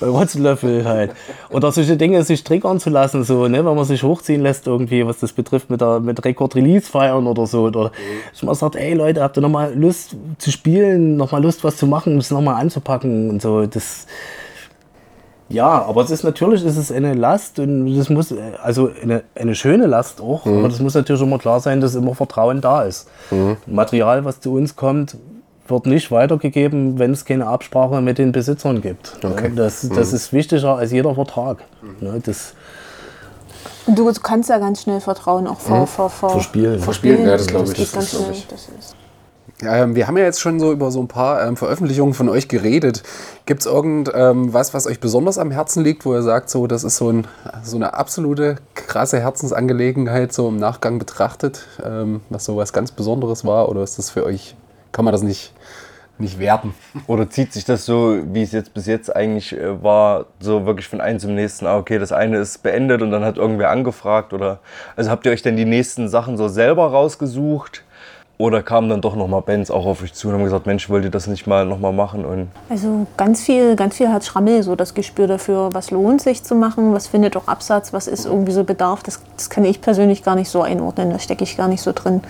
bei 0.00 0.08
Rotzlöffel 0.08 0.84
halt. 0.84 1.12
Oder 1.50 1.70
solche 1.70 1.96
Dinge 1.96 2.22
sich 2.24 2.42
triggern 2.42 2.80
zu 2.80 2.90
lassen, 2.90 3.22
so, 3.22 3.46
ne, 3.46 3.64
wenn 3.64 3.76
man 3.76 3.84
sich 3.84 4.02
hochziehen 4.02 4.40
lässt 4.40 4.66
irgendwie, 4.66 5.06
was 5.06 5.18
das 5.18 5.32
betrifft 5.32 5.70
mit, 5.70 5.80
der, 5.80 6.00
mit 6.00 6.24
Rekord-Release 6.24 6.90
feiern 6.90 7.26
oder 7.26 7.46
so. 7.46 7.64
Oder 7.64 7.92
dass 8.32 8.42
man 8.42 8.54
sagt, 8.54 8.76
ey 8.76 8.94
Leute, 8.94 9.22
habt 9.22 9.36
ihr 9.36 9.42
nochmal 9.42 9.74
Lust 9.74 10.16
zu 10.38 10.50
spielen, 10.50 11.16
nochmal 11.16 11.42
Lust 11.42 11.62
was 11.62 11.76
zu 11.76 11.86
machen, 11.86 12.16
das 12.16 12.30
nochmal 12.30 12.60
anzupacken 12.60 13.30
und 13.30 13.42
so. 13.42 13.66
Das, 13.66 14.06
ja, 15.50 15.84
aber 15.84 16.02
es 16.02 16.10
ist 16.10 16.22
natürlich 16.22 16.64
ist 16.64 16.76
es 16.76 16.90
eine 16.90 17.14
Last 17.14 17.58
und 17.58 17.96
das 17.96 18.08
muss, 18.08 18.32
also 18.62 18.90
eine, 19.02 19.22
eine 19.34 19.54
schöne 19.54 19.86
Last 19.86 20.20
auch, 20.20 20.46
aber 20.46 20.68
das 20.68 20.78
muss 20.80 20.94
natürlich 20.94 21.20
immer 21.22 21.38
klar 21.38 21.60
sein, 21.60 21.80
dass 21.80 21.94
immer 21.94 22.14
Vertrauen 22.14 22.60
da 22.60 22.84
ist. 22.84 23.08
Material, 23.66 24.24
was 24.24 24.40
zu 24.40 24.54
uns 24.54 24.76
kommt, 24.76 25.16
wird 25.66 25.86
nicht 25.86 26.10
weitergegeben, 26.10 26.98
wenn 26.98 27.12
es 27.12 27.24
keine 27.24 27.46
Absprache 27.46 28.00
mit 28.00 28.18
den 28.18 28.32
Besitzern 28.32 28.80
gibt. 28.80 29.18
Okay. 29.24 29.52
Das, 29.54 29.88
das 29.88 30.12
ist 30.12 30.32
wichtiger 30.32 30.76
als 30.76 30.92
jeder 30.92 31.14
Vertrag. 31.14 31.64
Ne, 32.00 32.20
Das 32.24 32.54
du 33.86 34.12
kannst 34.22 34.50
ja 34.50 34.58
ganz 34.58 34.82
schnell 34.82 35.00
Vertrauen 35.00 35.46
auch 35.46 35.60
vor, 35.60 35.86
vor, 35.86 36.10
vor, 36.10 36.30
Verspielen. 36.30 36.78
Verspielen, 36.80 37.24
ja, 37.24 37.32
das 37.32 37.46
glaube 37.46 37.70
ich. 37.72 37.76
ganz 37.76 37.92
Das 37.92 38.10
glaub 38.10 38.22
schnell. 38.24 38.34
ich. 38.36 38.46
Das 38.46 38.68
ist 38.78 38.96
Ähm, 39.62 39.94
wir 39.94 40.06
haben 40.06 40.16
ja 40.16 40.24
jetzt 40.24 40.40
schon 40.40 40.58
so 40.58 40.72
über 40.72 40.90
so 40.90 41.00
ein 41.00 41.08
paar 41.08 41.46
ähm, 41.46 41.56
Veröffentlichungen 41.56 42.14
von 42.14 42.28
euch 42.28 42.48
geredet. 42.48 43.02
Gibt 43.46 43.60
es 43.60 43.66
irgendwas, 43.66 44.14
ähm, 44.16 44.52
was, 44.52 44.86
euch 44.86 45.00
besonders 45.00 45.38
am 45.38 45.50
Herzen 45.50 45.84
liegt, 45.84 46.04
wo 46.04 46.14
ihr 46.14 46.22
sagt, 46.22 46.50
so, 46.50 46.66
das 46.66 46.84
ist 46.84 46.96
so, 46.96 47.10
ein, 47.10 47.26
so 47.62 47.76
eine 47.76 47.94
absolute 47.94 48.56
krasse 48.74 49.20
Herzensangelegenheit, 49.20 50.32
so 50.32 50.48
im 50.48 50.56
Nachgang 50.56 50.98
betrachtet, 50.98 51.66
ähm, 51.84 52.20
was 52.30 52.44
so 52.44 52.56
was 52.56 52.72
ganz 52.72 52.92
Besonderes 52.92 53.44
war? 53.44 53.68
Oder 53.68 53.82
ist 53.82 53.98
das 53.98 54.10
für 54.10 54.24
euch, 54.24 54.56
kann 54.92 55.04
man 55.04 55.12
das 55.12 55.22
nicht, 55.22 55.52
nicht 56.18 56.38
werten? 56.38 56.74
Oder 57.06 57.28
zieht 57.28 57.52
sich 57.52 57.64
das 57.64 57.84
so, 57.84 58.18
wie 58.32 58.42
es 58.42 58.52
jetzt 58.52 58.72
bis 58.72 58.86
jetzt 58.86 59.14
eigentlich 59.14 59.52
äh, 59.52 59.82
war, 59.82 60.26
so 60.38 60.64
wirklich 60.64 60.88
von 60.88 61.00
einem 61.00 61.18
zum 61.18 61.34
nächsten? 61.34 61.66
Ah, 61.66 61.76
okay, 61.76 61.98
das 61.98 62.12
eine 62.12 62.38
ist 62.38 62.62
beendet 62.62 63.02
und 63.02 63.10
dann 63.10 63.24
hat 63.24 63.36
irgendwer 63.36 63.70
angefragt 63.70 64.32
oder 64.32 64.60
also 64.96 65.10
habt 65.10 65.26
ihr 65.26 65.32
euch 65.32 65.42
denn 65.42 65.56
die 65.56 65.66
nächsten 65.66 66.08
Sachen 66.08 66.36
so 66.36 66.48
selber 66.48 66.86
rausgesucht? 66.90 67.84
Oder 68.40 68.62
kamen 68.62 68.88
dann 68.88 69.02
doch 69.02 69.16
nochmal 69.16 69.42
Bands 69.42 69.70
auch 69.70 69.84
auf 69.84 70.02
euch 70.02 70.14
zu 70.14 70.28
und 70.28 70.32
haben 70.32 70.44
gesagt, 70.44 70.64
Mensch, 70.64 70.88
wollt 70.88 71.04
ihr 71.04 71.10
das 71.10 71.26
nicht 71.26 71.46
mal 71.46 71.66
nochmal 71.66 71.92
machen? 71.92 72.24
Und 72.24 72.48
Also 72.70 73.06
ganz 73.18 73.42
viel, 73.42 73.76
ganz 73.76 73.98
viel 73.98 74.10
hat 74.10 74.24
Schrammel, 74.24 74.62
so 74.62 74.76
das 74.76 74.94
Gespür 74.94 75.26
dafür, 75.26 75.74
was 75.74 75.90
lohnt 75.90 76.22
sich 76.22 76.42
zu 76.42 76.54
machen, 76.54 76.94
was 76.94 77.06
findet 77.06 77.36
auch 77.36 77.48
Absatz, 77.48 77.92
was 77.92 78.06
ist 78.06 78.24
irgendwie 78.24 78.52
so 78.52 78.64
Bedarf. 78.64 79.02
Das, 79.02 79.20
das 79.36 79.50
kann 79.50 79.66
ich 79.66 79.82
persönlich 79.82 80.22
gar 80.22 80.36
nicht 80.36 80.48
so 80.48 80.62
einordnen, 80.62 81.10
da 81.10 81.18
stecke 81.18 81.44
ich 81.44 81.58
gar 81.58 81.68
nicht 81.68 81.82
so 81.82 81.92
drin. 81.94 82.22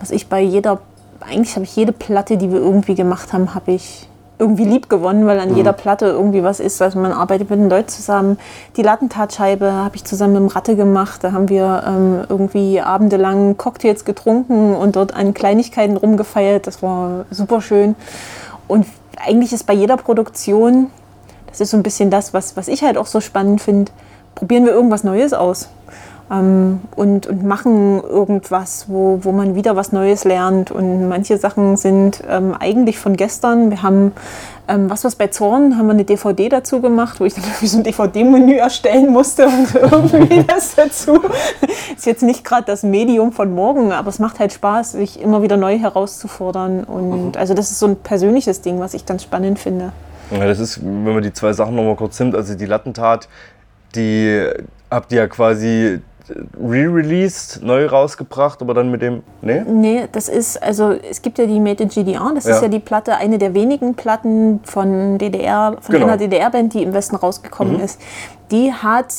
Was 0.00 0.10
ich 0.10 0.26
bei 0.28 0.40
jeder, 0.40 0.80
eigentlich 1.20 1.54
habe 1.54 1.66
ich 1.66 1.76
jede 1.76 1.92
Platte, 1.92 2.38
die 2.38 2.50
wir 2.50 2.58
irgendwie 2.58 2.94
gemacht 2.94 3.34
haben, 3.34 3.54
habe 3.54 3.72
ich 3.72 4.08
irgendwie 4.38 4.64
lieb 4.64 4.88
gewonnen, 4.88 5.26
weil 5.26 5.38
an 5.38 5.54
jeder 5.54 5.72
Platte 5.72 6.06
irgendwie 6.06 6.42
was 6.42 6.58
ist. 6.58 6.82
Also 6.82 6.98
man 6.98 7.12
arbeitet 7.12 7.50
mit 7.50 7.60
den 7.60 7.70
Leuten 7.70 7.88
zusammen. 7.88 8.38
Die 8.76 8.82
Lattentatscheibe 8.82 9.72
habe 9.72 9.96
ich 9.96 10.04
zusammen 10.04 10.32
mit 10.32 10.42
dem 10.42 10.48
Ratte 10.48 10.74
gemacht. 10.74 11.22
Da 11.22 11.32
haben 11.32 11.48
wir 11.48 11.84
ähm, 11.86 12.24
irgendwie 12.28 12.80
abendelang 12.80 13.56
Cocktails 13.56 14.04
getrunken 14.04 14.74
und 14.74 14.96
dort 14.96 15.14
an 15.14 15.32
Kleinigkeiten 15.34 15.96
rumgefeiert. 15.96 16.66
Das 16.66 16.82
war 16.82 17.24
super 17.30 17.60
schön. 17.60 17.94
Und 18.66 18.86
eigentlich 19.16 19.52
ist 19.52 19.64
bei 19.64 19.74
jeder 19.74 19.96
Produktion, 19.96 20.88
das 21.46 21.60
ist 21.60 21.70
so 21.70 21.76
ein 21.76 21.82
bisschen 21.82 22.10
das, 22.10 22.34
was, 22.34 22.56
was 22.56 22.68
ich 22.68 22.82
halt 22.82 22.98
auch 22.98 23.06
so 23.06 23.20
spannend 23.20 23.60
finde, 23.60 23.92
probieren 24.34 24.64
wir 24.64 24.72
irgendwas 24.72 25.04
Neues 25.04 25.32
aus. 25.34 25.68
Ähm, 26.32 26.80
und, 26.96 27.26
und 27.26 27.44
machen 27.44 28.02
irgendwas, 28.02 28.86
wo, 28.88 29.18
wo 29.22 29.32
man 29.32 29.54
wieder 29.54 29.76
was 29.76 29.92
Neues 29.92 30.24
lernt. 30.24 30.70
Und 30.70 31.08
manche 31.08 31.36
Sachen 31.36 31.76
sind 31.76 32.22
ähm, 32.28 32.54
eigentlich 32.58 32.98
von 32.98 33.16
gestern. 33.16 33.70
Wir 33.70 33.82
haben, 33.82 34.12
ähm, 34.66 34.88
was 34.88 35.04
was 35.04 35.16
bei 35.16 35.26
Zorn, 35.26 35.76
haben 35.76 35.86
wir 35.86 35.92
eine 35.92 36.04
DVD 36.04 36.48
dazu 36.48 36.80
gemacht, 36.80 37.20
wo 37.20 37.26
ich 37.26 37.34
dann 37.34 37.44
irgendwie 37.48 37.66
so 37.66 37.76
ein 37.78 37.84
DVD-Menü 37.84 38.54
erstellen 38.54 39.12
musste 39.12 39.46
und 39.46 39.74
irgendwie 40.14 40.42
das 40.44 40.74
dazu. 40.74 41.20
Ist 41.94 42.06
jetzt 42.06 42.22
nicht 42.22 42.44
gerade 42.44 42.64
das 42.64 42.82
Medium 42.82 43.32
von 43.32 43.54
morgen, 43.54 43.92
aber 43.92 44.08
es 44.08 44.18
macht 44.18 44.38
halt 44.38 44.54
Spaß, 44.54 44.92
sich 44.92 45.20
immer 45.20 45.42
wieder 45.42 45.58
neu 45.58 45.78
herauszufordern. 45.78 46.84
Und 46.84 47.36
also 47.36 47.52
das 47.52 47.70
ist 47.70 47.78
so 47.78 47.86
ein 47.86 47.96
persönliches 47.96 48.62
Ding, 48.62 48.80
was 48.80 48.94
ich 48.94 49.04
ganz 49.04 49.24
spannend 49.24 49.58
finde. 49.58 49.92
Ja, 50.30 50.46
das 50.46 50.60
ist, 50.60 50.82
wenn 50.82 51.12
man 51.12 51.22
die 51.22 51.34
zwei 51.34 51.52
Sachen 51.52 51.76
nochmal 51.76 51.96
kurz 51.96 52.18
nimmt, 52.18 52.34
also 52.34 52.54
die 52.54 52.64
Lattentat, 52.64 53.28
die 53.94 54.48
habt 54.90 55.12
ihr 55.12 55.18
ja 55.18 55.26
quasi 55.26 56.00
re-released, 56.60 57.60
neu 57.62 57.86
rausgebracht, 57.86 58.60
aber 58.62 58.74
dann 58.74 58.90
mit 58.90 59.02
dem. 59.02 59.22
Nee? 59.40 59.62
Nee, 59.62 60.08
das 60.12 60.28
ist, 60.28 60.62
also 60.62 60.92
es 60.92 61.22
gibt 61.22 61.38
ja 61.38 61.46
die 61.46 61.60
Made 61.60 61.82
in 61.82 61.88
GDR, 61.88 62.32
das 62.34 62.44
Ja. 62.44 62.54
ist 62.56 62.62
ja 62.62 62.68
die 62.68 62.78
Platte, 62.78 63.16
eine 63.16 63.38
der 63.38 63.54
wenigen 63.54 63.94
Platten 63.94 64.60
von 64.64 65.18
DDR, 65.18 65.76
von 65.80 65.92
Genau. 65.94 66.06
einer 66.06 66.16
DDR-Band, 66.16 66.74
die 66.74 66.82
im 66.82 66.92
Westen 66.94 67.16
rausgekommen 67.16 67.80
ist. 67.80 68.00
Die 68.50 68.72
hat, 68.72 69.12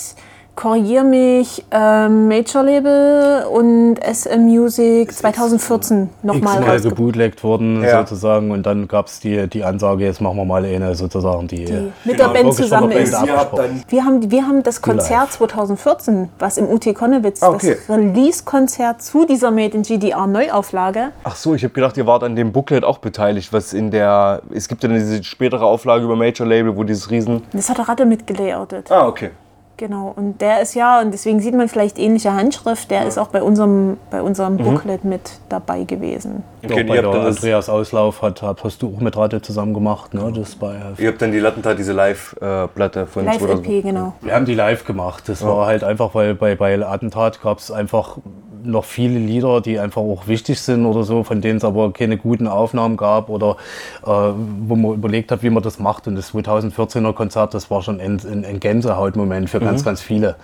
korrigier 0.55 1.03
mich, 1.03 1.65
ähm, 1.71 2.27
Major 2.27 2.63
Label 2.63 3.45
und 3.51 3.95
SM 4.03 4.41
Music 4.41 5.11
2014 5.11 6.09
nochmal 6.21 6.37
x-mal 6.57 6.57
rausgebracht. 6.73 6.83
gebootleggt 6.97 7.43
worden 7.43 7.83
Ja. 7.83 7.99
sozusagen 7.99 8.51
und 8.51 8.63
dann 8.65 8.87
gab 8.87 9.07
es 9.07 9.19
die, 9.19 9.47
die 9.47 9.63
Ansage, 9.63 10.05
jetzt 10.05 10.21
machen 10.21 10.37
wir 10.37 10.45
mal 10.45 10.63
eine 10.63 10.93
sozusagen, 10.95 11.47
die, 11.47 11.65
Die 11.65 11.91
mit 12.05 12.19
der 12.19 12.27
Band 12.29 12.53
zusammen 12.53 12.89
der 12.89 12.97
Band 12.97 13.07
ist. 13.07 13.13
abgesprochen. 13.15 13.83
Wir 13.89 14.05
haben, 14.05 14.31
wir 14.31 14.47
haben 14.47 14.61
das 14.63 14.81
Konzert 14.81 15.31
2014, 15.33 16.29
was 16.37 16.57
im 16.57 16.67
UT 16.69 16.93
Konnewitz, 16.93 17.41
Ah, 17.41 17.49
okay. 17.49 17.77
das 17.87 17.97
Release-Konzert 17.97 19.01
zu 19.01 19.25
dieser 19.25 19.49
Made 19.51 19.75
in 19.75 19.81
GDR 19.83 20.27
Neuauflage, 20.27 21.09
Ach 21.23 21.35
so, 21.35 21.55
ich 21.55 21.63
habe 21.63 21.73
gedacht, 21.73 21.97
ihr 21.97 22.05
wart 22.05 22.23
an 22.23 22.35
dem 22.35 22.51
Booklet 22.51 22.83
auch 22.83 22.99
beteiligt, 22.99 23.51
was 23.53 23.73
in 23.73 23.89
der. 23.91 24.41
Es 24.53 24.67
gibt 24.67 24.83
ja 24.83 24.89
diese 24.89 25.23
spätere 25.23 25.65
Auflage 25.65 26.03
über 26.05 26.15
Major 26.15 26.45
Label, 26.45 26.75
wo 26.77 26.83
dieses 26.83 27.09
Riesen. 27.09 27.41
das 27.53 27.69
hat 27.69 27.77
der 27.79 27.89
Ratte 27.89 28.05
mitgelayoutet. 28.05 28.91
Ah, 28.91 29.07
okay. 29.07 29.31
Genau, 29.77 30.13
und 30.15 30.39
der 30.39 30.61
ist 30.61 30.75
ja, 30.75 31.01
und 31.01 31.11
deswegen 31.11 31.39
sieht 31.39 31.55
man 31.55 31.67
vielleicht 31.67 31.97
ähnliche 31.97 32.33
Handschrift, 32.33 32.91
der 32.91 33.07
ist 33.07 33.17
auch 33.17 33.29
bei 33.29 33.41
unserem, 33.41 33.97
bei 34.11 34.21
unserem 34.21 34.57
Booklet 34.57 35.03
mit 35.03 35.39
dabei 35.49 35.83
gewesen. 35.83 36.43
Okay, 36.63 36.81
ihr, 36.81 36.87
bei 36.87 36.97
habt 37.01 37.13
der 37.13 37.21
Andreas 37.23 37.69
Auslauf 37.69 38.21
hat, 38.21 38.43
hast 38.43 38.81
du 38.83 38.95
auch 38.95 38.99
mit 38.99 39.17
Rate 39.17 39.41
zusammen 39.41 39.73
gemacht. 39.73 40.13
Ne? 40.13 40.31
Das 40.35 40.55
bei, 40.55 40.75
ihr 40.99 41.07
habt 41.07 41.21
dann 41.21 41.31
die 41.31 41.39
Lattentat, 41.39 41.79
diese 41.79 41.91
Live-Platte 41.91 43.07
von 43.07 43.25
2000. 43.25 43.49
Live-LP, 43.49 43.83
genau. 43.83 44.13
wir 44.21 44.35
haben 44.35 44.45
die 44.45 44.53
live 44.53 44.85
gemacht. 44.85 45.27
Das 45.27 45.43
war 45.43 45.65
halt 45.65 45.83
einfach, 45.83 46.13
weil 46.13 46.35
bei, 46.35 46.55
bei 46.55 46.79
Attentat 46.85 47.41
gab 47.41 47.57
es 47.57 47.71
einfach 47.71 48.19
noch 48.63 48.85
viele 48.85 49.19
Lieder, 49.19 49.61
die 49.61 49.79
einfach 49.79 50.01
auch 50.01 50.27
wichtig 50.27 50.59
sind 50.59 50.85
oder 50.85 51.03
so, 51.03 51.23
von 51.23 51.41
denen 51.41 51.57
es 51.57 51.63
aber 51.63 51.91
keine 51.93 52.17
guten 52.17 52.47
Aufnahmen 52.47 52.97
gab 52.97 53.29
oder 53.29 53.57
äh, 54.03 54.07
wo 54.07 54.75
man 54.75 54.93
überlegt 54.93 55.31
hat, 55.31 55.43
wie 55.43 55.49
man 55.49 55.63
das 55.63 55.79
macht. 55.79 56.07
Und 56.07 56.15
das 56.15 56.33
2014er 56.33 57.13
Konzert, 57.13 57.53
das 57.53 57.69
war 57.69 57.81
schon 57.81 57.99
ein, 57.99 58.19
ein, 58.25 58.45
ein 58.45 58.59
Gänsehautmoment 58.59 59.49
für 59.49 59.59
ganz, 59.59 59.83
ganz 59.83 60.01
viele. 60.01 60.35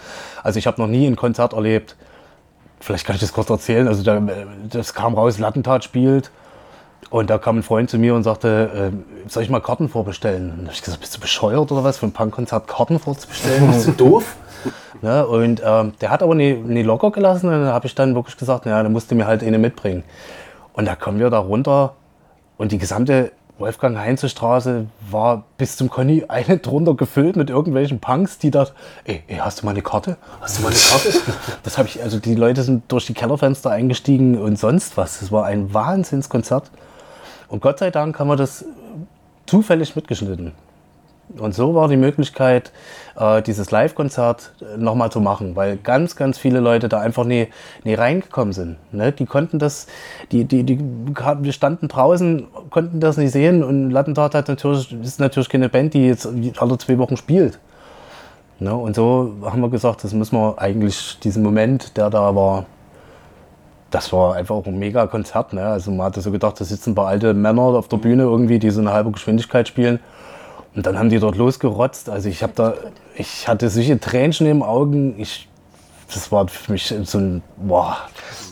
Also 0.43 0.59
ich 0.59 0.67
habe 0.67 0.81
noch 0.81 0.87
nie 0.87 1.07
ein 1.07 1.15
Konzert 1.15 1.53
erlebt, 1.53 1.95
vielleicht 2.79 3.05
kann 3.05 3.15
ich 3.15 3.21
das 3.21 3.33
kurz 3.33 3.49
erzählen, 3.49 3.87
also 3.87 4.03
da, 4.03 4.21
das 4.69 4.93
kam 4.93 5.15
raus, 5.15 5.39
Lattentat 5.39 5.83
spielt. 5.83 6.31
Und 7.09 7.29
da 7.29 7.37
kam 7.37 7.59
ein 7.59 7.63
Freund 7.63 7.89
zu 7.89 7.97
mir 7.97 8.13
und 8.13 8.23
sagte, 8.23 8.91
äh, 8.93 9.29
soll 9.29 9.41
ich 9.41 9.49
mal 9.49 9.61
Karten 9.61 9.89
vorbestellen? 9.89 10.51
Und 10.51 10.57
da 10.57 10.63
habe 10.65 10.73
ich 10.73 10.81
gesagt, 10.81 10.99
bist 10.99 11.15
du 11.15 11.19
bescheuert 11.19 11.71
oder 11.71 11.83
was, 11.83 11.97
für 11.97 12.05
ein 12.05 12.11
Punkkonzert 12.11 12.67
Karten 12.67 12.99
vorzubestellen? 12.99 13.67
Bist 13.71 13.87
du 13.87 13.91
doof? 13.93 14.35
Ne, 15.01 15.25
und 15.25 15.61
ähm, 15.65 15.93
der 16.01 16.09
hat 16.09 16.23
aber 16.23 16.35
nie, 16.35 16.53
nie 16.53 16.83
locker 16.83 17.11
gelassen. 17.11 17.47
Und 17.47 17.53
dann 17.53 17.73
habe 17.73 17.87
ich 17.87 17.95
dann 17.95 18.15
wirklich 18.15 18.37
gesagt, 18.37 18.65
naja, 18.65 18.83
dann 18.83 18.91
musst 18.91 19.09
du 19.11 19.15
mir 19.15 19.27
halt 19.27 19.43
eine 19.43 19.57
mitbringen. 19.57 20.03
Und 20.73 20.85
da 20.85 20.95
kommen 20.95 21.19
wir 21.19 21.29
da 21.29 21.39
runter 21.39 21.95
und 22.57 22.71
die 22.71 22.77
gesamte 22.77 23.31
Wolfgang-Heinze-Straße 23.59 24.87
war 25.09 25.43
bis 25.57 25.77
zum 25.77 25.89
Conny 25.89 26.25
eine 26.29 26.57
drunter 26.57 26.95
gefüllt 26.95 27.35
mit 27.35 27.49
irgendwelchen 27.49 27.99
Punks, 27.99 28.37
die 28.37 28.51
da, 28.51 28.67
ey, 29.05 29.23
ey, 29.27 29.37
hast 29.37 29.61
du 29.61 29.65
mal 29.65 29.71
eine 29.71 29.81
Karte? 29.81 30.17
Hast 30.41 30.57
du 30.57 30.63
mal 30.63 30.69
eine 30.69 30.77
Karte? 30.77 31.13
das 31.63 31.77
habe 31.77 31.87
ich, 31.87 32.01
also 32.01 32.19
die 32.19 32.35
Leute 32.35 32.63
sind 32.63 32.91
durch 32.91 33.05
die 33.05 33.13
Kellerfenster 33.13 33.69
eingestiegen 33.69 34.37
und 34.37 34.57
sonst 34.57 34.97
was. 34.97 35.19
Das 35.19 35.31
war 35.31 35.45
ein 35.45 35.73
Wahnsinnskonzert. 35.73 36.71
Und 37.47 37.61
Gott 37.61 37.79
sei 37.79 37.91
Dank 37.91 38.19
haben 38.19 38.27
wir 38.27 38.35
das 38.35 38.65
zufällig 39.45 39.95
mitgeschnitten. 39.95 40.53
Und 41.37 41.53
so 41.53 41.75
war 41.75 41.87
die 41.87 41.97
Möglichkeit, 41.97 42.71
äh, 43.15 43.41
dieses 43.43 43.69
Live-Konzert 43.69 44.53
nochmal 44.77 45.11
zu 45.11 45.21
machen, 45.21 45.55
weil 45.55 45.77
ganz, 45.77 46.15
ganz 46.15 46.39
viele 46.39 46.59
Leute 46.59 46.89
da 46.89 46.99
einfach 46.99 47.23
nie, 47.23 47.47
nie 47.83 47.93
reingekommen 47.93 48.51
sind. 48.51 48.77
Ne? 48.91 49.11
Die 49.11 49.25
konnten 49.25 49.59
das, 49.59 49.87
die, 50.31 50.45
die, 50.45 50.63
die, 50.63 51.53
standen 51.53 51.87
draußen, 51.87 52.47
konnten 52.71 52.99
das 52.99 53.17
nicht 53.17 53.31
sehen 53.31 53.63
und 53.63 53.91
Lattentat 53.91 54.33
hat 54.33 54.47
natürlich, 54.47 54.91
ist 55.03 55.19
natürlich 55.19 55.49
keine 55.49 55.69
Band, 55.69 55.93
die 55.93 56.07
jetzt 56.07 56.27
alle 56.57 56.77
zwei 56.79 56.97
Wochen 56.97 57.15
spielt. 57.15 57.59
Ne? 58.59 58.73
Und 58.75 58.95
so 58.95 59.35
haben 59.45 59.61
wir 59.61 59.69
gesagt, 59.69 60.03
das 60.03 60.13
müssen 60.13 60.35
wir 60.35 60.55
eigentlich, 60.57 61.19
diesen 61.19 61.43
Moment, 61.43 61.95
der 61.95 62.09
da 62.09 62.35
war, 62.35 62.65
das 63.91 64.11
war 64.11 64.35
einfach 64.35 64.55
auch 64.55 64.65
ein 64.65 64.79
mega 64.79 65.05
Konzert. 65.05 65.53
Ne? 65.53 65.65
Also 65.65 65.91
man 65.91 66.07
hatte 66.07 66.21
so 66.21 66.31
gedacht, 66.31 66.59
da 66.59 66.65
sitzen 66.65 66.91
ein 66.91 66.95
paar 66.95 67.07
alte 67.07 67.35
Männer 67.35 67.61
auf 67.61 67.87
der 67.87 67.97
Bühne 67.97 68.23
irgendwie, 68.23 68.57
die 68.57 68.71
so 68.71 68.81
eine 68.81 68.93
halbe 68.93 69.11
Geschwindigkeit 69.11 69.67
spielen. 69.67 69.99
Und 70.75 70.85
dann 70.85 70.97
haben 70.97 71.09
die 71.09 71.19
dort 71.19 71.35
losgerotzt. 71.35 72.09
Also 72.09 72.29
ich 72.29 72.43
habe 72.43 72.53
da, 72.55 72.73
ich 73.15 73.47
hatte 73.47 73.69
solche 73.69 73.99
Tränchen 73.99 74.47
im 74.47 74.63
Augen. 74.63 75.19
Ich, 75.19 75.47
das 76.13 76.31
war 76.31 76.47
für 76.47 76.71
mich 76.71 76.93
so 77.03 77.17
ein, 77.17 77.41
boah. 77.57 77.97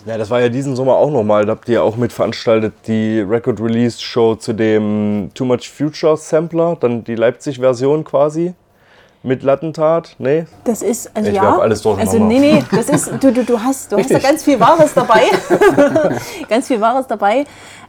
Ja, 0.06 0.18
das 0.18 0.30
war 0.30 0.42
ja 0.42 0.50
diesen 0.50 0.76
Sommer 0.76 0.96
auch 0.96 1.12
nochmal. 1.12 1.46
Da 1.46 1.52
habt 1.52 1.70
ihr 1.70 1.84
auch 1.84 1.96
mit 1.96 2.14
veranstaltet 2.14 2.74
die 2.88 3.20
Record 3.20 3.62
Release 3.62 4.02
Show 4.02 4.36
zu 4.36 4.54
dem 4.54 5.30
Too 5.34 5.46
Much 5.46 5.70
Future 5.70 6.18
Sampler, 6.18 6.78
dann 6.80 7.04
die 7.04 7.16
Leipzig-Version 7.16 8.04
quasi. 8.04 8.54
Mit 9.28 9.44
Lattentat? 9.44 10.16
Nee? 10.20 10.46
Das 10.64 10.82
ist, 10.82 11.12
also 11.14 11.30
Ich 11.30 11.36
ja. 11.36 11.42
glaub, 11.42 11.60
alles 11.60 11.82
durcheinander. 11.82 12.14
Also 12.14 12.24
nee, 12.26 12.40
nee, 12.40 12.64
das 12.72 12.88
ist, 12.88 13.12
du, 13.22 13.34
du, 13.34 13.44
du 13.44 13.62
hast, 13.62 13.92
du 13.92 13.98
hast 13.98 14.10
da 14.10 14.20
ganz 14.20 14.46
viel 14.46 14.58
Wahres 14.58 14.94
dabei. 14.94 15.24
ganz 16.50 16.68
viel 16.68 16.80
Wahres 16.80 17.08
dabei. 17.08 17.44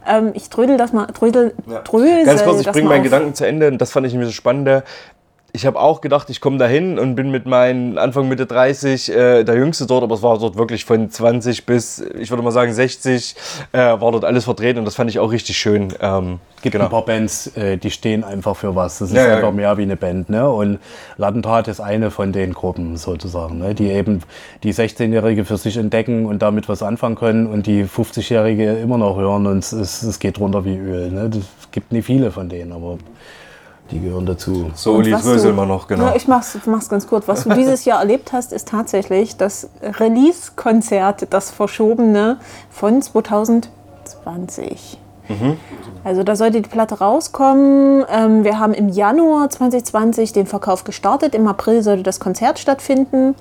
Ähm, 0.05 0.33
ich 0.35 0.51
trödel 0.51 0.77
das 0.77 0.93
mal, 0.93 1.07
trödel, 1.07 1.55
drösel 1.85 2.25
Ganz 2.25 2.43
kurz, 2.43 2.59
ich 2.59 2.67
das 2.67 2.73
bringe 2.73 2.89
meinen 2.89 3.01
auf. 3.01 3.05
Gedanken 3.05 3.35
zu 3.35 3.47
Ende 3.47 3.69
und 3.69 3.79
das 3.79 3.93
fand 3.93 4.07
ich 4.07 4.13
nämlich 4.13 4.31
so 4.31 4.35
spannend. 4.35 4.83
Ich 5.53 5.65
habe 5.65 5.81
auch 5.81 6.03
gedacht, 6.03 6.29
ich 6.29 6.43
komme 6.43 6.59
dahin 6.59 6.99
und 6.99 7.15
bin 7.15 7.31
mit 7.31 7.47
meinen 7.47 7.97
Anfang 7.97 8.29
Mitte 8.29 8.45
30 8.45 9.09
äh, 9.09 9.45
der 9.45 9.57
Jüngste 9.57 9.87
dort, 9.87 10.03
aber 10.03 10.15
es 10.15 10.23
war 10.23 10.39
dort 10.39 10.59
wirklich 10.59 10.85
von 10.85 11.11
20 11.11 11.65
bis, 11.65 12.01
ich 12.19 12.31
würde 12.31 12.43
mal 12.43 12.51
sagen 12.51 12.73
60, 12.73 13.35
äh, 13.73 13.79
war 13.79 14.13
dort 14.13 14.27
alles 14.27 14.45
vertreten 14.45 14.79
und 14.81 14.85
das 14.85 14.95
fand 14.95 15.09
ich 15.09 15.19
auch 15.19 15.33
richtig 15.33 15.57
schön. 15.57 15.95
Ähm, 16.01 16.39
gibt 16.61 16.77
ein 16.77 16.89
paar 16.91 17.05
Bands, 17.05 17.47
äh, 17.57 17.79
die 17.79 17.91
stehen 17.91 18.25
einfach 18.25 18.57
für 18.57 18.77
was. 18.77 18.99
Das 18.99 19.09
ist 19.09 19.17
Ja, 19.17 19.27
ja. 19.27 19.37
einfach 19.37 19.53
mehr 19.53 19.79
wie 19.79 19.83
eine 19.83 19.97
Band. 19.97 20.29
Ne? 20.29 20.47
Und 20.49 20.81
Lattentat 21.17 21.67
ist 21.69 21.81
eine 21.81 22.11
von 22.11 22.33
den 22.33 22.53
Gruppen 22.53 22.99
sozusagen, 22.99 23.59
ne? 23.59 23.75
die 23.75 23.89
eben 23.91 24.21
die 24.65 24.75
16-Jährige 24.75 25.47
für 25.47 25.57
sich 25.57 25.79
entdecken 25.79 26.27
und 26.27 26.43
damit 26.43 26.69
was 26.69 26.83
anfangen 26.83 27.17
können 27.17 27.47
und 27.47 27.67
die 27.67 27.85
50-Jährige 27.85 28.75
immer 28.75 28.99
noch 28.99 29.17
hören 29.17 29.47
und 29.47 29.59
es, 29.59 29.73
es, 29.73 30.03
es 30.03 30.19
geht 30.19 30.39
runter 30.39 30.67
wie 30.67 30.77
Öl. 30.77 31.11
Ne? 31.11 31.31
Das 31.31 31.43
gibt 31.71 31.91
nicht 31.91 32.05
viele 32.05 32.31
von 32.31 32.51
denen, 32.51 32.73
aber 32.73 32.99
die 33.91 34.01
gehören 34.01 34.27
dazu. 34.27 34.71
so, 34.75 35.01
du- 35.01 35.53
mal 35.53 35.67
noch, 35.67 35.87
genau. 35.89 36.07
Ja, 36.07 36.17
ich 36.17 36.29
mach's, 36.29 36.59
mach's 36.67 36.89
ganz 36.89 37.07
kurz. 37.07 37.27
Was 37.29 37.45
du 37.45 37.51
dieses 37.55 37.85
Jahr 37.85 38.01
erlebt 38.01 38.33
hast, 38.33 38.53
ist 38.53 38.69
tatsächlich 38.69 39.37
das 39.37 39.69
Release-Konzert, 39.83 41.29
das 41.31 41.51
verschobene 41.51 42.39
von 42.71 43.01
2020. 43.03 44.99
Also 46.05 46.23
da 46.23 46.37
sollte 46.37 46.63
die 46.63 46.69
Platte 46.69 47.01
rauskommen. 47.01 48.05
Ähm, 48.11 48.45
wir 48.45 48.59
haben 48.59 48.73
im 48.73 48.89
Januar 48.89 49.51
2020 49.51 50.33
den 50.33 50.47
Verkauf 50.47 50.85
gestartet. 50.85 51.35
Im 51.35 51.47
April 51.47 51.83
sollte 51.83 52.03
das 52.03 52.19
Konzert 52.19 52.59
stattfinden. 52.59 53.35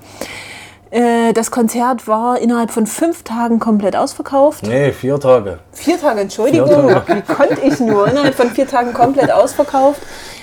Äh, 0.90 1.32
das 1.32 1.50
Konzert 1.50 2.06
war 2.06 2.38
innerhalb 2.38 2.70
von 2.70 2.86
fünf 2.86 3.22
Tagen 3.22 3.58
komplett 3.58 3.96
ausverkauft. 3.96 4.64
Nee, 4.66 4.92
vier 4.92 5.18
Tage. 5.18 5.60
Vier 5.72 5.98
Tage, 6.00 6.20
Entschuldigung. 6.20 6.88
Vier 6.88 7.04
Wie 7.16 7.22
konnte 7.22 7.60
ich 7.62 7.80
nur? 7.80 8.06
Innerhalb 8.08 8.34
von 8.34 8.50
vier 8.50 8.66
Tagen 8.66 8.92
komplett 8.92 9.30
ausverkauft. 9.30 10.00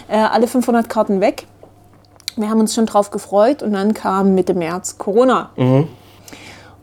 Äh, 0.07 0.17
alle 0.17 0.47
500 0.47 0.89
Karten 0.89 1.21
weg. 1.21 1.47
Wir 2.35 2.49
haben 2.49 2.59
uns 2.59 2.75
schon 2.75 2.85
drauf 2.85 3.11
gefreut 3.11 3.63
und 3.63 3.73
dann 3.73 3.93
kam 3.93 4.35
Mitte 4.35 4.53
März 4.53 4.97
Corona. 4.97 5.51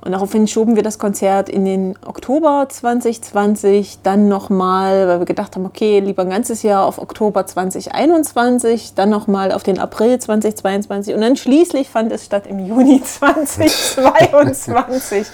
Und 0.04 0.10
daraufhin 0.10 0.48
schoben 0.48 0.74
wir 0.74 0.82
das 0.82 0.98
Konzert 0.98 1.48
in 1.48 1.64
den 1.64 1.96
Oktober 2.04 2.66
2020, 2.68 4.00
dann 4.02 4.28
nochmal, 4.28 5.06
weil 5.06 5.20
wir 5.20 5.26
gedacht 5.26 5.54
haben, 5.54 5.64
okay, 5.64 6.00
lieber 6.00 6.22
ein 6.22 6.30
ganzes 6.30 6.64
Jahr 6.64 6.86
auf 6.86 6.98
Oktober 6.98 7.46
2021, 7.46 8.94
dann 8.94 9.10
nochmal 9.10 9.52
auf 9.52 9.62
den 9.62 9.78
April 9.78 10.18
2022 10.18 11.14
und 11.14 11.20
dann 11.20 11.36
schließlich 11.36 11.88
fand 11.88 12.10
es 12.10 12.24
statt 12.24 12.48
im 12.48 12.66
Juni 12.66 13.00
2022. 13.04 15.28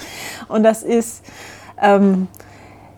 Und 0.48 0.64
das 0.64 0.82
ist, 0.82 1.24
ähm, 1.80 2.28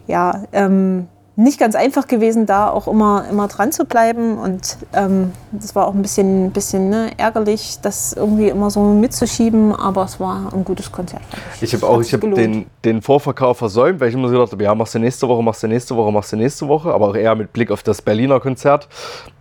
ja, 0.09 0.43
ähm, 0.51 1.07
nicht 1.41 1.59
ganz 1.59 1.74
einfach 1.74 2.07
gewesen, 2.07 2.45
da 2.47 2.68
auch 2.68 2.86
immer, 2.86 3.24
immer 3.30 3.49
dran 3.49 3.72
zu 3.72 3.84
bleiben. 3.84 4.38
Und 4.38 4.76
ähm, 4.93 5.32
das 5.53 5.74
war 5.74 5.86
auch 5.86 5.95
ein 5.95 6.03
bisschen, 6.03 6.51
bisschen 6.51 6.91
ne, 6.91 7.11
ärgerlich, 7.16 7.78
das 7.82 8.12
irgendwie 8.12 8.49
immer 8.49 8.70
so 8.70 8.82
mitzuschieben. 8.82 9.74
Aber 9.74 10.05
es 10.05 10.20
war 10.20 10.53
ein 10.53 10.64
gutes 10.64 10.93
Konzert. 10.93 11.22
Ich 11.61 11.72
habe 11.72 11.86
auch, 11.86 12.01
ich 12.01 12.12
habe 12.12 12.28
den, 12.30 12.66
den 12.85 13.03
Vorverkauf 13.03 13.59
versäumt, 13.59 14.01
weil 14.01 14.09
ich 14.09 14.14
immer 14.14 14.28
so 14.28 14.35
gedacht 14.35 14.53
habe, 14.53 14.64
ja, 14.64 14.74
machst 14.74 14.95
du 14.95 14.99
nächste 14.99 15.28
Woche, 15.28 15.43
machst 15.43 15.62
du 15.62 15.66
nächste 15.66 15.95
Woche, 15.97 16.11
machst 16.12 16.33
du 16.33 16.37
nächste 16.37 16.66
Woche, 16.66 16.93
aber 16.95 17.09
auch 17.09 17.14
eher 17.14 17.35
mit 17.35 17.53
Blick 17.53 17.70
auf 17.70 17.83
das 17.83 18.01
Berliner 18.01 18.41
Konzert. 18.41 18.89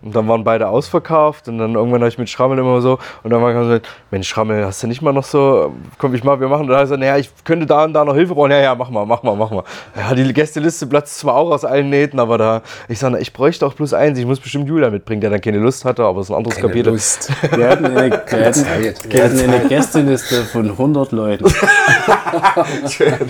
Und 0.02 0.14
dann 0.14 0.28
waren 0.28 0.44
beide 0.44 0.68
ausverkauft 0.68 1.48
und 1.48 1.58
dann 1.58 1.74
irgendwann 1.74 2.00
habe 2.00 2.08
ich 2.08 2.18
mit 2.18 2.28
Schrammel 2.28 2.58
immer 2.58 2.80
so 2.82 2.98
und 3.22 3.30
dann 3.30 3.40
war 3.40 3.50
ich 3.50 3.82
so, 3.82 3.88
Mensch, 4.10 4.28
Schrammel, 4.28 4.64
hast 4.64 4.82
du 4.82 4.86
nicht 4.86 5.00
mal 5.00 5.12
noch 5.12 5.24
so, 5.24 5.72
komm 5.96 6.14
ich 6.14 6.22
mal, 6.22 6.38
wir 6.38 6.48
machen. 6.48 6.62
Und 6.62 6.68
dann 6.68 6.76
hat 6.76 6.82
er 6.82 6.84
gesagt, 6.84 7.00
naja, 7.00 7.16
ich 7.16 7.30
könnte 7.44 7.64
da 7.66 7.84
und 7.84 7.94
da 7.94 8.04
noch 8.04 8.14
Hilfe 8.14 8.34
brauchen. 8.34 8.50
Ja, 8.50 8.60
ja, 8.60 8.74
mach 8.74 8.90
mal, 8.90 9.06
mach 9.06 9.22
mal, 9.22 9.36
mach 9.36 9.50
mal. 9.50 9.64
Ja, 9.96 10.14
die 10.14 10.30
Gästeliste 10.32 10.86
platzt 10.86 11.18
zwar 11.18 11.36
auch 11.36 11.50
aus 11.50 11.64
allen 11.64 11.88
Nähten, 11.88 12.20
aber 12.20 12.36
da, 12.36 12.62
ich 12.88 12.98
sage, 12.98 13.18
ich 13.18 13.32
bräuchte 13.32 13.66
auch 13.66 13.72
bloß 13.74 13.94
eins, 13.94 14.18
ich 14.18 14.26
muss 14.26 14.40
bestimmt 14.40 14.68
Julia 14.68 14.90
mitbringen, 14.90 15.22
der 15.22 15.30
dann 15.30 15.40
keine 15.40 15.58
Lust 15.58 15.86
hatte, 15.86 16.04
aber 16.04 16.20
es 16.20 16.26
ist 16.26 16.30
ein 16.30 16.36
anderes 16.36 16.56
Keine 16.56 16.68
Kapitel. 16.68 16.92
Lust. 16.92 17.30
Wir 17.56 17.68
hatten 17.68 17.86
eine, 17.86 18.10
wir 18.10 18.46
hatten, 18.46 18.52
Zeit. 18.52 19.12
wir 19.12 19.24
hatten 19.24 19.40
eine 19.40 19.68
Gästeliste 19.68 20.44
von 20.44 20.70
100 20.70 21.12
Leuten. 21.12 21.44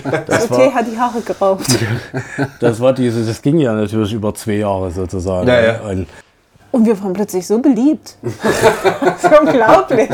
Das 0.27 0.47
Tee 0.47 0.71
hat 0.71 0.87
die 0.87 0.97
Haare 0.97 1.21
geraucht. 1.21 1.65
Das 2.59 2.79
war 2.79 2.93
diese, 2.93 3.25
das 3.25 3.41
ging 3.41 3.57
ja 3.59 3.73
natürlich 3.73 4.13
über 4.13 4.33
zwei 4.33 4.57
Jahre 4.57 4.91
sozusagen. 4.91 5.47
Ja, 5.47 5.61
ja. 5.61 5.81
Und 5.81 6.07
Und 6.71 6.85
wir 6.85 7.01
waren 7.01 7.13
plötzlich 7.13 7.45
so 7.45 7.59
beliebt. 7.59 8.15
das 8.21 9.23
ist 9.23 9.39
unglaublich. 9.39 10.09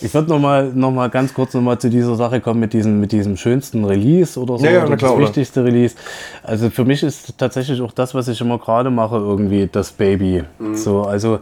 ich 0.00 0.12
würde 0.12 0.28
noch 0.28 0.40
mal, 0.40 0.72
noch 0.74 0.90
mal 0.90 1.08
ganz 1.08 1.32
kurz 1.32 1.54
noch 1.54 1.62
mal 1.62 1.78
zu 1.78 1.88
dieser 1.88 2.16
Sache 2.16 2.40
kommen 2.40 2.58
mit 2.58 2.72
diesem, 2.72 3.00
mit 3.00 3.12
diesem 3.12 3.36
schönsten 3.36 3.84
Release 3.84 4.38
oder 4.38 4.58
so. 4.58 4.64
Ja, 4.64 4.72
ja, 4.72 4.84
oder 4.84 4.96
klar, 4.96 5.10
das 5.10 5.16
oder? 5.18 5.26
wichtigste 5.26 5.64
Release. 5.64 5.94
Also 6.42 6.68
für 6.70 6.84
mich 6.84 7.02
ist 7.04 7.38
tatsächlich 7.38 7.80
auch 7.80 7.92
das, 7.92 8.14
was 8.14 8.26
ich 8.26 8.40
immer 8.40 8.58
gerade 8.58 8.90
mache, 8.90 9.16
irgendwie 9.16 9.68
das 9.70 9.92
Baby. 9.92 10.42
Mhm. 10.58 10.74
So, 10.74 11.02
also 11.02 11.38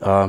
äh, 0.00 0.28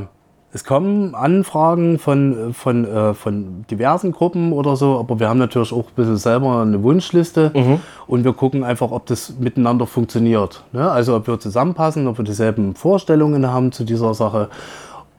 es 0.54 0.62
kommen 0.62 1.16
Anfragen 1.16 1.98
von, 1.98 2.54
von, 2.54 2.84
äh, 2.84 3.12
von 3.12 3.64
diversen 3.68 4.12
Gruppen 4.12 4.52
oder 4.52 4.76
so, 4.76 5.00
aber 5.00 5.18
wir 5.18 5.28
haben 5.28 5.38
natürlich 5.38 5.72
auch 5.72 5.88
ein 5.88 5.94
bisschen 5.96 6.16
selber 6.16 6.62
eine 6.62 6.80
Wunschliste 6.84 7.50
Mhm. 7.52 7.80
und 8.06 8.22
wir 8.24 8.32
gucken 8.32 8.62
einfach, 8.62 8.92
ob 8.92 9.04
das 9.06 9.34
miteinander 9.40 9.86
funktioniert. 9.88 10.62
Ne? 10.72 10.88
Also 10.88 11.16
ob 11.16 11.26
wir 11.26 11.40
zusammenpassen, 11.40 12.06
ob 12.06 12.18
wir 12.18 12.24
dieselben 12.24 12.76
Vorstellungen 12.76 13.50
haben 13.50 13.72
zu 13.72 13.82
dieser 13.82 14.14
Sache. 14.14 14.48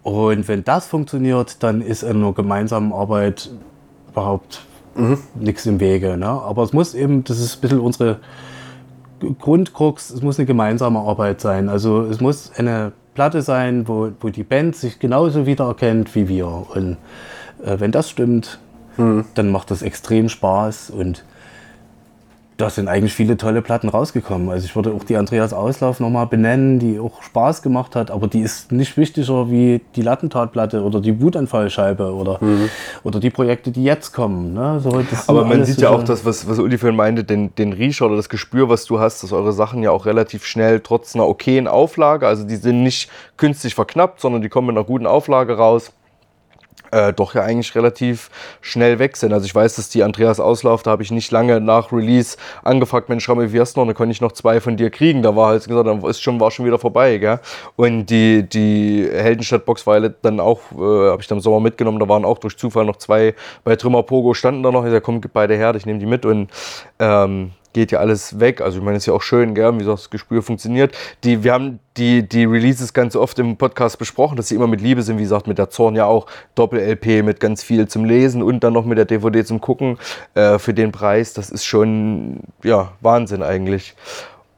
Und 0.03 0.47
wenn 0.47 0.63
das 0.63 0.87
funktioniert, 0.87 1.61
dann 1.63 1.81
ist 1.81 2.03
in 2.03 2.17
einer 2.23 2.31
gemeinsamen 2.31 2.93
Arbeit 2.93 3.49
überhaupt 4.11 4.61
nichts 5.37 5.65
im 5.65 5.81
Wege. 5.81 6.15
Ne? 6.15 6.27
Aber 6.27 6.63
es 6.63 6.71
muss 6.71 6.93
eben, 6.93 7.25
das 7.25 7.39
ist 7.39 7.57
ein 7.57 7.61
bisschen 7.61 7.79
unsere 7.81 8.19
Grundkrux, 9.41 10.11
es 10.11 10.21
muss 10.21 10.39
eine 10.39 10.45
gemeinsame 10.45 10.99
Arbeit 10.99 11.41
sein. 11.41 11.67
Also 11.67 12.03
es 12.03 12.21
muss 12.21 12.51
eine 12.55 12.93
Platte 13.15 13.41
sein, 13.41 13.87
wo, 13.87 14.11
wo 14.19 14.29
die 14.29 14.43
Band 14.43 14.75
sich 14.75 14.99
genauso 14.99 15.47
wiedererkennt 15.47 16.13
wie 16.13 16.27
wir. 16.27 16.47
Und 16.47 16.97
äh, 17.63 17.79
wenn 17.79 17.91
das 17.91 18.09
stimmt, 18.09 18.59
dann 18.97 19.51
macht 19.51 19.71
das 19.71 19.81
extrem 19.81 20.29
Spaß 20.29 20.89
und 20.89 21.25
da 22.57 22.69
sind 22.69 22.87
eigentlich 22.87 23.13
viele 23.13 23.35
tolle 23.35 23.61
Platten 23.61 23.89
rausgekommen. 23.89 24.49
Also 24.49 24.65
ich 24.65 24.75
würde 24.75 24.93
auch 24.93 25.03
die 25.03 25.17
Andreas 25.17 25.51
Auslauf 25.51 25.99
nochmal 25.99 26.27
benennen, 26.27 26.79
die 26.79 26.99
auch 26.99 27.21
Spaß 27.21 27.61
gemacht 27.61 27.95
hat, 27.95 28.11
aber 28.11 28.27
die 28.27 28.39
ist 28.39 28.71
nicht 28.71 28.95
wichtiger 28.95 29.49
wie 29.51 29.81
die 29.95 30.01
Lattentatplatte 30.01 30.81
oder 30.83 31.01
die 31.01 31.19
Wutanfallscheibe 31.21 32.13
oder, 32.13 32.39
oder 33.03 33.19
die 33.19 33.29
Projekte, 33.29 33.71
die 33.71 33.83
jetzt 33.83 34.13
kommen. 34.13 34.53
Ne? 34.53 34.79
So, 34.81 35.03
Aber 35.27 35.43
man 35.43 35.65
sieht 35.65 35.81
ja 35.81 35.89
auch 35.89 36.03
das, 36.03 36.23
was, 36.23 36.47
was 36.47 36.59
Uli 36.59 36.77
vorhin 36.77 36.95
meinte, 36.95 37.25
den, 37.25 37.53
den 37.55 37.73
Riecher 37.73 38.05
oder 38.05 38.15
das 38.15 38.29
Gespür, 38.29 38.69
was 38.69 38.85
du 38.85 38.99
hast, 38.99 39.23
dass 39.23 39.33
eure 39.33 39.51
Sachen 39.51 39.83
ja 39.83 39.91
auch 39.91 40.05
relativ 40.05 40.45
schnell 40.45 40.79
trotz 40.79 41.13
einer 41.13 41.27
okayen 41.27 41.67
Auflage, 41.67 42.25
also 42.25 42.45
die 42.45 42.55
sind 42.55 42.83
nicht 42.83 43.09
künstlich 43.35 43.75
verknappt, 43.75 44.21
sondern 44.21 44.41
die 44.41 44.49
kommen 44.49 44.67
mit 44.67 44.77
einer 44.77 44.85
guten 44.85 45.07
Auflage 45.07 45.57
raus. 45.57 45.91
Äh, 46.91 47.13
doch 47.13 47.33
ja 47.33 47.41
eigentlich 47.43 47.73
relativ 47.75 48.29
schnell 48.61 48.99
weg 48.99 49.17
sind. 49.17 49.33
Also 49.33 49.45
ich 49.45 49.55
weiß, 49.55 49.75
dass 49.75 49.89
die 49.89 50.03
Andreas 50.03 50.39
Auslauf, 50.39 50.83
da 50.83 50.91
habe 50.91 51.03
ich 51.03 51.11
nicht 51.11 51.31
lange 51.31 51.59
nach 51.59 51.91
Release 51.91 52.37
angefragt, 52.63 53.09
Mensch, 53.09 53.27
Rammel, 53.27 53.51
wie 53.53 53.59
hast 53.59 53.75
du 53.75 53.81
noch? 53.81 53.87
Da 53.87 53.93
konnte 53.93 54.11
ich 54.11 54.21
noch 54.21 54.31
zwei 54.31 54.61
von 54.61 54.77
dir 54.77 54.89
kriegen. 54.89 55.21
Da 55.21 55.35
war 55.35 55.49
halt 55.49 55.67
gesagt, 55.67 55.87
dann 55.87 56.03
ist 56.03 56.21
schon, 56.21 56.39
war 56.39 56.51
schon 56.51 56.65
wieder 56.65 56.79
vorbei, 56.79 57.17
gell? 57.17 57.39
Und 57.75 58.07
die, 58.07 58.43
die 58.47 59.07
Heldenstadt-Box 59.11 59.85
war 59.87 59.99
ja 59.99 60.09
dann 60.21 60.39
auch, 60.39 60.59
äh, 60.71 61.09
habe 61.09 61.21
ich 61.21 61.27
dann 61.27 61.39
im 61.39 61.41
Sommer 61.41 61.59
mitgenommen, 61.59 61.99
da 61.99 62.07
waren 62.07 62.25
auch 62.25 62.37
durch 62.37 62.57
Zufall 62.57 62.85
noch 62.85 62.97
zwei 62.97 63.35
bei 63.63 63.75
Trümmer 63.75 64.03
Pogo 64.03 64.33
standen 64.33 64.63
da 64.63 64.71
noch. 64.71 64.85
Ich 64.85 64.91
sag, 64.91 65.03
komm, 65.03 65.21
gib 65.21 65.33
beide 65.33 65.55
her, 65.55 65.73
ich 65.75 65.85
nehme 65.85 65.99
die 65.99 66.05
mit 66.05 66.25
und 66.25 66.49
ähm, 66.99 67.51
geht 67.75 67.91
ja 67.91 67.99
alles 67.99 68.39
weg. 68.39 68.61
Also 68.61 68.77
ich 68.77 68.83
meine, 68.83 68.95
ist 68.95 69.05
ja 69.05 69.11
auch 69.11 69.21
schön, 69.21 69.53
gell? 69.53 69.73
wie 69.73 69.79
gesagt, 69.79 69.99
das 69.99 70.09
Gespür 70.09 70.41
funktioniert. 70.41 70.95
Die, 71.25 71.43
wir 71.43 71.51
haben 71.51 71.79
die, 71.97 72.27
die 72.27 72.45
Releases 72.45 72.93
ganz 72.93 73.17
oft 73.17 73.37
im 73.37 73.57
Podcast 73.57 73.99
besprochen, 73.99 74.37
dass 74.37 74.47
sie 74.47 74.55
immer 74.55 74.67
mit 74.67 74.79
Liebe 74.79 75.03
sind, 75.03 75.17
wie 75.17 75.23
gesagt, 75.23 75.45
mit 75.45 75.57
der 75.57 75.69
Zorn 75.69 75.93
ja 75.95 76.05
auch 76.05 76.25
Doppel-LP 76.55 77.21
mit 77.25 77.41
ganz 77.41 77.63
viel 77.63 77.85
zum 77.89 78.05
Lesen 78.05 78.41
und 78.41 78.63
dann 78.63 78.71
noch 78.71 78.85
mit 78.85 78.97
der 78.97 79.03
DVD 79.03 79.43
zum 79.43 79.59
Gucken 79.59 79.97
äh, 80.35 80.57
für 80.57 80.73
den 80.73 80.93
Preis. 80.93 81.33
Das 81.33 81.49
ist 81.49 81.65
schon, 81.65 82.39
ja, 82.63 82.93
Wahnsinn 83.01 83.43
eigentlich. 83.43 83.93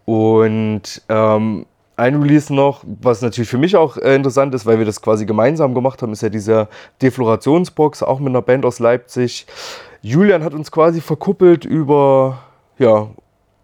Und 0.05 1.01
ähm, 1.09 1.65
ein 1.95 2.21
Release 2.21 2.53
noch, 2.53 2.83
was 3.01 3.23
natürlich 3.23 3.49
für 3.49 3.57
mich 3.57 3.75
auch 3.75 3.97
äh, 3.97 4.13
interessant 4.13 4.53
ist, 4.53 4.67
weil 4.67 4.77
wir 4.77 4.85
das 4.85 5.01
quasi 5.01 5.25
gemeinsam 5.25 5.73
gemacht 5.73 6.03
haben, 6.03 6.13
ist 6.13 6.21
ja 6.21 6.29
diese 6.29 6.67
Deflorationsbox, 7.01 8.03
auch 8.03 8.19
mit 8.19 8.29
einer 8.29 8.43
Band 8.43 8.63
aus 8.63 8.77
Leipzig. 8.77 9.47
Julian 10.03 10.43
hat 10.43 10.53
uns 10.53 10.71
quasi 10.71 11.01
verkuppelt 11.01 11.65
über, 11.65 12.37
ja, 12.79 13.07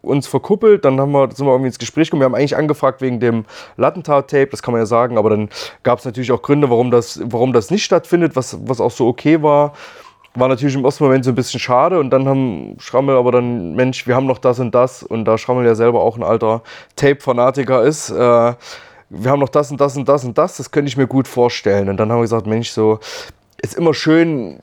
uns 0.03 0.27
verkuppelt, 0.27 0.83
dann 0.83 0.99
haben 0.99 1.11
wir, 1.13 1.31
sind 1.31 1.45
wir 1.45 1.53
irgendwie 1.53 1.67
ins 1.67 1.79
Gespräch 1.79 2.07
gekommen. 2.09 2.21
Wir 2.21 2.25
haben 2.25 2.35
eigentlich 2.35 2.57
angefragt 2.57 3.01
wegen 3.01 3.19
dem 3.19 3.45
Lattentat-Tape, 3.77 4.47
das 4.47 4.61
kann 4.61 4.73
man 4.73 4.81
ja 4.81 4.85
sagen, 4.85 5.17
aber 5.17 5.29
dann 5.29 5.49
gab 5.83 5.99
es 5.99 6.05
natürlich 6.05 6.31
auch 6.31 6.41
Gründe, 6.41 6.69
warum 6.69 6.91
das, 6.91 7.21
warum 7.23 7.53
das 7.53 7.71
nicht 7.71 7.85
stattfindet, 7.85 8.35
was, 8.35 8.57
was 8.67 8.81
auch 8.81 8.91
so 8.91 9.07
okay 9.07 9.41
war. 9.41 9.73
War 10.35 10.47
natürlich 10.47 10.75
im 10.75 10.83
ersten 10.83 11.03
Moment 11.05 11.23
so 11.23 11.31
ein 11.31 11.35
bisschen 11.35 11.59
schade 11.59 11.99
und 11.99 12.09
dann 12.09 12.27
haben 12.27 12.75
Schrammel 12.79 13.15
aber 13.15 13.31
dann, 13.31 13.75
Mensch, 13.75 14.05
wir 14.05 14.15
haben 14.15 14.25
noch 14.25 14.39
das 14.39 14.59
und 14.59 14.75
das 14.75 15.03
und 15.03 15.25
da 15.25 15.37
Schrammel 15.37 15.65
ja 15.65 15.75
selber 15.75 16.01
auch 16.01 16.17
ein 16.17 16.23
alter 16.23 16.63
Tape-Fanatiker 16.95 17.83
ist, 17.83 18.09
äh, 18.09 18.53
wir 19.15 19.31
haben 19.31 19.39
noch 19.39 19.49
das 19.49 19.69
und 19.71 19.79
das 19.79 19.95
und 19.95 20.09
das 20.09 20.25
und 20.25 20.37
das, 20.37 20.57
das 20.57 20.71
könnte 20.71 20.89
ich 20.89 20.97
mir 20.97 21.07
gut 21.07 21.27
vorstellen. 21.27 21.87
Und 21.87 21.97
dann 21.97 22.11
haben 22.11 22.17
wir 22.17 22.23
gesagt, 22.23 22.47
Mensch, 22.47 22.71
so, 22.71 22.99
ist 23.61 23.75
immer 23.75 23.93
schön, 23.93 24.59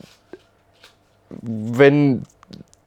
wenn 1.41 2.25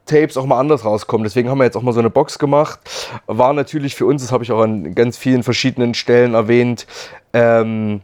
Tapes 0.06 0.38
auch 0.38 0.46
mal 0.46 0.60
anders 0.60 0.86
rauskommen. 0.86 1.24
Deswegen 1.24 1.50
haben 1.50 1.58
wir 1.58 1.66
jetzt 1.66 1.78
auch 1.78 1.82
mal 1.82 1.94
so 1.94 2.00
eine 2.00 2.10
Box 2.10 2.40
gemacht. 2.40 2.80
War 3.28 3.54
natürlich 3.54 3.96
für 3.96 4.06
uns, 4.06 4.22
das 4.22 4.32
habe 4.32 4.44
ich 4.44 4.52
auch 4.52 4.62
an 4.62 4.96
ganz 4.96 5.18
vielen 5.18 5.44
verschiedenen 5.44 5.94
Stellen 5.94 6.34
erwähnt, 6.34 6.88
ähm, 7.34 8.02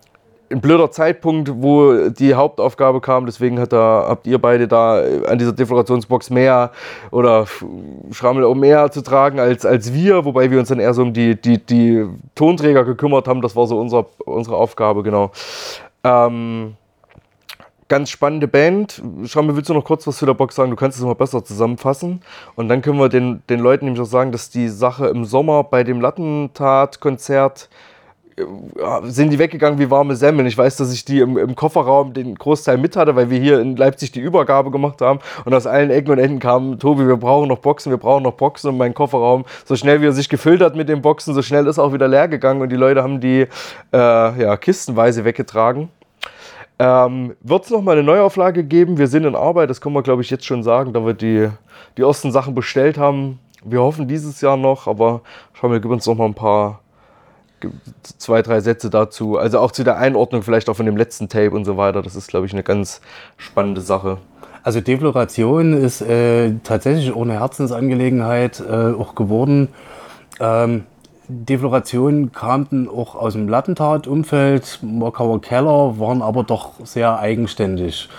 ein 0.52 0.62
blöder 0.62 0.90
Zeitpunkt, 0.92 1.52
wo 1.62 2.10
die 2.10 2.34
Hauptaufgabe 2.34 3.02
kam. 3.02 3.26
Deswegen 3.26 3.64
da, 3.70 4.06
habt 4.08 4.26
ihr 4.28 4.40
beide 4.40 4.68
da 4.68 5.02
an 5.28 5.38
dieser 5.38 5.54
Deflorationsbox 5.54 6.30
mehr 6.32 6.72
oder 7.12 7.46
Schrammel 8.12 8.44
auch 8.44 8.56
mehr 8.56 8.92
zu 8.92 9.02
tragen 9.02 9.40
als, 9.40 9.66
als 9.66 9.94
wir, 9.94 10.26
wobei 10.26 10.50
wir 10.50 10.60
uns 10.60 10.70
dann 10.70 10.80
eher 10.80 10.94
so 10.94 11.04
um 11.04 11.14
die, 11.14 11.40
die, 11.40 11.64
die 11.64 12.06
Tonträger 12.36 12.84
gekümmert 12.84 13.28
haben. 13.28 13.42
Das 13.42 13.56
war 13.56 13.68
so 13.68 13.80
unser, 13.80 14.08
unsere 14.26 14.56
Aufgabe, 14.56 15.04
genau. 15.04 15.32
Ähm, 16.04 16.76
ganz 17.90 18.10
spannende 18.10 18.48
Band. 18.48 19.02
Schrammel, 19.26 19.56
willst 19.56 19.70
du 19.70 19.74
noch 19.74 19.84
kurz 19.84 20.08
was 20.08 20.18
zu 20.18 20.26
der 20.26 20.34
Box 20.34 20.56
sagen? 20.56 20.70
Du 20.70 20.78
kannst 20.78 20.98
es 20.98 21.04
mal 21.04 21.16
besser 21.16 21.44
zusammenfassen. 21.44 22.22
Und 22.56 22.70
dann 22.70 22.82
können 22.82 23.00
wir 23.00 23.10
den, 23.10 23.44
den 23.50 23.60
Leuten 23.60 23.86
nämlich 23.86 24.02
auch 24.02 24.06
sagen, 24.06 24.32
dass 24.32 24.50
die 24.50 24.70
Sache 24.70 25.08
im 25.08 25.26
Sommer 25.26 25.64
bei 25.64 25.84
dem 25.84 26.00
Lattentat-Konzert 26.00 27.70
ja, 28.78 29.02
sind 29.04 29.32
die 29.32 29.40
weggegangen 29.40 29.80
wie 29.80 29.90
warme 29.90 30.16
Semmeln. 30.16 30.48
Ich 30.48 30.58
weiß, 30.58 30.78
dass 30.78 30.94
ich 30.94 31.06
die 31.06 31.20
im, 31.20 31.38
im 31.38 31.56
Kofferraum 31.56 32.14
den 32.14 32.36
Großteil 32.36 32.78
mit 32.78 32.96
hatte, 32.96 33.16
weil 33.16 33.30
wir 33.30 33.40
hier 33.40 33.60
in 33.60 33.76
Leipzig 33.76 34.12
die 34.12 34.20
Übergabe 34.20 34.72
gemacht 34.72 35.02
haben 35.02 35.20
und 35.46 35.54
aus 35.54 35.68
allen 35.68 35.90
Ecken 35.90 36.12
und 36.12 36.20
Enden 36.20 36.40
kam, 36.40 36.80
Tobi, 36.80 37.08
wir 37.08 37.18
brauchen 37.18 37.50
noch 37.50 37.60
Boxen, 37.60 37.92
wir 37.92 37.98
brauchen 37.98 38.24
noch 38.24 38.34
Boxen 38.34 38.70
und 38.70 38.78
mein 38.78 38.94
Kofferraum, 38.94 39.46
so 39.66 39.76
schnell 39.76 40.02
wie 40.02 40.06
er 40.06 40.14
sich 40.14 40.30
gefüllt 40.30 40.62
hat 40.62 40.76
mit 40.76 40.90
den 40.90 41.02
Boxen, 41.02 41.34
so 41.34 41.42
schnell 41.42 41.68
ist 41.68 41.80
auch 41.80 41.94
wieder 41.94 42.08
leer 42.08 42.28
gegangen 42.28 42.62
und 42.62 42.70
die 42.70 42.76
Leute 42.76 43.04
haben 43.04 43.20
die 43.20 43.48
äh, 43.92 43.98
ja, 43.98 44.58
kistenweise 44.58 45.26
weggetragen. 45.26 45.90
Ähm, 46.80 47.36
Wird 47.42 47.66
es 47.66 47.70
nochmal 47.70 47.98
eine 47.98 48.04
Neuauflage 48.04 48.64
geben? 48.64 48.98
Wir 48.98 49.08
sind 49.08 49.26
in 49.26 49.36
Arbeit, 49.36 49.70
das 49.70 49.82
können 49.82 49.96
wir 49.96 50.02
glaube 50.02 50.22
ich 50.22 50.30
jetzt 50.30 50.46
schon 50.46 50.64
sagen, 50.64 50.94
da 50.94 51.06
wir 51.06 51.14
die, 51.14 51.50
die 51.98 52.02
ersten 52.02 52.32
Sachen 52.32 52.56
bestellt 52.56 52.98
haben. 52.98 53.40
Wir 53.64 53.82
hoffen 53.82 54.08
dieses 54.08 54.40
Jahr 54.40 54.56
noch, 54.56 54.88
aber 54.88 55.22
schauen 55.54 55.72
wir, 55.74 55.82
gib 55.82 55.92
uns 55.92 56.06
noch 56.06 56.16
mal 56.16 56.26
ein 56.26 56.34
paar 56.34 56.80
zwei, 58.18 58.42
drei 58.42 58.62
Sätze 58.62 58.90
dazu. 58.90 59.38
Also 59.38 59.60
auch 59.60 59.72
zu 59.72 59.84
der 59.84 59.98
Einordnung 59.98 60.44
vielleicht 60.44 60.70
auch 60.70 60.76
von 60.76 60.86
dem 60.86 60.96
letzten 60.96 61.28
Tape 61.28 61.52
und 61.52 61.66
so 61.66 61.76
weiter. 61.76 62.02
Das 62.02 62.16
ist, 62.16 62.28
glaube 62.28 62.46
ich, 62.46 62.54
eine 62.54 62.64
ganz 62.64 63.02
spannende 63.36 63.82
Sache. 63.82 64.18
Also 64.64 64.82
Defloration 64.82 65.74
ist 65.74 66.02
äh, 66.02 66.54
tatsächlich 66.64 67.12
auch 67.12 67.22
eine 67.22 67.34
Herzensangelegenheit 67.34 68.62
äh, 68.62 68.94
auch 68.94 69.16
geworden. 69.16 69.70
Ähm, 70.40 70.86
Defloration 71.32 72.32
kam 72.32 72.90
auch 72.90 73.14
aus 73.14 73.34
dem 73.34 73.48
Lattentat-Umfeld. 73.48 74.80
Mockauer 74.82 75.40
Keller 75.40 76.00
waren 76.00 76.24
aber 76.24 76.44
doch 76.44 76.72
sehr 76.84 77.20
eigenständig. 77.20 78.10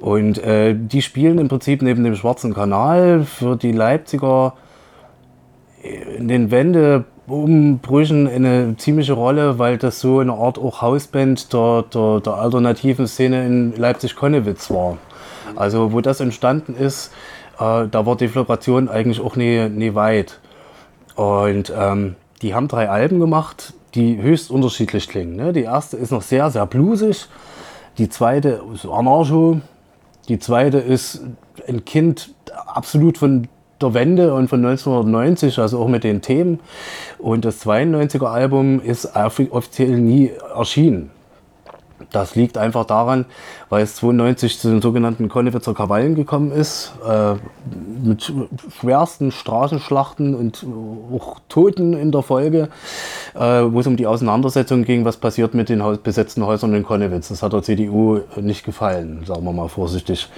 Und 0.00 0.38
äh, 0.38 0.74
die 0.74 1.02
spielen 1.02 1.38
im 1.38 1.48
Prinzip 1.48 1.82
neben 1.82 2.02
dem 2.02 2.16
Schwarzen 2.16 2.54
Kanal 2.54 3.24
für 3.24 3.56
die 3.56 3.72
Leipziger 3.72 4.54
in 6.16 6.28
den 6.28 6.50
Wendeumbrüchen 6.50 8.26
eine 8.26 8.74
ziemliche 8.78 9.12
Rolle, 9.12 9.58
weil 9.58 9.76
das 9.76 10.00
so 10.00 10.20
eine 10.20 10.32
Art 10.32 10.58
auch 10.58 10.80
Hausband 10.80 11.52
der, 11.52 11.84
der, 11.92 12.20
der 12.20 12.34
alternativen 12.34 13.06
Szene 13.06 13.46
in 13.46 13.76
Leipzig-Konnewitz 13.76 14.70
war. 14.70 14.96
Also 15.54 15.92
wo 15.92 16.00
das 16.00 16.20
entstanden 16.20 16.74
ist, 16.74 17.12
äh, 17.60 17.86
da 17.86 18.06
war 18.06 18.16
Deflagration 18.16 18.88
eigentlich 18.88 19.20
auch 19.20 19.36
nie, 19.36 19.68
nie 19.68 19.94
weit. 19.94 20.40
Und 21.14 21.72
ähm, 21.76 22.16
die 22.42 22.54
haben 22.54 22.68
drei 22.68 22.88
Alben 22.88 23.18
gemacht, 23.20 23.72
die 23.94 24.20
höchst 24.20 24.50
unterschiedlich 24.50 25.08
klingen. 25.08 25.36
Ne? 25.36 25.52
Die 25.52 25.62
erste 25.62 25.96
ist 25.96 26.10
noch 26.12 26.22
sehr, 26.22 26.50
sehr 26.50 26.66
bluesig. 26.66 27.26
Die 27.98 28.08
zweite 28.08 28.60
ist 28.74 28.84
Anarcho. 28.86 29.60
Die 30.28 30.38
zweite 30.38 30.78
ist 30.78 31.22
ein 31.66 31.84
Kind 31.84 32.30
absolut 32.66 33.16
von 33.18 33.48
der 33.80 33.94
Wende 33.94 34.34
und 34.34 34.48
von 34.48 34.64
1990, 34.64 35.58
also 35.58 35.78
auch 35.80 35.88
mit 35.88 36.04
den 36.04 36.20
Themen. 36.22 36.60
Und 37.18 37.44
das 37.44 37.64
92er 37.64 38.26
Album 38.26 38.80
ist 38.80 39.16
offi- 39.16 39.50
offiziell 39.50 39.98
nie 39.98 40.30
erschienen. 40.54 41.10
Das 42.12 42.34
liegt 42.34 42.56
einfach 42.56 42.84
daran, 42.84 43.26
weil 43.68 43.82
es 43.82 43.96
92 43.96 44.58
zu 44.58 44.70
den 44.70 44.80
sogenannten 44.80 45.28
Konnewitzer 45.28 45.74
Krawallen 45.74 46.14
gekommen 46.14 46.52
ist, 46.52 46.92
äh, 47.06 47.34
mit 48.02 48.32
schwersten 48.78 49.32
Straßenschlachten 49.32 50.34
und 50.34 50.64
auch 51.14 51.40
Toten 51.48 51.94
in 51.94 52.12
der 52.12 52.22
Folge, 52.22 52.68
äh, 53.34 53.40
wo 53.40 53.80
es 53.80 53.86
um 53.86 53.96
die 53.96 54.06
Auseinandersetzung 54.06 54.84
ging, 54.84 55.04
was 55.04 55.16
passiert 55.16 55.54
mit 55.54 55.68
den 55.68 55.82
besetzten 56.02 56.46
Häusern 56.46 56.74
in 56.74 56.84
Konnewitz. 56.84 57.28
Das 57.28 57.42
hat 57.42 57.52
der 57.52 57.62
CDU 57.62 58.20
nicht 58.36 58.64
gefallen, 58.64 59.24
sagen 59.26 59.44
wir 59.44 59.52
mal 59.52 59.68
vorsichtig. 59.68 60.28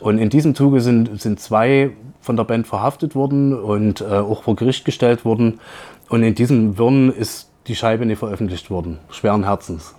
Und 0.00 0.18
in 0.18 0.30
diesem 0.30 0.54
Zuge 0.54 0.80
sind, 0.80 1.20
sind 1.20 1.40
zwei 1.40 1.90
von 2.20 2.36
der 2.36 2.44
Band 2.44 2.66
verhaftet 2.66 3.14
worden 3.14 3.58
und 3.58 4.00
äh, 4.00 4.04
auch 4.04 4.42
vor 4.42 4.54
Gericht 4.54 4.84
gestellt 4.84 5.24
worden. 5.24 5.60
Und 6.08 6.22
in 6.22 6.34
diesem 6.34 6.78
Wirren 6.78 7.12
ist 7.12 7.48
die 7.66 7.76
Scheibe 7.76 8.06
nicht 8.06 8.18
veröffentlicht 8.18 8.70
worden, 8.70 8.98
schweren 9.10 9.44
Herzens. 9.44 9.94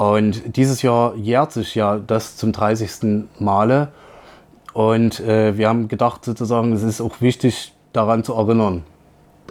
Und 0.00 0.56
dieses 0.56 0.80
Jahr 0.80 1.14
jährt 1.14 1.52
sich 1.52 1.74
ja 1.74 1.98
das 1.98 2.38
zum 2.38 2.52
30. 2.52 3.26
Male. 3.38 3.88
Und 4.72 5.20
äh, 5.20 5.58
wir 5.58 5.68
haben 5.68 5.88
gedacht, 5.88 6.24
sozusagen, 6.24 6.72
es 6.72 6.82
ist 6.82 7.02
auch 7.02 7.20
wichtig, 7.20 7.74
daran 7.92 8.24
zu 8.24 8.32
erinnern. 8.32 8.82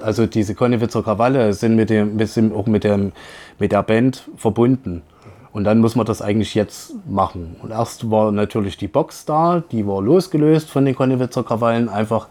Also 0.02 0.26
diese 0.26 0.56
Konnewitzer 0.56 1.04
Krawalle 1.04 1.54
sind, 1.54 1.76
mit 1.76 1.92
dem, 1.92 2.18
sind 2.26 2.52
auch 2.52 2.66
mit, 2.66 2.84
dem, 2.84 3.12
mit 3.60 3.72
der 3.72 3.84
Band 3.84 4.28
verbunden. 4.38 5.04
Und 5.52 5.66
dann 5.66 5.82
muss 5.82 5.96
man 5.96 6.08
das 6.08 6.20
eigentlich 6.20 6.56
jetzt 6.56 6.96
machen. 7.08 7.56
Und 7.62 7.70
erst 7.70 8.10
war 8.10 8.32
natürlich 8.32 8.76
die 8.76 8.88
Box 8.88 9.26
da, 9.26 9.62
die 9.72 9.86
war 9.86 10.02
losgelöst 10.02 10.68
von 10.72 10.84
den 10.84 10.96
Konnewitzer 10.96 11.44
Krawallen, 11.44 11.90
einfach 11.90 12.28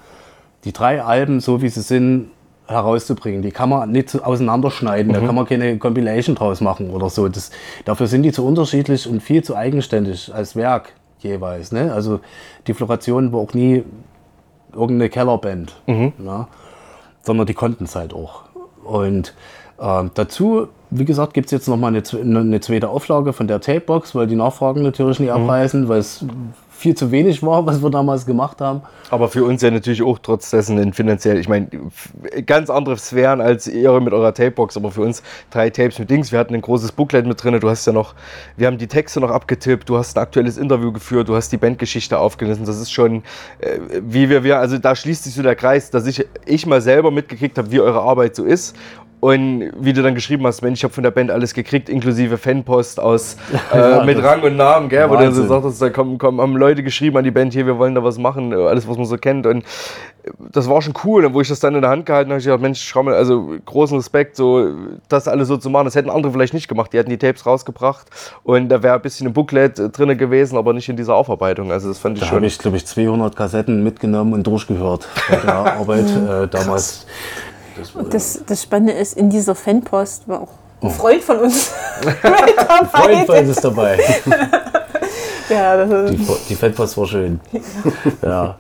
die 0.64 0.72
drei 0.72 1.04
Alben, 1.04 1.38
so 1.38 1.62
wie 1.62 1.68
sie 1.68 1.82
sind, 1.82 2.32
herauszubringen. 2.68 3.42
Die 3.42 3.50
kann 3.50 3.70
man 3.70 3.90
nicht 3.90 4.14
auseinanderschneiden, 4.22 5.12
da 5.12 5.20
kann 5.20 5.34
man 5.34 5.46
keine 5.46 5.78
Compilation 5.78 6.34
draus 6.36 6.60
machen 6.60 6.90
oder 6.90 7.08
so. 7.10 7.26
Das, 7.28 7.50
dafür 7.84 8.06
sind 8.06 8.22
die 8.22 8.32
zu 8.32 8.46
unterschiedlich 8.46 9.08
und 9.08 9.22
viel 9.22 9.42
zu 9.42 9.56
eigenständig 9.56 10.32
als 10.34 10.54
Werk 10.54 10.92
jeweils. 11.20 11.72
Ne? 11.72 11.92
Also 11.92 12.20
die 12.66 12.74
Floration 12.74 13.32
war 13.32 13.40
auch 13.40 13.54
nie 13.54 13.84
irgendeine 14.72 15.08
Kellerband, 15.08 15.74
ne? 16.18 16.46
sondern 17.22 17.46
die 17.46 17.54
konnten 17.54 17.84
es 17.84 17.96
halt 17.96 18.12
auch. 18.14 18.42
Und 18.84 19.34
ähm, 19.80 20.10
dazu, 20.14 20.68
wie 20.90 21.04
gesagt, 21.04 21.34
gibt 21.34 21.46
es 21.46 21.52
jetzt 21.52 21.68
nochmal 21.68 21.88
eine, 21.88 22.00
zwe- 22.00 22.20
eine 22.20 22.60
zweite 22.60 22.88
Auflage 22.88 23.32
von 23.32 23.46
der 23.48 23.60
Tapebox, 23.60 24.14
weil 24.14 24.26
die 24.26 24.36
Nachfragen 24.36 24.82
natürlich 24.82 25.20
nicht 25.20 25.30
abreißen, 25.32 25.88
weil 25.88 25.98
es 26.00 26.24
viel 26.78 26.94
zu 26.94 27.10
wenig 27.10 27.42
war, 27.42 27.66
was 27.66 27.82
wir 27.82 27.90
damals 27.90 28.24
gemacht 28.24 28.60
haben. 28.60 28.82
Aber 29.10 29.28
für 29.28 29.44
uns 29.44 29.62
ja 29.62 29.70
natürlich 29.70 30.00
auch 30.00 30.20
trotz 30.20 30.50
dessen 30.50 30.78
ein 30.78 30.92
finanziell, 30.92 31.36
ich 31.38 31.48
meine, 31.48 31.68
ganz 32.46 32.70
andere 32.70 32.96
Sphären 32.96 33.40
als 33.40 33.66
ihr 33.66 33.98
mit 34.00 34.12
eurer 34.12 34.32
Tapebox, 34.32 34.76
aber 34.76 34.92
für 34.92 35.00
uns 35.00 35.24
drei 35.50 35.70
Tapes 35.70 35.98
mit 35.98 36.08
Dings. 36.08 36.30
Wir 36.30 36.38
hatten 36.38 36.54
ein 36.54 36.60
großes 36.60 36.92
Booklet 36.92 37.26
mit 37.26 37.42
drin, 37.42 37.58
du 37.58 37.68
hast 37.68 37.84
ja 37.86 37.92
noch, 37.92 38.14
wir 38.56 38.68
haben 38.68 38.78
die 38.78 38.86
Texte 38.86 39.18
noch 39.18 39.30
abgetippt, 39.30 39.88
du 39.88 39.98
hast 39.98 40.16
ein 40.16 40.22
aktuelles 40.22 40.56
Interview 40.56 40.92
geführt, 40.92 41.28
du 41.28 41.34
hast 41.34 41.50
die 41.50 41.56
Bandgeschichte 41.56 42.16
aufgelesen. 42.16 42.64
Das 42.64 42.78
ist 42.78 42.92
schon, 42.92 43.24
äh, 43.58 43.80
wie 44.00 44.30
wir, 44.30 44.44
wir, 44.44 44.58
also 44.58 44.78
da 44.78 44.94
schließt 44.94 45.24
sich 45.24 45.34
so 45.34 45.42
der 45.42 45.56
Kreis, 45.56 45.90
dass 45.90 46.06
ich, 46.06 46.24
ich 46.46 46.64
mal 46.64 46.80
selber 46.80 47.10
mitgekriegt 47.10 47.58
habe, 47.58 47.72
wie 47.72 47.80
eure 47.80 48.02
Arbeit 48.02 48.36
so 48.36 48.44
ist. 48.44 48.76
Und 49.20 49.72
wie 49.78 49.92
du 49.92 50.02
dann 50.02 50.14
geschrieben 50.14 50.46
hast, 50.46 50.62
Mensch, 50.62 50.80
ich 50.80 50.84
habe 50.84 50.94
von 50.94 51.02
der 51.02 51.10
Band 51.10 51.30
alles 51.30 51.52
gekriegt, 51.54 51.88
inklusive 51.88 52.38
Fanpost 52.38 53.00
aus 53.00 53.36
äh, 53.72 53.78
Ja, 53.78 54.04
mit 54.04 54.22
Rang 54.22 54.42
und 54.42 54.56
Namen, 54.56 54.88
gell, 54.88 55.10
wo 55.10 55.16
du 55.16 55.32
so 55.32 55.46
sagtest, 55.46 55.82
da 55.82 55.90
kommen, 55.90 56.18
kommen, 56.18 56.40
haben 56.40 56.56
Leute 56.56 56.82
geschrieben 56.82 57.16
an 57.16 57.24
die 57.24 57.30
Band, 57.32 57.52
hier, 57.52 57.66
wir 57.66 57.78
wollen 57.78 57.94
da 57.94 58.04
was 58.04 58.18
machen, 58.18 58.52
alles, 58.52 58.86
was 58.86 58.96
man 58.96 59.06
so 59.06 59.16
kennt. 59.16 59.46
Und 59.46 59.64
das 60.52 60.68
war 60.68 60.82
schon 60.82 60.94
cool. 61.04 61.24
Und 61.24 61.34
wo 61.34 61.40
ich 61.40 61.48
das 61.48 61.60
dann 61.60 61.74
in 61.74 61.80
der 61.82 61.90
Hand 61.90 62.06
gehalten 62.06 62.30
habe, 62.30 62.38
ich 62.38 62.44
gedacht, 62.44 62.60
Mensch, 62.60 62.80
schau 62.82 63.02
mal, 63.02 63.14
also 63.14 63.54
großen 63.64 63.96
Respekt, 63.96 64.36
so 64.36 64.68
das 65.08 65.26
alles 65.28 65.48
so 65.48 65.56
zu 65.56 65.70
machen. 65.70 65.86
Das 65.86 65.94
hätten 65.94 66.10
andere 66.10 66.32
vielleicht 66.32 66.54
nicht 66.54 66.68
gemacht. 66.68 66.92
Die 66.92 66.98
hätten 66.98 67.10
die 67.10 67.18
Tapes 67.18 67.46
rausgebracht 67.46 68.06
und 68.44 68.68
da 68.68 68.82
wäre 68.82 68.94
ein 68.94 69.02
bisschen 69.02 69.26
ein 69.26 69.32
Booklet 69.32 69.78
äh, 69.78 69.88
drin 69.88 70.16
gewesen, 70.16 70.56
aber 70.56 70.72
nicht 70.72 70.88
in 70.88 70.96
dieser 70.96 71.14
Aufarbeitung. 71.14 71.72
Also 71.72 71.88
das 71.88 71.98
fand 71.98 72.16
ich 72.16 72.20
Da 72.20 72.26
schon. 72.26 72.36
habe 72.36 72.46
ich, 72.46 72.58
glaube 72.58 72.76
ich, 72.76 72.86
200 72.86 73.34
Kassetten 73.34 73.82
mitgenommen 73.82 74.32
und 74.32 74.46
durchgehört 74.46 75.08
bei 75.28 75.36
der 75.36 75.54
Arbeit 75.78 76.06
äh, 76.08 76.46
damals. 76.48 77.06
Das, 78.10 78.40
das 78.46 78.62
Spannende 78.62 78.92
ist, 78.92 79.16
in 79.16 79.30
dieser 79.30 79.54
Fanpost 79.54 80.28
war 80.28 80.42
auch 80.42 80.48
ein 80.82 80.90
Freund 80.90 81.22
von 81.22 81.38
uns 81.38 81.70
dabei. 82.22 82.86
Freund 82.86 83.26
von 83.26 83.48
ist 83.50 83.64
dabei. 83.64 83.98
Ja, 85.50 85.78
das 85.82 86.10
Die, 86.10 86.16
ist, 86.22 86.50
die 86.50 86.54
Fanpost 86.54 86.98
war 86.98 87.06
schön. 87.06 87.40
Ja. 88.20 88.56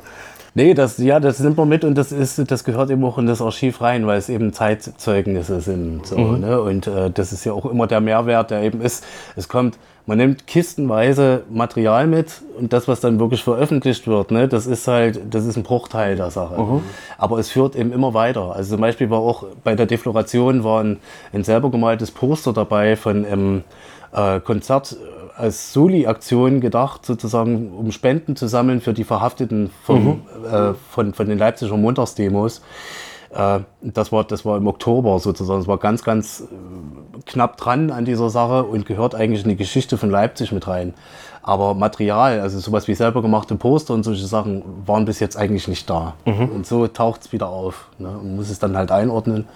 Nee, 0.58 0.74
das, 0.74 0.98
ja, 0.98 1.20
das 1.20 1.38
nimmt 1.38 1.56
man 1.56 1.68
mit 1.68 1.84
und 1.84 1.94
das, 1.94 2.10
ist, 2.10 2.50
das 2.50 2.64
gehört 2.64 2.90
eben 2.90 3.04
auch 3.04 3.16
in 3.16 3.26
das 3.26 3.40
Archiv 3.40 3.80
rein, 3.80 4.08
weil 4.08 4.18
es 4.18 4.28
eben 4.28 4.52
Zeitzeugnisse 4.52 5.60
sind. 5.60 6.04
So, 6.04 6.18
ne? 6.18 6.60
Und 6.60 6.88
äh, 6.88 7.12
das 7.12 7.32
ist 7.32 7.44
ja 7.44 7.52
auch 7.52 7.64
immer 7.64 7.86
der 7.86 8.00
Mehrwert, 8.00 8.50
der 8.50 8.62
eben 8.62 8.80
ist. 8.80 9.04
Es 9.36 9.48
kommt, 9.48 9.78
man 10.06 10.18
nimmt 10.18 10.48
kistenweise 10.48 11.44
Material 11.48 12.08
mit 12.08 12.42
und 12.58 12.72
das, 12.72 12.88
was 12.88 12.98
dann 12.98 13.20
wirklich 13.20 13.44
veröffentlicht 13.44 14.08
wird, 14.08 14.32
ne, 14.32 14.48
das 14.48 14.66
ist 14.66 14.88
halt, 14.88 15.32
das 15.32 15.44
ist 15.44 15.56
ein 15.56 15.62
Bruchteil 15.62 16.16
der 16.16 16.32
Sache. 16.32 16.56
Aber 17.18 17.38
es 17.38 17.50
führt 17.50 17.76
eben 17.76 17.92
immer 17.92 18.12
weiter. 18.12 18.56
Also 18.56 18.74
zum 18.74 18.80
Beispiel 18.80 19.10
war 19.10 19.20
auch 19.20 19.44
bei 19.62 19.76
der 19.76 19.86
Defloration 19.86 20.64
war 20.64 20.82
ein, 20.82 20.96
ein 21.32 21.44
selber 21.44 21.70
gemaltes 21.70 22.10
Poster 22.10 22.52
dabei 22.52 22.96
von 22.96 23.24
einem 23.24 23.62
äh, 24.12 24.40
Konzert 24.40 24.96
als 25.38 25.72
Soli-Aktion 25.72 26.60
gedacht, 26.60 27.06
sozusagen, 27.06 27.72
um 27.72 27.92
Spenden 27.92 28.36
zu 28.36 28.48
sammeln 28.48 28.80
für 28.80 28.92
die 28.92 29.04
Verhafteten 29.04 29.70
vom, 29.84 30.22
äh, 30.50 30.74
von, 30.90 31.14
von 31.14 31.28
den 31.28 31.38
Leipziger 31.38 31.76
Montagsdemos. 31.76 32.60
Äh, 33.30 33.60
das, 33.80 34.10
war, 34.10 34.24
das 34.24 34.44
war 34.44 34.56
im 34.56 34.66
Oktober 34.66 35.18
sozusagen. 35.20 35.60
Das 35.60 35.68
war 35.68 35.78
ganz, 35.78 36.02
ganz 36.02 36.40
äh, 36.40 37.20
knapp 37.24 37.56
dran 37.56 37.90
an 37.90 38.04
dieser 38.04 38.30
Sache 38.30 38.64
und 38.64 38.84
gehört 38.84 39.14
eigentlich 39.14 39.44
in 39.44 39.50
die 39.50 39.56
Geschichte 39.56 39.96
von 39.96 40.10
Leipzig 40.10 40.50
mit 40.50 40.66
rein. 40.66 40.94
Aber 41.42 41.74
Material, 41.74 42.40
also 42.40 42.58
sowas 42.58 42.88
wie 42.88 42.94
selber 42.94 43.22
gemachte 43.22 43.54
Poster 43.54 43.94
und 43.94 44.02
solche 44.02 44.26
Sachen, 44.26 44.62
waren 44.86 45.04
bis 45.04 45.20
jetzt 45.20 45.36
eigentlich 45.36 45.68
nicht 45.68 45.88
da. 45.88 46.14
Und 46.52 46.66
so 46.66 46.86
taucht 46.88 47.22
es 47.22 47.32
wieder 47.32 47.48
auf. 47.48 47.88
Ne? 47.98 48.08
Und 48.08 48.36
muss 48.36 48.50
es 48.50 48.58
dann 48.58 48.76
halt 48.76 48.90
einordnen. 48.90 49.46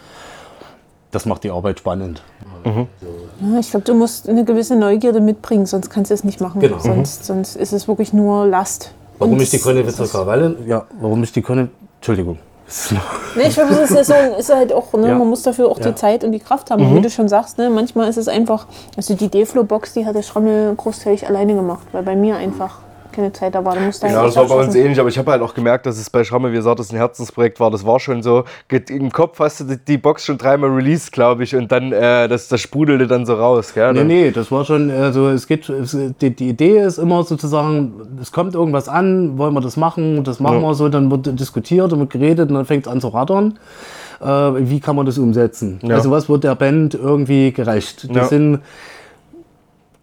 Das 1.13 1.27
macht 1.27 1.45
die 1.45 1.51
Arbeit 1.51 1.79
spannend. 1.79 2.23
ja, 2.65 3.59
ich 3.61 3.71
glaube, 3.71 3.85
du 3.85 3.95
musst 3.95 4.29
eine 4.29 4.45
gewisse 4.45 4.75
Neugierde 4.77 5.21
mitbringen, 5.21 5.67
sonst 5.67 5.91
kannst 5.91 6.11
du 6.11 6.15
es 6.15 6.25
nicht 6.25 6.41
machen. 6.41 6.61
Genau. 6.61 6.79
Sonst, 6.79 7.25
sonst 7.27 7.55
ist 7.57 7.73
es 7.73 7.87
wirklich 7.87 8.13
nur 8.13 8.47
Last. 8.47 8.93
Warum 9.19 9.39
ich 9.41 9.51
die 9.51 9.59
das- 9.59 10.11
Krawalle? 10.11 10.57
Ja, 10.67 10.85
warum 11.01 11.23
ich 11.23 11.31
die 11.33 11.43
Konne... 11.43 11.69
Entschuldigung. 11.99 12.39
Nee, 13.37 13.49
ich 13.49 13.55
glaube, 13.55 13.75
es 13.75 13.91
ist, 13.91 14.09
ja 14.09 14.31
so, 14.33 14.37
ist 14.39 14.53
halt 14.55 14.73
auch, 14.73 14.93
ne, 14.95 15.09
Ja. 15.09 15.19
man 15.19 15.29
muss 15.29 15.43
dafür 15.43 15.69
auch 15.69 15.79
Ja. 15.79 15.91
die 15.91 15.95
Zeit 15.95 16.25
und 16.25 16.33
die 16.33 16.39
Kraft 16.41 16.71
haben. 16.71 16.85
Und 16.87 16.97
wie 16.97 17.01
du 17.03 17.11
schon 17.11 17.29
sagst, 17.29 17.59
ne, 17.59 17.69
manchmal 17.69 18.09
ist 18.09 18.17
es 18.17 18.29
einfach, 18.29 18.67
also 18.97 19.15
die 19.15 19.29
Deflo-Box, 19.29 19.93
die 19.93 20.07
hat 20.07 20.15
der 20.17 20.23
Schrammel 20.23 20.75
großteilig 20.75 21.29
alleine 21.29 21.55
gemacht, 21.55 21.87
weil 21.93 22.03
bei 22.03 22.17
mir 22.17 22.37
einfach 22.37 22.79
keine 23.13 23.33
Zeit 23.33 23.55
da 23.55 23.65
war. 23.65 23.75
Da 23.75 23.81
musste 23.81 24.07
Ja, 24.07 24.17
halt 24.17 24.29
das 24.29 24.37
war 24.37 24.47
bei 24.47 24.55
uns 24.65 24.75
ähnlich, 24.75 24.99
aber 24.99 25.09
ich 25.09 25.19
habe 25.19 25.31
halt 25.31 25.43
auch 25.43 25.55
gemerkt, 25.55 25.87
dass 25.87 25.99
es 25.99 26.11
bei 26.11 26.25
Schramme, 26.25 26.51
wie 26.53 26.57
gesagt, 26.57 26.79
das 26.81 26.93
ein 26.93 26.97
Herzensprojekt 26.97 27.61
war. 27.61 27.71
Das 27.71 27.87
war 27.87 28.01
schon 28.01 28.23
so, 28.23 28.45
im 28.89 29.13
Kopf 29.13 29.39
hast 29.39 29.61
du 29.61 29.65
die, 29.65 29.77
die 29.77 29.99
Box 29.99 30.25
schon 30.25 30.39
dreimal 30.39 30.71
released, 30.71 31.13
glaube 31.13 31.45
ich, 31.45 31.55
und 31.55 31.71
dann, 31.71 31.93
äh, 31.93 32.29
das, 32.29 32.49
das 32.49 32.61
sprudelte 32.61 33.07
dann 33.07 33.27
so 33.27 33.35
raus, 33.35 33.75
gell? 33.75 33.93
Nee, 33.93 34.05
nee, 34.05 34.31
das 34.31 34.51
war 34.51 34.65
schon, 34.65 34.91
also 34.91 35.29
es 35.29 35.47
geht, 35.47 35.69
es, 35.69 35.97
die, 36.21 36.31
die 36.35 36.49
Idee 36.49 36.79
ist 36.81 36.99
immer 36.99 37.23
sozusagen, 37.23 38.19
es 38.21 38.33
kommt 38.33 38.55
irgendwas 38.55 38.89
an, 38.89 39.39
wollen 39.39 39.55
wir 39.55 39.61
das 39.61 39.77
machen, 39.77 40.25
das 40.25 40.41
machen 40.41 40.61
Ja. 40.61 40.69
wir 40.69 40.75
so, 40.75 40.89
dann 40.89 41.11
wird 41.11 41.39
diskutiert 41.39 41.93
und 41.93 42.01
wird 42.01 42.11
geredet 42.11 42.49
und 42.49 42.55
dann 42.57 42.65
fängt 42.67 42.87
es 42.87 42.93
an 42.93 43.01
zu 43.01 43.09
rattern. 43.09 43.59
Äh, 44.21 44.27
wie 44.27 44.81
kann 44.81 44.97
man 44.97 45.07
das 45.07 45.19
umsetzen? 45.19 45.81
Ja. 45.83 45.97
Also 45.97 46.11
was 46.11 46.29
wird 46.29 46.45
der 46.45 46.55
Band 46.55 46.95
irgendwie 46.95 47.53
gerecht? 47.53 48.09
Das 48.09 48.17
Ja. 48.17 48.25
sind 48.25 48.61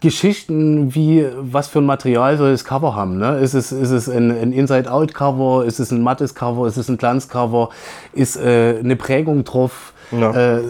Geschichten 0.00 0.94
wie, 0.94 1.26
was 1.38 1.68
für 1.68 1.80
ein 1.80 1.86
Material 1.86 2.38
soll 2.38 2.52
das 2.52 2.64
Cover 2.64 2.94
haben? 2.94 3.18
Ne? 3.18 3.38
Ist 3.38 3.54
es, 3.54 3.70
ist 3.70 3.90
es 3.90 4.08
ein, 4.08 4.30
ein 4.30 4.52
Inside-Out-Cover? 4.52 5.64
Ist 5.66 5.78
es 5.78 5.90
ein 5.90 6.02
mattes 6.02 6.34
Cover? 6.34 6.66
Ist 6.66 6.78
es 6.78 6.88
ein 6.88 6.96
Glanzcover? 6.96 7.68
Ist 8.14 8.36
äh, 8.36 8.78
eine 8.78 8.96
Prägung 8.96 9.44
drauf? 9.44 9.92
Ja. 10.10 10.32
Äh, 10.32 10.62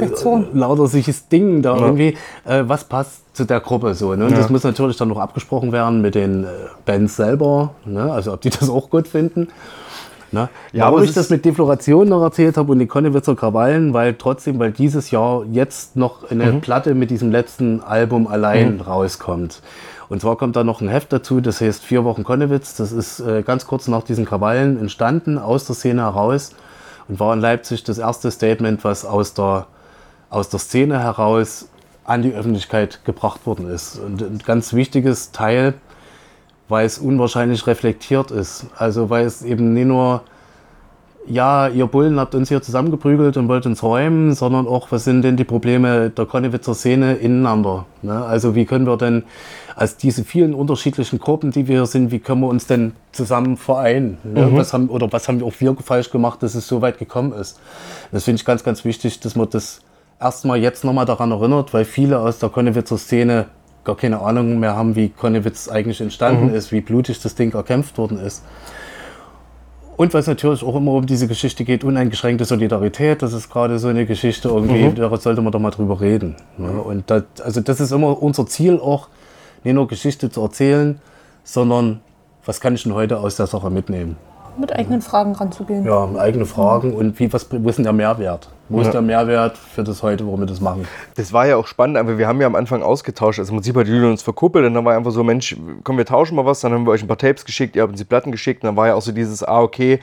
lauter 0.53 0.87
solches 0.87 1.29
Ding 1.29 1.63
da 1.63 1.77
irgendwie. 1.77 2.17
Äh, 2.45 2.65
was 2.67 2.85
passt 2.85 3.35
zu 3.35 3.45
der 3.45 3.61
Gruppe 3.61 3.95
so? 3.95 4.15
Ne? 4.15 4.27
Und 4.27 4.37
das 4.37 4.51
muss 4.51 4.65
natürlich 4.65 4.97
dann 4.97 5.09
noch 5.09 5.19
abgesprochen 5.19 5.73
werden 5.73 6.03
mit 6.03 6.15
den 6.15 6.45
äh, 6.45 6.49
Bands 6.85 7.17
selber. 7.17 7.75
Ne? 7.85 8.13
Also 8.13 8.33
ob 8.33 8.41
die 8.41 8.51
das 8.61 8.69
auch 8.69 8.91
gut 8.91 9.09
finden. 9.09 9.49
Ne? 10.33 10.49
Ja, 10.73 10.85
Warum 10.85 10.99
aber 10.99 11.05
ich 11.05 11.13
das 11.13 11.29
mit 11.31 11.45
Defloration 11.45 12.09
noch 12.09 12.23
erzählt 12.23 12.57
habe 12.57 12.71
und 12.73 12.79
die 12.79 12.87
Konnewitzer 12.87 13.35
Krawallen, 13.35 13.93
weil 13.93 14.15
trotzdem, 14.15 14.59
weil 14.59 14.71
dieses 14.71 15.11
Jahr 15.11 15.45
jetzt 15.51 15.97
noch 15.97 16.31
eine 16.31 16.53
Mhm. 16.53 16.61
Platte 16.61 16.95
mit 16.95 17.11
diesem 17.11 17.31
letzten 17.33 17.83
Album 17.83 18.27
allein 18.27 18.81
rauskommt. 18.81 19.63
Und 20.09 20.21
zwar 20.21 20.37
kommt 20.37 20.57
da 20.57 20.65
noch 20.65 20.81
ein 20.81 20.89
Heft 20.89 21.13
dazu, 21.13 21.41
das 21.41 21.61
heißt 21.61 21.85
Vier 21.85 22.05
Wochen 22.05 22.25
Konnewitz. 22.25 22.77
Das 22.77 22.93
ist 22.93 23.21
äh, 23.21 23.43
ganz 23.43 23.67
kurz 23.67 23.89
nach 23.89 24.03
diesen 24.03 24.25
Krawallen 24.25 24.79
entstanden, 24.79 25.39
aus 25.39 25.67
der 25.67 25.77
Szene 25.77 26.03
heraus 26.03 26.51
und 27.09 27.21
war 27.21 27.33
in 27.35 27.41
Leipzig 27.41 27.85
das 27.85 27.99
erste 27.99 28.31
Statement, 28.31 28.85
was 28.85 29.05
aus 29.05 29.35
der, 29.35 29.67
aus 30.29 30.49
der 30.49 30.61
Szene 30.61 30.99
heraus 31.01 31.69
an 32.05 32.23
die 32.23 32.33
Öffentlichkeit 32.33 33.01
gebracht 33.05 33.47
worden 33.47 33.69
ist. 33.69 33.99
Und 33.99 34.21
ein 34.23 34.41
ganz 34.45 34.73
wichtiges 34.73 35.31
Teil, 35.33 35.75
weil 36.71 36.87
es 36.87 36.99
unwahrscheinlich 36.99 37.67
reflektiert 37.67 38.31
ist. 38.31 38.67
Also 38.77 39.11
weil 39.11 39.27
es 39.27 39.43
eben 39.43 39.75
nicht 39.75 39.87
nur, 39.87 40.23
ja, 41.27 41.69
ihr 41.69 41.87
Bullen 41.87 42.19
habt 42.19 42.35
uns 42.35 42.49
hier 42.49 42.63
zusammengeprügelt 42.63 43.37
und 43.37 43.49
wollt 43.49 43.67
uns 43.67 43.83
räumen, 43.83 44.35
sondern 44.35 44.67
auch, 44.67 44.91
was 44.91 45.05
sind 45.05 45.23
denn 45.23 45.37
die 45.37 45.45
Probleme 45.45 46.11
der 46.11 46.27
Konnewitzer 46.27 46.75
Szene 46.75 47.15
ineinander? 47.15 47.87
Ne? 48.03 48.25
Also 48.25 48.55
wie 48.55 48.65
können 48.65 48.87
wir 48.87 48.97
denn 48.97 49.25
als 49.77 49.97
diese 49.97 50.25
vielen 50.25 50.55
unterschiedlichen 50.55 51.19
Gruppen, 51.19 51.51
die 51.51 51.69
wir 51.69 51.77
hier 51.77 51.87
sind, 51.87 52.11
wie 52.11 52.19
können 52.19 52.41
wir 52.41 52.49
uns 52.49 52.67
denn 52.67 52.93
zusammen 53.13 53.57
vereinen? 53.57 54.19
Ne? 54.25 54.51
Was 54.53 54.73
haben, 54.73 54.89
oder 54.89 55.13
was 55.13 55.29
haben 55.29 55.43
auch 55.43 55.53
wir 55.59 55.77
falsch 55.77 56.11
gemacht, 56.11 56.43
dass 56.43 56.55
es 56.55 56.67
so 56.67 56.83
weit 56.83 56.99
gekommen 56.99 57.33
ist? 57.33 57.59
Das 58.13 58.25
finde 58.25 58.41
ich 58.41 58.45
ganz, 58.45 58.65
ganz 58.65 58.85
wichtig, 58.85 59.21
dass 59.21 59.37
man 59.37 59.49
das 59.51 59.81
erstmal 60.21 60.59
jetzt 60.59 60.85
nochmal 60.85 61.07
daran 61.07 61.31
erinnert, 61.31 61.73
weil 61.73 61.85
viele 61.85 62.19
aus 62.19 62.39
der 62.39 62.51
Konnewitzer 62.51 62.99
Szene 62.99 63.47
gar 63.91 63.97
keine 63.97 64.21
Ahnung 64.21 64.61
mehr 64.61 64.77
haben, 64.77 64.95
wie 64.95 65.09
Konnewitz 65.09 65.69
eigentlich 65.69 66.01
entstanden 66.01 66.55
ist, 66.55 66.71
wie 66.71 66.81
blutig 66.81 67.21
das 67.21 67.35
Ding 67.35 67.53
erkämpft 67.55 67.99
worden 67.99 68.21
ist. 68.21 68.45
Und 69.97 70.15
es 70.15 70.29
natürlich 70.29 70.63
auch 70.63 70.77
immer 70.77 70.93
um 70.93 71.07
diese 71.07 71.27
Geschichte 71.27 71.65
geht, 71.65 71.83
uneingeschränkte 71.83 72.45
Solidarität, 72.45 73.21
das 73.21 73.33
ist 73.33 73.51
gerade 73.51 73.81
so 73.81 73.89
eine 73.89 74.07
Geschichte 74.07 74.49
irgendwie, 74.49 74.93
da 74.95 75.15
sollte 75.17 75.43
man 75.43 75.51
doch 75.51 75.59
mal 75.59 75.73
drüber 75.73 76.01
reden. 76.01 76.37
Ne? 76.57 76.71
Und 76.71 77.11
das, 77.11 77.25
also 77.45 77.61
das 77.61 77.81
ist 77.81 77.91
immer 77.91 78.23
unser 78.23 78.47
Ziel 78.47 78.79
auch, 78.79 79.09
nicht 79.65 79.75
nur 79.75 79.89
Geschichte 79.89 80.31
zu 80.31 80.41
erzählen, 80.41 81.01
sondern 81.43 82.01
was 82.47 82.61
kann 82.61 82.75
ich 82.77 82.85
denn 82.85 82.95
heute 82.95 83.19
aus 83.19 83.37
der 83.37 83.49
Sache 83.49 83.71
mitnehmen? 83.71 84.17
Mit 84.61 84.73
eigenen 84.75 85.03
Fragen 85.03 85.33
ranzugehen. 85.33 85.85
Ja, 85.85 86.09
eigene 86.19 86.47
Fragen 86.47 86.95
und 86.95 87.19
wie, 87.19 87.33
was, 87.33 87.47
wo 87.51 87.69
ist 87.69 87.77
denn 87.77 87.85
der 87.85 87.93
Mehrwert? 87.93 88.49
Wo 88.71 88.81
ist 88.81 88.93
der 88.93 89.03
Mehrwert 89.03 89.59
für 89.59 89.83
das 89.83 90.01
heute, 90.05 90.25
warum 90.25 90.41
wir 90.41 90.47
das 90.47 90.61
machen? 90.61 90.87
Das 91.17 91.33
war 91.33 91.45
ja 91.45 91.57
auch 91.57 91.67
spannend, 91.67 91.97
aber 91.97 92.19
wir 92.19 92.29
haben 92.29 92.41
ja 92.41 92.47
am 92.47 92.55
Anfang 92.55 92.83
ausgetauscht. 92.83 93.41
Also 93.41 93.51
im 93.51 93.57
Prinzip 93.57 93.75
hat 93.77 93.89
Julian 93.89 94.13
uns 94.13 94.23
verkuppelt 94.23 94.65
und 94.65 94.75
dann 94.75 94.85
war 94.85 94.97
einfach 94.97 95.11
so, 95.11 95.25
Mensch, 95.25 95.57
komm, 95.83 95.97
wir 95.97 96.07
tauschen 96.07 96.37
mal 96.37 96.47
was. 96.47 96.61
Dann 96.61 96.73
haben 96.73 96.87
wir 96.87 96.93
euch 96.93 97.03
ein 97.03 97.09
paar 97.09 97.19
Tapes 97.19 97.45
geschickt, 97.45 97.75
ihr 97.75 97.83
habt 97.83 97.91
uns 97.91 97.99
die 97.99 98.05
Platten 98.05 98.31
geschickt. 98.31 98.63
Und 98.63 98.69
dann 98.69 98.77
war 98.77 98.87
ja 98.87 98.95
auch 98.95 99.03
so 99.03 99.11
dieses, 99.11 99.43
ah, 99.43 99.61
okay, 99.61 99.99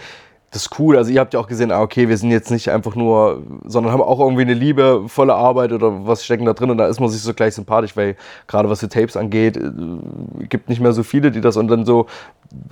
das 0.52 0.64
ist 0.64 0.80
cool. 0.80 0.96
Also 0.96 1.12
ihr 1.12 1.20
habt 1.20 1.34
ja 1.34 1.40
auch 1.42 1.48
gesehen, 1.48 1.72
ah, 1.72 1.82
okay, 1.82 2.08
wir 2.08 2.18
sind 2.18 2.32
jetzt 2.32 2.52
nicht 2.52 2.70
einfach 2.72 2.96
nur, 2.96 3.44
sondern 3.66 3.92
haben 3.92 4.02
auch 4.02 4.20
irgendwie 4.20 4.44
eine 4.44 4.54
Liebe, 4.54 5.04
volle 5.08 5.36
Arbeit 5.36 5.74
oder 5.74 6.08
was 6.08 6.24
stecken 6.24 6.46
da 6.46 6.54
drin. 6.54 6.70
Und 6.72 6.78
da 6.78 6.88
ist 6.88 7.02
man 7.02 7.10
sich 7.10 7.22
so 7.22 7.34
gleich 7.34 7.54
sympathisch, 7.56 7.98
weil 7.98 8.16
gerade 8.48 8.70
was 8.70 8.80
die 8.80 8.88
Tapes 8.88 9.18
angeht, 9.18 9.58
äh, 9.58 9.62
gibt 10.48 10.70
nicht 10.70 10.80
mehr 10.80 10.94
so 10.94 11.04
viele, 11.04 11.32
die 11.32 11.42
das 11.42 11.58
und 11.58 11.68
dann 11.68 11.86
so 11.86 12.08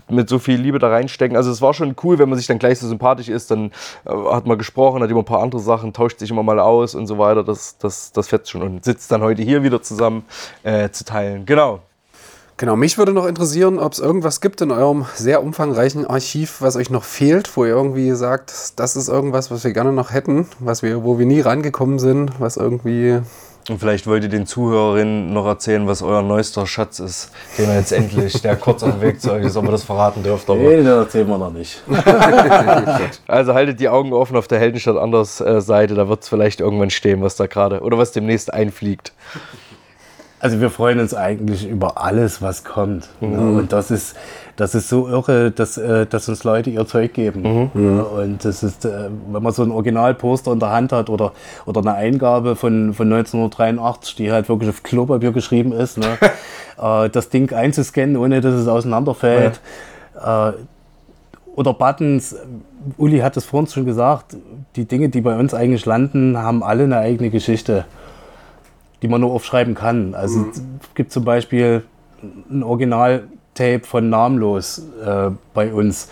mit 0.10 0.30
so 0.30 0.40
viel 0.40 0.60
Liebe 0.60 0.80
da 0.80 0.88
reinstecken. 0.88 1.36
Also 1.36 1.52
es 1.52 1.62
war 1.62 1.74
schon 1.74 1.96
cool, 2.04 2.18
wenn 2.18 2.30
man 2.30 2.38
sich 2.38 2.48
dann 2.48 2.60
gleich 2.60 2.80
so 2.80 2.88
sympathisch 2.88 3.28
ist, 3.28 3.52
dann 3.52 3.72
äh, 4.06 4.12
hat 4.32 4.46
man 4.46 4.58
gesprochen, 4.58 5.04
hat 5.04 5.10
immer 5.10 5.20
ein 5.20 5.26
paar 5.26 5.44
andere 5.44 5.60
Sachen, 5.60 5.92
tauscht 5.92 6.20
sich 6.20 6.32
immer 6.32 6.44
mal 6.44 6.60
aus 6.60 6.96
und 6.96 7.08
so 7.08 7.18
weiter. 7.18 7.44
Das, 7.44 7.78
das, 7.78 8.14
das 8.14 8.30
fetzt 8.30 8.50
schon 8.50 8.62
und 8.62 8.86
sitzt 8.86 9.12
dann 9.12 9.22
heute 9.22 9.42
hier 9.42 9.64
wieder 9.64 9.82
zusammen 9.82 10.24
äh, 10.64 10.90
zu 10.92 11.04
teilen. 11.04 11.46
Genau. 11.46 11.82
Genau, 12.57 12.77
mich 12.77 12.98
würde 12.98 13.11
noch 13.11 13.26
interessieren, 13.26 13.80
ob 13.80 13.91
es 13.91 13.99
irgendwas 13.99 14.40
gibt 14.40 14.61
in 14.61 14.72
eurem 14.72 15.06
sehr 15.14 15.44
umfangreichen 15.44 16.06
Archiv, 16.07 16.61
was 16.61 16.77
euch 16.77 16.90
noch 16.90 17.03
fehlt, 17.03 17.57
wo 17.57 17.65
ihr 17.65 17.72
irgendwie 17.72 18.11
sagt, 18.11 18.53
das 18.77 18.95
ist 18.95 19.10
irgendwas, 19.10 19.52
was 19.52 19.65
wir 19.65 19.73
gerne 19.73 19.91
noch 19.91 20.14
hätten, 20.14 20.48
was 20.60 20.82
wir, 20.82 21.03
wo 21.03 21.19
wir 21.19 21.26
nie 21.26 21.41
rangekommen 21.41 21.99
sind, 21.99 22.32
was 22.40 22.56
irgendwie. 22.56 23.19
Und 23.68 23.80
vielleicht 23.80 24.07
wollt 24.07 24.23
ihr 24.23 24.30
den 24.30 24.45
Zuhörerinnen 24.45 25.34
noch 25.34 25.45
erzählen, 25.45 25.86
was 25.86 26.02
euer 26.02 26.22
neuester 26.22 26.65
Schatz 26.65 26.99
ist, 26.99 27.32
den 27.57 27.68
er 27.68 27.77
jetzt 27.77 27.91
endlich, 27.91 28.41
der 28.41 28.56
kurz 28.56 28.84
auf 28.84 28.91
dem 28.91 29.02
Weg 29.02 29.19
zu 29.19 29.34
euch 29.34 29.44
ist, 29.44 29.57
ob 29.57 29.65
ihr 29.65 29.72
das 29.72 29.84
verraten 29.84 30.23
dürft. 30.23 30.49
Aber 30.49 30.60
Nee, 30.60 30.82
das 30.82 31.07
erzählen 31.07 31.27
wir 31.27 31.38
noch 31.38 31.52
nicht. 31.52 31.84
Also 33.27 33.53
haltet 33.53 33.82
die 33.82 33.90
Augen 33.90 34.14
offen 34.14 34.38
auf 34.38 34.48
der 34.48 34.60
Heldenstadt 34.60 34.95
Anders 34.98 35.41
äh, 35.41 35.60
Seite, 35.60 35.95
da 35.95 36.07
wird 36.07 36.23
es 36.23 36.30
vielleicht 36.30 36.61
irgendwann 36.61 36.90
stehen, 36.90 37.22
was 37.22 37.36
da 37.36 37.48
gerade 37.48 37.82
oder 37.82 37.98
was 37.98 38.14
demnächst 38.14 38.53
einfliegt. 38.53 39.11
Also 40.46 40.62
wir 40.62 40.70
freuen 40.70 41.00
uns 41.00 41.16
eigentlich 41.16 41.68
über 41.68 42.00
alles, 42.00 42.40
was 42.40 42.64
kommt. 42.64 43.10
Ne? 43.20 43.36
Und 43.36 43.74
das 43.74 43.90
ist, 43.90 44.16
das 44.58 44.76
ist 44.76 44.90
so 44.90 45.08
irre, 45.08 45.50
dass, 45.50 45.76
äh, 45.76 46.06
dass 46.06 46.30
uns 46.30 46.44
Leute 46.44 46.70
ihr 46.70 46.86
Zeug 46.86 47.16
geben. 47.16 47.72
Ja, 47.74 48.04
und 48.04 48.46
das 48.46 48.62
ist, 48.62 48.86
äh, 48.86 49.10
wenn 49.32 49.42
man 49.42 49.52
so 49.54 49.64
ein 49.64 49.72
Originalposter 49.72 50.52
in 50.52 50.60
der 50.60 50.70
Hand 50.70 50.92
hat 50.92 51.10
oder, 51.10 51.32
oder 51.66 51.82
eine 51.82 51.96
Eingabe 51.96 52.56
von, 52.56 52.94
von 52.94 53.12
1983, 53.12 54.14
die 54.18 54.32
halt 54.32 54.48
wirklich 54.48 54.70
auf 54.70 54.84
Klopapier 54.84 55.32
geschrieben 55.32 55.72
ist, 55.72 55.98
ne? 55.98 56.16
äh, 56.80 57.10
das 57.10 57.30
Ding 57.30 57.52
einzuscannen, 57.52 58.16
ohne 58.16 58.40
dass 58.40 58.54
es 58.54 58.68
auseinanderfällt. 58.68 59.60
Äh, 60.24 60.52
oder 61.56 61.74
Buttons, 61.74 62.36
Uli 62.98 63.18
hat 63.18 63.36
es 63.36 63.46
vorhin 63.46 63.68
schon 63.68 63.86
gesagt, 63.86 64.38
die 64.76 64.86
Dinge, 64.86 65.10
die 65.10 65.22
bei 65.22 65.40
uns 65.40 65.56
eigentlich 65.56 65.88
landen, 65.88 66.38
haben 66.38 66.62
alle 66.62 66.84
eine 66.84 67.00
eigene 67.00 67.32
Geschichte 67.32 67.86
die 69.02 69.08
man 69.08 69.22
nur 69.22 69.32
aufschreiben 69.32 69.76
kann. 69.76 70.16
Also 70.16 70.46
es 70.52 70.62
gibt 70.96 71.12
zum 71.12 71.24
Beispiel 71.26 71.84
ein 72.50 72.64
Original-Tape 72.64 73.82
von 73.84 74.10
Namenlos 74.10 74.84
äh, 75.04 75.32
bei 75.54 75.74
uns. 75.74 76.10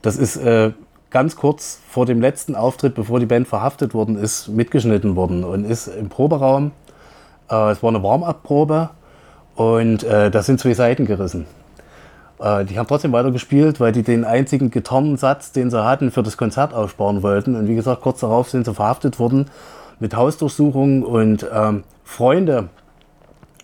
Das 0.00 0.16
ist 0.16 0.36
äh, 0.36 0.72
ganz 1.10 1.36
kurz 1.36 1.80
vor 1.88 2.06
dem 2.06 2.20
letzten 2.20 2.56
Auftritt, 2.56 2.94
bevor 2.94 3.20
die 3.20 3.26
Band 3.26 3.46
verhaftet 3.46 3.94
worden 3.94 4.16
ist, 4.16 4.48
mitgeschnitten 4.48 5.14
worden 5.14 5.44
und 5.44 5.64
ist 5.64 5.86
im 5.86 6.08
Proberaum. 6.08 6.72
Äh, 7.50 7.70
es 7.70 7.82
war 7.82 7.90
eine 7.90 8.02
Warm-up-Probe 8.02 8.90
und 9.54 10.02
äh, 10.04 10.30
da 10.30 10.42
sind 10.42 10.58
zwei 10.58 10.74
Seiten 10.74 11.04
gerissen. 11.04 11.46
Äh, 12.40 12.64
die 12.64 12.78
haben 12.78 12.86
trotzdem 12.86 13.12
weiter 13.12 13.30
gespielt, 13.30 13.78
weil 13.78 13.92
die 13.92 14.02
den 14.02 14.24
einzigen 14.24 14.70
Gitarrensatz, 14.70 15.52
den 15.52 15.70
sie 15.70 15.84
hatten, 15.84 16.10
für 16.10 16.22
das 16.22 16.36
Konzert 16.36 16.74
aufsparen 16.74 17.22
wollten. 17.22 17.54
Und 17.54 17.68
wie 17.68 17.74
gesagt, 17.74 18.02
kurz 18.02 18.20
darauf 18.20 18.50
sind 18.50 18.64
sie 18.64 18.74
verhaftet 18.74 19.18
worden 19.18 19.46
mit 20.02 20.16
Hausdurchsuchung 20.16 21.04
und 21.04 21.46
ähm, 21.54 21.84
Freunde 22.02 22.68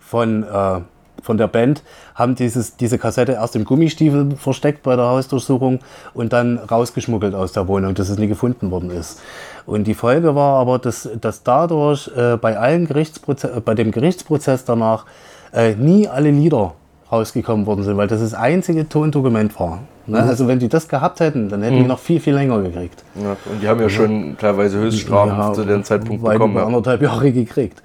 von, 0.01 0.44
äh, 0.44 0.81
von 1.20 1.36
der 1.36 1.48
Band 1.48 1.82
haben 2.15 2.36
dieses, 2.36 2.77
diese 2.77 2.97
Kassette 2.97 3.32
erst 3.32 3.56
im 3.56 3.65
Gummistiefel 3.65 4.36
versteckt 4.36 4.85
bei 4.85 4.94
der 4.94 5.06
Hausdurchsuchung 5.06 5.81
und 6.15 6.32
dann 6.32 6.59
rausgeschmuggelt 6.59 7.35
aus 7.35 7.52
der 7.52 7.66
Wohnung, 7.66 7.94
dass 7.94 8.09
es 8.09 8.19
nie 8.19 8.28
gefunden 8.28 8.70
worden 8.70 8.90
ist. 8.90 9.20
Und 9.66 9.89
die 9.89 9.94
Folge 9.94 10.36
war 10.36 10.60
aber, 10.60 10.78
dass, 10.78 11.09
dass 11.20 11.43
dadurch 11.43 12.09
äh, 12.16 12.36
bei, 12.36 12.56
allen 12.56 12.86
Gerichtsproze 12.86 13.60
bei 13.65 13.74
dem 13.74 13.90
Gerichtsprozess 13.90 14.65
danach 14.65 15.06
äh, 15.52 15.74
nie 15.74 16.06
alle 16.06 16.31
Lieder 16.31 16.74
rausgekommen 17.10 17.66
worden 17.66 17.82
sind, 17.82 17.97
weil 17.97 18.06
das 18.06 18.20
das 18.20 18.35
einzige 18.35 18.89
Tondokument 18.89 19.59
war. 19.59 19.81
Ne? 20.09 20.22
Also 20.22 20.48
wenn 20.48 20.59
die 20.59 20.68
das 20.68 20.89
gehabt 20.89 21.20
hätten, 21.20 21.48
dann 21.48 21.62
hätten 21.62 21.76
die 21.76 21.82
noch 21.82 21.98
viel, 21.98 22.20
viel 22.20 22.35
länger 22.35 22.60
gekriegt. 22.62 23.05
Ja, 23.14 23.36
und 23.51 23.62
die 23.62 23.68
haben 23.68 23.80
ja 23.80 23.89
schon 23.89 24.36
teilweise 24.39 24.78
Höchststrafen 24.78 25.36
Ja, 25.36 25.52
zu 25.52 25.64
dem 25.64 25.85
Zeitpunkt 25.85 26.24
bekommen. 26.24 26.56
Ja. 26.56 26.66
anderthalb 26.66 27.02
Jahre 27.02 27.30
gekriegt. 27.32 27.82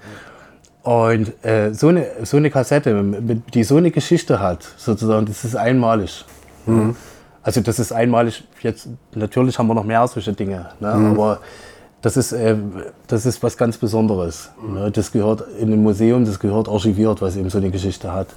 Und 0.82 1.32
äh, 1.44 1.72
so, 1.72 1.88
eine, 1.88 2.06
so 2.24 2.36
eine 2.36 2.50
Kassette, 2.50 3.04
die 3.54 3.64
so 3.64 3.76
eine 3.76 3.90
Geschichte 3.90 4.40
hat, 4.40 4.66
sozusagen, 4.76 5.24
das 5.26 5.44
ist 5.44 5.56
einmalig. 5.56 6.24
Also 7.42 7.60
das 7.60 7.78
ist 7.78 7.92
einmalig, 7.92 8.44
jetzt 8.62 8.88
natürlich 9.14 9.58
haben 9.58 9.66
wir 9.66 9.74
noch 9.74 9.84
mehr 9.84 10.06
solche 10.08 10.32
Dinge, 10.32 10.70
ne? 10.80 10.88
aber 10.88 11.40
das 12.00 12.16
ist, 12.16 12.32
äh, 12.32 12.56
das 13.06 13.26
ist 13.26 13.42
was 13.42 13.56
ganz 13.56 13.76
Besonderes. 13.78 14.50
Ne? 14.66 14.90
Das 14.90 15.12
gehört 15.12 15.44
in 15.58 15.72
ein 15.72 15.82
Museum, 15.82 16.24
das 16.24 16.38
gehört 16.38 16.68
archiviert, 16.68 17.20
was 17.22 17.36
eben 17.36 17.48
so 17.50 17.58
eine 17.58 17.70
Geschichte 17.70 18.12
hat. 18.12 18.28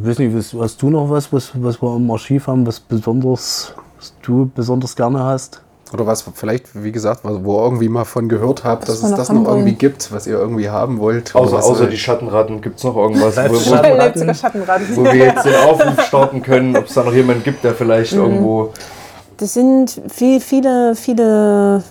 Ich 0.00 0.06
weiß 0.08 0.18
nicht, 0.18 0.36
was- 0.36 0.54
hast 0.60 0.82
du 0.82 0.90
noch 0.90 1.08
was, 1.10 1.32
was, 1.32 1.50
was 1.54 1.80
wir 1.80 1.96
im 1.96 2.10
Archiv 2.10 2.46
haben, 2.46 2.66
was 2.66 2.80
besonders, 2.80 3.72
was 3.98 4.12
du 4.22 4.50
besonders 4.54 4.96
gerne 4.96 5.22
hast? 5.22 5.60
Oder 5.92 6.06
was 6.06 6.24
vielleicht, 6.34 6.82
wie 6.82 6.90
gesagt, 6.90 7.20
wo 7.22 7.58
ihr 7.58 7.64
irgendwie 7.64 7.88
mal 7.88 8.04
von 8.04 8.28
gehört 8.28 8.64
habt, 8.64 8.88
dass 8.88 8.96
es 8.96 9.10
noch 9.10 9.16
das 9.16 9.28
noch 9.28 9.44
irgendwie 9.46 9.66
wollen. 9.66 9.78
gibt, 9.78 10.10
was 10.12 10.26
ihr 10.26 10.36
irgendwie 10.38 10.68
haben 10.68 10.98
wollt. 10.98 11.32
Außer, 11.36 11.62
außer 11.62 11.86
die 11.86 11.96
Schattenratten 11.96 12.60
gibt 12.60 12.78
es 12.78 12.84
noch 12.84 12.96
irgendwas, 12.96 13.36
wo, 13.36 13.50
wo, 13.50 13.54
Schattenratten. 13.60 13.96
Leipziger 13.98 14.34
Schattenrad. 14.34 14.80
wo 14.96 15.04
wir 15.04 15.14
jetzt 15.14 15.44
den 15.44 15.54
Aufruf 15.54 16.00
starten 16.06 16.42
können, 16.42 16.76
ob 16.76 16.86
es 16.86 16.94
da 16.94 17.04
noch 17.04 17.12
jemanden 17.12 17.44
gibt, 17.44 17.62
der 17.62 17.74
vielleicht 17.74 18.12
irgendwo. 18.12 18.72
Das 19.36 19.54
sind 19.54 20.00
viel, 20.08 20.40
viele, 20.40 20.94
viele, 20.96 21.82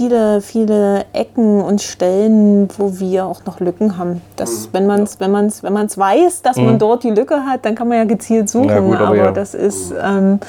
viele, 0.00 0.40
viele 0.40 1.04
Ecken 1.12 1.60
und 1.60 1.82
Stellen, 1.82 2.68
wo 2.78 2.98
wir 2.98 3.26
auch 3.26 3.44
noch 3.44 3.60
Lücken 3.60 3.98
haben. 3.98 4.22
Das, 4.36 4.70
wenn 4.72 4.86
man 4.86 5.02
es 5.02 5.20
wenn 5.20 5.30
man's, 5.30 5.62
wenn 5.62 5.74
man's 5.74 5.98
weiß, 5.98 6.40
dass 6.40 6.56
man 6.56 6.78
dort 6.78 7.02
die 7.02 7.10
Lücke 7.10 7.44
hat, 7.44 7.66
dann 7.66 7.74
kann 7.74 7.86
man 7.86 7.98
ja 7.98 8.04
gezielt 8.04 8.48
suchen. 8.48 8.70
Ja, 8.70 8.80
gut, 8.80 8.96
aber 8.96 9.08
aber 9.08 9.16
ja. 9.16 9.32
das 9.32 9.52
ist. 9.52 9.92
Ähm, 10.02 10.40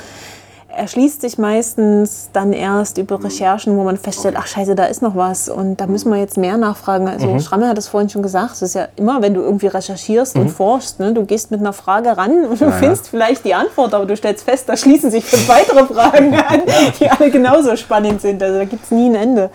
erschließt 0.75 1.21
sich 1.21 1.37
meistens 1.37 2.29
dann 2.33 2.53
erst 2.53 2.97
über 2.97 3.23
Recherchen, 3.23 3.77
wo 3.77 3.83
man 3.83 3.97
feststellt, 3.97 4.35
ach 4.37 4.47
scheiße, 4.47 4.75
da 4.75 4.85
ist 4.85 5.01
noch 5.01 5.15
was 5.15 5.49
und 5.49 5.77
da 5.77 5.87
müssen 5.87 6.11
wir 6.11 6.19
jetzt 6.19 6.37
mehr 6.37 6.57
nachfragen. 6.57 7.07
Also 7.07 7.39
Schramme 7.39 7.67
hat 7.67 7.77
es 7.77 7.87
vorhin 7.87 8.09
schon 8.09 8.23
gesagt, 8.23 8.53
es 8.53 8.61
ist 8.61 8.75
ja 8.75 8.87
immer, 8.95 9.21
wenn 9.21 9.33
du 9.33 9.41
irgendwie 9.41 9.67
recherchierst 9.67 10.35
und 10.35 10.49
forschst, 10.49 10.99
ne, 10.99 11.13
du 11.13 11.25
gehst 11.25 11.51
mit 11.51 11.59
einer 11.59 11.73
Frage 11.73 12.15
ran 12.17 12.45
und 12.45 12.61
du 12.61 12.71
findest 12.71 13.07
vielleicht 13.07 13.45
die 13.45 13.53
Antwort, 13.53 13.93
aber 13.93 14.05
du 14.05 14.15
stellst 14.15 14.45
fest, 14.45 14.67
da 14.67 14.77
schließen 14.77 15.11
sich 15.11 15.25
fünf 15.25 15.47
weitere 15.47 15.85
Fragen 15.85 16.33
an, 16.47 16.61
die 16.99 17.09
alle 17.09 17.29
genauso 17.29 17.75
spannend 17.75 18.21
sind. 18.21 18.41
Also 18.41 18.59
da 18.59 18.65
gibt 18.65 18.85
es 18.85 18.91
nie 18.91 19.09
ein 19.09 19.15
Ende. 19.15 19.49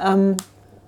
Ähm, 0.00 0.36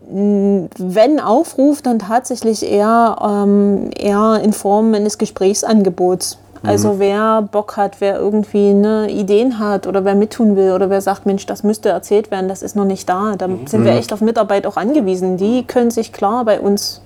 wenn 0.09 1.19
Aufruf, 1.19 1.83
dann 1.83 1.99
tatsächlich 1.99 2.65
eher, 2.65 3.17
ähm, 3.21 3.91
eher 3.97 4.41
in 4.43 4.53
Form 4.53 4.95
eines 4.95 5.19
Gesprächsangebots. 5.19 6.39
Also 6.63 6.99
wer 6.99 7.43
Bock 7.43 7.77
hat, 7.77 8.01
wer 8.01 8.19
irgendwie 8.19 8.73
ne, 8.73 9.11
Ideen 9.11 9.59
hat 9.59 9.87
oder 9.87 10.05
wer 10.05 10.15
mittun 10.15 10.57
will 10.57 10.73
oder 10.73 10.91
wer 10.91 11.01
sagt, 11.01 11.27
Mensch, 11.27 11.47
das 11.47 11.63
müsste 11.63 11.91
erzählt 11.91 12.31
werden, 12.31 12.49
das 12.49 12.63
ist 12.63 12.77
noch 12.77 12.85
nicht 12.85 13.09
da. 13.09 13.35
Da 13.37 13.49
sind 13.67 13.85
wir 13.85 13.93
echt 13.93 14.13
auf 14.13 14.21
Mitarbeit 14.21 14.67
auch 14.67 14.77
angewiesen. 14.77 15.37
Die 15.37 15.65
können 15.65 15.91
sich 15.91 16.13
klar 16.13 16.45
bei 16.45 16.61
uns 16.61 17.03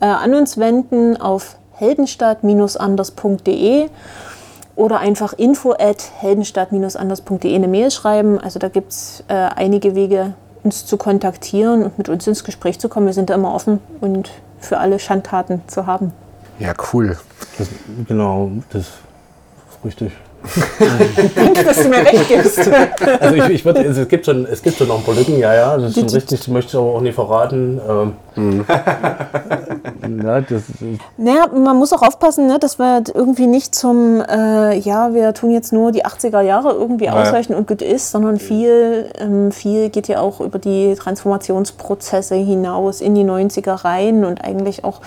äh, 0.00 0.06
an 0.06 0.34
uns 0.34 0.58
wenden 0.58 1.20
auf 1.20 1.56
heldenstadt-anders.de 1.72 3.88
oder 4.76 4.98
einfach 4.98 5.32
info 5.32 5.72
at 5.72 6.10
heldenstadt-anders.de 6.20 7.54
eine 7.54 7.68
Mail 7.68 7.90
schreiben. 7.90 8.38
Also 8.38 8.58
da 8.58 8.68
gibt 8.68 8.92
es 8.92 9.24
äh, 9.28 9.34
einige 9.34 9.94
Wege, 9.94 10.34
uns 10.64 10.84
zu 10.84 10.96
kontaktieren 10.96 11.84
und 11.84 11.98
mit 11.98 12.08
uns 12.08 12.26
ins 12.26 12.44
Gespräch 12.44 12.80
zu 12.80 12.88
kommen. 12.88 13.06
Wir 13.06 13.12
sind 13.12 13.30
da 13.30 13.34
immer 13.34 13.54
offen 13.54 13.80
und 14.00 14.30
für 14.58 14.78
alle 14.78 14.98
Schandtaten 14.98 15.62
zu 15.66 15.86
haben. 15.86 16.12
Ja, 16.58 16.72
cool. 16.92 17.16
Das, 17.58 17.68
genau, 18.08 18.50
das 18.70 18.82
ist 18.82 18.92
richtig. 19.84 20.12
Danke, 21.34 21.64
dass 21.64 21.82
du 21.82 21.88
mir 21.88 22.04
recht 22.04 22.28
gibst. 22.28 22.70
Also, 23.20 23.34
ich, 23.36 23.48
ich 23.48 23.64
würd, 23.64 23.78
also 23.78 24.02
es, 24.02 24.08
gibt 24.08 24.26
schon, 24.26 24.46
es 24.46 24.62
gibt 24.62 24.76
schon 24.76 24.88
noch 24.88 24.98
ein 24.98 25.04
paar 25.04 25.14
Lücken, 25.14 25.38
ja, 25.38 25.54
ja, 25.54 25.76
das 25.76 25.90
ist 25.90 26.00
schon 26.00 26.08
richtig, 26.08 26.38
das 26.38 26.48
möchte 26.48 26.70
ich 26.70 26.76
aber 26.76 26.94
auch 26.94 27.00
nicht 27.00 27.14
verraten. 27.14 27.80
Ähm, 28.36 28.64
ja, 30.24 30.40
das, 30.40 30.62
Naja, 31.16 31.46
man 31.48 31.76
muss 31.76 31.92
auch 31.92 32.02
aufpassen, 32.02 32.46
ne, 32.46 32.58
dass 32.58 32.78
wir 32.78 33.02
irgendwie 33.14 33.46
nicht 33.46 33.74
zum, 33.74 34.20
äh, 34.20 34.78
ja, 34.78 35.14
wir 35.14 35.34
tun 35.34 35.50
jetzt 35.50 35.72
nur 35.72 35.92
die 35.92 36.04
80er 36.04 36.40
Jahre 36.42 36.72
irgendwie 36.72 37.10
ausreichen 37.10 37.54
und 37.54 37.66
gut 37.66 37.82
ist, 37.82 38.10
sondern 38.10 38.38
viel, 38.38 39.10
ähm, 39.18 39.52
viel 39.52 39.88
geht 39.90 40.08
ja 40.08 40.20
auch 40.20 40.40
über 40.40 40.58
die 40.58 40.94
Transformationsprozesse 40.94 42.34
hinaus 42.36 43.00
in 43.00 43.14
die 43.14 43.24
90er 43.24 43.84
rein 43.84 44.24
und 44.24 44.44
eigentlich 44.44 44.84
auch 44.84 45.00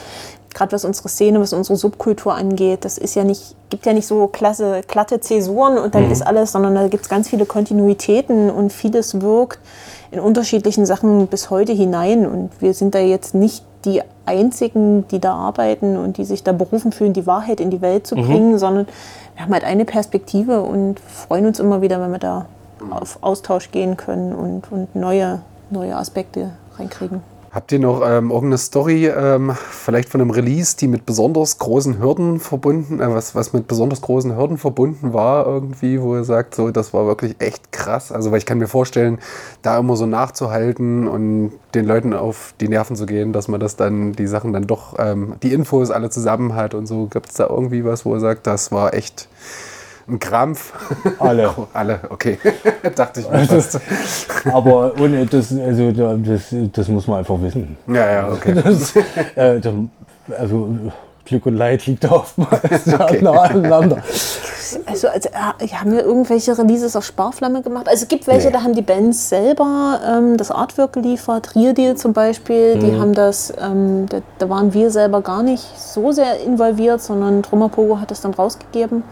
gerade 0.53 0.71
was 0.71 0.85
unsere 0.85 1.09
Szene, 1.09 1.39
was 1.39 1.53
unsere 1.53 1.77
Subkultur 1.77 2.33
angeht, 2.33 2.85
das 2.85 2.97
ist 2.97 3.15
ja 3.15 3.23
nicht, 3.23 3.55
gibt 3.69 3.85
ja 3.85 3.93
nicht 3.93 4.07
so 4.07 4.27
klasse, 4.27 4.81
glatte 4.87 5.19
Zäsuren 5.19 5.77
und 5.77 5.95
dann 5.95 6.11
ist 6.11 6.21
alles, 6.21 6.51
sondern 6.51 6.75
da 6.75 6.87
gibt 6.87 7.03
es 7.03 7.09
ganz 7.09 7.29
viele 7.29 7.45
Kontinuitäten 7.45 8.49
und 8.49 8.73
vieles 8.73 9.21
wirkt 9.21 9.59
in 10.11 10.19
unterschiedlichen 10.19 10.85
Sachen 10.85 11.27
bis 11.27 11.49
heute 11.49 11.73
hinein. 11.73 12.25
Und 12.25 12.49
wir 12.59 12.73
sind 12.73 12.95
da 12.95 12.99
jetzt 12.99 13.35
nicht 13.35 13.63
die 13.85 14.01
einzigen, 14.25 15.07
die 15.07 15.19
da 15.19 15.33
arbeiten 15.33 15.97
und 15.97 16.17
die 16.17 16.25
sich 16.25 16.43
da 16.43 16.51
berufen 16.51 16.91
fühlen, 16.91 17.13
die 17.13 17.27
Wahrheit 17.27 17.59
in 17.59 17.69
die 17.69 17.81
Welt 17.81 18.07
zu 18.07 18.15
bringen, 18.15 18.57
sondern 18.57 18.87
wir 19.35 19.43
haben 19.43 19.53
halt 19.53 19.63
eine 19.63 19.85
Perspektive 19.85 20.61
und 20.61 20.99
freuen 20.99 21.45
uns 21.45 21.59
immer 21.59 21.81
wieder, 21.81 22.01
wenn 22.01 22.11
wir 22.11 22.19
da 22.19 22.45
auf 22.89 23.19
Austausch 23.21 23.71
gehen 23.71 23.97
können 23.97 24.33
und, 24.33 24.71
und 24.71 24.95
neue, 24.95 25.41
neue 25.69 25.95
Aspekte 25.95 26.51
reinkriegen. 26.77 27.21
Habt 27.59 27.73
ihr 27.73 27.79
noch 27.79 28.01
ähm, 28.05 28.31
irgendeine 28.31 28.57
Story, 28.57 29.07
ähm, 29.07 29.51
vielleicht 29.69 30.07
von 30.07 30.21
einem 30.21 30.29
Release, 30.29 30.77
die 30.77 30.87
mit 30.87 31.05
besonders 31.05 31.59
großen 31.59 31.99
Hürden 31.99 32.39
verbunden, 32.39 33.01
äh, 33.01 33.13
was, 33.13 33.35
was 33.35 33.51
mit 33.51 33.67
besonders 33.67 33.99
großen 33.99 34.37
Hürden 34.37 34.57
verbunden 34.57 35.11
war 35.11 35.45
irgendwie, 35.45 36.01
wo 36.01 36.15
ihr 36.15 36.23
sagt, 36.23 36.55
so, 36.55 36.71
das 36.71 36.93
war 36.93 37.05
wirklich 37.05 37.35
echt 37.39 37.73
krass. 37.73 38.13
Also, 38.13 38.31
weil 38.31 38.37
ich 38.37 38.45
kann 38.45 38.59
mir 38.59 38.69
vorstellen, 38.69 39.19
da 39.61 39.77
immer 39.77 39.97
so 39.97 40.05
nachzuhalten 40.05 41.09
und 41.09 41.51
den 41.75 41.83
Leuten 41.83 42.13
auf 42.13 42.53
die 42.61 42.69
Nerven 42.69 42.95
zu 42.95 43.05
gehen, 43.05 43.33
dass 43.33 43.49
man 43.49 43.59
das 43.59 43.75
dann, 43.75 44.13
die 44.13 44.27
Sachen 44.27 44.53
dann 44.53 44.65
doch, 44.65 44.95
ähm, 44.97 45.35
die 45.43 45.51
Infos 45.51 45.91
alle 45.91 46.09
zusammen 46.09 46.55
hat 46.55 46.73
und 46.73 46.85
so. 46.87 47.07
Gibt 47.07 47.27
es 47.27 47.35
da 47.35 47.47
irgendwie 47.47 47.83
was, 47.83 48.05
wo 48.05 48.13
ihr 48.13 48.21
sagt, 48.21 48.47
das 48.47 48.71
war 48.71 48.93
echt 48.93 49.27
ein 50.09 50.19
Krampf? 50.19 50.73
Alle. 51.19 51.53
alle, 51.73 51.99
okay. 52.09 52.37
Dachte 52.95 53.21
ich 53.21 53.29
mir 53.29 53.39
fast. 53.45 53.79
Aber 54.51 54.93
ohne 54.99 55.25
das, 55.25 55.53
also 55.57 55.91
da- 55.91 56.15
das, 56.15 56.53
das 56.73 56.87
muss 56.87 57.07
man 57.07 57.19
einfach 57.19 57.41
wissen. 57.41 57.77
Ja, 57.87 58.11
ja, 58.11 58.29
okay. 58.31 58.53
Das, 58.55 58.93
äh, 59.35 59.61
also 60.37 60.69
Glück 61.25 61.45
und 61.45 61.55
Leid 61.57 61.85
liegt 61.85 62.03
da 62.03 62.11
oftmals 62.11 62.85
nah 62.87 63.05
aneinander. 63.05 63.97
Also, 64.85 65.07
also 65.07 65.29
äh, 65.29 65.67
haben 65.69 65.91
wir 65.91 66.03
irgendwelche 66.03 66.55
Releases 66.57 66.95
auf 66.95 67.03
Sparflamme 67.03 67.61
gemacht? 67.63 67.87
Also 67.87 68.03
es 68.03 68.07
gibt 68.07 68.27
welche, 68.27 68.47
Nee. 68.47 68.53
da 68.53 68.61
haben 68.63 68.73
die 68.73 68.81
Bands 68.83 69.29
selber 69.29 69.99
ähm, 70.07 70.37
das 70.37 70.51
Artwork 70.51 70.93
geliefert. 70.93 71.55
Real 71.55 71.73
Deal 71.73 71.95
zum 71.95 72.13
Beispiel, 72.13 72.77
die 72.77 72.99
haben 72.99 73.13
das, 73.13 73.51
ähm, 73.59 74.05
da, 74.09 74.19
da 74.37 74.49
waren 74.49 74.73
wir 74.73 74.91
selber 74.91 75.21
gar 75.21 75.41
nicht 75.43 75.63
so 75.79 76.11
sehr 76.11 76.39
involviert, 76.41 77.01
sondern 77.01 77.41
Trummerpogo 77.43 77.99
hat 77.99 78.11
das 78.11 78.21
dann 78.21 78.33
rausgegeben. 78.35 79.03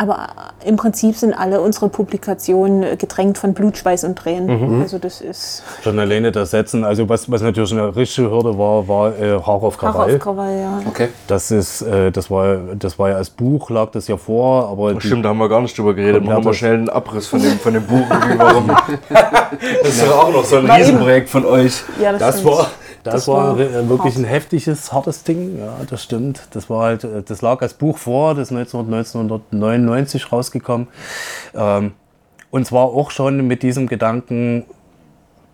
Aber 0.00 0.28
im 0.64 0.76
Prinzip 0.76 1.16
sind 1.16 1.34
alle 1.34 1.60
unsere 1.60 1.88
Publikationen 1.88 2.84
äh, 2.84 2.96
gedrängt 2.96 3.36
von 3.36 3.52
Blut, 3.52 3.76
Schweiß 3.76 4.04
und 4.04 4.16
Tränen. 4.16 4.80
Also 4.80 4.98
das 4.98 5.20
ist 5.20 5.62
Schon 5.82 5.98
alleine 5.98 6.30
das 6.32 6.52
Setzen, 6.52 6.84
also 6.84 7.08
was, 7.08 7.28
was 7.30 7.42
natürlich 7.42 7.72
eine 7.72 7.94
richtige 7.96 8.30
Hürde 8.30 8.56
war, 8.56 8.86
war 8.86 9.08
äh, 9.18 9.32
Haar 9.32 9.48
auf 9.62 9.76
Krawall. 9.76 10.14
auf 10.14 10.20
Krawall, 10.20 10.56
ja. 10.56 10.80
Okay. 10.88 11.08
Das 11.26 11.50
ist, 11.50 11.82
äh, 11.82 12.12
das 12.12 12.30
war, 12.30 12.58
das 12.78 12.98
war 12.98 13.10
ja 13.10 13.16
als 13.16 13.28
Buch, 13.30 13.70
lag 13.70 13.90
das 13.90 14.06
ja 14.06 14.16
vor, 14.16 14.68
aber 14.68 14.94
die- 14.94 15.00
Stimmt, 15.06 15.24
da 15.24 15.30
haben 15.30 15.38
wir 15.38 15.48
gar 15.48 15.60
nicht 15.62 15.76
drüber 15.76 15.94
geredet. 15.94 16.24
Machen 16.24 16.44
wir 16.44 16.54
schnell 16.54 16.74
einen 16.74 16.88
Abriss 16.88 17.26
von 17.26 17.42
dem, 17.42 17.58
von 17.58 17.74
dem 17.74 17.84
Buch. 17.84 18.06
warum. 18.36 18.70
Das 19.82 19.88
ist 19.88 20.02
ja 20.04 20.12
auch 20.12 20.30
noch 20.32 20.44
so 20.44 20.56
ein 20.56 20.70
Riesenprojekt 20.70 21.28
von 21.30 21.44
euch. 21.44 21.82
Ja, 22.00 22.12
Das 22.12 22.38
stimmt. 22.40 22.52
war, 22.54 22.70
das, 23.04 23.14
Das 23.14 23.28
war, 23.28 23.58
war 23.58 23.60
äh, 23.60 23.88
wirklich 23.88 24.14
hart. 24.14 24.24
ein 24.24 24.28
heftiges, 24.28 24.92
hartes 24.92 25.24
Ding. 25.24 25.58
Ja, 25.58 25.76
das 25.88 26.02
stimmt. 26.02 26.42
Das 26.52 26.68
war 26.68 26.84
halt, 26.84 27.04
äh, 27.04 27.22
das 27.22 27.42
lag 27.42 27.62
als 27.62 27.74
Buch 27.74 27.98
vor, 27.98 28.34
das 28.34 28.50
ist 28.50 28.56
1900, 28.56 29.14
1999 29.52 30.32
rausgekommen. 30.32 30.88
Ähm, 31.54 31.92
und 32.50 32.66
zwar 32.66 32.84
auch 32.86 33.10
schon 33.10 33.46
mit 33.46 33.62
diesem 33.62 33.86
Gedanken, 33.86 34.64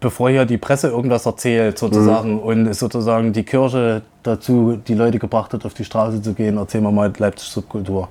bevor 0.01 0.29
hier 0.31 0.45
die 0.45 0.59
Presse 0.59 0.89
irgendwas 0.89 1.27
erzählt, 1.27 1.79
sozusagen, 1.79 2.39
und 2.41 2.67
es 2.67 2.79
sozusagen 2.79 3.33
die 3.33 3.43
Kirche 3.43 4.03
dazu 4.23 4.79
die 4.87 4.95
Leute 4.95 5.19
gebracht 5.19 5.53
hat, 5.55 5.65
auf 5.65 5.75
die 5.75 5.85
Straße 5.85 6.21
zu 6.23 6.35
gehen, 6.35 6.57
erzählen 6.59 6.85
wir 6.85 6.93
mal 6.93 7.13
Leipzig 7.17 7.49
Subkultur. 7.49 8.09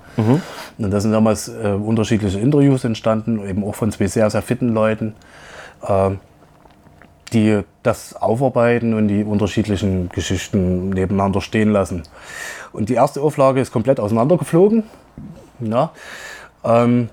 Und 0.77 0.91
da 0.91 0.99
sind 0.99 1.11
damals 1.11 1.47
äh, 1.49 1.67
unterschiedliche 1.69 2.39
Interviews 2.39 2.83
entstanden, 2.83 3.47
eben 3.47 3.63
auch 3.63 3.75
von 3.75 3.91
zwei 3.91 4.07
sehr, 4.07 4.29
sehr 4.29 4.41
fitten 4.41 4.73
Leuten. 4.73 5.13
Ähm, 5.87 6.19
die 7.33 7.61
das 7.81 8.15
aufarbeiten 8.15 8.93
und 8.93 9.07
die 9.07 9.23
unterschiedlichen 9.23 10.09
Geschichten 10.09 10.89
nebeneinander 10.89 11.41
stehen 11.41 11.71
lassen. 11.71 12.03
Und 12.71 12.89
die 12.89 12.93
erste 12.93 13.21
Auflage 13.21 13.59
ist 13.61 13.71
komplett 13.71 13.99
auseinandergeflogen. 13.99 14.83
Ja. 15.59 15.91
Ähm, 16.63 17.09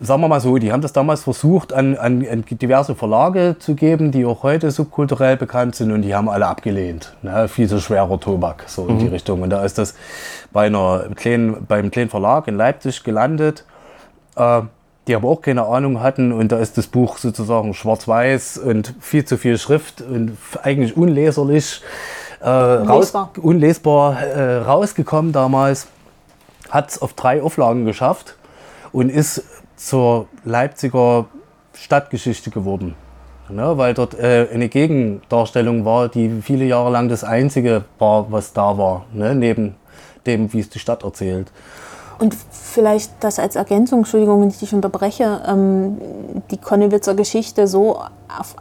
sagen 0.00 0.20
wir 0.20 0.28
mal 0.28 0.40
so, 0.40 0.58
die 0.58 0.72
haben 0.72 0.82
das 0.82 0.92
damals 0.92 1.22
versucht, 1.22 1.72
an, 1.72 1.96
an, 1.96 2.26
an 2.26 2.44
diverse 2.50 2.94
Verlage 2.94 3.56
zu 3.58 3.74
geben, 3.74 4.12
die 4.12 4.26
auch 4.26 4.42
heute 4.42 4.70
subkulturell 4.70 5.36
bekannt 5.36 5.74
sind 5.74 5.90
und 5.92 6.02
die 6.02 6.14
haben 6.14 6.28
alle 6.28 6.46
abgelehnt. 6.46 7.14
Ne? 7.22 7.48
Viel 7.48 7.68
zu 7.68 7.80
schwerer 7.80 8.20
Tobak, 8.20 8.64
so 8.66 8.86
in 8.86 8.98
die 8.98 9.08
Richtung. 9.08 9.42
Und 9.42 9.50
da 9.50 9.64
ist 9.64 9.78
das 9.78 9.94
bei 10.52 10.66
einer 10.66 11.06
kleinen, 11.14 11.64
beim 11.66 11.90
kleinen 11.90 12.10
Verlag 12.10 12.46
in 12.48 12.56
Leipzig 12.56 13.04
gelandet. 13.04 13.64
Äh, 14.36 14.62
die 15.06 15.14
aber 15.14 15.28
auch 15.28 15.40
keine 15.40 15.66
Ahnung 15.66 16.00
hatten 16.00 16.32
und 16.32 16.52
da 16.52 16.58
ist 16.58 16.76
das 16.78 16.86
Buch 16.86 17.18
sozusagen 17.18 17.74
schwarz-weiß 17.74 18.58
und 18.58 18.94
viel 19.00 19.24
zu 19.24 19.38
viel 19.38 19.58
Schrift 19.58 20.00
und 20.00 20.36
eigentlich 20.62 20.96
unleserlich, 20.96 21.82
äh, 22.40 22.48
raus, 22.48 23.14
Unlesbar. 23.14 23.30
unlesbar 23.40 24.22
äh, 24.22 24.56
rausgekommen 24.58 25.32
damals, 25.32 25.86
hat 26.70 26.90
es 26.90 27.00
auf 27.00 27.12
drei 27.14 27.42
Auflagen 27.42 27.84
geschafft 27.84 28.36
und 28.92 29.08
ist 29.10 29.44
zur 29.76 30.26
Leipziger 30.44 31.26
Stadtgeschichte 31.74 32.50
geworden. 32.50 32.94
Ne, 33.48 33.78
weil 33.78 33.94
dort 33.94 34.18
äh, 34.18 34.48
eine 34.52 34.68
Gegendarstellung 34.68 35.84
war, 35.84 36.08
die 36.08 36.42
viele 36.42 36.64
Jahre 36.64 36.90
lang 36.90 37.08
das 37.08 37.22
einzige 37.22 37.84
war, 38.00 38.32
was 38.32 38.52
da 38.52 38.76
war, 38.76 39.04
ne, 39.12 39.36
neben 39.36 39.76
dem, 40.26 40.52
wie 40.52 40.58
es 40.58 40.68
die 40.68 40.80
Stadt 40.80 41.04
erzählt. 41.04 41.52
Und 42.18 42.34
vielleicht 42.50 43.12
das 43.20 43.38
als 43.38 43.56
Ergänzung, 43.56 44.00
Entschuldigung, 44.00 44.40
wenn 44.40 44.48
ich 44.48 44.58
dich 44.58 44.72
unterbreche, 44.72 45.42
ähm, 45.46 45.98
die 46.50 46.56
Konnewitzer 46.56 47.14
Geschichte 47.14 47.66
so 47.66 47.96
auf 47.96 48.56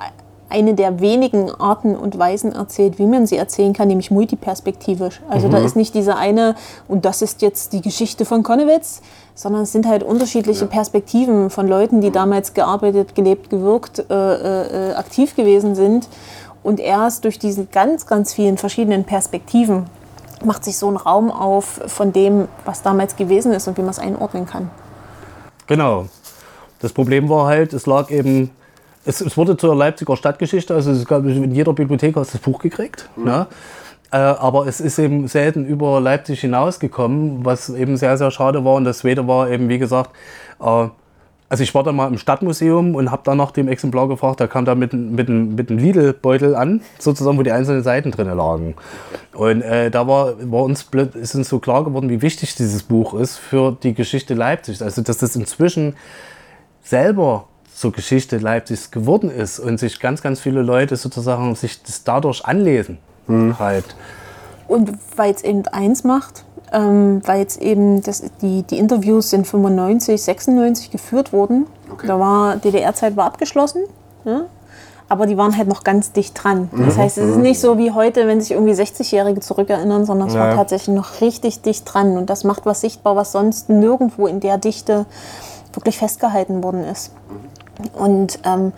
eine 0.50 0.74
der 0.74 1.00
wenigen 1.00 1.50
Arten 1.52 1.96
und 1.96 2.18
Weisen 2.18 2.54
erzählt, 2.54 3.00
wie 3.00 3.08
man 3.08 3.26
sie 3.26 3.38
erzählen 3.38 3.74
kann, 3.74 3.88
nämlich 3.88 4.12
multiperspektivisch. 4.12 5.22
Also 5.30 5.50
da 5.50 5.58
ist 5.58 5.76
nicht 5.76 5.96
diese 5.96 6.16
eine, 6.16 6.56
und 6.88 7.06
das 7.06 7.22
ist 7.22 7.42
jetzt 7.42 7.74
die 7.74 7.82
Geschichte 7.82 8.26
von 8.26 8.44
Konnewitz, 8.44 9.02
sondern 9.34 9.64
es 9.64 9.72
sind 9.72 9.88
halt 9.88 10.04
unterschiedliche 10.04 10.66
Perspektiven 10.66 11.50
von 11.50 11.68
Leuten, 11.68 12.00
die 12.00 12.12
damals 12.12 12.54
gearbeitet, 12.54 13.16
gelebt, 13.16 13.50
gewirkt, 13.50 14.06
äh, 14.10 14.92
äh, 14.92 14.94
aktiv 14.94 15.36
gewesen 15.36 15.76
sind. 15.76 16.08
Und 16.64 16.80
erst 16.80 17.26
durch 17.26 17.38
diese 17.38 17.66
ganz, 17.66 18.06
ganz 18.06 18.34
vielen 18.34 18.58
verschiedenen 18.58 19.04
Perspektiven 19.04 19.86
macht 20.44 20.64
sich 20.64 20.78
so 20.78 20.90
ein 20.90 20.98
Raum 20.98 21.32
auf 21.32 21.82
von 21.88 22.12
dem, 22.12 22.48
was 22.66 22.82
damals 22.82 23.16
gewesen 23.16 23.54
ist 23.54 23.68
und 23.68 23.78
wie 23.78 23.82
man 23.82 23.92
es 23.92 24.00
einordnen 24.00 24.46
kann. 24.46 24.70
Genau. 25.68 26.08
Das 26.80 26.94
Problem 26.94 27.30
war 27.30 27.48
halt, 27.48 27.74
es 27.74 27.86
lag 27.86 28.12
eben, 28.12 28.52
es, 29.06 29.22
es 29.22 29.38
wurde 29.38 29.58
zur 29.58 29.76
Leipziger 29.76 30.16
Stadtgeschichte, 30.18 30.74
also 30.74 30.92
es 30.92 31.06
gab, 31.06 31.24
in 31.26 31.54
jeder 31.54 31.74
Bibliothek 31.74 32.16
hast 32.16 32.34
du 32.34 32.38
das 32.38 32.42
Buch 32.44 32.60
gekriegt. 32.60 33.10
Ne? 33.16 33.48
Äh, 34.12 34.18
aber 34.18 34.68
es 34.68 34.80
ist 34.80 35.00
eben 35.00 35.28
selten 35.28 35.66
über 35.66 36.00
Leipzig 36.00 36.42
hinausgekommen, 36.42 37.44
was 37.44 37.70
eben 37.70 37.98
sehr, 37.98 38.18
sehr 38.18 38.32
schade 38.32 38.64
war. 38.64 38.76
Und 38.76 38.86
das 38.86 39.00
Zweite 39.00 39.28
war 39.28 39.50
eben, 39.50 39.68
wie 39.70 39.80
gesagt, 39.80 40.12
äh, 40.62 40.88
also 41.48 41.64
ich 41.64 41.76
war 41.76 41.84
da 41.84 41.92
mal 41.92 42.08
im 42.08 42.18
Stadtmuseum 42.18 42.96
und 42.96 43.12
habe 43.12 43.22
dann 43.24 43.38
nach 43.38 43.52
dem 43.52 43.68
Exemplar 43.68 44.08
gefragt, 44.08 44.40
da 44.40 44.48
kam 44.48 44.66
da 44.66 44.74
mit, 44.74 44.94
einem- 44.94 45.14
mit, 45.14 45.30
mit 45.30 45.70
einem 45.70 45.80
Lidl-Beutel 45.80 46.56
an, 46.56 46.82
sozusagen, 46.98 47.38
wo 47.38 47.44
die 47.44 47.52
einzelnen 47.52 47.84
Seiten 47.84 48.12
drin 48.12 48.28
lagen. 48.28 48.76
Und 49.34 49.62
äh, 49.62 49.92
da 49.92 50.08
war, 50.08 50.34
war 50.52 50.64
uns, 50.64 50.88
ist 51.14 51.36
uns 51.36 51.50
so 51.50 51.60
klar 51.60 51.84
geworden, 51.84 52.10
wie 52.10 52.22
wichtig 52.22 52.56
dieses 52.56 52.84
Buch 52.84 53.14
ist 53.14 53.38
für 53.38 53.78
die 53.84 53.94
Geschichte 53.94 54.34
Leipzigs. 54.34 54.82
Also 54.82 55.02
dass 55.04 55.20
das 55.20 55.36
inzwischen 55.36 55.96
selber 56.84 57.46
zur 57.74 57.92
Geschichte 57.92 58.38
Leipzigs 58.38 58.90
geworden 58.90 59.30
ist 59.30 59.60
und 59.60 59.80
sich 59.80 60.00
ganz, 60.00 60.22
ganz 60.22 60.40
viele 60.40 60.62
Leute 60.62 60.96
sozusagen 60.96 61.54
sich 61.56 61.84
das 61.84 62.04
dadurch 62.04 62.46
anlesen. 62.46 62.98
Halt. 63.28 63.96
Und 64.68 64.94
weil 65.16 65.34
es 65.34 65.44
eben 65.44 65.68
eins 65.68 66.04
macht, 66.04 66.46
ähm, 66.72 67.22
weil 67.26 67.40
jetzt 67.40 67.62
eben 67.62 68.02
das, 68.02 68.24
die, 68.42 68.64
die 68.64 68.78
Interviews 68.80 69.30
sind 69.30 69.46
95, 69.48 70.22
96 70.22 70.92
geführt 70.92 71.32
worden. 71.34 71.68
Da 72.06 72.20
war 72.20 72.58
DDR-Zeit 72.58 73.16
war 73.16 73.26
abgeschlossen. 73.26 73.84
Ja? 74.26 74.42
Aber 75.08 75.28
die 75.28 75.38
waren 75.38 75.56
halt 75.56 75.68
noch 75.68 75.84
ganz 75.84 76.12
dicht 76.14 76.44
dran. 76.44 76.70
Das 76.76 76.98
heißt, 76.98 77.20
es 77.20 77.30
ist 77.32 77.38
nicht 77.38 77.60
so 77.60 77.78
wie 77.78 77.92
heute, 77.92 78.26
wenn 78.28 78.42
sich 78.42 78.52
irgendwie 78.52 78.74
60-Jährige 78.74 79.40
zurückerinnern, 79.40 80.04
sondern 80.06 80.30
es 80.30 80.34
war 80.34 80.50
Ja. 80.50 80.56
tatsächlich 80.56 80.96
noch 80.96 81.22
richtig 81.22 81.62
dicht 81.62 81.84
dran. 81.94 82.18
Und 82.18 82.30
das 82.32 82.44
macht 82.44 82.66
was 82.66 82.82
sichtbar, 82.82 83.16
was 83.16 83.32
sonst 83.32 83.70
nirgendwo 83.70 84.26
in 84.26 84.40
der 84.40 84.58
Dichte 84.58 85.06
wirklich 85.74 85.98
festgehalten 86.00 86.64
worden 86.64 86.84
ist. 86.84 87.12
Und 87.94 88.40
ähm, 88.46 88.72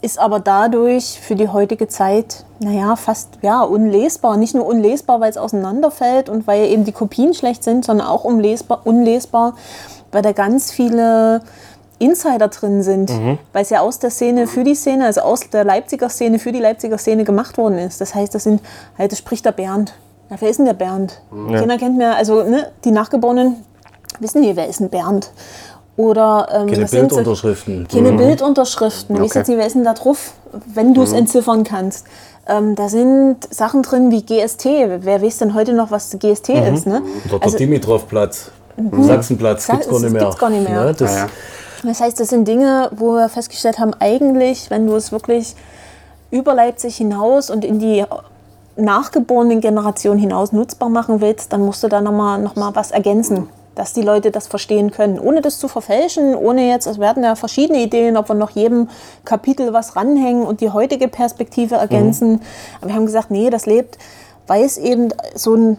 ist 0.00 0.18
aber 0.18 0.40
dadurch 0.40 1.18
für 1.20 1.34
die 1.34 1.48
heutige 1.48 1.88
Zeit, 1.88 2.44
naja, 2.60 2.94
fast 2.96 3.38
ja, 3.42 3.62
unlesbar. 3.62 4.36
Nicht 4.36 4.54
nur 4.54 4.66
unlesbar, 4.66 5.20
weil 5.20 5.30
es 5.30 5.36
auseinanderfällt 5.36 6.28
und 6.28 6.46
weil 6.46 6.66
eben 6.66 6.84
die 6.84 6.92
Kopien 6.92 7.34
schlecht 7.34 7.64
sind, 7.64 7.84
sondern 7.84 8.06
auch 8.06 8.24
unlesbar, 8.24 8.82
unlesbar 8.84 9.54
weil 10.12 10.22
da 10.22 10.32
ganz 10.32 10.70
viele 10.70 11.42
Insider 11.98 12.48
drin 12.48 12.82
sind, 12.82 13.10
weil 13.52 13.62
es 13.62 13.70
ja 13.70 13.80
aus 13.80 13.98
der 13.98 14.10
Szene 14.10 14.46
für 14.46 14.64
die 14.64 14.74
Szene, 14.74 15.04
also 15.04 15.22
aus 15.22 15.50
der 15.50 15.64
Leipziger 15.64 16.08
Szene 16.08 16.38
für 16.38 16.52
die 16.52 16.60
Leipziger 16.60 16.96
Szene 16.96 17.24
gemacht 17.24 17.58
worden 17.58 17.78
ist. 17.78 18.00
Das 18.00 18.14
heißt, 18.14 18.34
das 18.34 18.44
sind 18.44 18.60
halt, 18.96 19.12
das 19.12 19.18
spricht 19.18 19.44
der 19.44 19.52
Bernd. 19.52 19.94
Na, 20.30 20.36
wer 20.38 20.48
ist 20.48 20.58
denn 20.58 20.66
der 20.66 20.74
Bernd? 20.74 21.20
Keiner 21.58 21.78
kennt 21.78 21.96
mehr, 21.96 22.16
also 22.16 22.42
ne, 22.44 22.70
die 22.84 22.90
Nachgeborenen 22.90 23.56
wissen 24.20 24.42
nie, 24.42 24.54
wer 24.54 24.68
ist 24.68 24.80
denn 24.80 24.90
Bernd? 24.90 25.30
Oder 25.98 26.46
ähm, 26.52 26.66
Keine 26.68 26.86
sind 26.86 27.10
so- 27.10 27.16
Bildunterschriften. 27.16 27.86
Keine 27.92 28.12
Bildunterschriften. 28.12 29.16
Ich 29.16 29.22
Okay. 29.22 29.38
jetzt 29.40 29.48
nicht, 29.48 29.58
wer 29.58 29.66
ist 29.66 29.74
denn 29.74 29.84
da 29.84 29.92
drauf, 29.94 30.32
wenn 30.72 30.94
du 30.94 31.02
es 31.02 31.12
entziffern 31.12 31.64
kannst. 31.64 32.06
Ähm, 32.48 32.74
da 32.76 32.88
sind 32.88 33.38
Sachen 33.52 33.82
drin 33.82 34.10
wie 34.10 34.22
GST. 34.22 34.64
Wer 35.00 35.20
weiß 35.22 35.38
denn 35.38 35.52
heute 35.54 35.74
noch, 35.74 35.90
was 35.90 36.10
GST 36.18 36.50
ist? 36.50 36.86
Ne? 36.86 37.02
Oder 37.26 37.38
der 37.38 37.42
Also, 37.42 37.58
Dimitrovplatz, 37.58 38.50
Sachsenplatz 39.02 39.66
Sa- 39.66 39.74
gibt 39.74 39.84
es 39.84 39.90
gar 39.90 40.00
nicht 40.00 40.12
mehr. 40.12 40.22
gibt's 40.22 40.38
gar 40.38 40.50
nicht 40.50 40.68
mehr. 40.68 40.84
Ne, 40.86 40.94
das, 40.94 41.12
Ja, 41.12 41.18
ja. 41.18 41.26
das 41.82 42.00
heißt, 42.00 42.18
das 42.20 42.28
sind 42.28 42.46
Dinge, 42.48 42.90
wo 42.96 43.14
wir 43.16 43.28
festgestellt 43.28 43.78
haben, 43.78 43.92
eigentlich, 43.98 44.70
wenn 44.70 44.86
du 44.86 44.94
es 44.94 45.10
wirklich 45.12 45.56
über 46.30 46.54
Leipzig 46.54 46.96
hinaus 46.96 47.50
und 47.50 47.64
in 47.64 47.80
die 47.80 48.04
nachgeborenen 48.76 49.60
Generationen 49.60 50.20
hinaus 50.20 50.52
nutzbar 50.52 50.88
machen 50.88 51.20
willst, 51.20 51.52
dann 51.52 51.62
musst 51.62 51.82
du 51.82 51.88
da 51.88 52.00
nochmal 52.00 52.40
noch 52.40 52.54
mal 52.54 52.70
was 52.74 52.92
ergänzen, 52.92 53.48
dass 53.78 53.92
die 53.92 54.02
Leute 54.02 54.32
das 54.32 54.48
verstehen 54.48 54.90
können, 54.90 55.20
ohne 55.20 55.40
das 55.40 55.60
zu 55.60 55.68
verfälschen, 55.68 56.34
ohne 56.34 56.68
jetzt, 56.68 56.86
es 56.86 56.98
werden 56.98 57.22
ja 57.22 57.36
verschiedene 57.36 57.80
Ideen, 57.80 58.16
ob 58.16 58.28
wir 58.28 58.34
noch 58.34 58.50
jedem 58.50 58.88
Kapitel 59.24 59.72
was 59.72 59.94
ranhängen 59.94 60.42
und 60.42 60.60
die 60.60 60.70
heutige 60.70 61.06
Perspektive 61.06 61.76
ergänzen. 61.76 62.40
Aber 62.80 62.88
wir 62.90 62.96
haben 62.96 63.06
gesagt, 63.06 63.30
nee, 63.30 63.50
das 63.50 63.66
lebt, 63.66 63.96
weil 64.48 64.64
es 64.64 64.78
eben 64.78 65.10
so 65.36 65.54
ein 65.54 65.76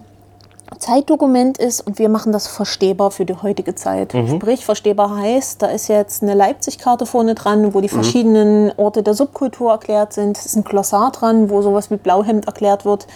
Zeitdokument 0.78 1.58
ist 1.58 1.82
und 1.82 2.00
wir 2.00 2.08
machen 2.08 2.32
das 2.32 2.48
verstehbar 2.48 3.12
für 3.12 3.26
die 3.26 3.36
heutige 3.36 3.76
Zeit. 3.76 4.14
Sprich, 4.38 4.64
verstehbar 4.64 5.18
heißt, 5.18 5.62
da 5.62 5.68
ist 5.68 5.90
jetzt 5.90 6.24
eine 6.24 6.36
Leipzig-Karte 6.36 7.06
vorne 7.06 7.36
dran, 7.36 7.74
wo 7.74 7.82
die 7.82 7.90
verschiedenen 7.90 8.72
Orte 8.78 9.04
der 9.04 9.14
Subkultur 9.14 9.72
erklärt 9.72 10.14
sind. 10.14 10.38
Es 10.38 10.46
ist 10.46 10.56
ein 10.56 10.64
Glossar 10.64 11.12
dran, 11.12 11.50
wo 11.50 11.62
sowas 11.62 11.92
wie 11.92 11.98
Blauhemd 11.98 12.46
erklärt 12.46 12.86
wird. 12.86 13.08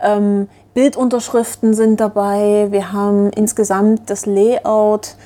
Ähm, 0.00 0.48
Bildunterschriften 0.74 1.74
sind 1.74 2.00
dabei. 2.00 2.68
Wir 2.70 2.92
haben 2.92 3.30
insgesamt 3.30 4.08
das 4.10 4.26
Layout 4.26 5.16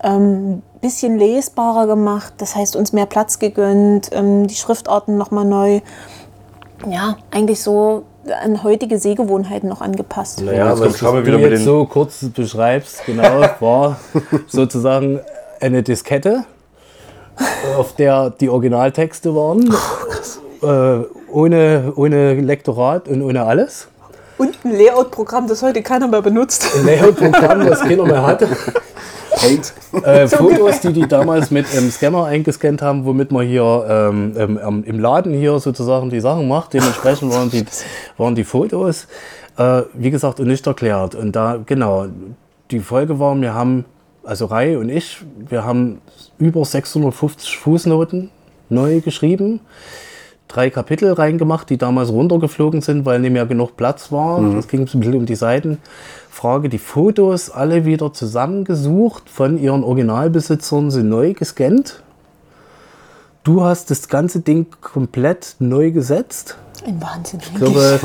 ein 0.00 0.62
bisschen 0.80 1.18
lesbarer 1.18 1.86
gemacht. 1.86 2.34
Das 2.38 2.54
heißt, 2.54 2.76
uns 2.76 2.92
mehr 2.92 3.06
Platz 3.06 3.38
gegönnt, 3.38 4.10
ähm, 4.12 4.46
die 4.46 4.54
Schriftarten 4.54 5.16
nochmal 5.16 5.44
neu. 5.44 5.80
Ja, 6.88 7.16
eigentlich 7.30 7.62
so 7.62 8.04
an 8.44 8.62
heutige 8.62 8.98
Sehgewohnheiten 8.98 9.68
noch 9.68 9.80
angepasst. 9.80 10.42
Naja, 10.42 10.68
jetzt 10.70 10.78
kommt 10.80 10.94
was 10.94 11.00
du 11.00 11.26
wieder 11.26 11.38
mit 11.38 11.50
jetzt 11.50 11.60
den- 11.60 11.64
so 11.64 11.84
kurz 11.86 12.24
beschreibst, 12.28 13.04
genau, 13.06 13.40
war 13.60 13.98
sozusagen 14.46 15.20
eine 15.60 15.82
Diskette, 15.82 16.44
auf 17.78 17.94
der 17.94 18.30
die 18.30 18.50
Originaltexte 18.50 19.34
waren, 19.34 19.74
äh, 20.62 21.04
ohne, 21.32 21.92
ohne 21.96 22.34
Lektorat 22.34 23.08
und 23.08 23.22
ohne 23.22 23.44
alles. 23.44 23.88
Und 24.38 24.56
ein 24.64 24.72
Layout-Programm, 24.72 25.48
das 25.48 25.62
heute 25.62 25.82
keiner 25.82 26.06
mehr 26.06 26.22
benutzt. 26.22 26.66
Ein 26.76 26.86
Layout-Programm, 26.86 27.66
das 27.66 27.80
keiner 27.80 28.04
mehr 28.04 28.22
hatte. 28.22 28.48
Äh, 30.02 30.26
Fotos, 30.28 30.80
die 30.80 30.92
die 30.92 31.06
damals 31.06 31.50
mit 31.50 31.66
einem 31.72 31.90
Scanner 31.90 32.24
eingescannt 32.24 32.82
haben, 32.82 33.04
womit 33.04 33.30
man 33.30 33.46
hier 33.46 33.86
ähm, 33.88 34.34
ähm, 34.36 34.84
im 34.84 34.98
Laden 34.98 35.32
hier 35.32 35.58
sozusagen 35.58 36.10
die 36.10 36.20
Sachen 36.20 36.48
macht. 36.48 36.72
Dementsprechend 36.74 37.32
waren 37.32 37.50
die, 37.50 37.64
waren 38.16 38.34
die 38.34 38.44
Fotos, 38.44 39.06
äh, 39.56 39.82
wie 39.94 40.10
gesagt, 40.10 40.40
und 40.40 40.48
nicht 40.48 40.66
erklärt. 40.66 41.14
Und 41.14 41.36
da, 41.36 41.58
genau, 41.64 42.06
die 42.70 42.80
Folge 42.80 43.18
war, 43.18 43.36
wir 43.40 43.54
haben, 43.54 43.84
also 44.24 44.46
Rai 44.46 44.76
und 44.76 44.88
ich, 44.88 45.18
wir 45.48 45.64
haben 45.64 46.00
über 46.38 46.64
650 46.64 47.58
Fußnoten 47.58 48.30
neu 48.68 49.00
geschrieben 49.00 49.60
drei 50.48 50.70
Kapitel 50.70 51.12
reingemacht, 51.12 51.70
die 51.70 51.76
damals 51.76 52.10
runtergeflogen 52.10 52.80
sind, 52.80 53.04
weil 53.04 53.20
nicht 53.20 53.32
mehr 53.32 53.46
genug 53.46 53.76
Platz 53.76 54.10
war. 54.10 54.42
Das 54.54 54.66
ging 54.66 54.86
so 54.86 54.98
ein 54.98 55.00
bisschen 55.00 55.16
um 55.16 55.26
die 55.26 55.36
Seitenfrage. 55.36 56.68
Die 56.68 56.78
Fotos 56.78 57.50
alle 57.50 57.84
wieder 57.84 58.12
zusammengesucht 58.12 59.28
von 59.28 59.58
ihren 59.58 59.84
Originalbesitzern, 59.84 60.90
sind 60.90 61.08
neu 61.08 61.34
gescannt. 61.34 62.02
Du 63.44 63.62
hast 63.62 63.90
das 63.90 64.08
ganze 64.08 64.40
Ding 64.40 64.66
komplett 64.80 65.56
neu 65.58 65.90
gesetzt. 65.90 66.56
Ein 66.86 67.00
Wahnsinn. 67.02 67.40
Ich 67.42 67.54
glaube 67.54 67.98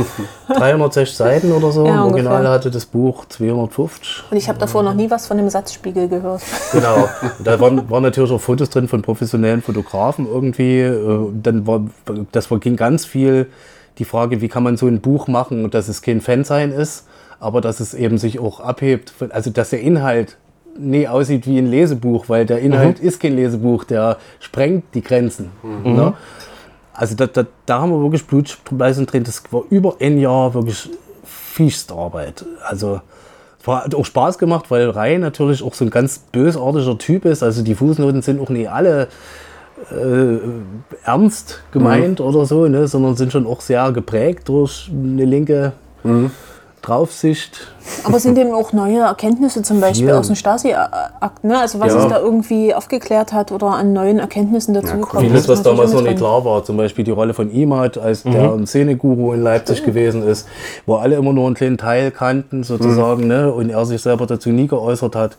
360 0.48 1.16
Seiten 1.18 1.52
oder 1.52 1.72
so. 1.72 1.86
Ja, 1.88 1.96
Im 1.96 2.12
Original 2.12 2.34
ungefähr. 2.38 2.52
hatte 2.52 2.72
das 2.72 2.86
Buch 2.86 3.26
250. 3.28 4.24
Und 4.32 4.38
ich 4.38 4.48
habe 4.50 4.58
davor 4.60 4.84
noch 4.84 4.94
nie 4.94 5.10
was 5.10 5.28
von 5.28 5.38
dem 5.38 5.50
Satzspiegel 5.50 6.08
gehört. 6.08 6.42
Genau. 6.72 7.10
Da 7.44 7.60
waren, 7.60 7.90
waren 7.90 8.04
natürlich 8.04 8.32
auch 8.32 8.42
Fotos 8.42 8.70
drin 8.70 8.88
von 8.88 9.02
professionellen 9.02 9.62
Fotografen 9.62 10.28
irgendwie. 10.28 10.80
Äh, 10.82 11.30
Dann 11.42 11.68
war, 11.68 11.82
das 12.32 12.50
war, 12.52 12.60
ging 12.60 12.76
ganz 12.76 13.06
viel 13.06 13.48
die 14.00 14.06
Frage, 14.06 14.42
wie 14.42 14.48
kann 14.48 14.64
man 14.64 14.78
so 14.78 14.88
ein 14.88 15.02
Buch 15.02 15.28
machen, 15.28 15.70
dass 15.70 15.88
es 15.88 16.02
kein 16.02 16.22
Fansein 16.22 16.72
ist, 16.72 17.06
aber 17.40 17.62
dass 17.62 17.80
es 17.80 17.94
eben 17.94 18.18
sich 18.18 18.40
auch 18.40 18.60
abhebt. 18.60 19.14
Also, 19.30 19.50
dass 19.52 19.70
der 19.70 19.82
Inhalt 19.82 20.38
nie 20.76 21.08
aussieht 21.08 21.46
wie 21.46 21.60
ein 21.60 21.68
Lesebuch, 21.68 22.26
weil 22.30 22.48
der 22.48 22.60
Inhalt 22.60 23.00
ist 23.00 23.22
kein 23.22 23.36
Lesebuch, 23.36 23.84
der 23.84 24.18
sprengt 24.40 24.86
die 24.96 25.04
Grenzen. 25.04 25.52
Ne? 25.84 26.14
Also 26.94 27.16
da, 27.16 27.28
da, 27.28 27.46
da 27.66 27.82
haben 27.82 27.92
wir 27.92 28.02
wirklich 28.02 28.26
Blutbeißen 28.26 29.06
drin. 29.06 29.24
Das 29.24 29.44
war 29.52 29.64
über 29.70 29.96
ein 30.00 30.18
Jahr 30.20 30.54
wirklich 30.54 30.90
fiesste 31.24 31.96
Arbeit. 31.96 32.46
Also 32.64 33.02
es 33.62 33.68
hat 33.68 33.96
auch 33.96 34.06
Spaß 34.06 34.38
gemacht, 34.38 34.66
weil 34.70 34.90
Rai 34.90 35.18
natürlich 35.18 35.64
auch 35.64 35.74
so 35.74 35.86
ein 35.86 35.90
ganz 35.90 36.20
bösartiger 36.20 36.98
Typ 36.98 37.26
ist. 37.26 37.44
Also 37.44 37.64
die 37.64 37.76
Fußnoten 37.76 38.22
sind 38.22 38.40
auch 38.40 38.50
nicht 38.50 38.70
alle 38.70 39.08
äh, 39.92 40.38
ernst 41.04 41.62
gemeint 41.72 42.20
oder 42.22 42.46
so, 42.46 42.68
ne, 42.68 42.88
sondern 42.88 43.16
sind 43.16 43.32
schon 43.32 43.48
auch 43.48 43.62
sehr 43.62 43.92
geprägt 43.92 44.50
durch 44.50 44.92
eine 44.92 45.26
linke 45.26 45.74
Draufsicht. 46.84 47.68
Aber 48.04 48.20
sind 48.20 48.38
eben 48.38 48.54
auch 48.54 48.74
neue 48.74 49.00
Erkenntnisse 49.00 49.62
zum 49.64 49.80
Beispiel 49.82 50.10
Ja. 50.10 50.20
aus 50.20 50.28
dem 50.28 50.36
Stasi-Akt, 50.36 51.44
ne? 51.44 51.58
Also 51.60 51.80
was 51.80 51.94
Ja. 51.94 52.02
sich 52.02 52.10
da 52.10 52.20
irgendwie 52.20 52.76
aufgeklärt 52.76 53.34
hat 53.34 53.52
oder 53.52 53.68
an 53.68 53.94
neuen 53.94 54.20
Erkenntnissen 54.20 54.74
dazugekommen 54.74 55.26
Vieles, 55.28 55.42
ist. 55.44 55.48
was 55.50 55.64
damals 55.64 55.94
noch 55.94 56.02
nicht 56.02 56.18
klar 56.18 56.44
war, 56.46 56.64
zum 56.64 56.78
Beispiel 56.78 57.04
die 57.06 57.12
Rolle 57.12 57.34
von 57.34 57.50
Imad, 57.52 57.98
als 57.98 58.24
der 58.24 58.54
ein 58.54 58.68
Szeneguru 58.68 59.34
in 59.34 59.42
Leipzig 59.42 59.84
gewesen 59.84 60.28
ist, 60.28 60.48
wo 60.86 60.96
alle 60.96 61.16
immer 61.16 61.34
nur 61.34 61.46
einen 61.48 61.56
kleinen 61.56 61.78
Teil 61.78 62.12
kannten 62.12 62.64
sozusagen 62.64 63.28
ne? 63.28 63.52
und 63.52 63.70
er 63.70 63.86
sich 63.86 64.02
selber 64.02 64.26
dazu 64.28 64.50
nie 64.50 64.68
geäußert 64.68 65.16
hat 65.16 65.38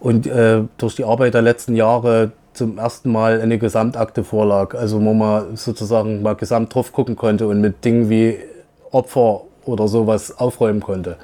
und 0.00 0.26
äh, 0.26 0.62
durch 0.78 0.96
die 0.96 1.04
Arbeit 1.04 1.34
der 1.34 1.42
letzten 1.42 1.76
Jahre 1.76 2.32
zum 2.54 2.78
ersten 2.78 3.12
Mal 3.12 3.42
eine 3.42 3.58
Gesamtakte 3.58 4.24
vorlag, 4.24 4.74
also 4.74 4.96
wo 5.04 5.12
man 5.12 5.56
sozusagen 5.56 6.22
mal 6.22 6.34
gesamt 6.34 6.74
drauf 6.74 6.90
gucken 6.92 7.14
konnte 7.14 7.46
und 7.48 7.60
mit 7.60 7.84
Dingen 7.84 8.08
wie 8.08 8.38
Opfer 8.92 9.42
oder 9.66 9.88
sowas 9.88 10.38
aufräumen 10.38 10.80
konnte. 10.80 11.16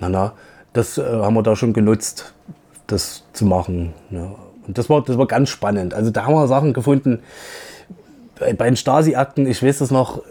Na, 0.00 0.08
na, 0.08 0.32
das 0.72 0.98
äh, 0.98 1.02
haben 1.02 1.34
wir 1.34 1.42
da 1.42 1.56
schon 1.56 1.72
genutzt, 1.72 2.32
das 2.86 3.24
zu 3.32 3.44
machen. 3.44 3.92
Ja. 4.10 4.34
Und 4.66 4.78
das 4.78 4.88
war, 4.88 5.02
das 5.02 5.18
war 5.18 5.26
ganz 5.26 5.48
spannend. 5.48 5.94
Also 5.94 6.10
da 6.10 6.24
haben 6.24 6.34
wir 6.34 6.46
Sachen 6.46 6.72
gefunden, 6.72 7.20
bei, 8.38 8.52
bei 8.52 8.66
den 8.66 8.76
Stasi-Akten, 8.76 9.46
ich 9.46 9.62
weiß 9.62 9.78
das 9.78 9.90
noch, 9.90 10.22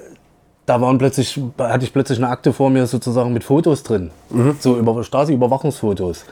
da 0.65 0.79
waren 0.79 0.97
plötzlich, 0.97 1.39
hatte 1.57 1.83
ich 1.83 1.93
plötzlich 1.93 2.19
eine 2.19 2.29
Akte 2.29 2.53
vor 2.53 2.69
mir 2.69 2.85
sozusagen 2.85 3.33
mit 3.33 3.43
Fotos 3.43 3.83
drin. 3.83 4.11
So 4.59 4.77
über 4.77 5.03
Stasi-Überwachungsfotos. 5.03 6.25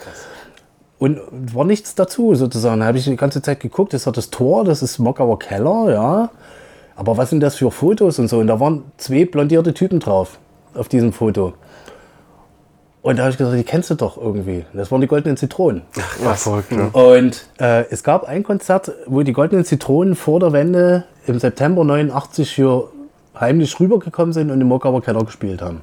Und 0.97 1.19
war 1.31 1.65
nichts 1.65 1.95
dazu 1.95 2.35
sozusagen. 2.35 2.81
Da 2.81 2.87
habe 2.87 2.97
ich 2.97 3.05
die 3.05 3.15
ganze 3.15 3.41
Zeit 3.41 3.59
geguckt, 3.59 3.93
das 3.93 4.05
hat 4.05 4.17
das 4.17 4.29
Tor, 4.29 4.65
das 4.65 4.83
ist 4.83 4.99
Mockauer 4.99 5.39
Keller, 5.39 5.91
ja. 5.91 6.29
Aber 6.95 7.15
was 7.15 7.29
sind 7.29 7.39
das 7.39 7.55
für 7.55 7.71
Fotos 7.71 8.19
und 8.19 8.27
so? 8.27 8.39
Und 8.39 8.47
da 8.47 8.59
waren 8.59 8.83
zwei 8.97 9.25
blondierte 9.25 9.73
Typen 9.73 9.99
drauf 9.99 10.37
auf 10.79 10.87
diesem 10.87 11.13
Foto. 11.13 11.53
Und 13.01 13.17
da 13.17 13.23
habe 13.23 13.31
ich 13.31 13.37
gesagt, 13.37 13.57
die 13.57 13.63
kennst 13.63 13.89
du 13.89 13.95
doch 13.95 14.17
irgendwie. 14.17 14.65
Das 14.73 14.91
waren 14.91 14.99
die 14.99 15.07
goldenen 15.07 15.37
Zitronen. 15.37 15.83
Ja, 16.23 16.33
verrückt, 16.33 16.71
ja. 16.71 16.87
Und 16.87 17.45
äh, 17.59 17.85
es 17.89 18.03
gab 18.03 18.25
ein 18.25 18.43
Konzert, 18.43 18.91
wo 19.05 19.21
die 19.21 19.31
Goldenen 19.31 19.63
Zitronen 19.63 20.15
vor 20.15 20.39
der 20.39 20.51
Wende 20.51 21.05
im 21.25 21.39
September 21.39 21.85
89 21.85 22.51
hier 22.51 22.89
heimlich 23.39 23.79
rübergekommen 23.79 24.33
sind 24.33 24.51
und 24.51 24.59
im 24.59 24.67
Mockauer 24.67 25.01
Keller 25.01 25.23
gespielt 25.23 25.61
haben. 25.61 25.81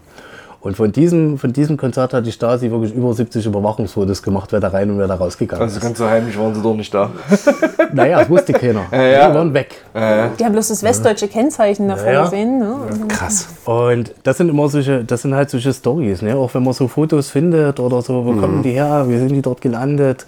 Und 0.66 0.76
von 0.76 0.90
diesem, 0.90 1.38
von 1.38 1.52
diesem 1.52 1.76
Konzert 1.76 2.12
hat 2.12 2.26
die 2.26 2.32
Stasi 2.32 2.70
wirklich 2.72 2.92
über 2.92 3.14
70 3.14 3.46
Überwachungsfotos 3.46 4.20
gemacht, 4.20 4.50
wer 4.50 4.58
da 4.58 4.66
rein 4.68 4.90
und 4.90 4.98
wer 4.98 5.06
da 5.06 5.14
rausgegangen 5.14 5.62
Also 5.62 5.76
ist. 5.76 5.82
ganz 5.82 5.96
so 5.98 6.08
heimlich 6.10 6.36
waren 6.36 6.54
sie 6.56 6.60
doch 6.60 6.74
nicht 6.74 6.92
da. 6.92 7.10
Naja, 7.92 8.18
das 8.18 8.28
wusste 8.28 8.52
keiner. 8.52 8.82
ja. 8.90 9.28
Die 9.28 9.34
waren 9.36 9.54
weg. 9.54 9.76
Die 9.94 10.44
haben 10.44 10.52
bloß 10.52 10.68
das 10.68 10.82
westdeutsche 10.82 11.28
Kennzeichen 11.28 11.86
davor 11.88 12.12
Ja. 12.12 12.24
gesehen. 12.24 12.58
Ne? 12.58 12.74
Krass. 13.08 13.46
Und 13.64 14.12
das 14.24 14.38
sind 14.38 14.48
immer 14.48 14.68
solche, 14.68 15.04
das 15.04 15.22
sind 15.22 15.34
halt 15.36 15.50
solche 15.50 15.72
Stories, 15.72 16.20
ne? 16.20 16.34
Auch 16.36 16.52
wenn 16.52 16.64
man 16.64 16.72
so 16.74 16.88
Fotos 16.88 17.30
findet 17.30 17.78
oder 17.78 18.02
so, 18.02 18.24
wo 18.24 18.32
Mhm. 18.32 18.40
kommen 18.40 18.62
die 18.64 18.72
her, 18.72 19.04
wie 19.06 19.18
sind 19.18 19.28
die 19.28 19.42
dort 19.42 19.60
gelandet? 19.60 20.26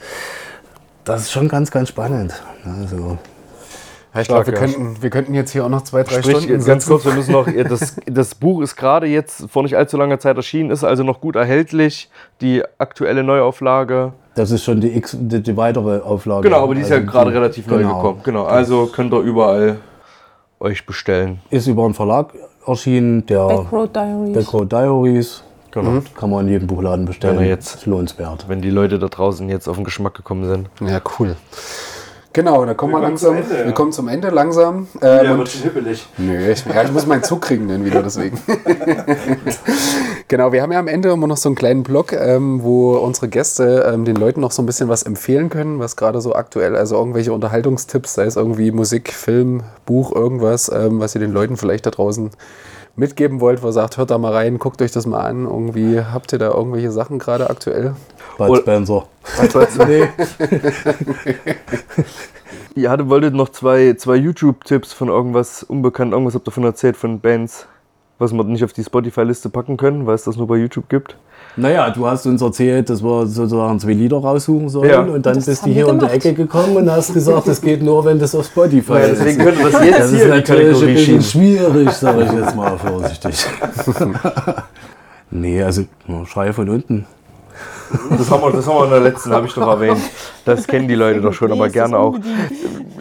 Das 1.05 1.23
ist 1.23 1.33
schon 1.33 1.49
ganz, 1.49 1.71
ganz 1.73 1.89
spannend. 1.89 2.33
Also, 2.65 3.19
Ich 4.21 4.27
glaube, 4.27 4.47
wir 4.47 4.55
ja. 4.55 4.59
könnten, 4.61 5.03
wir 5.03 5.11
könnten 5.11 5.35
jetzt 5.35 5.51
hier 5.53 5.65
auch 5.65 5.69
noch 5.69 5.83
zwei, 5.83 6.03
drei 6.03 6.21
Sprich, 6.23 6.39
Stunden 6.39 6.49
ganz 6.49 6.65
sitzen. 6.65 6.89
kurz, 6.89 7.05
wir 7.05 7.13
müssen 7.13 7.33
noch, 7.33 7.47
das, 7.69 7.97
das 8.07 8.35
Buch 8.35 8.63
ist 8.63 8.75
gerade 8.77 9.07
jetzt 9.07 9.51
vor 9.51 9.63
nicht 9.63 9.77
allzu 9.77 9.97
langer 9.97 10.19
Zeit 10.19 10.37
erschienen, 10.37 10.71
ist 10.71 10.83
also 10.83 11.03
noch 11.05 11.21
gut 11.21 11.37
erhältlich. 11.37 12.11
Die 12.41 12.63
aktuelle 12.79 13.23
Neuauflage. 13.23 14.13
das 14.35 14.51
ist 14.51 14.65
schon 14.65 14.81
die, 14.81 14.97
X, 14.97 15.17
die, 15.21 15.43
die 15.43 15.57
weitere 15.57 16.01
Auflage. 16.01 16.49
Genau, 16.49 16.63
aber 16.63 16.75
die 16.75 16.81
ist 16.81 16.91
ja 16.91 16.97
Also 16.97 17.07
gerade 17.07 17.33
relativ 17.33 17.67
neu 17.67 17.79
genau. 17.79 17.97
gekommen. 17.97 18.21
Genau, 18.25 18.45
also 18.45 18.87
könnt 18.87 19.13
ihr 19.13 19.21
überall 19.21 19.77
euch 20.59 20.87
bestellen. 20.87 21.41
Ist 21.51 21.67
über 21.67 21.85
einen 21.85 21.95
Verlag 21.95 22.33
erschienen, 22.67 23.27
der 23.27 23.47
Backroad 23.47 23.95
Diaries. 23.95 24.35
Backroad 24.35 24.73
Diaries. 24.73 25.43
Genau. 25.71 26.01
Kann 26.19 26.31
man 26.31 26.47
in 26.47 26.53
jedem 26.53 26.67
Buchladen 26.67 27.05
bestellen. 27.05 27.37
Wenn 27.37 27.45
er 27.45 27.51
jetzt- 27.51 27.75
Ist 27.77 27.87
lohnenswert. 27.87 28.47
Wenn 28.49 28.63
die 28.63 28.71
Leute 28.71 28.99
da 28.99 29.09
draußen 29.09 29.49
jetzt 29.51 29.69
auf 29.69 29.77
den 29.77 29.85
Geschmack 29.85 30.15
gekommen 30.15 30.47
sind. 30.47 30.71
Ja, 30.81 31.01
cool. 31.19 31.37
Genau, 32.39 32.65
da 32.65 32.73
kommen 32.75 32.93
wir, 32.93 32.99
kommen 32.99 33.09
langsam. 33.11 33.37
Ende, 33.37 33.59
ja. 33.59 33.65
Wir 33.65 33.73
kommen 33.73 33.91
zum 33.91 34.07
Ende 34.07 34.29
langsam. 34.29 34.87
Ähm, 35.03 35.41
und, 35.41 35.49
schon 35.49 35.63
hippelig. 35.63 36.07
nö, 36.19 36.53
ich, 36.53 36.65
ja, 36.67 36.85
ich 36.85 36.93
muss 36.93 37.05
meinen 37.05 37.25
Zug 37.25 37.43
kriegen 37.43 37.67
dann 37.67 37.85
wieder 37.85 38.01
deswegen. 38.01 38.41
genau, 40.29 40.53
wir 40.53 40.63
haben 40.63 40.71
ja 40.71 40.79
am 40.79 40.87
Ende 40.87 41.11
immer 41.11 41.27
noch 41.27 41.37
so 41.37 41.49
einen 41.49 41.57
kleinen 41.57 41.83
Blog, 41.83 42.13
ähm, 42.13 42.63
wo 42.63 42.97
unsere 42.97 43.27
Gäste 43.27 43.91
ähm, 43.93 44.05
den 44.05 44.15
Leuten 44.15 44.41
noch 44.41 44.53
so 44.53 44.63
ein 44.63 44.67
bisschen 44.67 44.89
was 44.89 45.03
empfehlen 45.03 45.49
können, 45.49 45.81
was 45.81 45.97
gerade 45.97 46.21
so 46.21 46.33
aktuell, 46.33 46.77
also 46.77 46.95
irgendwelche 46.95 47.33
Unterhaltungstipps, 47.33 48.15
sei 48.15 48.27
es 48.27 48.37
irgendwie 48.37 48.71
Musik, 48.71 49.13
Film, 49.13 49.65
Buch, 49.85 50.15
irgendwas, 50.15 50.71
ähm, 50.73 51.01
was 51.01 51.17
ihr 51.17 51.21
den 51.21 51.33
Leuten 51.33 51.57
vielleicht 51.57 51.87
da 51.87 51.91
draußen 51.91 52.31
mitgeben 52.99 53.41
wollt, 53.41 53.63
wo 53.63 53.69
ihr 53.69 53.73
sagt, 53.73 53.97
hört 53.97 54.11
da 54.11 54.19
mal 54.19 54.33
rein, 54.33 54.59
guckt 54.59 54.83
euch 54.83 54.93
das 54.93 55.07
mal 55.07 55.21
an. 55.21 55.45
Irgendwie 55.45 56.01
habt 56.01 56.33
ihr 56.33 56.39
da 56.39 56.51
irgendwelche 56.51 56.91
Sachen 56.91 57.19
gerade 57.19 57.49
aktuell? 57.49 57.95
Bud 58.37 58.59
Spencer. 58.59 59.07
nee. 59.87 60.09
Ihr 62.75 62.91
hattet, 62.91 63.09
wolltet 63.09 63.35
noch 63.35 63.49
zwei, 63.49 63.95
zwei 63.95 64.15
YouTube-Tipps 64.17 64.93
von 64.93 65.09
irgendwas 65.09 65.65
unbekannt, 65.65 66.13
irgendwas 66.13 66.35
habt 66.35 66.47
ihr 66.47 66.51
davon 66.51 66.65
erzählt, 66.65 66.97
von 66.97 67.19
Bands, 67.19 67.67
was 68.19 68.33
wir 68.33 68.45
nicht 68.45 68.63
auf 68.63 68.73
die 68.73 68.85
Spotify-Liste 68.85 69.49
packen 69.51 69.77
können, 69.77 70.07
weil 70.07 70.15
es 70.15 70.25
das 70.25 70.37
nur 70.37 70.47
bei 70.47 70.57
YouTube 70.57 70.89
gibt. 70.89 71.17
Naja, 71.59 71.91
du 71.91 72.07
hast 72.07 72.27
uns 72.27 72.41
erzählt, 72.41 72.89
dass 72.89 73.03
wir 73.03 73.27
sozusagen 73.27 73.79
zwei 73.81 73.93
Lieder 73.93 74.19
raussuchen 74.19 74.69
sollen 74.69 74.89
Ja. 74.91 75.01
und 75.01 75.27
dann 75.27 75.35
Das 75.35 75.47
bist 75.47 75.63
du 75.67 75.71
hier 75.71 75.87
wir 75.87 75.93
um 75.93 75.99
die. 75.99 76.07
Ecke 76.07 76.33
gekommen 76.35 76.77
und 76.77 76.91
hast 76.91 77.13
gesagt, 77.13 77.49
das 77.49 77.61
geht 77.61 77.83
nur, 77.83 78.05
wenn 78.05 78.19
das 78.19 78.35
auf 78.35 78.47
Spotify 78.47 78.93
Ja, 78.93 78.99
ist. 79.01 79.19
deswegen 79.21 79.45
könnte 79.45 79.63
das 79.71 79.85
jetzt 79.85 79.99
Das 80.01 80.11
hier 80.11 80.23
ist 80.23 80.29
natürlich 80.29 80.67
ein 80.69 80.71
Kategorie 80.71 80.95
bisschen 80.95 81.23
schwierig, 81.23 81.91
sage 81.91 82.23
ich 82.25 82.33
jetzt 82.33 82.55
mal 82.57 82.79
vorsichtig. 82.79 83.47
nee, 85.31 85.63
also 85.63 85.83
nur 86.07 86.27
Schrei 86.27 86.53
von 86.53 86.69
unten. 86.69 87.07
Das 88.11 88.31
haben 88.31 88.43
wir, 88.43 88.53
das 88.53 88.67
haben 88.67 88.77
wir 88.77 88.85
in 88.85 88.91
der 88.91 89.01
letzten, 89.01 89.33
habe 89.33 89.47
ich 89.47 89.55
doch 89.55 89.67
erwähnt. 89.67 89.99
Das 90.45 90.67
kennen 90.67 90.89
die 90.89 90.95
Leute 90.95 91.21
doch 91.23 91.33
schon, 91.33 91.51
aber 91.51 91.69
gerne 91.71 91.99
auch. 91.99 92.17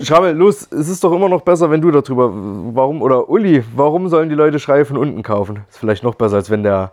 Schrammel, 0.01 0.34
los, 0.34 0.65
es 0.71 0.88
ist 0.88 1.03
doch 1.03 1.11
immer 1.11 1.27
noch 1.27 1.41
besser, 1.41 1.69
wenn 1.69 1.81
du 1.81 1.91
darüber, 1.91 2.31
warum, 2.73 3.01
oder 3.01 3.29
Uli, 3.29 3.63
warum 3.75 4.07
sollen 4.07 4.29
die 4.29 4.35
Leute 4.35 4.59
Schreie 4.59 4.85
von 4.85 4.97
unten 4.97 5.23
kaufen? 5.23 5.59
Ist 5.69 5.77
vielleicht 5.79 6.03
noch 6.03 6.15
besser, 6.15 6.38
als 6.38 6.49
wenn 6.49 6.63
der 6.63 6.91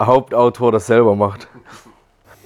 Hauptautor 0.00 0.72
das 0.72 0.86
selber 0.86 1.16
macht. 1.16 1.48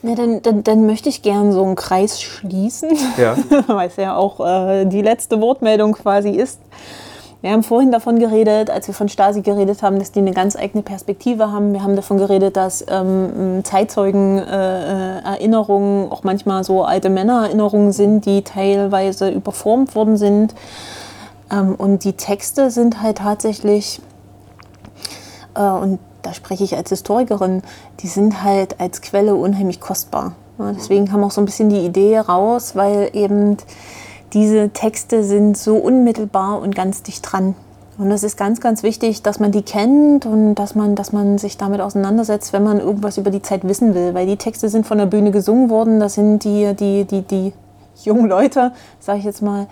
Ja, 0.02 0.14
dann, 0.14 0.40
dann, 0.42 0.62
dann 0.62 0.86
möchte 0.86 1.10
ich 1.10 1.22
gern 1.22 1.52
so 1.52 1.62
einen 1.62 1.74
Kreis 1.74 2.22
schließen, 2.22 2.96
Ja. 3.18 3.36
weil 3.66 3.88
es 3.88 3.96
ja 3.96 4.16
auch 4.16 4.40
äh, 4.40 4.86
die 4.86 5.02
letzte 5.02 5.38
Wortmeldung 5.40 5.92
quasi 5.92 6.30
ist. 6.30 6.60
Wir 7.42 7.52
haben 7.52 7.62
vorhin 7.62 7.90
davon 7.90 8.18
geredet, 8.18 8.68
als 8.68 8.86
wir 8.86 8.94
von 8.94 9.08
Stasi 9.08 9.40
geredet 9.40 9.82
haben, 9.82 9.98
dass 9.98 10.12
die 10.12 10.18
eine 10.18 10.32
ganz 10.32 10.56
eigene 10.56 10.82
Perspektive 10.82 11.50
haben. 11.50 11.72
Wir 11.72 11.82
haben 11.82 11.96
davon 11.96 12.18
geredet, 12.18 12.54
dass 12.56 12.84
ähm, 12.86 13.62
Zeitzeugen-Erinnerungen 13.64 16.06
äh, 16.06 16.10
auch 16.10 16.22
manchmal 16.22 16.64
so 16.64 16.84
alte 16.84 17.08
Männererinnerungen 17.08 17.92
sind, 17.92 18.26
die 18.26 18.42
teilweise 18.42 19.30
überformt 19.30 19.94
worden 19.94 20.18
sind. 20.18 20.54
Ähm, 21.50 21.76
und 21.76 22.04
die 22.04 22.12
Texte 22.12 22.70
sind 22.70 23.00
halt 23.00 23.16
tatsächlich 23.18 24.02
äh, 25.54 25.62
und 25.62 25.98
da 26.22 26.34
spreche 26.34 26.64
ich 26.64 26.76
als 26.76 26.90
Historikerin, 26.90 27.62
die 28.00 28.08
sind 28.08 28.42
halt 28.42 28.80
als 28.80 29.00
Quelle 29.00 29.34
unheimlich 29.34 29.80
kostbar. 29.80 30.34
Deswegen 30.58 31.06
kam 31.06 31.24
auch 31.24 31.30
so 31.30 31.40
ein 31.40 31.46
bisschen 31.46 31.70
die 31.70 31.84
Idee 31.84 32.18
raus, 32.18 32.76
weil 32.76 33.10
eben 33.14 33.56
diese 34.32 34.70
Texte 34.70 35.24
sind 35.24 35.56
so 35.56 35.76
unmittelbar 35.76 36.60
und 36.60 36.74
ganz 36.74 37.02
dicht 37.02 37.22
dran. 37.30 37.54
Und 37.98 38.10
es 38.10 38.22
ist 38.22 38.36
ganz, 38.36 38.60
ganz 38.60 38.82
wichtig, 38.82 39.22
dass 39.22 39.40
man 39.40 39.52
die 39.52 39.62
kennt 39.62 40.24
und 40.24 40.54
dass 40.54 40.74
man, 40.74 40.94
dass 40.94 41.12
man 41.12 41.36
sich 41.36 41.58
damit 41.58 41.80
auseinandersetzt, 41.80 42.52
wenn 42.52 42.62
man 42.62 42.80
irgendwas 42.80 43.18
über 43.18 43.30
die 43.30 43.42
Zeit 43.42 43.66
wissen 43.66 43.94
will. 43.94 44.14
Weil 44.14 44.26
die 44.26 44.38
Texte 44.38 44.68
sind 44.70 44.86
von 44.86 44.96
der 44.96 45.06
Bühne 45.06 45.30
gesungen 45.32 45.68
worden, 45.68 46.00
das 46.00 46.14
sind 46.14 46.44
die, 46.44 46.74
die, 46.74 47.04
die, 47.04 47.22
die 47.22 47.52
jungen 48.02 48.26
Leute, 48.26 48.72
sage 49.00 49.18
ich 49.18 49.24
jetzt 49.24 49.42
mal, 49.42 49.66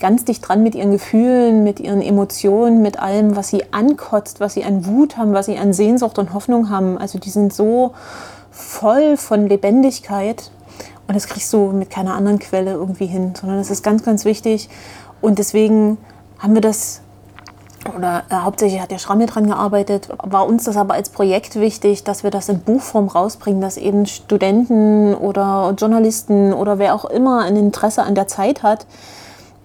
ganz 0.00 0.24
dicht 0.24 0.46
dran 0.46 0.62
mit 0.62 0.74
ihren 0.74 0.90
Gefühlen, 0.90 1.64
mit 1.64 1.80
ihren 1.80 2.02
Emotionen, 2.02 2.82
mit 2.82 2.98
allem, 2.98 3.36
was 3.36 3.48
sie 3.48 3.72
ankotzt, 3.72 4.40
was 4.40 4.54
sie 4.54 4.64
an 4.64 4.86
Wut 4.86 5.16
haben, 5.16 5.32
was 5.32 5.46
sie 5.46 5.56
an 5.56 5.72
Sehnsucht 5.72 6.18
und 6.18 6.34
Hoffnung 6.34 6.70
haben. 6.70 6.98
Also 6.98 7.18
die 7.18 7.30
sind 7.30 7.52
so 7.52 7.92
voll 8.50 9.16
von 9.16 9.46
Lebendigkeit 9.46 10.50
und 11.06 11.14
das 11.14 11.26
kriegst 11.26 11.52
du 11.52 11.70
mit 11.72 11.90
keiner 11.90 12.14
anderen 12.14 12.38
Quelle 12.38 12.72
irgendwie 12.72 13.06
hin, 13.06 13.34
sondern 13.38 13.58
das 13.58 13.70
ist 13.70 13.82
ganz, 13.82 14.02
ganz 14.02 14.24
wichtig. 14.24 14.68
Und 15.20 15.38
deswegen 15.38 15.98
haben 16.38 16.54
wir 16.54 16.60
das, 16.60 17.02
oder 17.96 18.24
äh, 18.30 18.34
hauptsächlich 18.36 18.80
hat 18.80 18.90
der 18.90 18.98
Schrammel 18.98 19.26
dran 19.26 19.46
gearbeitet, 19.46 20.08
war 20.22 20.46
uns 20.46 20.64
das 20.64 20.76
aber 20.76 20.94
als 20.94 21.10
Projekt 21.10 21.56
wichtig, 21.56 22.04
dass 22.04 22.24
wir 22.24 22.30
das 22.30 22.48
in 22.48 22.60
Buchform 22.60 23.08
rausbringen, 23.08 23.60
dass 23.60 23.76
eben 23.76 24.06
Studenten 24.06 25.14
oder 25.14 25.74
Journalisten 25.78 26.52
oder 26.54 26.78
wer 26.78 26.94
auch 26.94 27.04
immer 27.04 27.42
ein 27.42 27.56
Interesse 27.56 28.02
an 28.02 28.14
der 28.14 28.26
Zeit 28.26 28.62
hat, 28.62 28.86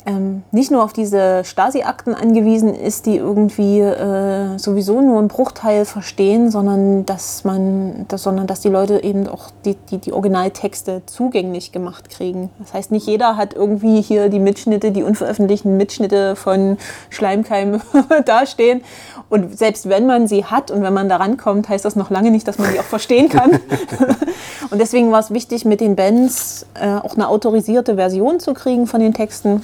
ähm, 0.10 0.44
nicht 0.52 0.72
nur 0.72 0.84
auf 0.84 0.92
diese 0.92 1.44
Stasi-Akten 1.44 2.16
angewiesen 2.16 2.74
ist, 2.74 3.06
die 3.06 3.18
irgendwie 3.18 3.80
äh, 3.80 4.58
sowieso 4.58 5.02
nur 5.02 5.20
einen 5.20 5.28
Bruchteil 5.28 5.86
verstehen, 5.86 6.50
sondern 6.50 7.06
dass 7.06 7.44
man, 7.44 8.06
dass, 8.08 8.24
sondern 8.24 8.48
dass 8.48 8.60
die 8.60 8.70
Leute 8.70 9.04
eben 9.04 9.28
auch 9.28 9.52
die, 9.66 9.76
die, 9.76 10.00
die 10.00 10.12
Originaltexte 10.12 11.04
zugänglich 11.06 11.72
gemacht 11.72 12.10
kriegen. 12.10 12.50
Das 12.58 12.74
heißt, 12.74 12.92
nicht 12.92 13.06
jeder 13.06 13.38
hat 13.38 13.54
irgendwie 13.54 14.02
hier 14.02 14.30
die 14.30 14.40
Mitschnitte, 14.40 14.92
die 14.92 15.04
unveröffentlichten 15.04 15.78
Mitschnitte 15.78 16.36
von 16.36 16.78
Schleimkeim 17.12 17.82
dastehen. 18.26 18.82
Und 19.30 19.60
selbst 19.60 19.90
wenn 19.90 20.08
man 20.08 20.28
sie 20.28 20.46
hat 20.46 20.72
und 20.72 20.82
wenn 20.82 20.94
man 20.94 21.08
da 21.08 21.18
rankommt, 21.18 21.70
heißt 21.70 21.86
das 21.86 21.96
noch 21.96 22.10
lange 22.10 22.32
nicht, 22.32 22.48
dass 22.48 22.58
man 22.58 22.74
die 22.74 22.80
auch 22.80 22.84
verstehen 22.84 23.30
kann. 23.30 23.52
und 24.72 24.80
deswegen 24.80 25.12
war 25.12 25.20
es 25.20 25.30
wichtig, 25.30 25.66
mit 25.66 25.82
den 25.82 25.96
Bands 25.96 26.66
äh, 26.74 26.96
auch 26.96 27.14
eine 27.14 27.28
autorisierte 27.28 27.96
Version 27.96 28.40
zu 28.40 28.56
kriegen 28.56 28.88
von 28.88 29.02
den 29.02 29.14
Texten 29.14 29.62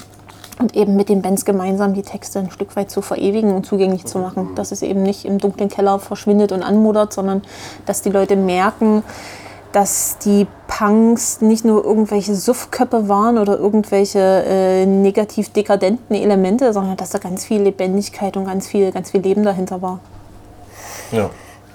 und 0.59 0.75
eben 0.75 0.95
mit 0.95 1.09
den 1.09 1.21
Bands 1.21 1.45
gemeinsam 1.45 1.93
die 1.93 2.01
Texte 2.01 2.39
ein 2.39 2.51
Stück 2.51 2.75
weit 2.75 2.89
zu 2.89 3.01
verewigen 3.01 3.53
und 3.53 3.65
zugänglich 3.65 4.05
zu 4.05 4.19
machen. 4.19 4.55
Dass 4.55 4.71
es 4.71 4.81
eben 4.81 5.03
nicht 5.03 5.25
im 5.25 5.37
dunklen 5.37 5.69
Keller 5.69 5.99
verschwindet 5.99 6.51
und 6.51 6.63
anmodert, 6.63 7.13
sondern 7.13 7.41
dass 7.85 8.01
die 8.01 8.09
Leute 8.09 8.35
merken, 8.35 9.03
dass 9.71 10.17
die 10.19 10.47
Punks 10.67 11.41
nicht 11.41 11.65
nur 11.65 11.83
irgendwelche 11.83 12.33
Suffköppe 12.33 13.09
waren 13.09 13.37
oder 13.37 13.59
irgendwelche 13.59 14.19
äh, 14.19 14.85
negativ 14.85 15.49
dekadenten 15.49 16.15
Elemente, 16.15 16.71
sondern 16.71 16.95
dass 16.95 17.09
da 17.09 17.17
ganz 17.17 17.43
viel 17.43 17.61
Lebendigkeit 17.61 18.37
und 18.37 18.45
ganz 18.45 18.67
viel, 18.67 18.91
ganz 18.93 19.11
viel 19.11 19.19
Leben 19.19 19.43
dahinter 19.43 19.81
war. 19.81 19.99
Ja. 21.11 21.29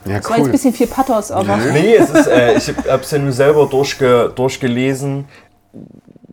Ja, 0.07 0.19
Das 0.19 0.31
war 0.31 0.39
jetzt 0.39 0.47
ein 0.47 0.53
bisschen 0.53 0.73
viel 0.73 0.87
Pathos, 0.87 1.31
aber 1.31 1.59
Nee, 1.59 1.97
es 1.97 2.09
ist, 2.09 2.27
äh, 2.27 2.57
ich 2.57 2.69
habe 2.89 3.03
es 3.03 3.11
ja 3.11 3.19
nur 3.19 3.33
selber 3.33 3.67
durchge, 3.67 4.33
durchgelesen. 4.35 5.27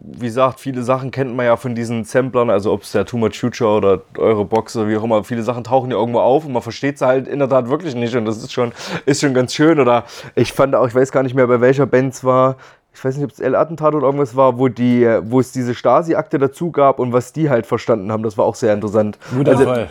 Wie 0.10 0.26
gesagt, 0.26 0.60
viele 0.60 0.84
Sachen 0.84 1.12
kennt 1.12 1.36
man 1.36 1.46
ja 1.46 1.58
von 1.58 1.76
diesen 1.76 2.04
Samplern, 2.04 2.50
also 2.50 2.72
ob 2.72 2.84
es 2.84 2.92
der 2.92 3.06
Too 3.06 3.18
Much 3.18 3.40
Future 3.40 3.72
oder 3.72 4.02
eure 4.18 4.46
Box 4.46 4.76
oder 4.76 4.88
wie 4.88 4.98
auch 4.98 5.04
immer, 5.04 5.24
viele 5.24 5.44
Sachen 5.44 5.64
tauchen 5.64 5.92
ja 5.92 5.98
irgendwo 5.98 6.20
auf 6.20 6.46
und 6.46 6.54
man 6.54 6.62
versteht 6.62 6.98
sie 6.98 7.06
halt 7.06 7.28
in 7.28 7.40
der 7.40 7.50
Tat 7.50 7.70
wirklich 7.70 7.96
nicht 7.96 8.16
und 8.16 8.26
das 8.26 8.38
ist 8.38 8.54
schon, 8.54 8.72
ist 9.06 9.22
schon 9.22 9.34
ganz 9.34 9.54
schön. 9.54 9.80
Oder 9.80 10.06
ich 10.36 10.54
fand 10.54 10.76
auch, 10.76 10.88
ich 10.88 10.96
weiß 10.96 11.12
gar 11.12 11.24
nicht 11.24 11.36
mehr, 11.36 11.48
bei 11.48 11.60
welcher 11.60 11.86
Band 11.86 12.14
es 12.14 12.24
war, 12.24 12.56
ich 12.94 13.04
weiß 13.04 13.16
nicht, 13.18 13.26
ob 13.26 13.32
es 13.32 13.40
L-Attentat 13.40 13.94
oder 13.94 14.06
irgendwas 14.06 14.36
war, 14.36 14.58
wo, 14.58 14.70
die, 14.70 15.08
wo 15.24 15.40
es 15.40 15.52
diese 15.52 15.76
Stasi-Akte 15.76 16.40
dazu 16.40 16.72
gab 16.72 16.98
und 17.00 17.14
was 17.14 17.32
die 17.32 17.50
halt 17.50 17.68
verstanden 17.68 18.12
haben, 18.12 18.24
das 18.24 18.38
war 18.38 18.46
auch 18.46 18.56
sehr 18.56 18.74
interessant. 18.74 19.20
Wutanfall. 19.32 19.90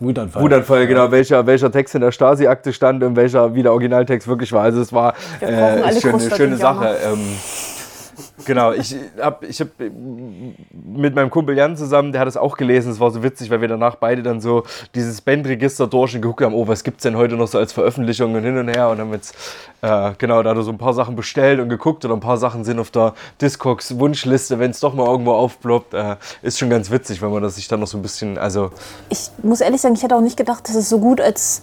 Wutanfall. 0.00 0.42
Wutanfall, 0.42 0.86
genau, 0.86 1.10
welcher, 1.10 1.46
welcher 1.46 1.70
Text 1.70 1.94
in 1.94 2.00
der 2.00 2.10
Stasi-Akte 2.10 2.72
stand 2.72 3.02
und 3.04 3.16
welcher 3.16 3.54
wie 3.54 3.62
der 3.62 3.72
Originaltext 3.72 4.26
wirklich 4.26 4.52
war. 4.52 4.62
Also 4.62 4.80
es 4.80 4.92
war 4.92 5.14
äh, 5.40 5.46
alle 5.46 5.90
ist 5.90 6.02
schon 6.02 6.14
eine 6.14 6.30
schöne 6.34 6.56
die 6.56 6.60
Sache. 6.60 6.96
Ähm, 7.04 7.20
genau, 8.44 8.72
ich 8.72 8.96
habe 9.20 9.46
ich 9.46 9.60
hab 9.60 9.68
mit 9.78 11.14
meinem 11.14 11.30
Kumpel 11.30 11.56
Jan 11.56 11.76
zusammen, 11.76 12.12
der 12.12 12.20
hat 12.20 12.28
es 12.28 12.36
auch 12.36 12.56
gelesen, 12.56 12.92
es 12.92 13.00
war 13.00 13.10
so 13.10 13.22
witzig, 13.22 13.50
weil 13.50 13.60
wir 13.60 13.68
danach 13.68 13.96
beide 13.96 14.22
dann 14.22 14.40
so 14.40 14.64
dieses 14.94 15.20
Bandregister 15.20 15.86
durch 15.86 16.14
und 16.14 16.22
geguckt 16.22 16.42
haben, 16.42 16.54
oh, 16.54 16.66
was 16.66 16.84
gibt 16.84 16.98
es 16.98 17.02
denn 17.02 17.16
heute 17.16 17.36
noch 17.36 17.48
so 17.48 17.58
als 17.58 17.72
Veröffentlichung 17.72 18.34
und 18.34 18.42
hin 18.42 18.56
und 18.56 18.68
her 18.68 18.88
und 18.90 18.98
haben 18.98 19.12
jetzt, 19.12 19.34
äh, 19.82 20.12
genau, 20.18 20.42
da 20.42 20.60
so 20.62 20.70
ein 20.70 20.78
paar 20.78 20.94
Sachen 20.94 21.16
bestellt 21.16 21.60
und 21.60 21.68
geguckt 21.68 22.04
und 22.04 22.12
ein 22.12 22.20
paar 22.20 22.36
Sachen 22.36 22.64
sind 22.64 22.78
auf 22.78 22.90
der 22.90 23.14
Discogs 23.40 23.98
Wunschliste, 23.98 24.58
wenn 24.58 24.70
es 24.70 24.80
doch 24.80 24.94
mal 24.94 25.06
irgendwo 25.06 25.32
aufploppt, 25.32 25.94
äh, 25.94 26.16
ist 26.42 26.58
schon 26.58 26.70
ganz 26.70 26.90
witzig, 26.90 27.22
wenn 27.22 27.30
man 27.30 27.42
das 27.42 27.56
sich 27.56 27.68
dann 27.68 27.80
noch 27.80 27.86
so 27.86 27.98
ein 27.98 28.02
bisschen, 28.02 28.38
also 28.38 28.70
ich 29.08 29.30
muss 29.42 29.60
ehrlich 29.60 29.80
sagen, 29.80 29.94
ich 29.94 30.02
hätte 30.02 30.16
auch 30.16 30.20
nicht 30.20 30.36
gedacht, 30.36 30.68
dass 30.68 30.76
es 30.76 30.88
so 30.88 30.98
gut 30.98 31.20
als 31.20 31.62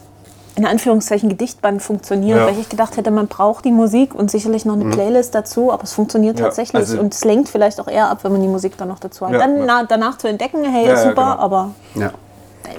in 0.59 0.65
Anführungszeichen 0.65 1.29
Gedichtband 1.29 1.81
funktioniert, 1.81 2.37
Ja. 2.37 2.45
weil 2.47 2.59
ich 2.59 2.67
gedacht 2.67 2.97
hätte, 2.97 3.11
man 3.11 3.27
braucht 3.27 3.63
die 3.63 3.71
Musik 3.71 4.13
und 4.13 4.29
sicherlich 4.29 4.65
noch 4.65 4.73
eine 4.73 4.89
Playlist 4.89 5.33
dazu, 5.33 5.71
aber 5.71 5.83
es 5.83 5.93
funktioniert 5.93 6.37
Ja, 6.37 6.45
tatsächlich 6.45 6.75
also- 6.81 6.99
und 6.99 7.13
es 7.13 7.23
lenkt 7.23 7.47
vielleicht 7.47 7.79
auch 7.79 7.87
eher 7.87 8.09
ab, 8.09 8.19
wenn 8.23 8.33
man 8.33 8.41
die 8.41 8.47
Musik 8.49 8.75
dann 8.77 8.89
noch 8.89 8.99
dazu 8.99 9.25
hat. 9.25 9.31
Ja, 9.33 9.39
dann 9.39 9.57
ja. 9.57 9.63
na, 9.65 9.83
danach 9.87 10.17
zu 10.17 10.27
entdecken, 10.27 10.65
hey, 10.65 10.85
Ja, 10.85 10.93
ist 10.93 11.03
ja, 11.05 11.09
super, 11.11 11.31
genau. 11.31 11.43
aber 11.43 11.71
Ja. 11.95 12.11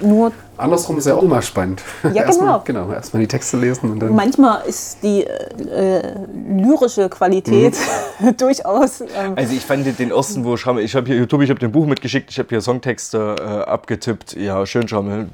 nur 0.01 0.31
Andersrum 0.57 0.99
ist 0.99 1.07
ja 1.07 1.15
auch 1.15 1.23
mal 1.23 1.41
spannend. 1.41 1.81
Ja, 2.03 2.23
erstmal, 2.25 2.61
genau. 2.63 2.83
genau. 2.85 2.93
Erstmal 2.93 3.21
die 3.21 3.27
Texte 3.27 3.57
lesen 3.57 3.93
und 3.93 3.99
dann. 3.99 4.13
manchmal 4.13 4.61
ist 4.67 5.01
die 5.01 5.23
äh, 5.25 5.97
äh, 5.97 6.13
lyrische 6.55 7.09
Qualität 7.09 7.75
durchaus 8.37 9.01
ähm, 9.01 9.33
Also 9.35 9.53
ich 9.55 9.65
fand 9.65 9.87
den- 9.87 9.97
den 9.97 10.11
ersten, 10.11 10.45
wo 10.45 10.55
Schrammel, 10.55 10.83
ich 10.83 10.93
habe 10.95 11.07
hier 11.07 11.15
YouTube, 11.17 11.41
ich 11.41 11.49
habe 11.49 11.59
den 11.59 11.71
Buch 11.71 11.87
mitgeschickt, 11.87 12.29
ich 12.29 12.37
habe 12.37 12.49
hier 12.49 12.61
Songtexte 12.61 13.35
äh, 13.39 13.69
abgetippt. 13.69 14.33
Ja, 14.35 14.63
schön 14.67 14.87
Schrammel. 14.87 15.29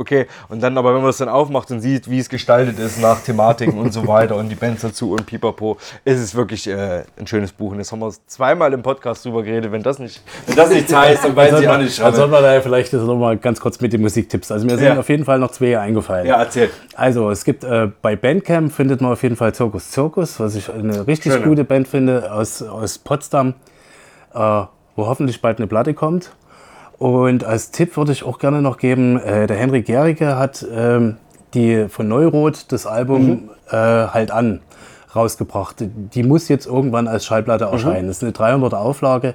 Okay. 0.00 0.26
Und 0.48 0.62
dann 0.62 0.76
aber, 0.78 0.90
wenn 0.94 1.00
man 1.02 1.08
das 1.10 1.18
dann 1.18 1.28
aufmacht 1.28 1.70
und 1.70 1.80
sieht, 1.80 2.10
wie 2.10 2.18
es 2.18 2.28
gestaltet 2.28 2.78
ist 2.78 3.00
nach 3.00 3.20
Thematiken 3.20 3.78
und 3.78 3.92
so 3.92 4.06
weiter 4.08 4.36
und 4.36 4.48
die 4.48 4.54
Bands 4.54 4.82
dazu 4.82 5.12
und 5.12 5.26
pipapo, 5.26 5.76
ist 6.04 6.18
es 6.20 6.34
wirklich 6.34 6.66
äh, 6.66 7.04
ein 7.18 7.26
schönes 7.26 7.52
Buch. 7.52 7.72
Und 7.72 7.78
jetzt 7.78 7.92
haben 7.92 8.00
wir 8.00 8.10
zweimal 8.26 8.72
im 8.72 8.82
Podcast 8.82 9.24
drüber 9.24 9.42
geredet. 9.42 9.70
Wenn 9.70 9.82
das 9.82 9.98
nicht, 9.98 10.22
wenn 10.46 10.56
das 10.56 10.70
nichts 10.70 10.92
heißt, 10.94 11.24
dann 11.24 11.36
weiß 11.36 11.60
ich 11.60 11.68
auch 11.68 11.78
nicht. 11.78 12.00
Dann 12.00 12.14
sollten 12.14 12.32
wir 12.32 12.40
da 12.42 12.60
vielleicht 12.60 12.92
noch 12.92 13.16
mal 13.16 13.36
ganz 13.36 13.60
kurz 13.60 13.80
mit 13.80 13.92
den 13.92 14.00
Musiktipps. 14.00 14.50
Also 14.50 14.66
mir 14.66 14.76
sind 14.76 14.86
Ja. 14.86 14.98
auf 14.98 15.08
jeden 15.08 15.24
Fall 15.24 15.38
noch 15.38 15.50
zwei 15.50 15.78
eingefallen. 15.78 16.26
Ja, 16.26 16.36
erzähl. 16.36 16.70
Also 16.94 17.30
es 17.30 17.44
gibt 17.44 17.62
äh, 17.64 17.88
bei 18.02 18.16
Bandcamp 18.16 18.72
findet 18.72 19.00
man 19.00 19.12
auf 19.12 19.22
jeden 19.22 19.36
Fall 19.36 19.54
Zirkus 19.54 19.90
Zirkus, 19.90 20.40
was 20.40 20.54
ich 20.54 20.72
eine 20.72 21.06
richtig 21.06 21.32
Schöne. 21.32 21.44
gute 21.46 21.64
Band 21.64 21.86
finde 21.88 22.32
aus, 22.32 22.62
aus 22.62 22.98
Potsdam, 22.98 23.54
äh, 24.34 24.38
wo 24.38 25.06
hoffentlich 25.06 25.40
bald 25.42 25.58
eine 25.58 25.66
Platte 25.66 25.94
kommt. 25.94 26.30
Und 27.00 27.44
als 27.44 27.70
Tipp 27.70 27.96
würde 27.96 28.12
ich 28.12 28.24
auch 28.24 28.38
gerne 28.38 28.60
noch 28.60 28.76
geben, 28.76 29.18
äh, 29.18 29.46
der 29.46 29.56
Henrik 29.56 29.86
Gericke 29.86 30.36
hat 30.36 30.64
ähm, 30.70 31.16
die 31.54 31.88
von 31.88 32.06
Neuroth 32.06 32.70
das 32.70 32.86
Album 32.86 33.48
äh, 33.70 33.74
halt 33.74 34.30
an 34.30 34.60
rausgebracht. 35.16 35.76
Die 35.80 36.22
muss 36.22 36.48
jetzt 36.48 36.66
irgendwann 36.66 37.08
als 37.08 37.24
Schallplatte 37.24 37.64
erscheinen. 37.64 38.06
Das 38.08 38.18
ist 38.18 38.22
eine 38.22 38.32
300 38.32 38.74
Auflage. 38.74 39.32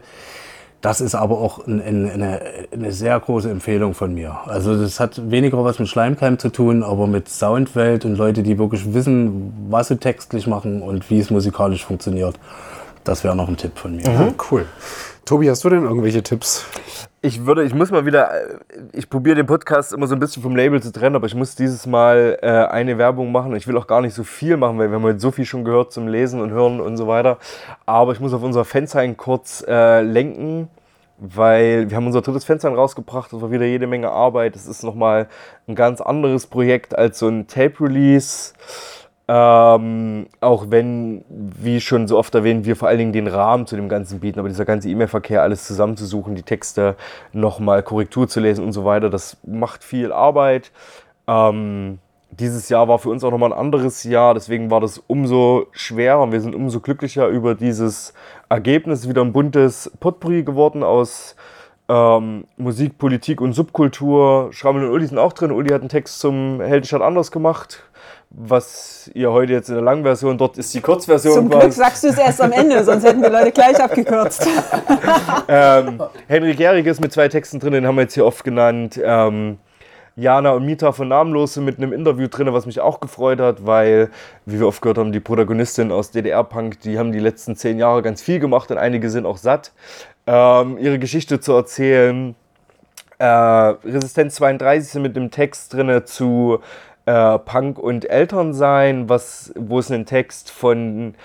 Das 0.81 1.01
ist 1.01 1.15
aber 1.15 1.39
auch 1.39 1.65
ein, 1.65 1.81
ein, 1.81 2.07
eine, 2.07 2.39
eine 2.71 2.91
sehr 2.91 3.19
große 3.19 3.49
Empfehlung 3.49 3.95
von 3.95 4.13
mir. 4.13 4.37
Also 4.45 4.79
das 4.79 4.99
hat 4.99 5.31
weniger 5.31 5.63
was 5.63 5.79
mit 5.79 5.87
Schleimkeim 5.87 6.37
zu 6.37 6.49
tun, 6.49 6.83
aber 6.83 7.07
mit 7.07 7.29
Soundwelt 7.29 8.05
und 8.05 8.15
Leute, 8.15 8.43
die 8.43 8.59
wirklich 8.59 8.93
wissen, 8.93 9.67
was 9.71 9.87
sie 9.87 9.97
textlich 9.97 10.45
machen 10.45 10.83
und 10.83 11.09
wie 11.09 11.17
es 11.17 11.31
musikalisch 11.31 11.83
funktioniert. 11.83 12.35
Das 13.03 13.23
wäre 13.23 13.35
noch 13.35 13.47
ein 13.47 13.57
Tipp 13.57 13.79
von 13.79 13.95
mir. 13.95 14.03
Cool. 14.51 14.65
Tobi, 15.25 15.49
hast 15.49 15.63
du 15.63 15.69
denn 15.69 15.85
irgendwelche 15.85 16.21
Tipps? 16.21 16.67
Ich 17.23 17.47
würde, 17.47 17.63
ich 17.63 17.73
muss 17.73 17.89
mal 17.89 18.05
wieder, 18.05 18.31
äh, 18.31 18.57
ich 18.93 19.09
probiere 19.09 19.35
den 19.35 19.47
Podcast 19.47 19.91
immer 19.91 20.05
so 20.05 20.13
ein 20.13 20.19
bisschen 20.19 20.43
vom 20.43 20.55
Label 20.55 20.83
zu 20.83 20.91
trennen, 20.91 21.15
aber 21.15 21.25
ich 21.25 21.33
muss 21.33 21.55
dieses 21.55 21.87
Mal 21.87 22.37
äh, 22.43 22.47
eine 22.47 22.99
Werbung 22.99 23.31
machen. 23.31 23.55
Ich 23.55 23.67
will 23.67 23.75
auch 23.75 23.87
gar 23.87 24.01
nicht 24.01 24.13
so 24.13 24.23
viel 24.23 24.55
machen, 24.55 24.77
weil 24.77 24.89
wir 24.89 24.97
haben 24.97 25.03
heute 25.03 25.19
so 25.19 25.31
viel 25.31 25.45
schon 25.45 25.65
gehört 25.65 25.91
zum 25.91 26.07
Lesen 26.07 26.41
und 26.41 26.51
Hören 26.51 26.79
und 26.79 26.95
so 26.95 27.07
weiter. 27.07 27.39
Aber 27.87 28.11
ich 28.11 28.19
muss 28.19 28.35
auf 28.35 28.43
unser 28.43 28.65
Fansign 28.65 29.17
kurz 29.17 29.65
äh, 29.67 30.01
lenken, 30.01 30.67
weil 31.17 31.89
wir 31.89 31.97
haben 31.97 32.05
unser 32.05 32.21
drittes 32.21 32.45
Fansign 32.45 32.75
rausgebracht. 32.75 33.33
Das 33.33 33.41
war 33.41 33.49
wieder 33.49 33.65
jede 33.65 33.87
Menge 33.87 34.11
Arbeit. 34.11 34.53
Das 34.53 34.67
ist 34.67 34.83
nochmal 34.83 35.27
ein 35.67 35.73
ganz 35.73 36.01
anderes 36.01 36.45
Projekt 36.45 36.95
als 36.95 37.17
so 37.17 37.27
ein 37.29 37.47
Tape-Release. 37.47 38.53
Ähm, 39.27 40.27
auch 40.39 40.67
wenn, 40.69 41.25
wie 41.29 41.81
schon 41.81 42.07
so 42.07 42.17
oft 42.17 42.35
erwähnt, 42.35 42.65
wir 42.65 42.75
vor 42.75 42.87
allen 42.87 42.99
Dingen 42.99 43.13
den 43.13 43.27
Rahmen 43.27 43.65
zu 43.65 43.75
dem 43.75 43.89
Ganzen 43.89 44.19
bieten, 44.19 44.37
aber 44.37 44.49
dieser 44.49 44.65
ganze 44.65 44.87
E-Mail-Verkehr, 44.89 45.41
alles 45.41 45.65
zusammenzusuchen, 45.65 46.35
die 46.35 46.43
Texte 46.43 46.95
nochmal 47.33 47.81
Korrektur 47.81 48.27
zu 48.27 48.39
lesen 48.39 48.63
und 48.63 48.71
so 48.71 48.85
weiter, 48.85 49.09
das 49.09 49.37
macht 49.43 49.83
viel 49.83 50.11
Arbeit. 50.11 50.71
Ähm, 51.27 51.97
dieses 52.29 52.69
Jahr 52.69 52.87
war 52.87 52.99
für 52.99 53.09
uns 53.09 53.23
auch 53.23 53.31
nochmal 53.31 53.51
ein 53.51 53.57
anderes 53.57 54.03
Jahr, 54.03 54.35
deswegen 54.35 54.69
war 54.69 54.81
das 54.81 55.01
umso 55.07 55.67
schwerer 55.71 56.21
und 56.21 56.31
wir 56.31 56.41
sind 56.41 56.53
umso 56.53 56.79
glücklicher 56.79 57.27
über 57.27 57.55
dieses 57.55 58.13
Ergebnis. 58.49 59.09
Wieder 59.09 59.21
ein 59.21 59.33
buntes 59.33 59.91
Potpourri 59.99 60.43
geworden 60.43 60.83
aus 60.83 61.35
ähm, 61.87 62.45
Musik, 62.57 62.97
Politik 62.97 63.41
und 63.41 63.53
Subkultur. 63.53 64.49
Schrammel 64.51 64.85
und 64.85 64.91
Uli 64.91 65.07
sind 65.07 65.17
auch 65.17 65.33
drin. 65.33 65.51
Uli 65.51 65.69
hat 65.69 65.81
einen 65.81 65.89
Text 65.89 66.19
zum 66.19 66.61
Heldenstadt 66.61 67.01
anders 67.01 67.31
gemacht. 67.31 67.83
Was 68.29 69.09
ihr 69.13 69.31
heute 69.31 69.53
jetzt 69.53 69.69
in 69.69 69.75
der 69.75 69.83
langen 69.83 70.03
Version, 70.03 70.37
dort 70.37 70.57
ist 70.57 70.73
die 70.73 70.81
Kurzversion 70.81 71.33
Zum 71.33 71.49
Glück 71.49 71.71
sagst 71.71 72.03
du 72.03 72.07
es 72.09 72.17
erst 72.17 72.41
am 72.41 72.51
Ende, 72.51 72.83
sonst 72.83 73.05
hätten 73.05 73.23
die 73.23 73.29
Leute 73.29 73.51
gleich 73.51 73.81
abgekürzt. 73.81 74.47
Ähm, 75.47 76.01
Henrik 76.27 76.59
Jährig 76.59 76.87
ist 76.87 76.99
mit 76.99 77.13
zwei 77.13 77.27
Texten 77.27 77.59
drin, 77.59 77.73
den 77.73 77.85
haben 77.85 77.95
wir 77.95 78.01
jetzt 78.01 78.15
hier 78.15 78.25
oft 78.25 78.43
genannt. 78.43 78.99
Ähm, 79.01 79.59
Jana 80.15 80.51
und 80.51 80.65
Mita 80.65 80.91
von 80.91 81.09
Namenlose 81.09 81.61
mit 81.61 81.77
einem 81.77 81.91
Interview 81.93 82.27
drin, 82.27 82.51
was 82.51 82.65
mich 82.65 82.79
auch 82.79 82.99
gefreut 82.99 83.39
hat, 83.39 83.65
weil, 83.65 84.09
wie 84.45 84.59
wir 84.59 84.67
oft 84.67 84.81
gehört 84.81 84.97
haben, 84.97 85.11
die 85.11 85.19
Protagonistin 85.19 85.91
aus 85.91 86.11
DDR-Punk, 86.11 86.79
die 86.79 86.97
haben 86.97 87.11
die 87.11 87.19
letzten 87.19 87.55
zehn 87.55 87.77
Jahre 87.77 88.01
ganz 88.01 88.21
viel 88.21 88.39
gemacht 88.39 88.71
und 88.71 88.77
einige 88.77 89.09
sind 89.09 89.25
auch 89.25 89.37
satt, 89.37 89.73
ähm, 90.27 90.77
ihre 90.77 90.99
Geschichte 90.99 91.39
zu 91.39 91.53
erzählen. 91.53 92.35
Äh, 93.17 93.25
Resistenz 93.25 94.35
32 94.35 94.91
sind 94.91 95.01
mit 95.01 95.15
einem 95.15 95.31
Text 95.31 95.73
drin 95.73 96.01
zu 96.05 96.59
äh, 97.05 97.39
Punk 97.39 97.79
und 97.79 98.09
Elternsein, 98.09 99.07
was, 99.09 99.53
wo 99.55 99.79
es 99.79 99.91
einen 99.91 100.05
Text 100.05 100.51
von 100.51 101.15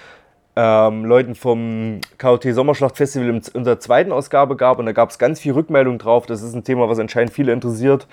ähm, 0.57 1.05
Leuten 1.05 1.35
vom 1.35 2.01
KOT 2.19 2.45
Sommerschlacht-Festival 2.53 3.29
in 3.29 3.43
unserer 3.55 3.81
zweiten 3.81 4.13
Ausgabe 4.13 4.57
gab 4.57 4.79
und 4.79 4.87
da 4.87 4.93
gab 4.93 5.11
es 5.11 5.19
ganz 5.19 5.41
viel 5.41 5.53
Rückmeldung 5.53 5.99
drauf. 5.99 6.27
Das 6.27 6.43
ist 6.43 6.55
ein 6.55 6.65
Thema, 6.65 6.89
was 6.89 6.99
anscheinend 6.99 7.33
viele 7.33 7.53
interessiert. 7.53 8.07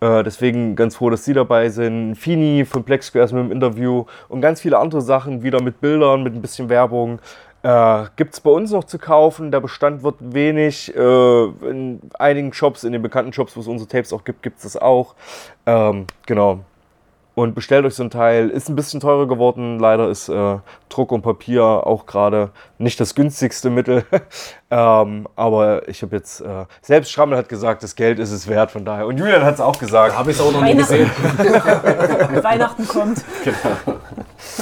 Äh, 0.00 0.24
deswegen 0.24 0.74
ganz 0.74 0.96
froh, 0.96 1.10
dass 1.10 1.24
Sie 1.24 1.32
dabei 1.32 1.68
sind. 1.68 2.16
Fini 2.16 2.64
von 2.64 2.82
Plex 2.82 3.06
Squares 3.06 3.32
mit 3.32 3.44
dem 3.44 3.52
Interview 3.52 4.06
und 4.28 4.40
ganz 4.40 4.60
viele 4.60 4.78
andere 4.78 5.00
Sachen, 5.00 5.42
wieder 5.42 5.62
mit 5.62 5.80
Bildern, 5.80 6.22
mit 6.22 6.34
ein 6.34 6.42
bisschen 6.42 6.68
Werbung. 6.68 7.20
Äh, 7.62 8.04
Gibt 8.16 8.34
es 8.34 8.40
bei 8.40 8.50
uns 8.50 8.72
noch 8.72 8.84
zu 8.84 8.98
kaufen. 8.98 9.50
Der 9.50 9.60
Bestand 9.60 10.02
wird 10.02 10.16
wenig. 10.20 10.94
Äh, 10.94 11.44
in 11.44 12.00
einigen 12.18 12.52
Shops, 12.52 12.84
in 12.84 12.92
den 12.92 13.02
bekannten 13.02 13.32
Shops, 13.32 13.56
wo 13.56 13.60
es 13.60 13.68
unsere 13.68 13.88
Tapes 13.88 14.12
auch 14.12 14.24
gibt, 14.24 14.42
gibt 14.42 14.58
es 14.58 14.64
das 14.64 14.76
auch. 14.76 15.14
Ähm, 15.66 16.06
genau. 16.26 16.60
Und 17.34 17.54
bestellt 17.54 17.86
euch 17.86 17.94
so 17.94 18.02
ein 18.02 18.10
Teil. 18.10 18.50
Ist 18.50 18.68
ein 18.68 18.76
bisschen 18.76 19.00
teurer 19.00 19.26
geworden. 19.26 19.78
Leider 19.78 20.08
ist 20.10 20.28
äh, 20.28 20.58
Druck 20.90 21.12
und 21.12 21.22
Papier 21.22 21.64
auch 21.64 22.04
gerade 22.04 22.50
nicht 22.78 23.00
das 23.00 23.14
günstigste 23.14 23.70
Mittel. 23.70 24.04
ähm, 24.70 25.26
aber 25.34 25.88
ich 25.88 26.02
habe 26.02 26.16
jetzt, 26.16 26.40
äh, 26.40 26.66
selbst 26.82 27.10
Schrammel 27.10 27.38
hat 27.38 27.48
gesagt, 27.48 27.84
das 27.84 27.94
Geld 27.94 28.18
ist 28.18 28.32
es 28.32 28.48
wert. 28.48 28.72
Von 28.72 28.84
daher. 28.84 29.06
Und 29.06 29.18
Julian 29.18 29.44
hat 29.44 29.54
es 29.54 29.60
auch 29.60 29.78
gesagt. 29.78 30.18
Habe 30.18 30.32
ich 30.32 30.36
es 30.36 30.42
auch 30.42 30.52
noch 30.52 30.62
nie 30.62 30.74
gesehen. 30.74 31.08
Weihnachten 32.42 32.86
kommt. 32.86 33.24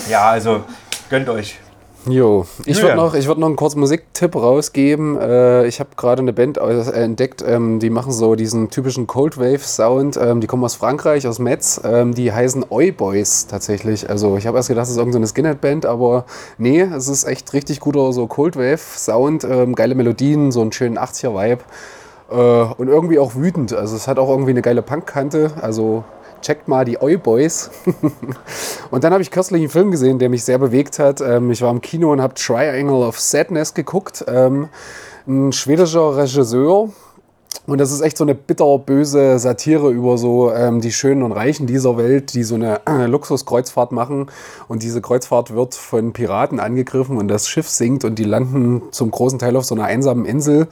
Ja, 0.09 0.31
also 0.31 0.63
gönnt 1.09 1.29
euch. 1.29 1.59
Jo, 2.07 2.47
ich 2.65 2.81
würde 2.81 2.97
noch, 2.97 3.15
ich 3.15 3.27
würd 3.27 3.39
noch 3.39 3.47
einen 3.47 3.57
kurzen 3.57 3.79
Musiktipp 3.79 4.35
rausgeben. 4.35 5.19
Äh, 5.21 5.67
ich 5.67 5.81
habe 5.81 5.91
gerade 5.97 6.23
eine 6.23 6.33
Band 6.33 6.57
äh, 6.57 6.81
entdeckt, 6.93 7.45
ähm, 7.47 7.79
die 7.79 7.91
machen 7.91 8.11
so 8.11 8.37
diesen 8.37 8.71
typischen 8.71 9.07
Cold 9.07 9.37
Wave 9.37 9.59
Sound. 9.59 10.17
Ähm, 10.17 10.41
die 10.41 10.47
kommen 10.47 10.65
aus 10.65 10.75
Frankreich, 10.75 11.27
aus 11.29 11.39
Metz. 11.39 11.79
Ähm, 11.85 12.15
die 12.15 12.33
heißen 12.33 12.65
Oi 12.71 12.91
Boys 12.91 13.49
tatsächlich. 13.49 14.09
Also 14.09 14.39
ich 14.39 14.47
habe 14.47 14.57
erst 14.57 14.69
gedacht, 14.69 14.85
das 14.85 14.91
ist 14.91 14.97
irgendeine 14.97 15.27
Skinhead-Band, 15.27 15.85
aber 15.85 16.25
nee, 16.57 16.81
es 16.81 17.09
ist 17.09 17.25
echt 17.25 17.53
richtig 17.53 17.81
guter 17.81 18.15
so 18.15 18.27
Cold 18.27 18.57
Wave 18.57 18.79
Sound. 18.79 19.45
Ähm, 19.45 19.75
geile 19.75 19.95
Melodien, 19.95 20.53
so 20.53 20.63
einen 20.63 20.73
schönen 20.73 20.99
80er 20.99 21.35
Vibe. 21.35 21.63
Äh, 22.31 22.75
und 22.81 22.89
irgendwie 22.89 23.19
auch 23.19 23.35
wütend. 23.35 23.75
Also 23.75 23.95
es 23.95 24.09
hat 24.09 24.19
auch 24.19 24.31
irgendwie 24.31 24.53
eine 24.53 24.63
geile 24.63 24.81
Punkkante. 24.81 25.53
Also 25.61 26.05
checkt 26.41 26.69
mal 26.69 26.85
die 26.85 27.01
Oi 27.01 27.17
Boys. 27.17 27.71
und 28.91 29.05
dann 29.05 29.13
habe 29.13 29.23
ich 29.23 29.31
kürzlich 29.31 29.61
einen 29.61 29.71
Film 29.71 29.91
gesehen, 29.91 30.19
der 30.19 30.29
mich 30.29 30.45
sehr 30.45 30.59
bewegt 30.59 30.99
hat. 30.99 31.21
Ähm, 31.21 31.51
ich 31.51 31.63
war 31.63 31.71
im 31.71 31.81
Kino 31.81 32.13
und 32.13 32.21
habe 32.21 32.35
Triangle 32.35 33.07
of 33.07 33.19
Sadness 33.19 33.75
geguckt. 33.75 34.25
Ähm, 34.29 34.69
ein 35.27 35.53
schwedischer 35.53 36.17
Regisseur. 36.17 36.89
Und 37.67 37.79
das 37.79 37.93
ist 37.93 38.01
echt 38.01 38.17
so 38.17 38.25
eine 38.25 38.35
bitterböse 38.35 39.39
Satire 39.39 39.91
über 39.91 40.19
so 40.19 40.53
ähm, 40.53 40.81
die 40.81 40.91
Schönen 40.91 41.23
und 41.23 41.31
Reichen 41.33 41.67
dieser 41.67 41.97
Welt, 41.97 42.35
die 42.35 42.43
so 42.43 42.57
eine 42.57 42.81
äh, 42.87 43.07
Luxuskreuzfahrt 43.07 43.93
machen. 43.93 44.27
Und 44.67 44.83
diese 44.83 45.01
Kreuzfahrt 45.01 45.55
wird 45.55 45.75
von 45.75 46.13
Piraten 46.13 46.59
angegriffen 46.59 47.17
und 47.17 47.29
das 47.29 47.49
Schiff 47.49 47.69
sinkt 47.69 48.05
und 48.05 48.19
die 48.19 48.25
landen 48.25 48.83
zum 48.91 49.11
großen 49.11 49.39
Teil 49.39 49.57
auf 49.57 49.65
so 49.65 49.75
einer 49.75 49.85
einsamen 49.85 50.25
Insel 50.25 50.69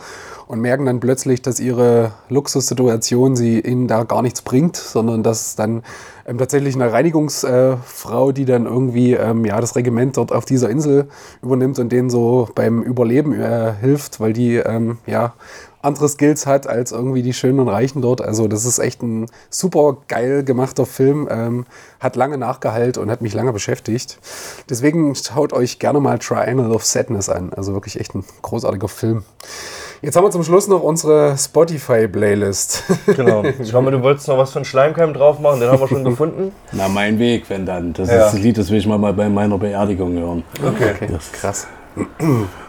und 0.48 0.60
merken 0.60 0.86
dann 0.86 0.98
plötzlich, 0.98 1.42
dass 1.42 1.60
ihre 1.60 2.12
Luxussituation 2.30 3.36
sie 3.36 3.60
ihnen 3.60 3.86
da 3.86 4.04
gar 4.04 4.22
nichts 4.22 4.40
bringt, 4.40 4.76
sondern 4.76 5.22
dass 5.22 5.56
dann 5.56 5.82
ähm, 6.26 6.38
tatsächlich 6.38 6.74
eine 6.74 6.90
Reinigungsfrau, 6.90 8.32
die 8.32 8.46
dann 8.46 8.64
irgendwie 8.64 9.12
ähm, 9.12 9.44
ja, 9.44 9.60
das 9.60 9.76
Regiment 9.76 10.16
dort 10.16 10.32
auf 10.32 10.46
dieser 10.46 10.70
Insel 10.70 11.08
übernimmt 11.42 11.78
und 11.78 11.92
denen 11.92 12.08
so 12.08 12.48
beim 12.54 12.82
Überleben 12.82 13.38
äh, 13.38 13.74
hilft, 13.78 14.20
weil 14.20 14.32
die 14.32 14.56
ähm, 14.56 14.98
ja 15.06 15.34
andere 15.80 16.08
Skills 16.08 16.46
hat 16.46 16.66
als 16.66 16.92
irgendwie 16.92 17.22
die 17.22 17.32
Schönen 17.32 17.60
und 17.60 17.68
Reichen 17.68 18.02
dort. 18.02 18.20
Also 18.20 18.48
das 18.48 18.64
ist 18.64 18.78
echt 18.78 19.02
ein 19.02 19.26
super 19.50 19.98
geil 20.08 20.42
gemachter 20.44 20.86
Film, 20.86 21.28
ähm, 21.30 21.66
hat 22.00 22.16
lange 22.16 22.36
nachgehalt 22.38 22.98
und 22.98 23.10
hat 23.10 23.20
mich 23.22 23.32
lange 23.34 23.52
beschäftigt. 23.52 24.18
Deswegen 24.68 25.14
schaut 25.14 25.52
euch 25.52 25.78
gerne 25.78 26.00
mal 26.00 26.18
Triangle 26.18 26.70
of 26.72 26.84
Sadness 26.84 27.28
an. 27.28 27.52
Also 27.54 27.72
wirklich 27.74 28.00
echt 28.00 28.14
ein 28.14 28.24
großartiger 28.42 28.88
Film. 28.88 29.24
Jetzt 30.00 30.16
haben 30.16 30.22
wir 30.24 30.30
zum 30.30 30.44
Schluss 30.44 30.68
noch 30.68 30.82
unsere 30.82 31.36
Spotify-Playlist. 31.36 32.84
Genau. 33.16 33.42
Schrammel, 33.68 33.92
du 33.92 34.02
wolltest 34.02 34.28
noch 34.28 34.38
was 34.38 34.52
von 34.52 34.64
Schleimkeim 34.64 35.12
drauf 35.12 35.40
machen, 35.40 35.58
den 35.60 35.70
haben 35.70 35.80
wir 35.80 35.88
schon 35.88 36.04
gefunden. 36.04 36.52
Na, 36.72 36.86
mein 36.88 37.18
Weg, 37.18 37.44
wenn 37.50 37.66
dann. 37.66 37.92
Das 37.94 38.08
Ja. 38.08 38.28
ist 38.28 38.34
ein 38.34 38.42
Lied, 38.42 38.58
das 38.58 38.70
will 38.70 38.78
ich 38.78 38.86
mal 38.86 38.98
bei 39.12 39.28
meiner 39.28 39.58
Beerdigung 39.58 40.12
hören. 40.16 40.44
Okay. 40.64 40.94
Krass. 41.32 41.66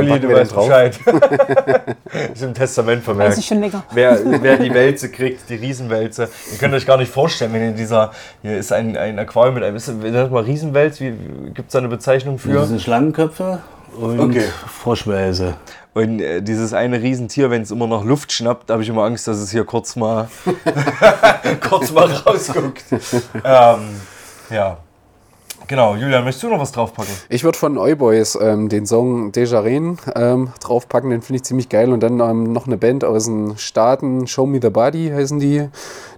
Uli, 0.00 0.10
packen 0.10 0.28
du 0.28 0.34
weißt 0.34 0.54
drauf. 0.54 0.66
Bescheid. 0.66 0.98
ist 2.34 2.42
im 2.42 2.54
Testament 2.54 2.98
Weiß 3.00 3.04
vermerkt. 3.04 3.38
ich 3.38 3.46
schon 3.46 3.60
länger. 3.60 3.84
Wer, 3.92 4.18
wer 4.42 4.56
die 4.58 4.72
Wälze 4.72 5.10
kriegt, 5.10 5.48
die 5.48 5.54
Riesenwälze. 5.56 6.28
Ihr 6.52 6.58
könnt 6.58 6.74
euch 6.74 6.86
gar 6.86 6.96
nicht 6.96 7.10
vorstellen, 7.12 7.52
wenn 7.52 7.62
in 7.62 7.76
dieser, 7.76 8.12
hier 8.42 8.56
ist 8.58 8.72
ein, 8.72 8.96
ein 8.96 9.18
Aquarium 9.18 9.54
mit 9.54 9.64
einem, 9.64 9.76
ist 9.76 9.88
das 9.88 10.30
mal 10.30 10.42
Riesenwälz, 10.42 11.00
wie, 11.00 11.12
gibt 11.54 11.68
es 11.68 11.72
da 11.72 11.78
eine 11.78 11.88
Bezeichnung 11.88 12.36
Das 12.36 12.42
für? 12.42 12.64
sind 12.66 12.80
Schlangenköpfe 12.80 13.60
und 13.98 14.18
Okay. 14.20 14.44
Froschwälse. 14.82 15.54
Und 15.94 16.20
äh, 16.20 16.42
dieses 16.42 16.72
eine 16.74 17.00
Riesentier, 17.00 17.50
wenn 17.50 17.62
es 17.62 17.70
immer 17.70 17.86
noch 17.86 18.04
Luft 18.04 18.32
schnappt, 18.32 18.70
habe 18.70 18.82
ich 18.82 18.88
immer 18.88 19.04
Angst, 19.04 19.28
dass 19.28 19.38
es 19.38 19.52
hier 19.52 19.64
kurz 19.64 19.94
mal, 19.94 20.28
kurz 21.68 21.92
mal 21.92 22.10
rausguckt. 22.10 22.82
ähm, 23.44 24.00
ja. 24.50 24.78
Genau, 25.66 25.94
Julian, 25.94 26.24
möchtest 26.24 26.42
du 26.44 26.48
noch 26.50 26.60
was 26.60 26.72
draufpacken? 26.72 27.12
Ich 27.30 27.42
würde 27.42 27.56
von 27.56 27.78
Euboys 27.78 28.38
ähm, 28.40 28.68
den 28.68 28.84
Song 28.84 29.32
Desjardins 29.32 30.00
ähm, 30.14 30.52
draufpacken, 30.60 31.08
den 31.08 31.22
finde 31.22 31.36
ich 31.36 31.44
ziemlich 31.44 31.70
geil. 31.70 31.90
Und 31.90 32.02
dann 32.02 32.20
ähm, 32.20 32.52
noch 32.52 32.66
eine 32.66 32.76
Band 32.76 33.02
aus 33.02 33.24
den 33.24 33.56
Staaten, 33.56 34.26
Show 34.26 34.44
Me 34.44 34.58
the 34.60 34.68
Body 34.68 35.10
heißen 35.14 35.40
die. 35.40 35.68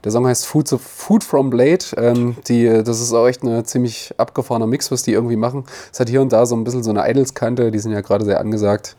Der 0.03 0.11
Song 0.11 0.27
heißt 0.27 0.47
Food, 0.47 0.69
Food 0.69 1.23
from 1.23 1.51
Blade. 1.51 1.85
Ähm, 1.97 2.37
die, 2.49 2.67
das 2.83 3.01
ist 3.01 3.13
auch 3.13 3.29
echt 3.29 3.45
ein 3.45 3.65
ziemlich 3.65 4.13
abgefahrener 4.17 4.67
Mix, 4.67 4.91
was 4.91 5.05
die 5.05 5.13
irgendwie 5.13 5.37
machen. 5.37 5.65
Es 5.93 6.01
hat 6.01 6.09
hier 6.09 6.23
und 6.23 6.33
da 6.33 6.45
so 6.45 6.57
ein 6.57 6.65
bisschen 6.65 6.83
so 6.83 6.91
eine 6.91 7.09
Idols-Kante, 7.09 7.71
die 7.71 7.79
sind 7.79 7.93
ja 7.93 8.01
gerade 8.01 8.25
sehr 8.25 8.41
angesagt. 8.41 8.97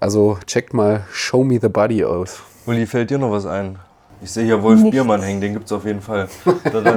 Also 0.00 0.38
checkt 0.46 0.72
mal 0.72 1.04
Show 1.12 1.44
Me 1.44 1.58
the 1.60 1.68
Body 1.68 2.04
aus. 2.04 2.40
Uli, 2.64 2.86
fällt 2.86 3.10
dir 3.10 3.18
noch 3.18 3.30
was 3.30 3.44
ein? 3.44 3.78
Ich 4.22 4.30
sehe 4.30 4.44
hier 4.44 4.62
Wolf 4.62 4.78
Nichts. 4.78 4.92
Biermann 4.92 5.20
hängen, 5.20 5.40
den 5.40 5.52
gibt 5.54 5.66
es 5.66 5.72
auf 5.72 5.84
jeden 5.84 6.00
Fall. 6.00 6.28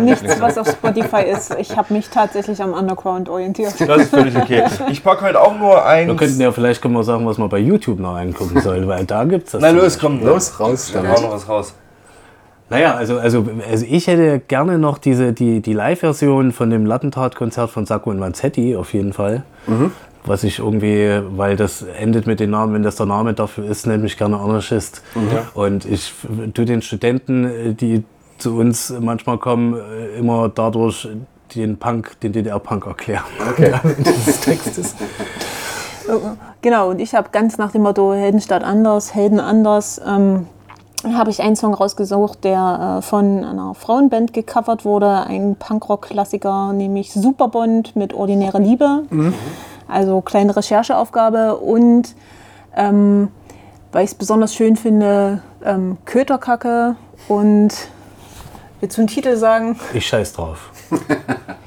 Nichts, 0.01 0.39
was 0.39 0.59
auf 0.59 0.69
Spotify 0.69 1.23
ist. 1.23 1.55
Ich 1.59 1.75
habe 1.75 1.91
mich 1.91 2.07
tatsächlich 2.09 2.61
am 2.61 2.73
Underground 2.73 3.29
orientiert. 3.29 3.73
Das 3.79 4.03
ist 4.03 4.09
völlig 4.11 4.35
okay. 4.37 4.63
Ich 4.91 5.03
packe 5.03 5.25
heute 5.25 5.41
auch 5.41 5.57
nur 5.57 5.83
eins. 5.83 6.07
Wir 6.07 6.15
könnten 6.15 6.39
ja 6.39 6.51
vielleicht 6.51 6.83
können 6.83 6.93
wir 6.93 7.03
sagen, 7.03 7.25
was 7.25 7.39
man 7.39 7.49
bei 7.49 7.57
YouTube 7.57 7.99
noch 7.99 8.15
angucken 8.15 8.61
soll, 8.61 8.87
weil 8.87 9.05
da 9.05 9.23
gibt 9.23 9.47
es 9.47 9.53
das. 9.53 9.61
Na 9.61 9.71
los, 9.71 9.97
komm. 9.97 10.23
Los, 10.23 10.59
raus 10.59 10.91
Dann 10.93 11.03
damit. 11.03 11.17
hau 11.17 11.23
noch 11.23 11.33
was 11.33 11.49
raus. 11.49 11.73
Naja, 12.69 12.95
also, 12.95 13.19
also, 13.19 13.45
also 13.69 13.85
ich 13.87 14.07
hätte 14.07 14.39
gerne 14.39 14.79
noch 14.79 14.97
diese, 14.97 15.33
die, 15.33 15.61
die 15.61 15.73
Live-Version 15.73 16.51
von 16.51 16.69
dem 16.71 16.85
Lattentat-Konzert 16.85 17.69
von 17.69 17.85
Sacco 17.85 18.09
und 18.09 18.19
Vanzetti 18.19 18.75
auf 18.75 18.93
jeden 18.93 19.13
Fall. 19.13 19.43
Was 20.27 20.43
ich 20.43 20.59
irgendwie, 20.59 21.21
weil 21.37 21.55
das 21.55 21.83
endet 21.83 22.25
mit 22.25 22.39
dem 22.39 22.49
Namen, 22.49 22.73
wenn 22.73 22.83
das 22.83 22.95
der 22.95 23.05
Name 23.05 23.33
dafür 23.33 23.65
ist, 23.65 23.85
nenne 23.85 24.03
mich 24.03 24.17
gerne 24.17 24.39
Anarchist. 24.39 25.03
Und 25.53 25.85
ich 25.85 26.09
f- 26.09 26.27
tu 26.53 26.65
den 26.65 26.81
Studenten, 26.81 27.45
äh, 27.45 27.73
die 27.73 28.03
zu 28.39 28.57
uns 28.57 28.93
manchmal 28.99 29.37
kommen, 29.37 29.75
äh, 29.75 30.17
immer 30.17 30.49
dadurch 30.49 31.07
den 31.55 31.77
Punk, 31.77 32.19
den 32.21 32.33
DDR-Punk 32.33 32.87
erklären. 32.87 33.23
Okay. 33.51 33.73
dieses 33.99 34.39
Textes. 34.41 34.95
Genau, 36.61 36.89
und 36.89 36.99
ich 36.99 37.13
habe 37.15 37.29
ganz 37.31 37.57
nach 37.57 37.71
dem 37.71 37.83
Motto 37.83 38.13
Helden 38.13 38.41
statt 38.41 38.63
anders, 38.63 39.13
Helden 39.15 39.39
anders, 39.39 40.01
ähm, 40.05 40.47
habe 41.13 41.29
ich 41.29 41.41
einen 41.41 41.55
Song 41.55 41.73
rausgesucht, 41.75 42.43
der 42.43 42.97
äh, 42.97 43.01
von 43.03 43.43
einer 43.43 43.73
Frauenband 43.75 44.33
gecovert 44.33 44.85
wurde, 44.85 45.25
ein 45.27 45.55
Punkrock-Klassiker, 45.55 46.73
nämlich 46.73 47.11
Superbond 47.13 47.95
mit 47.95 48.13
Ordinäre 48.13 48.59
Liebe. 48.59 49.03
Also 49.87 50.21
kleine 50.21 50.55
Rechercheaufgabe 50.55 51.57
und 51.57 52.15
ähm, 52.75 53.29
weil 53.91 54.03
ich 54.03 54.11
es 54.11 54.15
besonders 54.15 54.53
schön 54.53 54.75
finde, 54.75 55.41
ähm, 55.63 55.97
Köterkacke 56.05 56.95
und 57.27 57.69
willst 58.81 58.97
du 58.97 59.01
einen 59.01 59.07
Titel 59.07 59.37
sagen? 59.37 59.79
Ich 59.93 60.07
scheiß 60.07 60.33
drauf. 60.33 60.71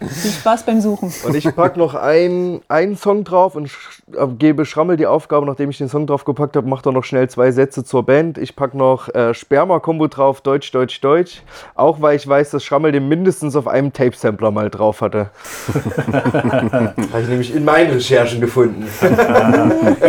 Viel 0.00 0.30
Spaß 0.30 0.64
beim 0.64 0.80
Suchen. 0.80 1.12
Und 1.24 1.34
ich 1.34 1.44
packe 1.54 1.78
noch 1.78 1.94
einen, 1.94 2.60
einen 2.68 2.96
Song 2.96 3.24
drauf 3.24 3.56
und 3.56 3.68
sch 3.68 4.02
äh, 4.16 4.26
gebe 4.38 4.64
Schrammel 4.64 4.96
die 4.96 5.06
Aufgabe, 5.06 5.44
nachdem 5.46 5.70
ich 5.70 5.78
den 5.78 5.88
Song 5.88 6.06
drauf 6.06 6.24
gepackt 6.24 6.56
habe, 6.56 6.68
macht 6.68 6.86
er 6.86 6.92
noch 6.92 7.04
schnell 7.04 7.28
zwei 7.28 7.50
Sätze 7.50 7.84
zur 7.84 8.04
Band. 8.04 8.38
Ich 8.38 8.54
packe 8.56 8.76
noch 8.76 9.12
äh, 9.14 9.34
Sperma-Kombo 9.34 10.06
drauf, 10.06 10.40
Deutsch, 10.40 10.70
Deutsch, 10.70 11.00
Deutsch. 11.00 11.42
Auch 11.74 12.00
weil 12.00 12.16
ich 12.16 12.26
weiß, 12.26 12.50
dass 12.50 12.64
Schrammel 12.64 12.92
den 12.92 13.08
mindestens 13.08 13.56
auf 13.56 13.66
einem 13.66 13.92
Tape-Sampler 13.92 14.50
mal 14.50 14.70
drauf 14.70 15.00
hatte. 15.00 15.30
habe 16.12 17.22
ich 17.22 17.28
nämlich 17.28 17.54
in 17.54 17.64
meinen 17.64 17.90
Recherchen 17.90 18.40
gefunden. 18.40 18.86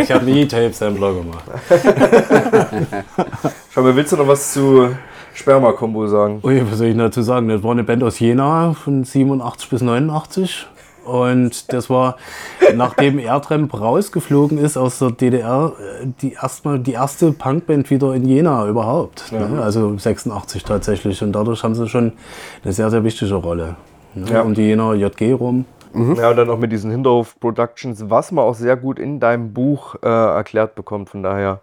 Ich 0.00 0.12
habe 0.12 0.24
nie 0.24 0.46
Tape-Sampler 0.46 1.14
gemacht. 1.14 1.44
Schrammel, 3.72 3.96
willst 3.96 4.12
du 4.12 4.16
noch 4.16 4.28
was 4.28 4.52
zu 4.52 4.90
Sperma-Kombo 5.34 6.06
sagen? 6.06 6.40
Ui, 6.42 6.62
was 6.70 6.78
soll 6.78 6.88
ich 6.88 6.96
dazu 6.96 7.22
sagen? 7.22 7.48
Das 7.48 7.62
war 7.62 7.72
eine 7.72 7.84
Band 7.84 8.02
aus 8.02 8.18
Jena 8.18 8.74
von 8.74 9.04
87 9.04 9.70
bis 9.70 9.82
89. 9.82 10.66
Und 11.04 11.72
das 11.72 11.88
war, 11.88 12.16
nachdem 12.74 13.18
Erdremp 13.18 13.72
rausgeflogen 13.78 14.58
ist 14.58 14.76
aus 14.76 14.98
der 14.98 15.10
DDR, 15.10 15.72
die, 16.20 16.34
erstmal 16.34 16.78
die 16.78 16.92
erste 16.92 17.32
Punkband 17.32 17.90
wieder 17.90 18.14
in 18.14 18.26
Jena 18.26 18.66
überhaupt. 18.68 19.32
Ne? 19.32 19.60
Also 19.62 19.96
86 19.96 20.62
tatsächlich. 20.62 21.22
Und 21.22 21.32
dadurch 21.32 21.64
haben 21.64 21.74
sie 21.74 21.88
schon 21.88 22.12
eine 22.62 22.72
sehr, 22.72 22.90
sehr 22.90 23.02
wichtige 23.02 23.34
Rolle. 23.34 23.76
Ne? 24.14 24.26
Ja. 24.30 24.42
Um 24.42 24.54
die 24.54 24.62
Jena 24.62 24.94
JG 24.94 25.32
rum. 25.32 25.64
Ja, 25.92 26.30
und 26.30 26.36
dann 26.36 26.48
auch 26.50 26.58
mit 26.58 26.70
diesen 26.70 26.92
Hinterhof 26.92 27.38
Productions, 27.40 28.08
was 28.08 28.30
man 28.30 28.44
auch 28.44 28.54
sehr 28.54 28.76
gut 28.76 29.00
in 29.00 29.18
deinem 29.18 29.52
Buch 29.52 29.96
äh, 30.02 30.06
erklärt 30.06 30.76
bekommt. 30.76 31.10
Von 31.10 31.24
daher 31.24 31.60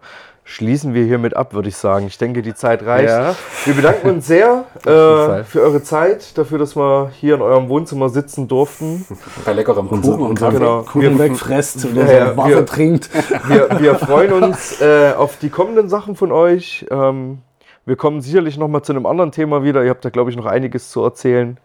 schließen 0.50 0.94
wir 0.94 1.04
hiermit 1.04 1.36
ab, 1.36 1.52
würde 1.52 1.68
ich 1.68 1.76
sagen. 1.76 2.06
Ich 2.06 2.16
denke, 2.16 2.40
die 2.40 2.54
Zeit 2.54 2.82
reicht. 2.84 3.10
Ja. 3.10 3.34
Wir 3.66 3.74
bedanken 3.74 4.08
uns 4.08 4.26
sehr 4.26 4.64
äh, 4.86 5.44
für 5.44 5.60
eure 5.60 5.82
Zeit, 5.82 6.36
dafür, 6.38 6.58
dass 6.58 6.74
wir 6.74 7.10
hier 7.12 7.34
in 7.34 7.42
eurem 7.42 7.68
Wohnzimmer 7.68 8.08
sitzen 8.08 8.48
durften. 8.48 9.04
Bei 9.44 9.52
leckerem 9.52 9.88
Kuchen 9.88 10.14
und 10.14 10.20
Unser 10.30 10.46
Kaffee. 10.46 10.58
Genau. 10.58 10.82
Kuchen 10.82 11.02
Wir- 11.02 11.18
wegfresst 11.18 11.84
und 11.84 11.96
Ja, 11.96 12.34
Wasser 12.36 12.48
wir- 12.48 12.66
trinkt. 12.66 13.10
Wir, 13.48 13.68
wir 13.78 13.94
freuen 13.96 14.32
uns 14.42 14.80
äh, 14.80 15.12
auf 15.16 15.36
die 15.36 15.50
kommenden 15.50 15.88
Sachen 15.88 16.16
von 16.16 16.32
euch. 16.32 16.86
Ähm, 16.90 17.38
wir 17.84 17.96
kommen 17.96 18.20
sicherlich 18.20 18.56
noch 18.58 18.68
mal 18.68 18.82
zu 18.82 18.92
einem 18.92 19.06
anderen 19.06 19.32
Thema 19.32 19.62
wieder. 19.62 19.82
Ihr 19.84 19.90
habt 19.90 20.04
da, 20.04 20.10
glaube 20.10 20.30
ich, 20.30 20.36
noch 20.36 20.46
einiges 20.46 20.90
zu 20.90 21.02
erzählen. 21.04 21.58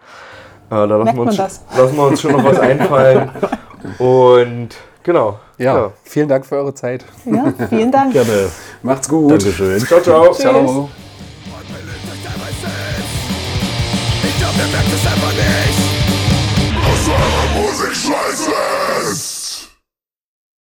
Äh, 0.70 0.76
da 0.76 0.86
lassen 0.86 1.16
wir, 1.16 1.22
uns, 1.24 1.38
lassen 1.38 1.96
wir 1.98 2.04
uns 2.08 2.22
schon 2.22 2.32
noch 2.34 2.44
was 2.44 2.60
einfallen. 2.60 3.30
Und 3.98 4.70
genau. 5.04 5.40
Ja, 5.58 5.92
vielen 6.04 6.28
Dank 6.28 6.46
für 6.46 6.56
eure 6.56 6.74
Zeit. 6.74 7.06
Ja, 7.26 7.54
vielen 7.70 7.92
Dank. 7.92 8.14
Gerne. 8.14 8.50
Macht's 8.82 9.08
gut. 9.08 9.32
Dankeschön. 9.32 9.80
Ciao, 9.86 10.02
ciao. 10.02 10.34
Ciao. 10.34 10.90
Ich 14.24 14.38
glaub, 14.40 14.52
ihr 14.58 14.72
merkt 14.72 14.94
es 14.94 15.06
einfach 15.06 15.34
nicht. 15.34 15.80
Aus 16.86 17.08
eurer 17.08 17.62
Musik 17.62 17.96
scheiße. 17.96 18.52